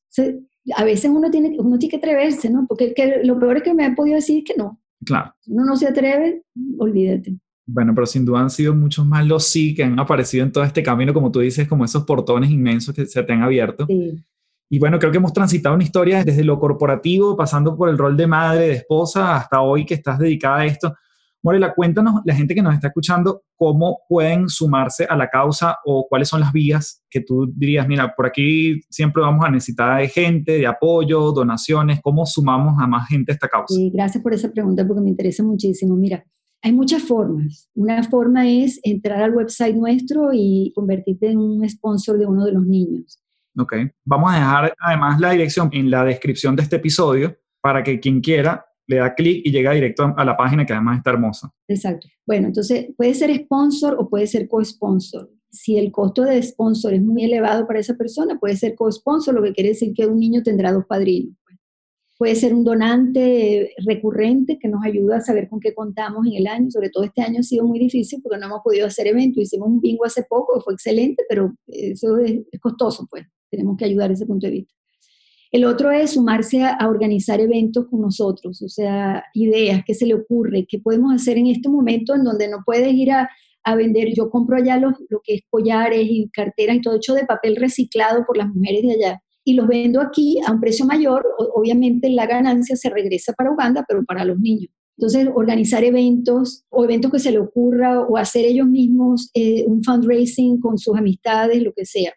a 0.76 0.84
veces 0.84 1.12
uno 1.14 1.30
tiene, 1.30 1.56
uno 1.60 1.78
tiene 1.78 1.92
que 1.92 1.98
atreverse, 1.98 2.50
¿no? 2.50 2.66
Porque 2.68 2.94
lo 3.24 3.40
peor 3.40 3.58
es 3.58 3.64
que 3.64 3.74
me 3.74 3.86
han 3.86 3.96
podido 3.96 4.16
decir 4.16 4.44
que 4.44 4.56
no. 4.56 4.80
Claro. 5.06 5.34
Si 5.42 5.52
uno 5.52 5.66
no 5.66 5.76
se 5.76 5.88
atreve, 5.88 6.44
olvídate. 6.78 7.36
Bueno, 7.66 7.94
pero 7.96 8.06
sin 8.06 8.26
duda 8.26 8.42
han 8.42 8.50
sido 8.50 8.74
muchos 8.74 9.06
más 9.06 9.26
los 9.26 9.46
sí 9.48 9.74
que 9.74 9.84
han 9.84 10.00
aparecido 10.00 10.44
en 10.44 10.52
todo 10.52 10.64
este 10.64 10.84
camino, 10.84 11.14
como 11.14 11.32
tú 11.32 11.40
dices, 11.40 11.68
como 11.68 11.86
esos 11.86 12.04
portones 12.04 12.50
inmensos 12.52 12.94
que 12.94 13.06
se 13.06 13.24
te 13.24 13.34
han 13.34 13.42
abierto. 13.42 13.86
Sí. 13.88 14.24
Y 14.70 14.80
bueno, 14.80 14.98
creo 14.98 15.12
que 15.12 15.18
hemos 15.18 15.34
transitado 15.34 15.76
una 15.76 15.84
historia 15.84 16.24
desde 16.24 16.44
lo 16.44 16.60
corporativo, 16.60 17.38
pasando 17.38 17.78
por 17.78 17.90
el 17.90 17.98
rol 17.98 18.18
de 18.18 18.28
madre, 18.28 18.68
de 18.68 18.74
esposa, 18.74 19.36
hasta 19.36 19.62
hoy 19.62 19.86
que 19.86 19.94
estás 19.94 20.18
dedicada 20.18 20.62
a 20.62 20.66
esto. 20.66 20.96
Morela, 21.44 21.74
cuéntanos, 21.74 22.22
la 22.24 22.34
gente 22.34 22.56
que 22.56 22.62
nos 22.62 22.74
está 22.74 22.88
escuchando, 22.88 23.42
cómo 23.58 24.00
pueden 24.08 24.48
sumarse 24.48 25.04
a 25.04 25.18
la 25.18 25.30
causa 25.30 25.78
o 25.86 26.08
cuáles 26.08 26.30
son 26.30 26.40
las 26.40 26.54
vías 26.54 27.04
que 27.10 27.20
tú 27.20 27.52
dirías, 27.54 27.86
mira, 27.86 28.14
por 28.16 28.26
aquí 28.26 28.80
siempre 28.90 29.22
vamos 29.22 29.46
a 29.46 29.52
necesitar 29.52 30.00
de 30.00 30.08
gente, 30.08 30.54
de 30.54 30.66
apoyo, 30.66 31.34
donaciones, 31.34 32.00
¿cómo 32.02 32.26
sumamos 32.26 32.82
a 32.82 32.88
más 32.88 33.10
gente 33.10 33.34
a 33.34 33.36
esta 33.36 33.50
causa? 33.50 33.76
Sí, 33.76 33.92
gracias 33.94 34.24
por 34.24 34.34
esa 34.34 34.50
pregunta 34.52 34.88
porque 34.88 35.02
me 35.02 35.10
interesa 35.10 35.44
muchísimo. 35.44 35.98
Mira, 35.98 36.24
hay 36.62 36.72
muchas 36.72 37.04
formas. 37.04 37.70
Una 37.76 38.02
forma 38.04 38.48
es 38.48 38.80
entrar 38.82 39.22
al 39.22 39.36
website 39.36 39.76
nuestro 39.76 40.30
y 40.32 40.72
convertirte 40.74 41.30
en 41.30 41.40
un 41.40 41.70
sponsor 41.70 42.18
de 42.18 42.26
uno 42.26 42.46
de 42.46 42.54
los 42.54 42.66
niños. 42.66 43.22
Ok, 43.60 43.76
vamos 44.06 44.32
a 44.32 44.36
dejar 44.36 44.74
además 44.80 45.20
la 45.20 45.32
dirección 45.32 45.70
en 45.74 45.92
la 45.92 46.06
descripción 46.06 46.56
de 46.56 46.64
este 46.64 46.78
episodio 46.78 47.36
para 47.62 47.84
que 47.84 48.00
quien 48.00 48.22
quiera 48.22 48.66
le 48.88 48.98
da 48.98 49.14
clic 49.14 49.42
y 49.46 49.52
llega 49.52 49.72
directo 49.72 50.14
a 50.16 50.26
la 50.26 50.36
página 50.36 50.66
que 50.66 50.74
además 50.74 50.98
está 50.98 51.12
hermosa. 51.12 51.52
Exacto. 51.68 52.08
Bueno, 52.26 52.48
entonces 52.48 52.88
puede 52.98 53.14
ser 53.14 53.36
sponsor 53.36 53.96
o 53.98 54.10
puede 54.10 54.28
ser 54.28 54.48
co-sponsor. 54.48 55.30
Si 55.52 55.78
el 55.78 55.92
costo 55.92 56.24
de 56.24 56.42
sponsor 56.42 56.94
es 56.94 57.02
muy 57.02 57.24
elevado 57.24 57.68
para 57.68 57.80
esa 57.80 57.96
persona, 57.96 58.40
puede 58.40 58.56
ser 58.56 58.76
co-sponsor, 58.76 59.36
lo 59.36 59.44
que 59.44 59.54
quiere 59.54 59.70
decir 59.70 59.94
que 59.94 60.06
un 60.06 60.20
niño 60.20 60.42
tendrá 60.44 60.72
dos 60.72 60.86
padrinos. 60.86 61.36
Puede 62.18 62.36
ser 62.36 62.54
un 62.54 62.64
donante 62.64 63.74
recurrente 63.86 64.58
que 64.60 64.68
nos 64.68 64.84
ayuda 64.86 65.18
a 65.18 65.22
saber 65.22 65.50
con 65.50 65.60
qué 65.60 65.74
contamos 65.74 66.26
en 66.28 66.34
el 66.34 66.48
año. 66.48 66.70
Sobre 66.72 66.90
todo 66.90 67.04
este 67.04 67.22
año 67.22 67.40
ha 67.40 67.44
sido 67.44 67.66
muy 67.66 67.80
difícil 67.80 68.22
porque 68.22 68.38
no 68.38 68.46
hemos 68.46 68.62
podido 68.64 68.88
hacer 68.88 69.08
eventos. 69.08 69.44
Hicimos 69.44 69.68
un 69.68 69.82
bingo 69.82 70.06
hace 70.06 70.24
poco, 70.24 70.62
fue 70.62 70.74
excelente, 70.74 71.24
pero 71.28 71.54
eso 71.68 72.18
es, 72.20 72.42
es 72.52 72.60
costoso, 72.60 73.08
pues. 73.10 73.26
Tenemos 73.50 73.78
que 73.78 73.86
ayudar 73.86 74.12
ese 74.12 74.26
punto 74.26 74.48
de 74.48 74.52
vista. 74.54 74.74
El 75.54 75.66
otro 75.66 75.92
es 75.92 76.14
sumarse 76.14 76.64
a, 76.64 76.80
organizar 76.90 77.40
eventos 77.40 77.86
con 77.88 78.02
nosotros, 78.02 78.60
o 78.64 78.70
sea, 78.70 79.24
ideas, 79.36 79.84
qué 79.86 79.94
se 79.94 80.08
le 80.08 80.16
ocurre, 80.16 80.66
qué 80.68 80.80
podemos 80.80 81.14
hacer 81.14 81.38
en 81.38 81.46
este 81.46 81.70
momento 81.70 82.16
en 82.16 82.24
donde 82.24 82.48
no 82.50 82.64
puedes 82.66 82.92
ir 82.92 83.12
a, 83.12 83.30
vender. 83.78 84.10
Yo 84.16 84.32
compro 84.32 84.58
allá 84.58 84.78
lo 84.78 84.92
que 85.24 85.36
es 85.36 85.42
collares 85.50 86.08
y 86.10 86.28
carteras 86.34 86.78
y 86.78 86.82
todo 86.82 86.96
hecho 86.96 87.14
de 87.14 87.26
papel 87.26 87.56
reciclado 87.56 88.26
por 88.26 88.36
las 88.36 88.48
mujeres 88.48 88.82
de 88.82 88.94
allá 88.94 89.22
y 89.46 89.54
los 89.54 89.68
vendo 89.68 90.02
aquí 90.02 90.40
a 90.46 90.52
un 90.52 90.60
precio 90.60 90.86
mayor. 90.86 91.24
obviamente 91.38 92.10
la 92.10 92.26
ganancia 92.26 92.76
se 92.76 92.90
regresa 92.90 93.32
para 93.34 93.52
Uganda, 93.52 93.86
pero 93.88 94.04
para 94.04 94.26
los 94.26 94.40
niños. 94.40 94.72
Entonces, 94.98 95.30
organizar 95.36 95.84
eventos 95.84 96.66
o 96.70 96.84
eventos 96.84 97.12
que 97.12 97.20
se 97.20 97.32
le 97.32 97.40
ocurra 97.40 98.02
o 98.02 98.18
hacer 98.18 98.44
ellos 98.46 98.68
mismos 98.68 99.30
eh, 99.36 99.64
un 99.68 99.84
fundraising 99.84 100.60
con 100.60 100.80
sus 100.80 100.98
amistades, 100.98 101.62
lo 101.62 101.74
que 101.74 101.86
sea 101.86 102.12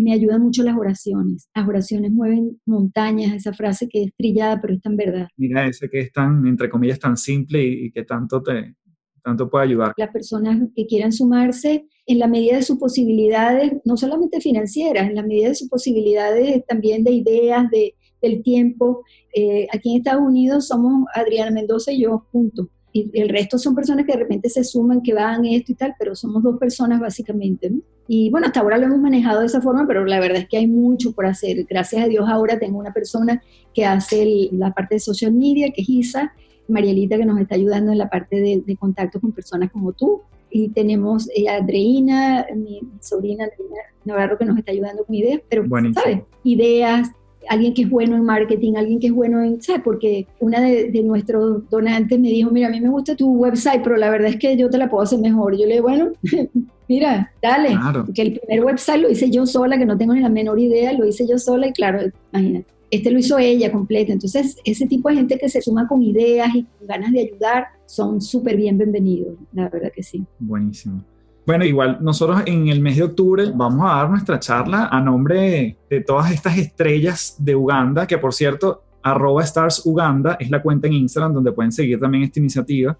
me 0.00 0.12
ayudan 0.12 0.42
mucho 0.42 0.62
las 0.62 0.76
oraciones. 0.76 1.48
Las 1.54 1.68
oraciones 1.68 2.12
mueven 2.12 2.60
montañas, 2.66 3.32
esa 3.32 3.52
frase 3.52 3.88
que 3.88 4.04
es 4.04 4.14
trillada, 4.16 4.60
pero 4.60 4.74
es 4.74 4.82
tan 4.82 4.96
verdad. 4.96 5.28
Mira, 5.36 5.66
ese 5.66 5.88
que 5.88 6.00
es 6.00 6.12
tan, 6.12 6.46
entre 6.46 6.68
comillas, 6.68 6.98
tan 6.98 7.16
simple 7.16 7.62
y, 7.62 7.90
que 7.92 8.04
tanto 8.04 8.42
te, 8.42 8.74
tanto 9.22 9.48
puede 9.48 9.66
ayudar. 9.66 9.92
Las 9.96 10.10
personas 10.10 10.60
que 10.74 10.86
quieran 10.86 11.12
sumarse 11.12 11.86
en 12.06 12.18
la 12.18 12.26
medida 12.26 12.56
de 12.56 12.62
sus 12.62 12.78
posibilidades, 12.78 13.72
no 13.84 13.96
solamente 13.96 14.40
financieras, 14.40 15.08
en 15.08 15.14
la 15.14 15.22
medida 15.22 15.48
de 15.48 15.54
sus 15.54 15.68
posibilidades 15.68 16.64
también 16.66 17.04
de 17.04 17.12
ideas, 17.12 17.70
de, 17.70 17.94
del 18.20 18.42
tiempo. 18.42 19.04
Eh, 19.34 19.66
aquí 19.72 19.92
en 19.92 19.98
Estados 19.98 20.22
Unidos 20.22 20.68
somos 20.68 21.06
Adriana 21.14 21.50
Mendoza 21.50 21.92
y 21.92 22.02
yo 22.02 22.26
juntos. 22.32 22.68
Y 22.92 23.10
el 23.20 23.28
resto 23.28 23.58
son 23.58 23.74
personas 23.74 24.06
que 24.06 24.12
de 24.12 24.18
repente 24.18 24.48
se 24.48 24.62
suman, 24.62 25.02
que 25.02 25.14
van 25.14 25.44
esto 25.44 25.72
y 25.72 25.74
tal, 25.74 25.94
pero 25.98 26.14
somos 26.14 26.42
dos 26.42 26.58
personas 26.58 27.00
básicamente. 27.00 27.72
Y 28.06 28.30
bueno, 28.30 28.46
hasta 28.46 28.60
ahora 28.60 28.78
lo 28.78 28.86
hemos 28.86 28.98
manejado 28.98 29.40
de 29.40 29.46
esa 29.46 29.60
forma, 29.60 29.86
pero 29.86 30.04
la 30.04 30.20
verdad 30.20 30.38
es 30.38 30.48
que 30.48 30.58
hay 30.58 30.66
mucho 30.66 31.12
por 31.12 31.26
hacer. 31.26 31.64
Gracias 31.64 32.04
a 32.04 32.08
Dios 32.08 32.28
ahora 32.28 32.58
tengo 32.58 32.78
una 32.78 32.92
persona 32.92 33.42
que 33.72 33.84
hace 33.86 34.48
la 34.52 34.72
parte 34.72 34.96
de 34.96 35.00
social 35.00 35.32
media, 35.32 35.70
que 35.72 35.82
es 35.82 35.88
Isa, 35.88 36.32
Marielita 36.68 37.16
que 37.16 37.24
nos 37.24 37.40
está 37.40 37.54
ayudando 37.54 37.92
en 37.92 37.98
la 37.98 38.08
parte 38.08 38.36
de, 38.40 38.76
contacto 38.76 39.20
con 39.20 39.32
personas 39.32 39.70
como 39.70 39.92
tú. 39.92 40.22
Y 40.50 40.68
tenemos 40.68 41.28
eh, 41.34 41.48
a 41.48 41.56
Andreina, 41.56 42.46
mi, 42.54 42.80
sobrina 43.00 43.44
Andreina 43.44 43.76
Navarro, 44.04 44.38
que 44.38 44.44
nos 44.44 44.58
está 44.58 44.70
ayudando 44.70 45.04
con 45.04 45.14
ideas, 45.14 45.40
pero, 45.48 45.64
¿sabes? 45.94 46.20
Ideas, 46.44 47.10
alguien 47.48 47.74
que 47.74 47.82
es 47.82 47.90
bueno 47.90 48.16
en 48.16 48.24
marketing, 48.24 48.74
alguien 48.76 49.00
que 49.00 49.08
es 49.08 49.12
bueno 49.12 49.42
en, 49.42 49.60
¿sabes? 49.62 49.82
Porque 49.84 50.26
una 50.40 50.60
de, 50.60 51.02
nuestros 51.04 51.68
donantes 51.70 52.18
me 52.18 52.28
dijo, 52.28 52.50
mira, 52.50 52.68
a 52.68 52.70
mí 52.70 52.80
me 52.80 52.88
gusta 52.88 53.14
tu 53.14 53.30
website, 53.32 53.82
pero 53.82 53.96
la 53.96 54.10
verdad 54.10 54.30
es 54.30 54.36
que 54.36 54.56
yo 54.56 54.70
te 54.70 54.78
la 54.78 54.88
puedo 54.88 55.02
hacer 55.02 55.18
mejor. 55.18 55.56
Yo 55.56 55.66
le 55.66 55.74
digo, 55.74 55.88
bueno, 55.88 56.12
mira, 56.88 57.32
dale. 57.42 57.68
Claro. 57.68 58.06
Que 58.14 58.22
el 58.22 58.40
primer 58.40 58.64
website 58.64 59.00
lo 59.00 59.10
hice 59.10 59.30
yo 59.30 59.46
sola, 59.46 59.78
que 59.78 59.86
no 59.86 59.98
tengo 59.98 60.14
ni 60.14 60.20
la 60.20 60.28
menor 60.28 60.58
idea, 60.58 60.92
lo 60.92 61.06
hice 61.06 61.26
yo 61.26 61.38
sola 61.38 61.66
y 61.66 61.72
claro, 61.72 62.00
imagínate 62.32 62.74
este 62.90 63.10
lo 63.10 63.18
hizo 63.18 63.38
ella 63.38 63.72
completa. 63.72 64.12
Entonces, 64.12 64.56
ese 64.64 64.86
tipo 64.86 65.08
de 65.08 65.16
gente 65.16 65.38
que 65.38 65.48
se 65.48 65.60
suma 65.60 65.88
con 65.88 66.02
ideas 66.02 66.54
y 66.54 66.62
con 66.62 66.86
ganas 66.86 67.12
de 67.12 67.22
ayudar 67.22 67.66
son 67.86 68.20
súper 68.20 68.56
bien 68.56 68.78
bienvenidos, 68.78 69.36
la 69.52 69.68
verdad 69.68 69.90
que 69.92 70.02
sí. 70.02 70.24
Buenísimo. 70.38 71.02
Bueno, 71.46 71.66
igual 71.66 71.98
nosotros 72.00 72.42
en 72.46 72.68
el 72.68 72.80
mes 72.80 72.96
de 72.96 73.02
octubre 73.02 73.52
vamos 73.54 73.84
a 73.84 73.96
dar 73.96 74.08
nuestra 74.08 74.40
charla 74.40 74.88
a 74.90 74.98
nombre 74.98 75.76
de 75.90 76.00
todas 76.00 76.32
estas 76.32 76.56
estrellas 76.56 77.36
de 77.38 77.54
Uganda, 77.54 78.06
que 78.06 78.16
por 78.16 78.32
cierto, 78.32 78.82
arroba 79.02 79.42
Stars 79.42 79.82
Uganda 79.84 80.38
es 80.40 80.50
la 80.50 80.62
cuenta 80.62 80.86
en 80.86 80.94
Instagram 80.94 81.34
donde 81.34 81.52
pueden 81.52 81.70
seguir 81.70 82.00
también 82.00 82.24
esta 82.24 82.40
iniciativa. 82.40 82.96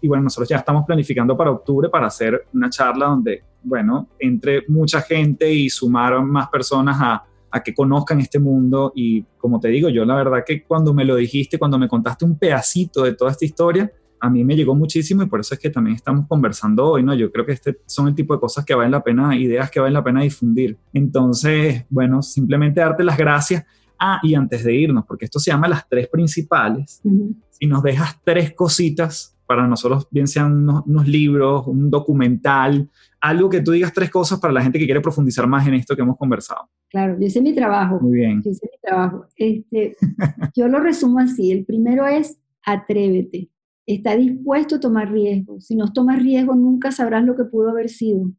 Y 0.00 0.06
bueno, 0.06 0.22
nosotros 0.22 0.48
ya 0.48 0.58
estamos 0.58 0.84
planificando 0.86 1.36
para 1.36 1.50
octubre 1.50 1.88
para 1.88 2.06
hacer 2.06 2.46
una 2.54 2.70
charla 2.70 3.06
donde, 3.06 3.42
bueno, 3.64 4.08
entre 4.20 4.62
mucha 4.68 5.02
gente 5.02 5.52
y 5.52 5.68
sumar 5.68 6.22
más 6.22 6.48
personas 6.48 6.96
a, 7.00 7.24
a 7.50 7.60
que 7.60 7.74
conozcan 7.74 8.20
este 8.20 8.38
mundo 8.38 8.92
y 8.94 9.24
como 9.36 9.58
te 9.58 9.66
digo, 9.66 9.88
yo 9.88 10.04
la 10.04 10.14
verdad 10.14 10.44
que 10.46 10.62
cuando 10.62 10.94
me 10.94 11.04
lo 11.04 11.16
dijiste, 11.16 11.58
cuando 11.58 11.76
me 11.76 11.88
contaste 11.88 12.24
un 12.24 12.38
pedacito 12.38 13.02
de 13.02 13.14
toda 13.14 13.32
esta 13.32 13.44
historia, 13.44 13.92
a 14.20 14.30
mí 14.30 14.44
me 14.44 14.54
llegó 14.54 14.74
muchísimo 14.74 15.22
y 15.22 15.26
por 15.26 15.40
eso 15.40 15.54
es 15.54 15.60
que 15.60 15.70
también 15.70 15.96
estamos 15.96 16.26
conversando 16.28 16.86
hoy, 16.86 17.02
¿no? 17.02 17.14
Yo 17.14 17.32
creo 17.32 17.46
que 17.46 17.52
este 17.52 17.80
son 17.86 18.08
el 18.08 18.14
tipo 18.14 18.34
de 18.34 18.40
cosas 18.40 18.64
que 18.64 18.74
valen 18.74 18.92
la 18.92 19.02
pena, 19.02 19.34
ideas 19.36 19.70
que 19.70 19.80
valen 19.80 19.94
la 19.94 20.04
pena 20.04 20.22
difundir. 20.22 20.76
Entonces, 20.92 21.84
bueno, 21.88 22.22
simplemente 22.22 22.80
darte 22.80 23.02
las 23.02 23.16
gracias. 23.16 23.64
Ah, 23.98 24.18
y 24.22 24.34
antes 24.34 24.64
de 24.64 24.74
irnos, 24.74 25.04
porque 25.06 25.26
esto 25.26 25.38
se 25.38 25.50
llama 25.50 25.68
las 25.68 25.86
tres 25.88 26.08
principales, 26.08 27.02
si 27.50 27.66
nos 27.66 27.82
dejas 27.82 28.18
tres 28.24 28.54
cositas 28.54 29.36
para 29.46 29.66
nosotros, 29.66 30.06
bien 30.10 30.26
sean 30.26 30.66
unos, 30.86 31.06
libros, 31.06 31.66
un 31.66 31.90
documental, 31.90 32.88
algo 33.20 33.50
que 33.50 33.60
tú 33.60 33.72
digas 33.72 33.92
tres 33.92 34.08
cosas 34.08 34.38
para 34.40 34.54
la 34.54 34.62
gente 34.62 34.78
que 34.78 34.86
quiere 34.86 35.00
profundizar 35.00 35.46
más 35.46 35.66
en 35.66 35.74
esto 35.74 35.94
que 35.94 36.02
hemos 36.02 36.16
conversado. 36.16 36.70
Claro, 36.88 37.18
yo 37.18 37.26
hice 37.26 37.42
mi 37.42 37.54
trabajo. 37.54 37.98
Muy 38.00 38.12
bien. 38.12 38.40
Yo 38.42 38.50
hice 38.52 38.70
mi 38.72 38.78
trabajo. 38.80 39.26
Este, 39.36 39.96
yo 40.56 40.68
lo 40.68 40.80
resumo 40.80 41.18
así. 41.18 41.50
El 41.52 41.64
primero 41.64 42.06
es 42.06 42.38
atrévete. 42.64 43.50
Está 43.90 44.16
dispuesto 44.16 44.76
a 44.76 44.80
tomar 44.80 45.10
riesgos. 45.10 45.66
Si 45.66 45.74
no 45.74 45.92
tomas 45.92 46.22
riesgos, 46.22 46.56
nunca 46.56 46.92
sabrás 46.92 47.24
lo 47.24 47.34
que 47.34 47.42
pudo 47.42 47.70
haber 47.70 47.88
sido. 47.88 48.30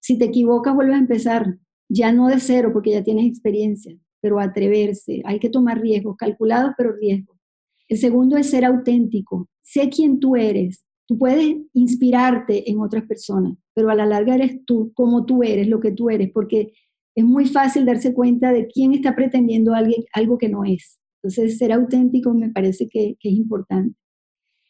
Si 0.00 0.18
te 0.18 0.26
equivocas, 0.26 0.74
vuelves 0.74 0.96
a 0.96 1.00
empezar. 1.00 1.58
Ya 1.88 2.12
no 2.12 2.28
de 2.28 2.38
cero, 2.38 2.70
porque 2.72 2.90
ya 2.90 3.02
tienes 3.02 3.26
experiencia, 3.26 3.96
pero 4.20 4.38
atreverse. 4.38 5.22
Hay 5.24 5.38
que 5.38 5.48
tomar 5.48 5.80
riesgos, 5.80 6.16
calculados, 6.18 6.72
pero 6.76 6.92
riesgos. 6.92 7.38
El 7.88 7.96
segundo 7.96 8.36
es 8.36 8.50
ser 8.50 8.66
auténtico. 8.66 9.48
Sé 9.62 9.88
quién 9.88 10.20
tú 10.20 10.36
eres. 10.36 10.84
Tú 11.08 11.16
puedes 11.16 11.56
inspirarte 11.72 12.70
en 12.70 12.80
otras 12.80 13.04
personas, 13.04 13.56
pero 13.74 13.88
a 13.88 13.94
la 13.94 14.04
larga 14.04 14.34
eres 14.34 14.64
tú, 14.66 14.92
como 14.94 15.24
tú 15.24 15.42
eres, 15.42 15.66
lo 15.66 15.80
que 15.80 15.92
tú 15.92 16.10
eres, 16.10 16.30
porque 16.30 16.72
es 17.14 17.24
muy 17.24 17.46
fácil 17.46 17.86
darse 17.86 18.12
cuenta 18.12 18.52
de 18.52 18.66
quién 18.68 18.92
está 18.92 19.16
pretendiendo 19.16 19.72
algo 20.12 20.36
que 20.36 20.50
no 20.50 20.64
es. 20.64 21.00
Entonces, 21.22 21.56
ser 21.58 21.72
auténtico 21.72 22.34
me 22.34 22.50
parece 22.50 22.86
que, 22.88 23.16
es 23.18 23.32
importante. 23.32 23.96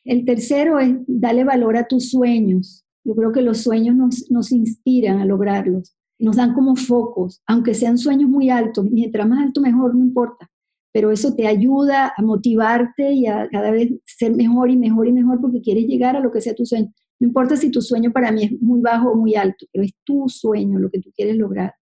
El 0.04 0.24
tercero 0.24 0.78
es 0.78 0.94
darle 1.06 1.44
valor 1.44 1.76
a 1.76 1.86
tus 1.86 2.10
sueños. 2.10 2.84
Yo 3.04 3.14
creo 3.14 3.32
que 3.32 3.42
los 3.42 3.58
sueños 3.62 3.96
nos, 3.96 4.30
nos 4.30 4.52
inspiran 4.52 5.18
a 5.18 5.24
lograrlos, 5.24 5.96
nos 6.18 6.36
dan 6.36 6.54
como 6.54 6.76
focos, 6.76 7.42
aunque 7.46 7.74
sean 7.74 7.98
sueños 7.98 8.28
muy 8.28 8.50
altos, 8.50 8.84
mientras 8.90 9.28
más 9.28 9.42
alto 9.42 9.60
mejor, 9.60 9.94
no 9.94 10.04
importa 10.04 10.50
pero 10.92 11.12
eso 11.12 11.34
te 11.34 11.46
ayuda 11.46 12.12
a 12.16 12.22
motivarte 12.22 13.12
y 13.12 13.26
a 13.26 13.48
cada 13.48 13.70
vez 13.70 13.92
ser 14.04 14.34
mejor 14.34 14.70
y 14.70 14.76
mejor 14.76 15.06
y 15.06 15.12
mejor 15.12 15.40
porque 15.40 15.60
quieres 15.60 15.86
llegar 15.86 16.16
a 16.16 16.20
lo 16.20 16.32
que 16.32 16.40
sea 16.40 16.54
tu 16.54 16.66
sueño. 16.66 16.92
No 17.20 17.28
importa 17.28 17.56
si 17.56 17.70
tu 17.70 17.80
sueño 17.80 18.12
para 18.12 18.32
mí 18.32 18.44
es 18.44 18.62
muy 18.62 18.80
bajo 18.80 19.10
o 19.10 19.16
muy 19.16 19.34
alto, 19.34 19.66
pero 19.72 19.84
es 19.84 19.92
tu 20.04 20.28
sueño 20.28 20.78
lo 20.78 20.90
que 20.90 21.00
tú 21.00 21.10
quieres 21.14 21.36
lograr. 21.36 21.74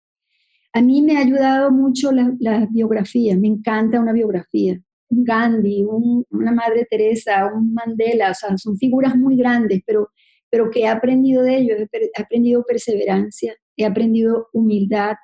A 0.72 0.80
mí 0.80 1.02
me 1.02 1.16
ha 1.16 1.20
ayudado 1.20 1.70
mucho 1.70 2.10
la, 2.10 2.34
la 2.40 2.66
biografía, 2.66 3.36
me 3.36 3.48
encanta 3.48 4.00
una 4.00 4.12
biografía. 4.12 4.80
Un 5.08 5.24
Gandhi, 5.24 5.84
una 6.30 6.52
Madre 6.52 6.86
Teresa, 6.90 7.50
un 7.54 7.72
Mandela, 7.72 8.30
o 8.30 8.34
sea, 8.34 8.56
son 8.56 8.76
figuras 8.76 9.16
muy 9.16 9.36
grandes, 9.36 9.82
pero, 9.86 10.10
pero 10.50 10.70
que 10.70 10.80
he 10.80 10.88
aprendido 10.88 11.42
de 11.42 11.58
ellos, 11.58 11.78
he 11.80 12.22
aprendido 12.22 12.64
perseverancia, 12.64 13.54
he 13.76 13.84
aprendido 13.84 14.48
humildad, 14.52 15.16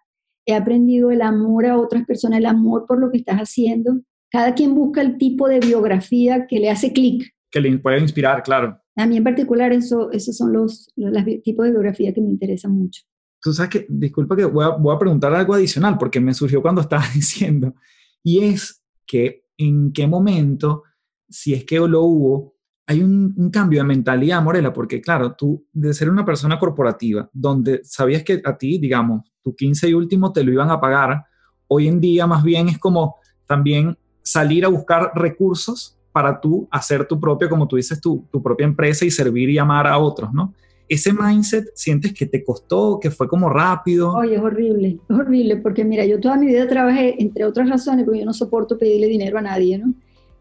he 0.46 0.54
aprendido 0.54 1.10
el 1.10 1.22
amor 1.22 1.66
a 1.66 1.78
otras 1.78 2.04
personas, 2.04 2.38
el 2.38 2.46
amor 2.46 2.86
por 2.86 3.00
lo 3.00 3.10
que 3.10 3.18
estás 3.18 3.38
haciendo. 3.38 4.00
Cada 4.30 4.54
quien 4.54 4.74
busca 4.74 5.02
el 5.02 5.18
tipo 5.18 5.48
de 5.48 5.60
biografía 5.60 6.46
que 6.46 6.58
le 6.58 6.70
hace 6.70 6.92
clic. 6.92 7.30
Que 7.50 7.60
le 7.60 7.78
puede 7.78 8.00
inspirar, 8.00 8.42
claro. 8.42 8.78
A 8.96 9.06
mí 9.06 9.16
en 9.16 9.24
particular 9.24 9.72
eso, 9.72 10.10
esos 10.10 10.36
son 10.36 10.52
los, 10.52 10.90
los, 10.96 11.24
tipos 11.42 11.64
de 11.64 11.72
biografía 11.72 12.12
que 12.12 12.20
me 12.20 12.28
interesan 12.28 12.72
mucho. 12.72 13.02
Tú 13.40 13.52
sabes 13.52 13.70
que, 13.70 13.86
disculpa 13.88 14.36
que 14.36 14.44
voy 14.44 14.64
a, 14.64 14.68
voy 14.68 14.94
a 14.94 14.98
preguntar 14.98 15.34
algo 15.34 15.54
adicional 15.54 15.98
porque 15.98 16.20
me 16.20 16.34
surgió 16.34 16.62
cuando 16.62 16.80
estaba 16.82 17.04
diciendo, 17.14 17.74
y 18.22 18.44
es 18.44 18.82
que 19.06 19.41
en 19.68 19.92
qué 19.92 20.06
momento, 20.06 20.84
si 21.28 21.54
es 21.54 21.64
que 21.64 21.78
lo 21.78 22.02
hubo, 22.02 22.54
hay 22.86 23.02
un, 23.02 23.50
cambio 23.50 23.80
de 23.80 23.84
mentalidad, 23.84 24.42
Morela, 24.42 24.72
porque 24.72 25.00
claro, 25.00 25.34
tú 25.34 25.66
de 25.72 25.94
ser 25.94 26.10
una 26.10 26.24
persona 26.24 26.58
corporativa, 26.58 27.28
donde 27.32 27.80
sabías 27.84 28.22
que 28.22 28.42
a 28.44 28.56
ti, 28.56 28.78
digamos, 28.78 29.22
tu 29.42 29.54
15 29.54 29.88
y 29.88 29.94
último 29.94 30.32
te 30.32 30.44
lo 30.44 30.52
iban 30.52 30.70
a 30.70 30.80
pagar. 30.80 31.24
Hoy 31.68 31.88
en 31.88 32.00
día 32.00 32.26
más 32.26 32.42
bien 32.42 32.68
es 32.68 32.78
como 32.78 33.16
también 33.46 33.96
salir 34.22 34.64
a 34.64 34.68
buscar 34.68 35.12
recursos 35.14 35.98
para 36.12 36.40
tú 36.40 36.68
hacer 36.70 37.06
tu 37.06 37.18
propia, 37.18 37.48
como 37.48 37.66
tú 37.66 37.76
dices, 37.76 38.00
tu, 38.00 38.28
tu 38.30 38.42
propia 38.42 38.66
empresa 38.66 39.04
y 39.04 39.10
servir 39.10 39.48
y 39.48 39.58
amar 39.58 39.86
a 39.86 39.98
otros, 39.98 40.32
¿no? 40.32 40.52
Ese 40.88 41.12
mindset, 41.12 41.66
¿sientes 41.74 42.12
que 42.12 42.26
te 42.26 42.44
costó, 42.44 42.98
que 43.00 43.10
fue 43.10 43.28
como 43.28 43.48
rápido? 43.48 44.12
Oye, 44.12 44.34
es 44.34 44.42
horrible, 44.42 44.98
es 45.08 45.16
horrible, 45.16 45.56
porque 45.56 45.84
mira, 45.84 46.04
yo 46.04 46.20
toda 46.20 46.36
mi 46.36 46.46
vida 46.46 46.68
trabajé, 46.68 47.20
entre 47.22 47.44
otras 47.44 47.68
razones, 47.68 48.04
porque 48.04 48.20
yo 48.20 48.26
no 48.26 48.34
soporto 48.34 48.76
pedirle 48.76 49.06
dinero 49.06 49.38
a 49.38 49.42
nadie, 49.42 49.78
¿no? 49.78 49.94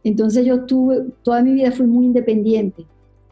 Entonces 0.04 0.46
yo 0.46 0.66
tuve, 0.66 1.06
toda 1.24 1.42
mi 1.42 1.54
vida 1.54 1.72
fui 1.72 1.86
muy 1.86 2.06
independiente. 2.06 2.86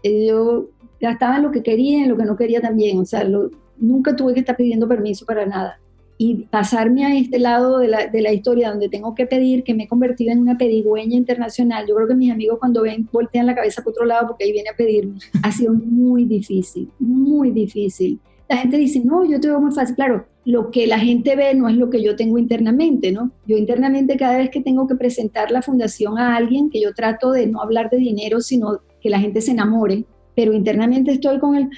Eh, 0.03 0.27
yo 0.27 0.69
gastaba 1.01 1.37
en 1.37 1.43
lo 1.43 1.51
que 1.51 1.63
quería, 1.63 2.03
en 2.03 2.09
lo 2.09 2.17
que 2.17 2.25
no 2.25 2.35
quería 2.35 2.61
también. 2.61 2.99
O 2.99 3.05
sea, 3.05 3.23
lo, 3.23 3.49
nunca 3.77 4.15
tuve 4.15 4.33
que 4.33 4.41
estar 4.41 4.55
pidiendo 4.55 4.87
permiso 4.87 5.25
para 5.25 5.45
nada. 5.45 5.79
Y 6.21 6.47
pasarme 6.51 7.05
a 7.05 7.15
este 7.15 7.39
lado 7.39 7.79
de 7.79 7.87
la, 7.87 8.07
de 8.07 8.21
la, 8.21 8.33
historia 8.33 8.71
donde 8.71 8.89
tengo 8.89 9.15
que 9.15 9.25
pedir, 9.25 9.63
que 9.63 9.73
me 9.73 9.83
he 9.83 9.87
convertido 9.87 10.33
en 10.33 10.39
una 10.39 10.57
pedigüeña 10.57 11.15
internacional, 11.15 11.85
yo 11.87 11.95
creo 11.95 12.09
que 12.09 12.15
mis 12.15 12.29
amigos 12.29 12.59
cuando 12.59 12.81
ven 12.81 13.07
voltean 13.09 13.45
la 13.45 13.55
cabeza 13.55 13.81
por 13.81 13.91
otro 13.91 14.03
lado 14.05 14.27
porque 14.27 14.43
ahí 14.43 14.51
viene 14.51 14.69
a 14.69 14.75
pedirme, 14.75 15.17
ha 15.43 15.51
sido 15.51 15.73
muy 15.73 16.25
difícil, 16.25 16.89
muy 16.99 17.51
difícil. 17.51 18.19
La 18.49 18.57
gente 18.57 18.77
dice, 18.77 19.01
no, 19.05 19.23
yo 19.23 19.39
te 19.39 19.47
veo 19.47 19.61
muy 19.61 19.71
fácil. 19.71 19.95
Claro, 19.95 20.25
lo 20.43 20.71
que 20.71 20.87
la 20.87 20.99
gente 20.99 21.35
ve 21.35 21.53
no 21.53 21.69
es 21.69 21.75
lo 21.75 21.89
que 21.89 22.01
yo 22.01 22.15
tengo 22.15 22.37
internamente, 22.37 23.11
¿no? 23.11 23.31
Yo 23.45 23.55
internamente 23.55 24.17
cada 24.17 24.39
vez 24.39 24.49
que 24.49 24.61
tengo 24.61 24.87
que 24.87 24.95
presentar 24.95 25.51
la 25.51 25.61
fundación 25.61 26.17
a 26.17 26.35
alguien, 26.35 26.69
que 26.69 26.81
yo 26.81 26.93
trato 26.93 27.31
de 27.31 27.47
no 27.47 27.61
hablar 27.61 27.89
de 27.89 27.97
dinero, 27.97 28.41
sino 28.41 28.79
que 28.99 29.09
la 29.09 29.19
gente 29.19 29.41
se 29.41 29.51
enamore, 29.51 30.05
pero 30.39 30.53
internamente 30.53 31.11
estoy 31.11 31.37
con 31.37 31.57
el, 31.57 31.69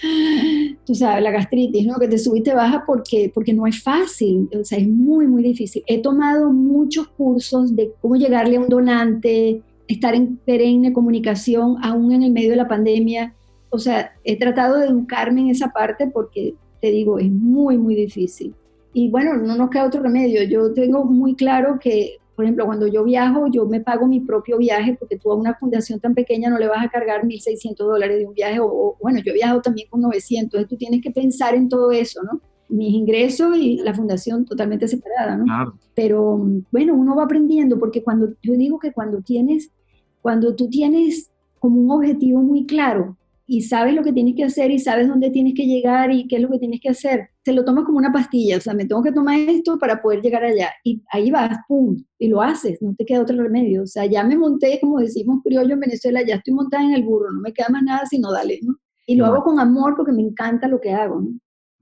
tú 0.86 0.94
sabes, 0.94 1.24
la 1.24 1.32
gastritis, 1.32 1.84
¿no? 1.88 1.96
Que 1.98 2.08
te 2.08 2.20
sube 2.20 2.38
y 2.38 2.44
te 2.44 2.54
baja 2.54 2.84
porque, 2.86 3.32
porque 3.34 3.54
no 3.54 3.66
es 3.66 3.82
fácil, 3.82 4.48
o 4.54 4.64
sea, 4.64 4.78
es 4.78 4.88
muy, 4.88 5.26
muy 5.26 5.42
difícil. 5.42 5.82
He 5.88 6.00
tomado 6.00 6.54
muchos 6.54 7.08
cursos 7.08 7.76
de 7.76 7.92
cómo 8.00 8.18
llegarle 8.18 8.58
a 8.58 8.60
un 8.60 8.70
donante, 8.70 9.64
estar 9.88 10.14
en 10.14 10.38
perenne 10.38 10.94
comunicación, 10.94 11.78
aún 11.82 12.12
en 12.12 12.22
el 12.22 12.32
medio 12.32 12.52
de 12.52 12.58
la 12.58 12.68
pandemia. 12.68 13.34
O 13.72 13.80
sea, 13.80 14.12
he 14.24 14.38
tratado 14.38 14.78
de 14.78 14.86
educarme 14.86 15.42
en 15.42 15.50
esa 15.50 15.70
parte 15.70 16.06
porque, 16.06 16.54
te 16.82 16.92
digo, 16.92 17.18
es 17.18 17.32
muy, 17.32 17.80
muy 17.80 17.96
difícil. 17.96 18.54
Y 18.94 19.10
bueno, 19.10 19.38
no 19.38 19.56
nos 19.56 19.72
queda 19.72 19.88
otro 19.88 20.04
remedio. 20.04 20.44
Yo 20.44 20.72
tengo 20.72 21.04
muy 21.04 21.34
claro 21.34 21.80
que 21.82 22.18
por 22.36 22.46
ejemplo, 22.46 22.66
cuando 22.66 22.88
yo 22.88 23.04
viajo, 23.04 23.48
yo 23.52 23.66
me 23.66 23.82
pago 23.82 24.08
mi 24.08 24.20
propio 24.22 24.58
viaje 24.58 24.96
porque 25.00 25.18
tú 25.18 25.32
a 25.32 25.36
una 25.36 25.56
fundación 25.56 26.00
tan 26.00 26.14
pequeña 26.14 26.50
no 26.50 26.58
le 26.58 26.68
vas 26.68 26.86
a 26.86 26.90
cargar 26.90 27.24
1.600 27.26 27.76
dólares 27.78 28.20
de 28.20 28.28
un 28.28 28.34
viaje, 28.34 28.60
o, 28.62 28.98
bueno, 29.02 29.20
yo 29.24 29.32
he 29.32 29.36
viajado 29.36 29.62
también 29.62 29.88
con 29.90 30.02
900, 30.02 30.46
entonces 30.46 30.70
tú 30.70 30.78
tienes 30.78 31.02
que 31.02 31.12
pensar 31.12 31.56
en 31.56 31.70
todo 31.70 31.92
eso, 31.92 32.22
¿no? 32.24 32.42
mis 32.70 32.94
ingresos 32.94 33.58
y 33.58 33.78
la 33.78 33.94
fundación 33.94 34.46
totalmente 34.46 34.88
separada, 34.88 35.36
¿no? 35.36 35.44
Claro. 35.44 35.74
Pero 35.94 36.38
bueno, 36.72 36.96
uno 36.96 37.18
va 37.18 37.26
aprendiendo 37.26 37.78
porque 37.78 38.02
cuando 38.02 38.34
yo 38.42 38.54
digo 38.54 38.80
que 38.80 38.94
cuando 38.94 39.22
tienes, 39.22 39.72
cuando 40.22 40.56
tú 40.56 40.70
tienes 40.70 41.30
como 41.60 41.82
un 41.82 41.92
objetivo 41.92 42.42
muy 42.42 42.66
claro, 42.66 43.18
y 43.52 43.64
sabes 43.64 43.94
lo 43.94 44.02
que 44.02 44.14
tienes 44.14 44.36
que 44.38 44.46
hacer 44.46 44.72
y 44.72 44.80
sabes 44.80 45.10
dónde 45.10 45.30
tienes 45.30 45.54
que 45.54 45.66
llegar 45.66 46.10
y 46.14 46.26
qué 46.26 46.38
es 46.38 46.42
lo 46.42 46.50
que 46.50 46.58
tienes 46.58 46.80
que 46.80 46.88
hacer. 46.88 47.31
Te 47.44 47.54
lo 47.54 47.66
tomas 47.66 47.86
como 47.86 47.98
una 47.98 48.12
pastilla, 48.12 48.58
o 48.58 48.62
sea, 48.62 48.74
me 48.74 48.86
tengo 48.86 49.02
que 49.02 49.12
tomar 49.12 49.40
esto 49.40 49.80
para 49.80 50.02
poder 50.02 50.22
llegar 50.22 50.44
allá. 50.44 50.70
Y 50.84 51.04
ahí 51.12 51.32
vas, 51.32 51.58
pum, 51.68 51.98
y 52.20 52.28
lo 52.28 52.42
haces, 52.42 52.82
no 52.82 52.94
te 52.96 53.06
queda 53.06 53.22
otro 53.22 53.42
remedio. 53.42 53.84
O 53.84 53.88
sea, 53.88 54.06
ya 54.06 54.24
me 54.24 54.38
monté, 54.38 54.80
como 54.80 55.00
decimos 55.00 55.42
criollo 55.44 55.74
en 55.74 55.80
Venezuela, 55.80 56.22
ya 56.26 56.36
estoy 56.36 56.54
montada 56.54 56.84
en 56.84 56.94
el 56.94 57.04
burro, 57.04 57.32
no 57.32 57.42
me 57.42 57.54
queda 57.54 57.70
más 57.70 57.84
nada 57.84 58.06
sino 58.06 58.32
dale, 58.32 58.60
¿no? 58.62 58.76
Y 59.08 59.16
lo 59.16 59.26
hago 59.26 59.44
con 59.44 59.60
amor 59.60 59.96
porque 59.96 60.12
me 60.12 60.22
encanta 60.22 60.68
lo 60.68 60.80
que 60.80 60.94
hago, 60.94 61.22
¿no? 61.22 61.32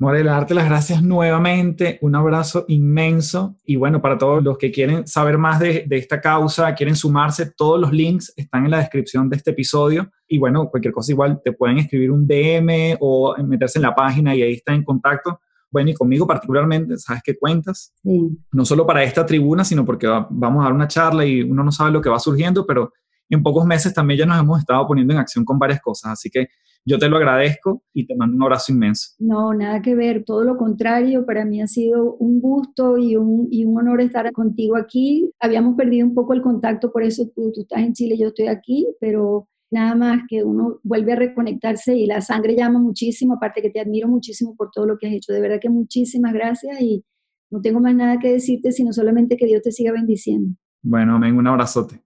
Morela, 0.01 0.31
darte 0.31 0.53
las 0.53 0.63
gracias 0.63 1.03
nuevamente, 1.03 1.99
un 2.01 2.15
abrazo 2.15 2.63
inmenso 2.69 3.57
y 3.65 3.75
bueno, 3.75 4.01
para 4.01 4.17
todos 4.17 4.41
los 4.41 4.57
que 4.57 4.71
quieren 4.71 5.05
saber 5.05 5.37
más 5.37 5.59
de, 5.59 5.85
esta 5.89 6.21
causa, 6.21 6.73
quieren 6.73 6.95
sumarse, 6.95 7.51
todos 7.51 7.81
los 7.81 7.91
links 7.91 8.31
están 8.37 8.63
en 8.63 8.71
la 8.71 8.77
descripción 8.77 9.29
de 9.29 9.35
este 9.35 9.51
episodio 9.51 10.09
y 10.25 10.37
bueno, 10.37 10.69
cualquier 10.69 10.93
cosa 10.93 11.11
igual 11.11 11.41
te 11.43 11.51
pueden 11.51 11.79
escribir 11.79 12.11
un 12.11 12.25
DM 12.25 12.95
o 13.01 13.35
meterse 13.43 13.77
en 13.77 13.83
la 13.83 13.93
página 13.93 14.33
y 14.33 14.41
ahí 14.41 14.53
está 14.53 14.73
en 14.73 14.85
contacto. 14.85 15.41
Bueno, 15.71 15.91
y 15.91 15.93
conmigo 15.93 16.25
particularmente, 16.25 16.97
sabes 16.97 17.21
qué 17.23 17.37
cuentas, 17.37 17.93
no 18.03 18.65
solo 18.65 18.85
para 18.85 19.03
esta 19.03 19.25
tribuna, 19.25 19.63
sino 19.63 19.85
porque 19.85 20.07
vamos 20.07 20.61
a 20.61 20.63
dar 20.65 20.73
una 20.73 20.87
charla 20.87 21.25
y 21.25 21.41
uno 21.41 21.63
no 21.63 21.71
sabe 21.71 21.91
lo 21.91 22.01
que 22.01 22.09
va 22.09 22.19
surgiendo, 22.19 22.65
pero 22.65 22.91
en 23.29 23.43
pocos 23.43 23.65
meses 23.65 23.93
también 23.93 24.19
ya 24.19 24.25
nos 24.25 24.39
hemos 24.39 24.59
estado 24.59 24.87
poniendo 24.87 25.13
en 25.13 25.19
acción 25.19 25.45
con 25.45 25.59
varias 25.59 25.81
cosas, 25.81 26.13
así 26.13 26.29
que 26.29 26.47
yo 26.85 26.97
te 26.97 27.07
lo 27.07 27.17
agradezco 27.17 27.83
y 27.93 28.07
te 28.07 28.15
mando 28.15 28.35
un 28.35 28.43
abrazo 28.43 28.71
inmenso. 28.71 29.11
No, 29.19 29.53
nada 29.53 29.81
que 29.81 29.93
ver, 29.93 30.23
todo 30.23 30.43
lo 30.43 30.57
contrario, 30.57 31.25
para 31.25 31.45
mí 31.45 31.61
ha 31.61 31.67
sido 31.67 32.15
un 32.15 32.41
gusto 32.41 32.97
y 32.97 33.15
un, 33.15 33.47
y 33.51 33.65
un 33.65 33.77
honor 33.77 34.01
estar 34.01 34.31
contigo 34.31 34.75
aquí. 34.75 35.31
Habíamos 35.39 35.75
perdido 35.75 36.07
un 36.07 36.15
poco 36.15 36.33
el 36.33 36.41
contacto, 36.41 36.91
por 36.91 37.03
eso 37.03 37.29
tú, 37.35 37.51
tú 37.53 37.61
estás 37.61 37.81
en 37.81 37.93
Chile, 37.93 38.17
yo 38.17 38.29
estoy 38.29 38.47
aquí, 38.47 38.87
pero 38.99 39.47
nada 39.71 39.95
más 39.95 40.21
que 40.27 40.43
uno 40.43 40.79
vuelve 40.83 41.13
a 41.13 41.15
reconectarse 41.15 41.95
y 41.95 42.05
la 42.05 42.21
sangre 42.21 42.55
llama 42.55 42.79
muchísimo, 42.79 43.35
aparte 43.35 43.61
que 43.61 43.69
te 43.69 43.79
admiro 43.79 44.07
muchísimo 44.07 44.55
por 44.55 44.71
todo 44.71 44.85
lo 44.85 44.97
que 44.97 45.07
has 45.07 45.13
hecho. 45.13 45.33
De 45.33 45.41
verdad 45.41 45.59
que 45.61 45.69
muchísimas 45.69 46.33
gracias 46.33 46.81
y 46.81 47.03
no 47.51 47.61
tengo 47.61 47.79
más 47.79 47.95
nada 47.95 48.19
que 48.19 48.31
decirte, 48.31 48.71
sino 48.71 48.93
solamente 48.93 49.37
que 49.37 49.45
Dios 49.45 49.61
te 49.61 49.71
siga 49.71 49.91
bendiciendo. 49.91 50.55
Bueno, 50.81 51.15
amén, 51.15 51.37
un 51.37 51.47
abrazote. 51.47 52.01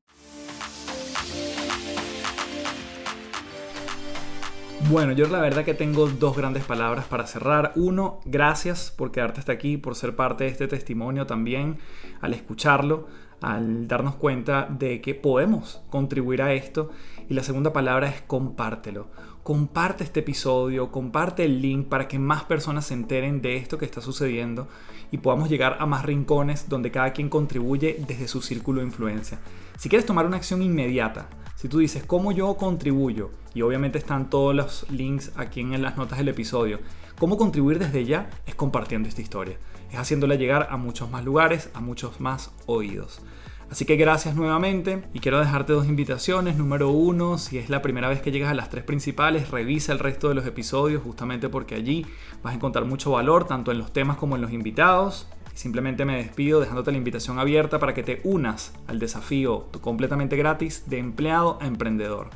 Bueno, 4.89 5.13
yo 5.13 5.27
la 5.27 5.39
verdad 5.39 5.63
que 5.63 5.73
tengo 5.73 6.07
dos 6.07 6.35
grandes 6.35 6.65
palabras 6.65 7.05
para 7.05 7.25
cerrar. 7.25 7.71
Uno, 7.75 8.19
gracias 8.25 8.93
por 8.95 9.11
quedarte 9.11 9.39
hasta 9.39 9.53
aquí, 9.53 9.77
por 9.77 9.95
ser 9.95 10.15
parte 10.15 10.43
de 10.43 10.49
este 10.49 10.67
testimonio 10.67 11.25
también, 11.25 11.77
al 12.19 12.33
escucharlo, 12.33 13.07
al 13.39 13.87
darnos 13.87 14.15
cuenta 14.15 14.67
de 14.69 14.99
que 15.01 15.15
podemos 15.15 15.81
contribuir 15.89 16.41
a 16.41 16.53
esto. 16.53 16.91
Y 17.29 17.33
la 17.33 17.43
segunda 17.43 17.73
palabra 17.73 18.09
es 18.09 18.21
compártelo. 18.21 19.07
Comparte 19.43 20.03
este 20.03 20.21
episodio, 20.21 20.91
comparte 20.91 21.45
el 21.45 21.61
link 21.61 21.87
para 21.87 22.07
que 22.07 22.19
más 22.19 22.43
personas 22.43 22.85
se 22.85 22.93
enteren 22.93 23.41
de 23.41 23.57
esto 23.57 23.77
que 23.77 23.85
está 23.85 24.01
sucediendo 24.01 24.67
y 25.11 25.17
podamos 25.17 25.49
llegar 25.49 25.77
a 25.79 25.85
más 25.85 26.05
rincones 26.05 26.69
donde 26.69 26.91
cada 26.91 27.13
quien 27.13 27.29
contribuye 27.29 28.03
desde 28.07 28.27
su 28.27 28.41
círculo 28.41 28.79
de 28.79 28.87
influencia. 28.87 29.39
Si 29.77 29.89
quieres 29.89 30.05
tomar 30.05 30.25
una 30.25 30.37
acción 30.37 30.61
inmediata, 30.61 31.27
si 31.55 31.67
tú 31.67 31.79
dices 31.79 32.03
cómo 32.05 32.31
yo 32.31 32.55
contribuyo, 32.55 33.31
y 33.53 33.61
obviamente 33.61 33.97
están 33.97 34.29
todos 34.29 34.55
los 34.55 34.89
links 34.89 35.31
aquí 35.35 35.61
en 35.61 35.81
las 35.81 35.97
notas 35.97 36.17
del 36.17 36.29
episodio, 36.29 36.79
cómo 37.19 37.37
contribuir 37.37 37.79
desde 37.79 38.05
ya 38.05 38.29
es 38.45 38.55
compartiendo 38.55 39.07
esta 39.07 39.21
historia, 39.21 39.57
es 39.91 39.97
haciéndola 39.97 40.35
llegar 40.35 40.67
a 40.71 40.77
muchos 40.77 41.09
más 41.11 41.23
lugares, 41.23 41.69
a 41.73 41.79
muchos 41.79 42.19
más 42.19 42.51
oídos. 42.65 43.21
Así 43.69 43.85
que 43.85 43.95
gracias 43.95 44.35
nuevamente 44.35 45.01
y 45.13 45.19
quiero 45.19 45.39
dejarte 45.39 45.73
dos 45.73 45.87
invitaciones. 45.87 46.57
Número 46.57 46.89
uno, 46.89 47.37
si 47.37 47.57
es 47.57 47.69
la 47.69 47.81
primera 47.81 48.07
vez 48.07 48.21
que 48.21 48.31
llegas 48.31 48.51
a 48.51 48.53
las 48.53 48.69
tres 48.69 48.83
principales, 48.83 49.49
revisa 49.49 49.93
el 49.93 49.99
resto 49.99 50.29
de 50.29 50.35
los 50.35 50.45
episodios 50.45 51.01
justamente 51.01 51.49
porque 51.49 51.75
allí 51.75 52.05
vas 52.43 52.53
a 52.53 52.55
encontrar 52.55 52.85
mucho 52.85 53.11
valor 53.11 53.45
tanto 53.45 53.71
en 53.71 53.79
los 53.79 53.91
temas 53.91 54.17
como 54.17 54.35
en 54.35 54.41
los 54.41 54.51
invitados. 54.51 55.27
Simplemente 55.55 56.05
me 56.05 56.17
despido 56.17 56.59
dejándote 56.59 56.91
la 56.91 56.97
invitación 56.97 57.39
abierta 57.39 57.79
para 57.79 57.93
que 57.93 58.03
te 58.03 58.21
unas 58.23 58.73
al 58.87 58.99
desafío 58.99 59.67
completamente 59.81 60.35
gratis 60.35 60.83
de 60.87 60.99
empleado 60.99 61.57
a 61.61 61.67
emprendedor. 61.67 62.29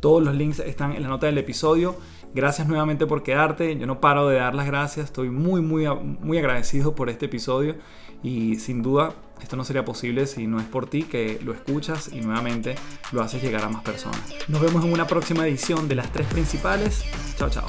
Todos 0.00 0.22
los 0.22 0.34
links 0.34 0.60
están 0.60 0.92
en 0.92 1.02
la 1.02 1.08
nota 1.08 1.26
del 1.26 1.38
episodio. 1.38 1.96
Gracias 2.34 2.68
nuevamente 2.68 3.06
por 3.06 3.22
quedarte. 3.22 3.76
Yo 3.78 3.86
no 3.86 4.00
paro 4.00 4.28
de 4.28 4.36
dar 4.36 4.54
las 4.54 4.66
gracias. 4.66 5.06
Estoy 5.06 5.30
muy, 5.30 5.60
muy, 5.60 5.88
muy 5.88 6.38
agradecido 6.38 6.94
por 6.94 7.10
este 7.10 7.26
episodio. 7.26 7.76
Y 8.22 8.56
sin 8.56 8.82
duda, 8.82 9.14
esto 9.40 9.56
no 9.56 9.64
sería 9.64 9.84
posible 9.84 10.26
si 10.26 10.46
no 10.46 10.60
es 10.60 10.66
por 10.66 10.88
ti 10.88 11.04
que 11.04 11.38
lo 11.44 11.52
escuchas 11.52 12.10
y 12.12 12.20
nuevamente 12.20 12.74
lo 13.12 13.22
haces 13.22 13.42
llegar 13.42 13.62
a 13.62 13.68
más 13.68 13.82
personas. 13.82 14.20
Nos 14.48 14.60
vemos 14.60 14.84
en 14.84 14.92
una 14.92 15.06
próxima 15.06 15.46
edición 15.46 15.88
de 15.88 15.94
las 15.94 16.12
tres 16.12 16.26
principales. 16.26 17.04
Chao, 17.36 17.48
chao. 17.48 17.66